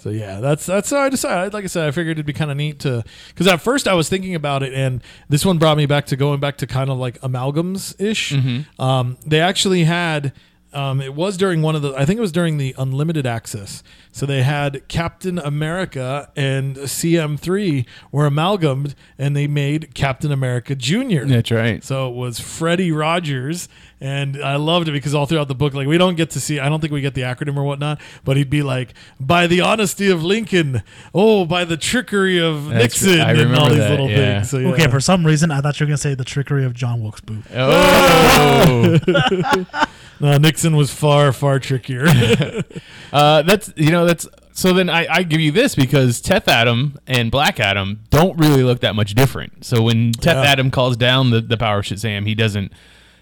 So 0.00 0.10
yeah, 0.10 0.40
that's 0.40 0.64
that's 0.66 0.90
how 0.90 1.00
I 1.00 1.08
decided. 1.10 1.52
Like 1.52 1.64
I 1.64 1.66
said, 1.66 1.86
I 1.86 1.90
figured 1.90 2.16
it'd 2.16 2.24
be 2.26 2.32
kind 2.32 2.50
of 2.50 2.56
neat 2.56 2.80
to 2.80 3.04
because 3.28 3.46
at 3.46 3.60
first 3.60 3.86
I 3.86 3.92
was 3.94 4.08
thinking 4.08 4.34
about 4.34 4.62
it, 4.62 4.72
and 4.72 5.02
this 5.28 5.44
one 5.44 5.58
brought 5.58 5.76
me 5.76 5.84
back 5.86 6.06
to 6.06 6.16
going 6.16 6.40
back 6.40 6.56
to 6.58 6.66
kind 6.66 6.88
of 6.88 6.96
like 6.98 7.20
amalgams 7.20 7.94
ish. 8.00 8.32
Um, 8.78 9.18
they 9.26 9.40
actually 9.40 9.84
had. 9.84 10.32
Um, 10.72 11.00
it 11.00 11.14
was 11.14 11.36
during 11.36 11.62
one 11.62 11.74
of 11.74 11.82
the, 11.82 11.92
I 11.94 12.04
think 12.04 12.18
it 12.18 12.20
was 12.20 12.30
during 12.32 12.56
the 12.56 12.74
unlimited 12.78 13.26
access. 13.26 13.82
So 14.12 14.24
they 14.26 14.42
had 14.42 14.86
Captain 14.88 15.38
America 15.38 16.30
and 16.36 16.76
CM3 16.76 17.86
were 18.12 18.26
amalgamed 18.26 18.94
and 19.18 19.36
they 19.36 19.46
made 19.46 19.94
Captain 19.94 20.30
America 20.30 20.74
Jr. 20.76 21.24
That's 21.24 21.50
right. 21.50 21.82
So 21.82 22.08
it 22.08 22.14
was 22.14 22.38
Freddie 22.40 22.92
Rogers, 22.92 23.68
and 24.00 24.42
I 24.42 24.56
loved 24.56 24.88
it 24.88 24.92
because 24.92 25.14
all 25.14 25.26
throughout 25.26 25.48
the 25.48 25.54
book, 25.54 25.74
like 25.74 25.86
we 25.88 25.98
don't 25.98 26.16
get 26.16 26.30
to 26.30 26.40
see, 26.40 26.58
I 26.60 26.68
don't 26.68 26.80
think 26.80 26.92
we 26.92 27.00
get 27.00 27.14
the 27.14 27.22
acronym 27.22 27.56
or 27.56 27.64
whatnot, 27.64 28.00
but 28.24 28.36
he'd 28.36 28.50
be 28.50 28.62
like, 28.62 28.94
by 29.18 29.46
the 29.46 29.60
honesty 29.60 30.08
of 30.08 30.22
Lincoln, 30.24 30.82
oh, 31.14 31.44
by 31.44 31.64
the 31.64 31.76
trickery 31.76 32.38
of 32.40 32.66
That's- 32.66 33.02
Nixon, 33.02 33.20
I 33.20 33.30
and 33.32 33.38
all 33.40 33.44
remember 33.44 33.68
these 33.70 33.78
that, 33.78 33.90
little 33.90 34.08
yeah. 34.10 34.16
things. 34.16 34.50
So, 34.50 34.58
yeah. 34.58 34.68
Okay, 34.68 34.88
for 34.88 35.00
some 35.00 35.26
reason 35.26 35.50
I 35.50 35.60
thought 35.60 35.78
you 35.80 35.84
were 35.86 35.88
gonna 35.88 35.96
say 35.98 36.14
the 36.14 36.24
trickery 36.24 36.64
of 36.64 36.74
John 36.74 37.00
Wilkes 37.02 37.20
Booth. 37.20 37.46
Oh, 37.54 38.98
no, 40.20 40.36
Nixon 40.38 40.76
was 40.76 40.92
far, 40.92 41.32
far 41.32 41.58
trickier. 41.58 42.06
uh, 43.12 43.42
that's 43.42 43.72
you 43.76 43.90
know 43.90 44.06
that's 44.06 44.28
so. 44.52 44.72
Then 44.72 44.88
I, 44.90 45.06
I 45.10 45.22
give 45.22 45.40
you 45.40 45.52
this 45.52 45.74
because 45.74 46.20
Teth 46.20 46.48
Adam 46.48 46.98
and 47.06 47.30
Black 47.30 47.58
Adam 47.60 48.00
don't 48.10 48.38
really 48.38 48.62
look 48.62 48.80
that 48.80 48.94
much 48.94 49.14
different. 49.14 49.64
So 49.64 49.82
when 49.82 50.12
Teth 50.12 50.36
Yeah. 50.36 50.50
Adam 50.50 50.70
calls 50.70 50.96
down 50.96 51.30
the, 51.30 51.40
the 51.40 51.56
power 51.56 51.78
of 51.78 51.84
Shazam, 51.84 52.26
he 52.26 52.34
doesn't 52.34 52.72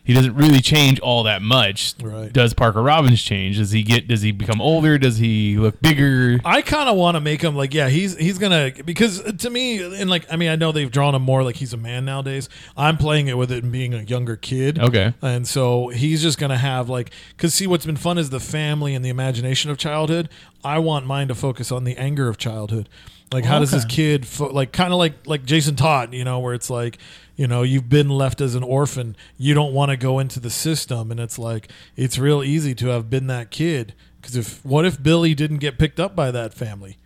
he 0.09 0.15
doesn't 0.15 0.35
really 0.37 0.61
change 0.63 0.99
all 1.01 1.25
that 1.25 1.43
much. 1.43 1.93
Right. 2.03 2.33
Does 2.33 2.55
Parker 2.55 2.83
Robbins 2.83 3.23
change? 3.23 3.59
Does 3.59 3.73
he 3.73 3.83
get? 3.83 4.09
Does 4.09 4.23
he 4.23 4.33
become 4.33 4.59
older? 4.59 4.97
Does 4.97 5.19
he 5.19 5.59
look 5.59 5.83
bigger? 5.83 6.41
I 6.47 6.63
kind 6.63 6.89
of 6.89 6.97
want 6.97 7.17
to 7.17 7.21
make 7.21 7.43
him 7.43 7.55
like, 7.55 7.75
yeah, 7.75 7.91
he's 7.91 8.17
he's 8.17 8.39
gonna 8.39 8.73
because 8.87 9.21
to 9.21 9.51
me, 9.51 9.83
and 10.01 10.09
like, 10.09 10.25
I 10.33 10.37
mean, 10.37 10.49
I 10.49 10.57
know 10.57 10.73
they've 10.73 10.91
drawn 10.91 11.15
him 11.15 11.21
more 11.21 11.43
like 11.43 11.57
he's 11.57 11.75
a 11.75 11.77
man 11.77 12.07
nowadays. 12.07 12.49
I'm 12.75 12.97
playing 12.97 13.29
it 13.29 13.37
with 13.37 13.53
it 13.53 13.63
and 13.63 13.71
being 13.71 13.93
a 13.93 14.01
younger 14.01 14.37
kid. 14.37 14.79
Okay. 14.79 15.13
and 15.21 15.47
so 15.47 15.89
he's 15.89 16.23
just 16.23 16.39
gonna 16.39 16.57
have 16.57 16.89
like, 16.89 17.11
cause 17.37 17.53
see, 17.53 17.67
what's 17.67 17.85
been 17.85 17.97
fun 17.97 18.17
is 18.17 18.31
the 18.31 18.41
family 18.41 18.95
and 18.95 19.05
the 19.05 19.11
imagination 19.11 19.71
of 19.71 19.77
childhood. 19.77 20.31
I 20.65 20.79
want 20.79 21.05
mine 21.05 21.29
to 21.29 21.35
focus 21.35 21.71
on 21.71 21.85
the 21.85 21.99
anger 21.99 22.29
of 22.29 22.39
childhood. 22.39 22.89
Like, 23.31 23.45
how 23.45 23.59
does 23.59 23.73
this 23.73 23.85
kid 23.85 24.27
fo- 24.27 24.49
like 24.49 24.73
kind 24.73 24.91
of 24.91 24.99
like 24.99 25.27
like 25.27 25.45
Jason 25.45 25.77
Todd, 25.77 26.15
you 26.15 26.25
know, 26.25 26.39
where 26.39 26.55
it's 26.55 26.71
like, 26.71 26.97
you 27.39 27.47
know, 27.47 27.63
you've 27.63 27.89
been 27.89 28.09
left 28.09 28.41
as 28.41 28.57
an 28.57 28.65
orphan, 28.65 29.17
you 29.39 29.55
don't 29.55 29.73
want 29.73 29.93
to 29.93 29.97
go 29.97 30.19
into 30.19 30.41
the 30.41 30.51
system, 30.51 31.13
and 31.13 31.21
it's 31.21 31.39
like 31.39 31.71
it's 31.95 32.19
real 32.19 32.43
easy 32.43 32.75
to 32.75 32.89
have 32.89 33.09
been 33.09 33.29
that 33.29 33.53
kid. 33.53 33.95
Because 34.21 34.35
if 34.35 34.65
what 34.65 34.85
if 34.85 35.01
Billy 35.01 35.35
didn't 35.35 35.59
get 35.59 35.79
picked 35.79 36.01
up 36.01 36.17
by 36.17 36.33
that 36.33 36.53
family? 36.53 36.99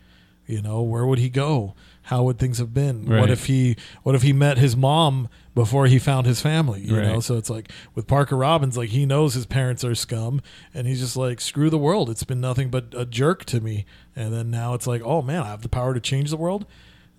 You 0.46 0.62
know, 0.62 0.80
where 0.80 1.04
would 1.04 1.18
he 1.18 1.28
go? 1.28 1.74
How 2.04 2.22
would 2.22 2.38
things 2.38 2.56
have 2.56 2.72
been? 2.72 3.04
Right. 3.04 3.20
What 3.20 3.30
if 3.30 3.44
he 3.44 3.76
what 4.04 4.14
if 4.14 4.22
he 4.22 4.32
met 4.32 4.56
his 4.56 4.74
mom 4.74 5.28
before 5.54 5.86
he 5.86 5.98
found 5.98 6.26
his 6.26 6.40
family? 6.40 6.80
You 6.80 6.96
know, 6.96 7.20
so 7.20 7.36
it's 7.36 7.50
like 7.50 7.70
with 7.94 8.06
Parker 8.06 8.36
Robbins, 8.36 8.78
like 8.78 8.88
he 8.88 9.04
knows 9.04 9.34
his 9.34 9.44
parents 9.44 9.84
are 9.84 9.94
scum, 9.94 10.40
and 10.72 10.86
he's 10.86 11.00
just 11.00 11.14
like, 11.14 11.42
screw 11.42 11.68
the 11.68 11.76
world. 11.76 12.08
It's 12.08 12.24
been 12.24 12.40
nothing 12.40 12.70
but 12.70 12.86
a 12.96 13.04
jerk 13.04 13.44
to 13.46 13.60
me. 13.60 13.84
And 14.16 14.32
then 14.32 14.50
now 14.50 14.72
it's 14.72 14.86
like, 14.86 15.02
oh 15.04 15.20
man, 15.20 15.42
I 15.42 15.48
have 15.48 15.60
the 15.60 15.68
power 15.68 15.92
to 15.92 16.00
change 16.00 16.30
the 16.30 16.38
world. 16.38 16.64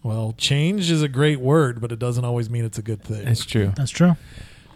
Well, 0.04 0.36
change 0.38 0.92
is 0.92 1.02
a 1.02 1.08
great 1.08 1.40
word, 1.40 1.80
but 1.80 1.92
it 1.92 2.00
doesn't 2.00 2.26
always 2.26 2.50
mean 2.50 2.66
it's 2.66 2.78
a 2.78 2.82
good 2.84 3.02
thing. 3.02 3.24
That's 3.26 3.46
true. 3.46 3.72
That's 3.76 3.92
true. 3.92 4.16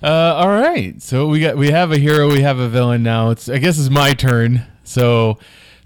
Uh, 0.02 0.08
all 0.36 0.50
right. 0.50 1.02
So 1.02 1.28
we 1.28 1.42
got 1.42 1.58
we 1.58 1.72
have 1.72 1.92
a 1.92 1.98
hero, 1.98 2.32
we 2.32 2.42
have 2.42 2.60
a 2.60 2.70
villain 2.70 3.04
now. 3.04 3.32
It's 3.32 3.50
I 3.50 3.58
guess 3.58 3.78
it's 3.78 3.90
my 3.90 4.14
turn. 4.14 4.66
So 4.84 5.38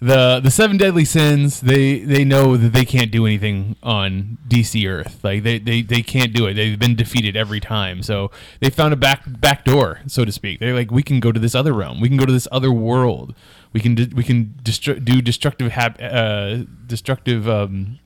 the 0.02 0.40
the 0.40 0.50
seven 0.50 0.78
deadly 0.78 1.06
sins 1.06 1.62
they 1.62 2.00
they 2.00 2.26
know 2.26 2.58
that 2.58 2.74
they 2.74 2.84
can't 2.86 3.12
do 3.12 3.28
anything 3.28 3.76
on 3.84 4.40
DC 4.48 4.90
Earth 4.90 5.24
like 5.24 5.44
they, 5.44 5.60
they 5.60 5.84
they 5.84 6.02
can't 6.02 6.34
do 6.34 6.48
it 6.48 6.56
they've 6.56 6.80
been 6.80 6.96
defeated 6.96 7.38
every 7.38 7.60
time 7.60 8.02
so 8.02 8.32
they 8.62 8.72
found 8.72 8.94
a 8.94 8.98
back 8.98 9.22
back 9.28 9.64
door 9.64 10.00
so 10.08 10.26
to 10.26 10.32
speak 10.32 10.60
they're 10.60 10.74
like 10.74 10.90
we 10.90 11.04
can 11.04 11.20
go 11.20 11.32
to 11.32 11.40
this 11.40 11.54
other 11.54 11.72
realm 11.72 12.02
we 12.02 12.08
can 12.08 12.18
go 12.18 12.26
to 12.26 12.34
this 12.34 12.48
other 12.52 12.72
world 12.72 13.36
we 13.74 13.80
can 13.80 13.94
de- 13.94 14.10
we 14.16 14.24
can 14.24 14.56
destru- 14.64 15.06
do 15.06 15.22
destructive 15.22 15.72
hap- 15.72 16.02
uh, 16.02 16.64
destructive 16.88 17.48
um 17.48 18.00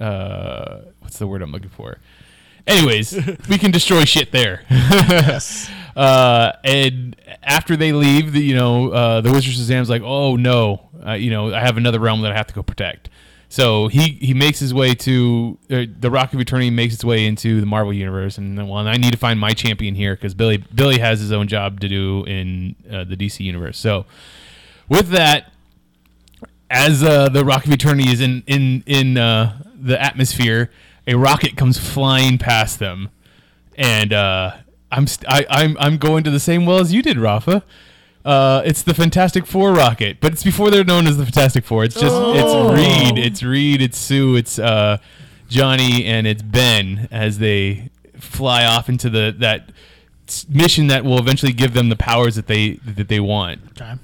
uh 0.00 0.80
what's 1.00 1.18
the 1.18 1.26
word 1.26 1.42
I'm 1.42 1.52
looking 1.52 1.70
for 1.70 1.98
anyways 2.66 3.14
we 3.48 3.58
can 3.58 3.70
destroy 3.70 4.04
shit 4.04 4.32
there 4.32 4.64
yes. 4.70 5.70
uh, 5.98 6.52
and 6.62 7.16
after 7.42 7.76
they 7.76 7.90
leave, 7.90 8.32
the, 8.32 8.40
you 8.40 8.54
know, 8.54 8.92
uh, 8.92 9.20
the 9.20 9.32
Wizard 9.32 9.54
Shazam's 9.54 9.90
like, 9.90 10.02
"Oh 10.02 10.36
no, 10.36 10.88
uh, 11.04 11.14
you 11.14 11.28
know, 11.28 11.52
I 11.52 11.58
have 11.58 11.76
another 11.76 11.98
realm 11.98 12.22
that 12.22 12.30
I 12.30 12.36
have 12.36 12.46
to 12.46 12.54
go 12.54 12.62
protect." 12.62 13.10
So 13.48 13.88
he 13.88 14.10
he 14.20 14.32
makes 14.32 14.60
his 14.60 14.72
way 14.72 14.94
to 14.94 15.58
uh, 15.70 15.84
the 15.98 16.08
Rock 16.08 16.34
of 16.34 16.40
Eternity 16.40 16.70
makes 16.70 16.94
its 16.94 17.04
way 17.04 17.26
into 17.26 17.60
the 17.60 17.66
Marvel 17.66 17.92
universe, 17.92 18.38
and 18.38 18.56
then, 18.56 18.68
well, 18.68 18.86
I 18.86 18.96
need 18.96 19.10
to 19.10 19.18
find 19.18 19.40
my 19.40 19.50
champion 19.50 19.96
here 19.96 20.14
because 20.14 20.34
Billy 20.34 20.58
Billy 20.58 21.00
has 21.00 21.18
his 21.18 21.32
own 21.32 21.48
job 21.48 21.80
to 21.80 21.88
do 21.88 22.24
in 22.26 22.76
uh, 22.88 23.02
the 23.02 23.16
DC 23.16 23.40
universe. 23.40 23.76
So 23.76 24.06
with 24.88 25.08
that, 25.08 25.50
as 26.70 27.02
uh, 27.02 27.28
the 27.28 27.44
Rock 27.44 27.66
of 27.66 27.72
Eternity 27.72 28.08
is 28.10 28.20
in 28.20 28.44
in 28.46 28.84
in 28.86 29.16
uh, 29.16 29.58
the 29.80 30.00
atmosphere, 30.02 30.70
a 31.06 31.14
rocket 31.14 31.56
comes 31.56 31.78
flying 31.78 32.38
past 32.38 32.78
them, 32.78 33.08
and 33.76 34.12
uh, 34.12 34.56
I'm 34.90 35.06
st- 35.06 35.30
I, 35.30 35.46
I'm 35.48 35.76
I'm 35.78 35.98
going 35.98 36.24
to 36.24 36.30
the 36.30 36.40
same 36.40 36.66
well 36.66 36.78
as 36.78 36.92
you 36.92 37.02
did, 37.02 37.16
Rafa. 37.18 37.62
Uh, 38.24 38.62
it's 38.66 38.82
the 38.82 38.92
Fantastic 38.94 39.46
Four 39.46 39.72
rocket, 39.72 40.18
but 40.20 40.32
it's 40.32 40.44
before 40.44 40.70
they're 40.70 40.84
known 40.84 41.06
as 41.06 41.16
the 41.16 41.24
Fantastic 41.24 41.64
Four. 41.64 41.84
It's 41.84 41.94
just 41.94 42.14
Oh. 42.14 42.34
it's 42.74 43.14
Reed, 43.14 43.24
it's 43.24 43.42
Reed, 43.42 43.80
it's 43.80 43.96
Sue, 43.96 44.36
it's 44.36 44.58
uh, 44.58 44.98
Johnny, 45.48 46.04
and 46.04 46.26
it's 46.26 46.42
Ben 46.42 47.08
as 47.10 47.38
they 47.38 47.90
fly 48.18 48.64
off 48.66 48.88
into 48.88 49.08
the 49.08 49.34
that 49.38 49.70
mission 50.48 50.88
that 50.88 51.04
will 51.04 51.18
eventually 51.18 51.52
give 51.52 51.72
them 51.72 51.88
the 51.88 51.96
powers 51.96 52.34
that 52.34 52.48
they 52.48 52.72
that 52.84 53.08
they 53.08 53.20
want 53.20 53.60
Okay. 53.80 53.94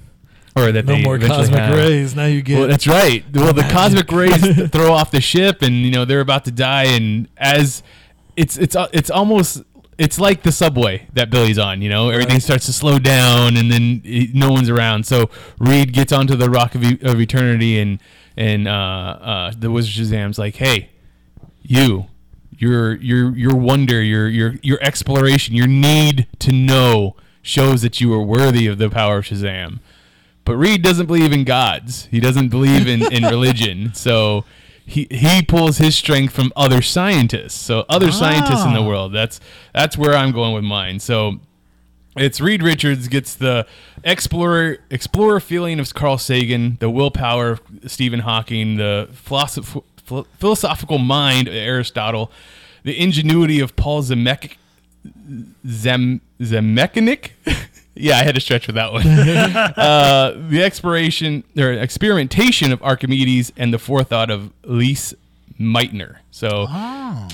Or 0.56 0.70
that 0.72 0.84
No 0.86 0.96
more 0.98 1.18
cosmic 1.18 1.58
have. 1.58 1.76
rays. 1.76 2.14
Now 2.14 2.26
you 2.26 2.42
get. 2.42 2.58
Well, 2.58 2.68
that's 2.68 2.86
right. 2.86 3.24
Well, 3.32 3.52
the 3.52 3.62
cosmic 3.70 4.10
rays 4.12 4.68
throw 4.70 4.92
off 4.92 5.10
the 5.10 5.20
ship, 5.20 5.62
and 5.62 5.74
you 5.76 5.90
know 5.90 6.04
they're 6.04 6.20
about 6.20 6.44
to 6.46 6.50
die. 6.52 6.84
And 6.84 7.28
as 7.36 7.82
it's 8.36 8.56
it's 8.56 8.76
uh, 8.76 8.88
it's 8.92 9.10
almost 9.10 9.62
it's 9.98 10.18
like 10.18 10.42
the 10.42 10.52
subway 10.52 11.06
that 11.12 11.30
Billy's 11.30 11.58
on. 11.58 11.82
You 11.82 11.88
know, 11.88 12.10
everything 12.10 12.40
starts 12.40 12.66
to 12.66 12.72
slow 12.72 12.98
down, 12.98 13.56
and 13.56 13.70
then 13.70 14.00
it, 14.04 14.34
no 14.34 14.50
one's 14.50 14.68
around. 14.70 15.06
So 15.06 15.28
Reed 15.58 15.92
gets 15.92 16.12
onto 16.12 16.34
the 16.36 16.48
Rock 16.50 16.74
of, 16.74 16.84
e- 16.84 16.98
of 17.02 17.20
Eternity, 17.20 17.78
and 17.80 17.98
and 18.36 18.68
uh, 18.68 18.70
uh, 18.70 19.52
the 19.58 19.70
Wizard 19.70 20.06
Shazam's 20.06 20.38
like, 20.38 20.56
"Hey, 20.56 20.90
you." 21.62 22.06
Your 22.56 22.94
your 22.94 23.36
your 23.36 23.54
wonder, 23.56 24.00
your 24.00 24.28
your 24.28 24.54
your 24.62 24.78
exploration, 24.80 25.56
your 25.56 25.66
need 25.66 26.28
to 26.38 26.52
know 26.52 27.16
shows 27.42 27.82
that 27.82 28.00
you 28.00 28.14
are 28.14 28.22
worthy 28.22 28.68
of 28.68 28.78
the 28.78 28.88
power 28.88 29.18
of 29.18 29.24
Shazam. 29.24 29.80
But 30.44 30.56
Reed 30.56 30.82
doesn't 30.82 31.06
believe 31.06 31.32
in 31.32 31.44
gods. 31.44 32.06
He 32.10 32.20
doesn't 32.20 32.48
believe 32.48 32.86
in, 32.86 33.10
in 33.12 33.22
religion. 33.36 33.92
So 33.94 34.44
he 34.86 35.06
he 35.10 35.42
pulls 35.42 35.78
his 35.78 35.96
strength 35.96 36.34
from 36.34 36.52
other 36.54 36.82
scientists. 36.82 37.54
So 37.60 37.84
other 37.88 38.12
scientists 38.12 38.64
in 38.64 38.74
the 38.74 38.80
Ah. 38.80 38.86
world. 38.86 39.12
That's 39.14 39.40
that's 39.72 39.96
where 39.96 40.14
I'm 40.14 40.32
going 40.32 40.52
with 40.52 40.64
mine. 40.64 41.00
So 41.00 41.40
it's 42.16 42.40
Reed 42.40 42.62
Richards 42.62 43.08
gets 43.08 43.34
the 43.34 43.66
explorer 44.04 44.78
explorer 44.90 45.40
feeling 45.40 45.80
of 45.80 45.92
Carl 45.94 46.18
Sagan, 46.18 46.76
the 46.78 46.90
willpower 46.90 47.52
of 47.52 47.60
Stephen 47.86 48.20
Hawking, 48.20 48.76
the 48.76 49.08
philosoph- 49.12 49.82
phil- 50.04 50.26
philosophical 50.38 50.98
mind 50.98 51.48
of 51.48 51.54
Aristotle, 51.54 52.30
the 52.82 53.00
ingenuity 53.00 53.60
of 53.60 53.74
Paul 53.76 54.02
Zemeckis. 54.02 54.56
Zem? 55.66 56.20
yeah, 57.94 58.16
I 58.18 58.22
had 58.24 58.34
to 58.34 58.40
stretch 58.40 58.66
with 58.66 58.76
that 58.76 58.92
one. 58.92 59.06
uh, 59.06 60.34
the 60.48 60.62
exploration 60.62 61.44
or 61.56 61.72
experimentation 61.72 62.72
of 62.72 62.82
Archimedes 62.82 63.52
and 63.56 63.72
the 63.72 63.78
forethought 63.78 64.30
of 64.30 64.52
Lise 64.64 65.14
Meitner. 65.60 66.16
So 66.30 66.66
Oh. 66.68 67.28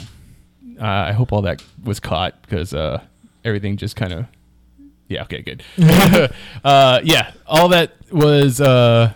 uh, 0.81 0.85
I 0.85 1.13
hope 1.13 1.33
all 1.33 1.43
that 1.43 1.63
was 1.85 2.01
caught 2.01 2.41
because 2.43 2.75
uh, 2.75 3.01
everything 3.45 3.77
just 3.77 3.97
kind 3.97 4.13
of. 4.13 4.27
Yeah. 5.09 5.23
Okay. 5.23 5.43
Good. 5.43 5.63
uh, 6.65 7.01
yeah. 7.03 7.33
All 7.47 7.69
that 7.69 7.93
was. 8.13 8.61
Uh, 8.61 9.13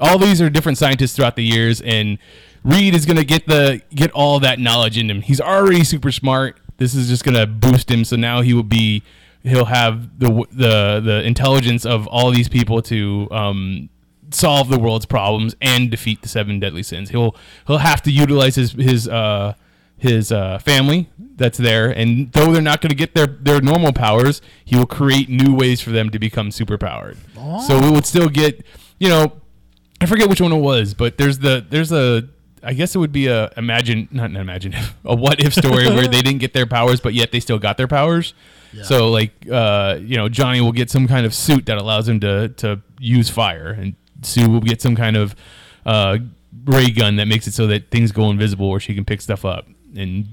all 0.00 0.18
these 0.18 0.40
are 0.40 0.50
different 0.50 0.76
scientists 0.78 1.14
throughout 1.16 1.36
the 1.36 1.44
years, 1.44 1.80
and 1.80 2.18
Reed 2.64 2.94
is 2.94 3.06
gonna 3.06 3.24
get 3.24 3.46
the 3.46 3.80
get 3.94 4.10
all 4.12 4.40
that 4.40 4.58
knowledge 4.58 4.98
in 4.98 5.08
him. 5.10 5.20
He's 5.22 5.40
already 5.40 5.84
super 5.84 6.10
smart. 6.10 6.56
This 6.78 6.94
is 6.94 7.08
just 7.08 7.24
gonna 7.24 7.46
boost 7.46 7.90
him. 7.90 8.04
So 8.04 8.16
now 8.16 8.40
he 8.40 8.54
will 8.54 8.62
be. 8.62 9.02
He'll 9.44 9.66
have 9.66 10.18
the 10.18 10.46
the 10.50 11.00
the 11.04 11.22
intelligence 11.24 11.86
of 11.86 12.06
all 12.08 12.30
these 12.30 12.48
people 12.48 12.82
to 12.82 13.28
um, 13.30 13.88
solve 14.30 14.68
the 14.68 14.78
world's 14.78 15.06
problems 15.06 15.54
and 15.60 15.90
defeat 15.90 16.22
the 16.22 16.28
seven 16.28 16.58
deadly 16.58 16.82
sins. 16.82 17.10
He'll 17.10 17.36
he'll 17.66 17.78
have 17.78 18.02
to 18.02 18.10
utilize 18.10 18.56
his 18.56 18.72
his 18.72 19.06
uh, 19.06 19.54
his 19.96 20.32
uh, 20.32 20.58
family 20.58 21.10
that's 21.36 21.58
there, 21.58 21.90
and 21.90 22.32
though 22.32 22.52
they're 22.52 22.62
not 22.62 22.80
going 22.80 22.90
to 22.90 22.96
get 22.96 23.14
their 23.14 23.26
their 23.26 23.60
normal 23.60 23.92
powers, 23.92 24.40
he 24.64 24.76
will 24.76 24.86
create 24.86 25.28
new 25.28 25.54
ways 25.54 25.80
for 25.80 25.90
them 25.90 26.10
to 26.10 26.18
become 26.18 26.48
superpowered. 26.50 27.16
So 27.66 27.78
we 27.80 27.90
would 27.90 28.06
still 28.06 28.28
get, 28.28 28.64
you 28.98 29.08
know, 29.08 29.40
I 30.00 30.06
forget 30.06 30.28
which 30.28 30.40
one 30.40 30.52
it 30.52 30.58
was, 30.58 30.94
but 30.94 31.18
there's 31.18 31.38
the 31.38 31.64
there's 31.68 31.92
a 31.92 32.28
I 32.62 32.72
guess 32.72 32.94
it 32.94 32.98
would 32.98 33.12
be 33.12 33.26
a 33.26 33.50
imagine 33.56 34.08
not 34.10 34.30
an 34.30 34.36
imagine 34.36 34.74
a 35.04 35.14
what 35.14 35.40
if 35.40 35.54
story 35.54 35.86
where 35.86 36.08
they 36.08 36.22
didn't 36.22 36.38
get 36.38 36.52
their 36.54 36.66
powers, 36.66 37.00
but 37.00 37.14
yet 37.14 37.30
they 37.30 37.40
still 37.40 37.58
got 37.58 37.76
their 37.76 37.88
powers. 37.88 38.34
So 38.82 39.10
like 39.10 39.32
uh, 39.50 39.98
you 40.00 40.16
know 40.16 40.28
Johnny 40.28 40.60
will 40.60 40.72
get 40.72 40.90
some 40.90 41.06
kind 41.06 41.24
of 41.24 41.34
suit 41.34 41.66
that 41.66 41.78
allows 41.78 42.08
him 42.08 42.20
to 42.20 42.48
to 42.48 42.80
use 42.98 43.30
fire, 43.30 43.70
and 43.70 43.94
Sue 44.22 44.48
will 44.50 44.60
get 44.60 44.82
some 44.82 44.96
kind 44.96 45.16
of 45.16 45.36
uh, 45.86 46.18
ray 46.64 46.90
gun 46.90 47.16
that 47.16 47.26
makes 47.26 47.46
it 47.46 47.54
so 47.54 47.66
that 47.68 47.90
things 47.90 48.10
go 48.12 48.30
invisible, 48.30 48.66
or 48.66 48.80
she 48.80 48.94
can 48.94 49.04
pick 49.04 49.20
stuff 49.20 49.44
up 49.44 49.66
and 49.96 50.26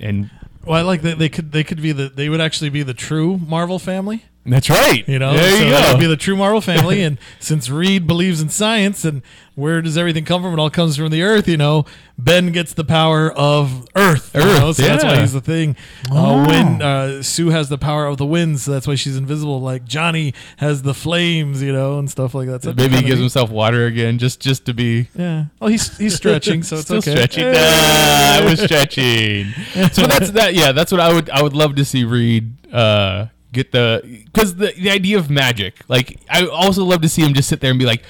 and 0.00 0.30
well, 0.64 0.78
I 0.78 0.82
like 0.82 1.02
that 1.02 1.18
they 1.18 1.28
could 1.28 1.52
they 1.52 1.64
could 1.64 1.82
be 1.82 1.92
the 1.92 2.08
they 2.08 2.28
would 2.28 2.40
actually 2.40 2.70
be 2.70 2.82
the 2.82 2.94
true 2.94 3.38
Marvel 3.38 3.78
family. 3.78 4.24
That's 4.46 4.68
right. 4.68 5.08
You 5.08 5.18
know, 5.18 5.34
there 5.34 5.56
so 5.56 5.64
you 5.64 5.70
go. 5.70 5.98
be 5.98 6.06
the 6.06 6.16
true 6.16 6.36
Marvel 6.36 6.60
family. 6.60 7.02
and 7.02 7.18
since 7.40 7.70
Reed 7.70 8.06
believes 8.06 8.40
in 8.40 8.48
science 8.50 9.04
and 9.04 9.22
where 9.54 9.80
does 9.80 9.96
everything 9.96 10.24
come 10.24 10.42
from? 10.42 10.52
It 10.52 10.58
all 10.58 10.70
comes 10.70 10.96
from 10.96 11.10
the 11.10 11.22
Earth. 11.22 11.46
You 11.48 11.56
know, 11.56 11.84
Ben 12.18 12.50
gets 12.52 12.74
the 12.74 12.84
power 12.84 13.32
of 13.32 13.86
Earth. 13.94 14.32
you 14.34 14.40
Earth, 14.40 14.60
know, 14.60 14.72
so 14.72 14.82
that's 14.82 15.04
why 15.04 15.20
he's 15.20 15.32
the 15.32 15.40
thing. 15.40 15.76
Oh. 16.10 16.42
Uh, 16.42 16.46
when 16.46 16.82
uh, 16.82 17.22
Sue 17.22 17.50
has 17.50 17.68
the 17.68 17.78
power 17.78 18.06
of 18.06 18.16
the 18.18 18.26
winds, 18.26 18.64
so 18.64 18.72
that's 18.72 18.86
why 18.86 18.96
she's 18.96 19.16
invisible. 19.16 19.60
Like 19.60 19.84
Johnny 19.84 20.34
has 20.56 20.82
the 20.82 20.92
flames, 20.94 21.62
you 21.62 21.72
know, 21.72 21.98
and 21.98 22.10
stuff 22.10 22.34
like 22.34 22.48
that. 22.48 22.64
So 22.64 22.74
Maybe 22.74 22.96
he 22.96 23.02
gives 23.02 23.14
neat. 23.14 23.20
himself 23.20 23.50
water 23.50 23.86
again, 23.86 24.18
just 24.18 24.40
just 24.40 24.66
to 24.66 24.74
be 24.74 25.08
Yeah. 25.14 25.46
Oh, 25.60 25.68
he's 25.68 25.96
he's 25.96 26.16
stretching, 26.16 26.62
so 26.62 26.76
it's 26.76 26.84
still 26.86 26.98
okay. 26.98 27.12
stretching. 27.12 27.44
Ah, 27.54 28.40
I 28.40 28.44
was 28.44 28.60
stretching. 28.60 29.52
so 29.92 30.06
that's 30.06 30.32
that. 30.32 30.54
Yeah, 30.54 30.72
that's 30.72 30.90
what 30.90 31.00
I 31.00 31.12
would 31.12 31.30
I 31.30 31.42
would 31.42 31.54
love 31.54 31.76
to 31.76 31.84
see 31.84 32.02
Reed 32.04 32.52
uh, 32.74 33.26
get 33.54 33.72
the 33.72 34.02
because 34.24 34.56
the 34.56 34.72
the 34.76 34.90
idea 34.90 35.18
of 35.18 35.30
magic. 35.30 35.80
Like 35.88 36.20
I 36.28 36.46
also 36.46 36.84
love 36.84 37.00
to 37.02 37.08
see 37.08 37.22
him 37.22 37.34
just 37.34 37.48
sit 37.48 37.60
there 37.60 37.70
and 37.70 37.78
be 37.78 37.86
like. 37.86 38.02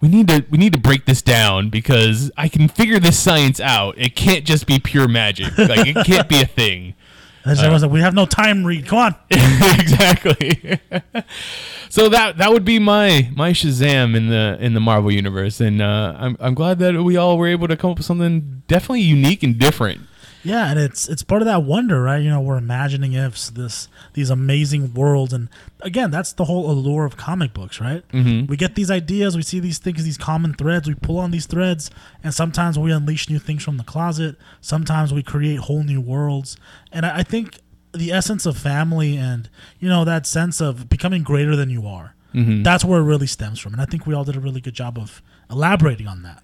We 0.00 0.10
need 0.10 0.28
to 0.28 0.44
we 0.50 0.58
need 0.58 0.74
to 0.74 0.78
break 0.78 1.06
this 1.06 1.22
down 1.22 1.70
because 1.70 2.30
I 2.36 2.48
can 2.48 2.68
figure 2.68 2.98
this 2.98 3.18
science 3.18 3.58
out. 3.58 3.96
It 3.96 4.14
can't 4.14 4.44
just 4.44 4.66
be 4.66 4.78
pure 4.78 5.08
magic. 5.08 5.56
Like 5.56 5.86
it 5.86 6.04
can't 6.04 6.28
be 6.28 6.42
a 6.42 6.46
thing. 6.46 6.94
And 7.46 7.58
everyone's 7.58 7.82
like, 7.82 7.92
we 7.92 8.00
have 8.00 8.14
no 8.14 8.24
time, 8.24 8.64
Reed. 8.64 8.86
Come 8.86 8.98
on. 8.98 9.14
exactly. 9.30 10.80
so 11.90 12.08
that 12.08 12.38
that 12.38 12.50
would 12.50 12.64
be 12.64 12.78
my 12.78 13.30
my 13.36 13.50
Shazam 13.50 14.16
in 14.16 14.28
the 14.30 14.56
in 14.60 14.72
the 14.72 14.80
Marvel 14.80 15.12
universe, 15.12 15.60
and 15.60 15.82
uh, 15.82 16.16
I'm 16.18 16.38
I'm 16.40 16.54
glad 16.54 16.78
that 16.78 17.02
we 17.02 17.18
all 17.18 17.36
were 17.36 17.46
able 17.46 17.68
to 17.68 17.76
come 17.76 17.90
up 17.90 17.98
with 17.98 18.06
something 18.06 18.62
definitely 18.66 19.02
unique 19.02 19.42
and 19.42 19.58
different. 19.58 20.00
Yeah, 20.44 20.70
and 20.70 20.78
it's 20.78 21.08
it's 21.08 21.22
part 21.22 21.40
of 21.40 21.46
that 21.46 21.62
wonder, 21.62 22.02
right? 22.02 22.22
You 22.22 22.28
know, 22.28 22.40
we're 22.40 22.58
imagining 22.58 23.14
ifs, 23.14 23.48
this 23.48 23.88
these 24.12 24.28
amazing 24.28 24.92
worlds, 24.92 25.32
and 25.32 25.48
again, 25.80 26.10
that's 26.10 26.34
the 26.34 26.44
whole 26.44 26.70
allure 26.70 27.06
of 27.06 27.16
comic 27.16 27.54
books, 27.54 27.80
right? 27.80 28.06
Mm-hmm. 28.12 28.46
We 28.46 28.56
get 28.56 28.74
these 28.74 28.90
ideas, 28.90 29.36
we 29.36 29.42
see 29.42 29.58
these 29.58 29.78
things, 29.78 30.04
these 30.04 30.18
common 30.18 30.52
threads, 30.52 30.86
we 30.86 30.94
pull 30.94 31.18
on 31.18 31.30
these 31.30 31.46
threads, 31.46 31.90
and 32.22 32.34
sometimes 32.34 32.78
we 32.78 32.92
unleash 32.92 33.28
new 33.30 33.38
things 33.38 33.64
from 33.64 33.78
the 33.78 33.84
closet. 33.84 34.36
Sometimes 34.60 35.12
we 35.14 35.22
create 35.22 35.60
whole 35.60 35.82
new 35.82 36.00
worlds, 36.00 36.58
and 36.92 37.06
I, 37.06 37.18
I 37.18 37.22
think 37.22 37.60
the 37.92 38.12
essence 38.12 38.44
of 38.44 38.58
family 38.58 39.16
and 39.16 39.48
you 39.80 39.88
know 39.88 40.04
that 40.04 40.26
sense 40.26 40.60
of 40.60 40.88
becoming 40.90 41.22
greater 41.22 41.56
than 41.56 41.70
you 41.70 41.86
are, 41.86 42.14
that's 42.62 42.84
where 42.84 43.00
it 43.00 43.04
really 43.04 43.26
stems 43.26 43.58
from, 43.60 43.72
and 43.72 43.80
I 43.80 43.86
think 43.86 44.06
we 44.06 44.12
all 44.12 44.24
did 44.24 44.36
a 44.36 44.40
really 44.40 44.60
good 44.60 44.74
job 44.74 44.98
of 44.98 45.22
elaborating 45.50 46.06
on 46.06 46.22
that. 46.22 46.42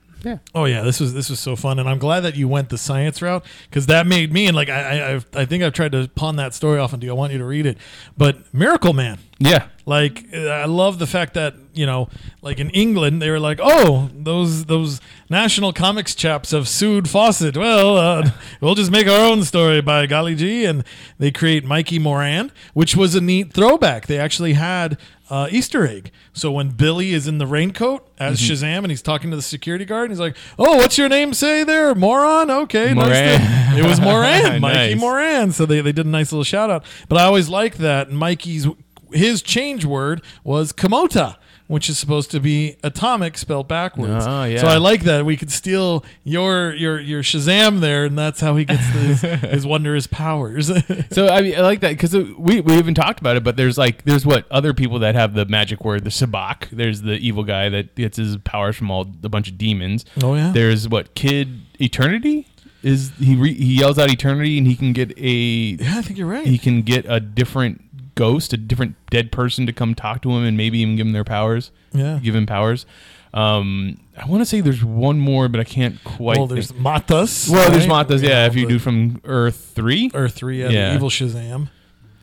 Oh 0.54 0.64
yeah, 0.64 0.82
this 0.82 1.00
was 1.00 1.14
this 1.14 1.30
was 1.30 1.40
so 1.40 1.56
fun, 1.56 1.78
and 1.78 1.88
I'm 1.88 1.98
glad 1.98 2.20
that 2.20 2.36
you 2.36 2.48
went 2.48 2.68
the 2.68 2.78
science 2.78 3.22
route 3.22 3.44
because 3.68 3.86
that 3.86 4.06
made 4.06 4.32
me 4.32 4.46
and 4.46 4.56
like 4.56 4.68
I 4.68 4.80
I 4.80 5.14
I've, 5.14 5.26
I 5.34 5.44
think 5.44 5.62
I've 5.62 5.72
tried 5.72 5.92
to 5.92 6.08
pawn 6.08 6.36
that 6.36 6.54
story 6.54 6.78
off 6.78 6.92
into 6.92 7.06
you. 7.06 7.12
I 7.12 7.14
want 7.14 7.32
you 7.32 7.38
to 7.38 7.44
read 7.44 7.66
it, 7.66 7.78
but 8.16 8.52
Miracle 8.52 8.92
Man, 8.92 9.18
Yeah. 9.40 9.66
Like 9.86 10.32
I 10.34 10.66
love 10.66 10.98
the 11.00 11.06
fact 11.06 11.34
that 11.34 11.54
you 11.72 11.86
know, 11.86 12.08
like 12.42 12.58
in 12.60 12.70
England, 12.70 13.20
they 13.22 13.30
were 13.30 13.40
like, 13.40 13.58
"Oh, 13.60 14.10
those 14.14 14.66
those 14.66 15.00
national 15.30 15.72
comics 15.72 16.14
chaps 16.14 16.50
have 16.52 16.68
sued 16.68 17.08
Fawcett. 17.08 17.56
Well, 17.56 17.96
uh, 17.96 18.30
we'll 18.60 18.74
just 18.76 18.90
make 18.90 19.08
our 19.08 19.18
own 19.32 19.42
story 19.42 19.80
by 19.80 20.06
golly 20.06 20.34
gee." 20.36 20.64
And 20.66 20.84
they 21.18 21.30
create 21.32 21.64
Mikey 21.64 21.98
Moran, 21.98 22.52
which 22.74 22.94
was 22.96 23.14
a 23.16 23.20
neat 23.20 23.52
throwback. 23.52 24.06
They 24.06 24.18
actually 24.18 24.52
had 24.52 24.98
uh, 25.30 25.48
Easter 25.50 25.86
egg. 25.86 26.12
So 26.34 26.52
when 26.52 26.68
Billy 26.70 27.12
is 27.12 27.26
in 27.26 27.38
the 27.38 27.46
raincoat 27.46 28.06
as 28.18 28.40
Mm-hmm. 28.40 28.52
Shazam, 28.52 28.78
and 28.78 28.90
he's 28.90 29.02
talking 29.02 29.30
to 29.30 29.36
the 29.36 29.42
security 29.42 29.84
guard, 29.86 30.04
and 30.04 30.12
he's 30.12 30.20
like, 30.20 30.36
"Oh, 30.58 30.76
what's 30.76 30.98
your 30.98 31.08
name? 31.08 31.32
Say 31.34 31.64
there, 31.64 31.94
moron." 31.94 32.50
Okay, 32.50 32.92
nice 32.94 33.06
Moran. 33.06 33.40
to- 33.72 33.78
it 33.78 33.86
was 33.88 34.00
Moran, 34.00 34.60
Mikey 34.60 34.74
Nice. 34.94 35.00
Moran. 35.00 35.52
So 35.52 35.66
they, 35.66 35.80
they 35.80 35.92
did 35.92 36.04
a 36.06 36.10
nice 36.10 36.30
little 36.30 36.44
shout 36.44 36.70
out. 36.70 36.84
But 37.08 37.18
I 37.18 37.24
always 37.24 37.48
like 37.48 37.78
that 37.78 38.12
Mikey's 38.12 38.66
his 39.12 39.42
change 39.42 39.84
word 39.84 40.22
was 40.44 40.72
Kimota, 40.72 41.36
which 41.66 41.88
is 41.88 41.98
supposed 41.98 42.32
to 42.32 42.40
be 42.40 42.76
atomic 42.82 43.38
spelled 43.38 43.68
backwards. 43.68 44.26
Oh, 44.26 44.42
yeah. 44.42 44.60
So 44.60 44.66
I 44.66 44.78
like 44.78 45.02
that 45.04 45.24
we 45.24 45.36
could 45.36 45.52
steal 45.52 46.04
your 46.24 46.74
your 46.74 46.98
your 46.98 47.22
Shazam 47.22 47.78
there, 47.80 48.04
and 48.06 48.18
that's 48.18 48.40
how 48.40 48.56
he 48.56 48.64
gets 48.64 48.84
his, 48.86 49.20
his 49.22 49.66
wondrous 49.66 50.06
powers. 50.06 50.70
So 51.12 51.28
I 51.28 51.42
mean, 51.42 51.56
I 51.56 51.60
like 51.60 51.80
that 51.80 51.90
because 51.90 52.14
we 52.14 52.60
we 52.60 52.74
even 52.74 52.94
talked 52.94 53.20
about 53.20 53.36
it, 53.36 53.42
but 53.44 53.56
there's 53.56 53.76
like 53.78 54.04
there's 54.04 54.24
what 54.24 54.50
other 54.50 54.72
people 54.74 54.98
that 55.00 55.14
have 55.14 55.34
the 55.34 55.44
magic 55.44 55.84
word, 55.84 56.04
the 56.04 56.10
Sabbac. 56.10 56.68
There's 56.70 57.02
the 57.02 57.14
evil 57.14 57.42
guy 57.42 57.68
that 57.68 57.94
gets 57.94 58.16
his 58.16 58.36
powers 58.38 58.76
from 58.76 58.90
all 58.90 59.02
a 59.22 59.28
bunch 59.28 59.48
of 59.48 59.58
demons. 59.58 60.04
Oh, 60.22 60.34
yeah? 60.34 60.52
There's 60.52 60.88
what 60.88 61.14
Kid 61.14 61.60
Eternity 61.80 62.46
is 62.82 63.12
he 63.18 63.36
re, 63.36 63.52
he 63.52 63.78
yells 63.78 63.98
out 63.98 64.10
Eternity 64.10 64.58
and 64.58 64.66
he 64.66 64.74
can 64.74 64.92
get 64.92 65.16
a 65.18 65.30
yeah, 65.30 65.98
I 65.98 66.02
think 66.02 66.18
you're 66.18 66.28
right. 66.28 66.46
he 66.46 66.58
can 66.58 66.82
get 66.82 67.04
a 67.08 67.20
different 67.20 67.89
ghost, 68.14 68.52
a 68.52 68.56
different 68.56 68.96
dead 69.10 69.32
person 69.32 69.66
to 69.66 69.72
come 69.72 69.94
talk 69.94 70.22
to 70.22 70.30
him 70.30 70.44
and 70.44 70.56
maybe 70.56 70.78
even 70.80 70.96
give 70.96 71.06
him 71.06 71.12
their 71.12 71.24
powers. 71.24 71.70
Yeah. 71.92 72.18
give 72.22 72.34
him 72.34 72.46
powers. 72.46 72.86
Um, 73.32 74.00
I 74.20 74.26
want 74.26 74.40
to 74.40 74.46
say 74.46 74.60
there's 74.60 74.82
one 74.84 75.20
more, 75.20 75.48
but 75.48 75.60
I 75.60 75.64
can't 75.64 76.02
quite. 76.04 76.36
well, 76.38 76.46
there's 76.48 76.70
think- 76.72 76.82
Mazahs. 76.82 77.48
well, 77.48 77.70
there's 77.70 77.86
right? 77.86 78.06
Mazahs, 78.08 78.22
yeah. 78.22 78.46
If 78.46 78.56
you 78.56 78.66
do 78.68 78.78
from 78.78 79.20
Earth 79.24 79.72
three, 79.74 80.10
Earth 80.14 80.34
three, 80.34 80.60
yeah, 80.62 80.68
Yeah. 80.70 80.94
evil 80.94 81.10
Shazam. 81.10 81.70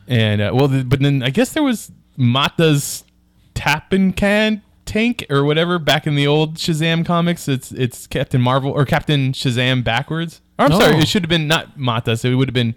And 0.06 0.40
uh, 0.40 0.50
well, 0.54 0.68
the, 0.68 0.84
but 0.84 1.00
then 1.00 1.22
I 1.22 1.30
guess 1.30 1.52
there 1.52 1.62
was 1.62 1.90
Mata's 2.16 3.04
tap 3.54 3.90
can 4.16 4.62
tank 4.84 5.26
or 5.30 5.44
whatever 5.44 5.78
back 5.78 6.06
in 6.06 6.14
the 6.14 6.26
old 6.26 6.56
Shazam 6.56 7.04
comics. 7.06 7.48
It's 7.48 7.72
it's 7.72 8.06
Captain 8.06 8.40
Marvel 8.40 8.70
or 8.70 8.84
Captain 8.84 9.32
Shazam 9.32 9.82
backwards. 9.84 10.40
Or, 10.58 10.66
I'm 10.66 10.72
sorry, 10.72 10.94
Oh. 10.96 10.98
it 10.98 11.08
should 11.08 11.22
have 11.22 11.28
been 11.30 11.46
not 11.48 11.78
Mata. 11.78 12.16
So 12.16 12.28
it 12.28 12.34
would 12.34 12.48
have 12.48 12.54
been 12.54 12.74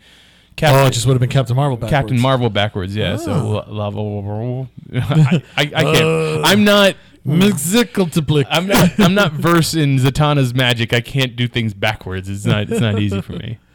Captain 0.55 0.79
Oh, 0.83 0.87
it 0.87 0.91
just 0.91 1.05
would 1.05 1.13
have 1.13 1.19
been 1.21 1.29
Captain 1.29 1.55
Marvel. 1.55 1.77
Backwards. 1.77 1.91
Captain 1.91 2.19
Marvel 2.19 2.49
backwards. 2.49 2.95
Yeah. 2.95 3.15
So 3.17 3.31
Oh. 3.33 3.65
la- 3.71 3.89
lava. 3.89 4.69
I, 4.93 5.43
I, 5.57 5.61
I 5.61 5.83
can't. 5.83 5.97
Uh. 6.05 6.41
I'm 6.43 6.63
not. 6.63 6.95
Blick. 7.23 8.47
I'm 8.49 8.67
not. 8.67 8.99
I'm 8.99 9.13
not 9.13 9.31
versed 9.33 9.75
in 9.75 9.97
Zatanna's 9.97 10.53
magic. 10.53 10.93
I 10.93 11.01
can't 11.01 11.35
do 11.35 11.47
things 11.47 11.73
backwards. 11.73 12.27
It's 12.29 12.45
not. 12.45 12.69
It's 12.69 12.81
not 12.81 12.99
easy 12.99 13.21
for 13.21 13.33
me. 13.33 13.57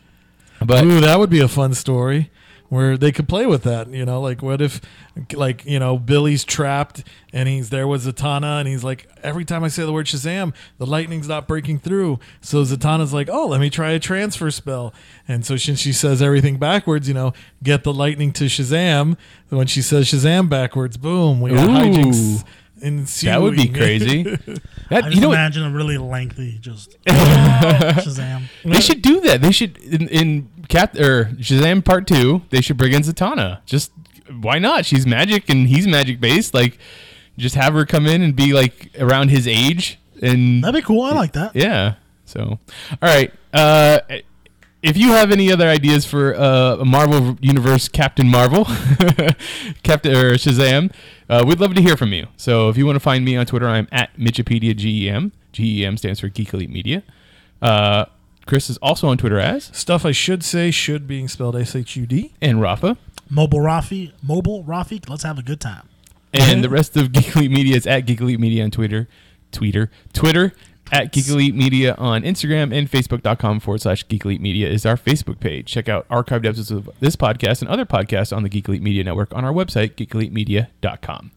But 0.65 0.85
Ooh, 0.85 1.01
that 1.03 1.19
would 1.19 1.29
be 1.29 1.41
a 1.41 1.49
fun 1.49 1.75
story 1.75 2.31
where 2.69 2.97
they 2.97 3.13
could 3.13 3.29
play 3.29 3.47
with 3.47 3.63
that. 3.65 3.89
You 3.91 4.05
know, 4.05 4.21
like 4.21 4.43
what 4.43 4.61
if, 4.61 4.81
like 5.33 5.65
you 5.65 5.79
know, 5.79 5.99
Billy's 5.99 6.45
trapped 6.45 7.05
and 7.33 7.49
he's 7.49 7.71
there 7.71 7.87
with 7.87 8.05
Zatanna 8.05 8.61
and 8.61 8.69
he's 8.69 8.85
like, 8.85 9.09
every 9.23 9.45
time 9.45 9.65
I 9.65 9.69
say 9.69 9.85
the 9.85 9.93
word 9.93 10.07
Shazam, 10.07 10.55
the 10.79 10.87
lightning's 10.87 11.29
not 11.29 11.47
breaking 11.47 11.79
through. 11.81 12.19
So 12.41 12.63
Zatanna's 12.63 13.13
like, 13.13 13.29
oh, 13.31 13.47
let 13.47 13.61
me 13.61 13.71
try 13.71 13.91
a 13.91 13.99
transfer 13.99 14.51
spell. 14.51 14.95
And 15.29 15.45
so 15.45 15.57
since 15.57 15.81
she 15.81 15.93
says 15.93 16.23
everything 16.23 16.59
backwards, 16.59 17.09
you 17.09 17.15
know, 17.15 17.33
get 17.63 17.85
the 17.85 17.93
lightning 17.93 18.33
to 18.35 18.45
Shazam. 18.45 19.17
When 19.49 19.67
she 19.67 19.83
says 19.83 20.07
Shazam 20.07 20.49
backwards, 20.49 20.97
boom, 20.97 21.41
we 21.41 21.53
got 21.53 21.69
Ooh. 21.69 21.73
hijinks. 21.73 22.45
Ensuing. 22.83 23.33
that 23.33 23.41
would 23.43 23.57
be 23.57 23.69
crazy. 23.69 24.21
I 24.31 24.35
That 24.91 25.05
just 25.05 25.15
you 25.17 25.21
know. 25.23 25.29
what? 25.29 25.35
imagine 25.35 25.65
a 25.65 25.71
really 25.71 25.99
lengthy 25.99 26.59
just 26.61 26.97
Shazam. 27.07 28.45
They 28.65 28.81
should 28.81 29.03
do 29.03 29.21
that. 29.23 29.41
They 29.41 29.51
should 29.53 29.79
in, 29.79 30.09
in 30.09 30.49
Cap 30.69 30.95
or 30.97 31.25
Shazam 31.37 31.85
Part 31.85 32.07
Two. 32.07 32.43
They 32.51 32.61
should 32.61 32.77
bring 32.77 32.93
in 32.93 33.03
Zatanna. 33.03 33.61
Just 33.67 33.93
why 34.41 34.59
not? 34.59 34.85
She's 34.85 35.07
magic 35.07 35.49
and 35.49 35.67
he's 35.69 35.87
magic 35.87 36.21
based. 36.21 36.53
Like, 36.55 36.79
just 37.39 37.55
have 37.55 37.75
her 37.75 37.85
come 37.87 38.07
in 38.07 38.23
and 38.23 38.35
be 38.37 38.53
like 38.53 38.91
around 38.99 39.29
his 39.31 39.47
age 39.49 39.99
and 40.23 40.63
That'd 40.63 40.81
be 40.81 40.85
cool. 40.87 41.03
I 41.03 41.13
like 41.13 41.33
that. 41.33 41.55
yeah. 41.57 41.95
So, 42.25 42.43
all 42.43 42.59
right. 43.03 43.33
Uh, 43.53 44.01
if 44.87 44.97
you 44.97 45.09
have 45.09 45.33
any 45.33 45.53
other 45.53 45.67
ideas 45.67 46.07
for 46.07 46.37
uh, 46.37 46.77
a 46.77 46.85
Marvel 46.85 47.37
Universe 47.41 47.89
Captain 47.89 48.29
Marvel, 48.29 48.65
Captain 49.83 50.15
or 50.15 50.35
Shazam, 50.35 50.93
uh, 51.29 51.45
we'd 51.45 51.59
love 51.59 51.75
to 51.75 51.83
hear 51.83 51.97
from 51.97 52.13
you. 52.13 52.29
So 52.37 52.69
if 52.69 52.77
you 52.77 52.87
want 52.87 52.95
to 52.95 53.01
find 53.01 53.25
me 53.25 53.37
on 53.37 53.47
Twitter, 53.47 53.67
I'm 53.67 53.89
at 53.91 54.17
Mitchipedia 54.17 54.77
GEM. 54.77 55.33
GEM 55.51 55.97
stands 55.97 56.21
for 56.21 56.29
Geek 56.29 56.55
Elite 56.55 56.71
Media. 56.71 57.03
Uh, 57.61 58.05
Chris 58.47 58.71
is 58.71 58.77
also 58.77 59.09
on 59.09 59.19
Twitter 59.19 59.41
as 59.41 59.65
Stuff 59.77 60.07
I 60.07 60.13
should 60.13 60.45
say 60.45 60.71
should 60.71 61.09
being 61.09 61.27
spelled 61.27 61.57
S 61.57 61.75
H 61.75 61.97
U 61.97 62.07
D. 62.07 62.35
and 62.41 62.61
Rafa. 62.61 62.97
Mobile 63.29 63.59
Rafi, 63.59 64.13
mobile 64.23 64.63
Rafi. 64.63 65.09
Let's 65.09 65.25
have 65.25 65.37
a 65.37 65.43
good 65.43 65.61
time. 65.61 65.89
And 66.33 66.63
the 66.63 66.69
rest 66.69 66.97
of 66.97 67.11
Geek 67.11 67.35
Elite 67.35 67.51
Media 67.51 67.75
is 67.75 67.89
at 67.89 68.07
Geek 68.07 68.21
Elite 68.21 68.39
Media 68.39 68.63
on 68.63 68.71
Twitter, 68.71 69.09
Twitter, 69.51 69.91
Twitter, 70.13 70.53
at 70.93 71.13
Geek 71.13 71.29
Elite 71.29 71.55
Media 71.55 71.95
on 71.99 72.23
Instagram, 72.23 72.77
and 72.77 72.91
Facebook.com 72.91 73.61
forward 73.61 73.81
slash 73.81 74.07
Geek 74.09 74.25
Elite 74.25 74.41
Media 74.41 74.69
is 74.69 74.87
our 74.87 74.97
Facebook 74.97 75.41
page. 75.41 75.67
Check 75.67 75.89
out 75.89 76.09
archived 76.09 76.47
episodes 76.47 76.71
of 76.71 76.91
this 77.01 77.17
podcast 77.17 77.61
and 77.61 77.69
other 77.69 77.85
podcasts 77.85 78.35
on 78.35 78.43
the 78.43 78.49
Geek 78.49 78.69
Elite 78.69 78.83
Media 78.83 79.05
Network 79.05 79.35
on 79.35 79.45
our 79.45 79.53
website, 79.53 79.95
geekelitemedia.com. 79.95 81.31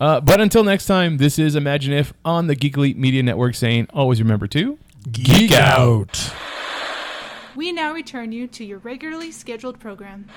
Uh, 0.00 0.20
but 0.20 0.40
until 0.40 0.64
next 0.64 0.86
time, 0.86 1.18
this 1.18 1.38
is 1.38 1.54
Imagine 1.54 1.92
If 1.92 2.12
on 2.24 2.46
the 2.46 2.54
Geek 2.54 2.76
Elite 2.76 2.98
Media 2.98 3.22
Network 3.22 3.54
saying, 3.54 3.88
always 3.92 4.20
remember 4.20 4.46
to 4.48 4.78
Geek 5.10 5.52
out. 5.52 6.32
We 7.54 7.70
now 7.72 7.92
return 7.94 8.32
you 8.32 8.48
to 8.48 8.64
your 8.64 8.78
regularly 8.78 9.30
scheduled 9.30 9.78
program. 9.78 10.28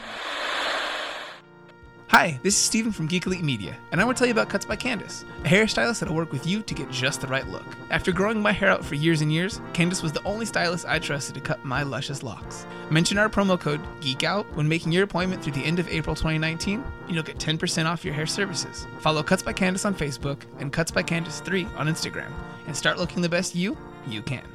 Hi, 2.09 2.39
this 2.41 2.55
is 2.55 2.61
Steven 2.61 2.93
from 2.93 3.07
Geek 3.07 3.25
Elite 3.25 3.43
Media, 3.43 3.75
and 3.91 3.99
I 3.99 4.05
want 4.05 4.15
to 4.15 4.21
tell 4.21 4.27
you 4.27 4.31
about 4.31 4.47
Cuts 4.47 4.63
by 4.63 4.77
Candace, 4.77 5.25
a 5.43 5.47
hairstylist 5.49 5.99
that'll 5.99 6.15
work 6.15 6.31
with 6.31 6.47
you 6.47 6.61
to 6.61 6.73
get 6.73 6.89
just 6.89 7.19
the 7.19 7.27
right 7.27 7.45
look. 7.49 7.65
After 7.89 8.13
growing 8.13 8.41
my 8.41 8.53
hair 8.53 8.69
out 8.69 8.85
for 8.85 8.95
years 8.95 9.19
and 9.19 9.31
years, 9.31 9.59
Candace 9.73 10.01
was 10.01 10.13
the 10.13 10.23
only 10.23 10.45
stylist 10.45 10.85
I 10.87 10.99
trusted 10.99 11.35
to 11.35 11.41
cut 11.41 11.65
my 11.65 11.83
luscious 11.83 12.23
locks. 12.23 12.65
Mention 12.89 13.17
our 13.17 13.27
promo 13.27 13.59
code 13.59 13.81
GEEKOUT 13.99 14.45
when 14.55 14.69
making 14.69 14.93
your 14.93 15.03
appointment 15.03 15.43
through 15.43 15.51
the 15.51 15.65
end 15.65 15.79
of 15.79 15.89
April 15.89 16.15
2019, 16.15 16.81
and 17.07 17.13
you'll 17.13 17.23
get 17.23 17.39
10% 17.39 17.85
off 17.85 18.05
your 18.05 18.13
hair 18.13 18.25
services. 18.25 18.87
Follow 19.01 19.21
Cuts 19.21 19.43
by 19.43 19.51
Candace 19.51 19.83
on 19.83 19.93
Facebook 19.93 20.43
and 20.59 20.71
Cuts 20.71 20.91
by 20.91 21.03
Candace 21.03 21.41
3 21.41 21.67
on 21.75 21.87
Instagram, 21.87 22.31
and 22.67 22.75
start 22.75 22.97
looking 22.97 23.21
the 23.21 23.27
best 23.27 23.53
you 23.53 23.77
you 24.07 24.21
can. 24.21 24.47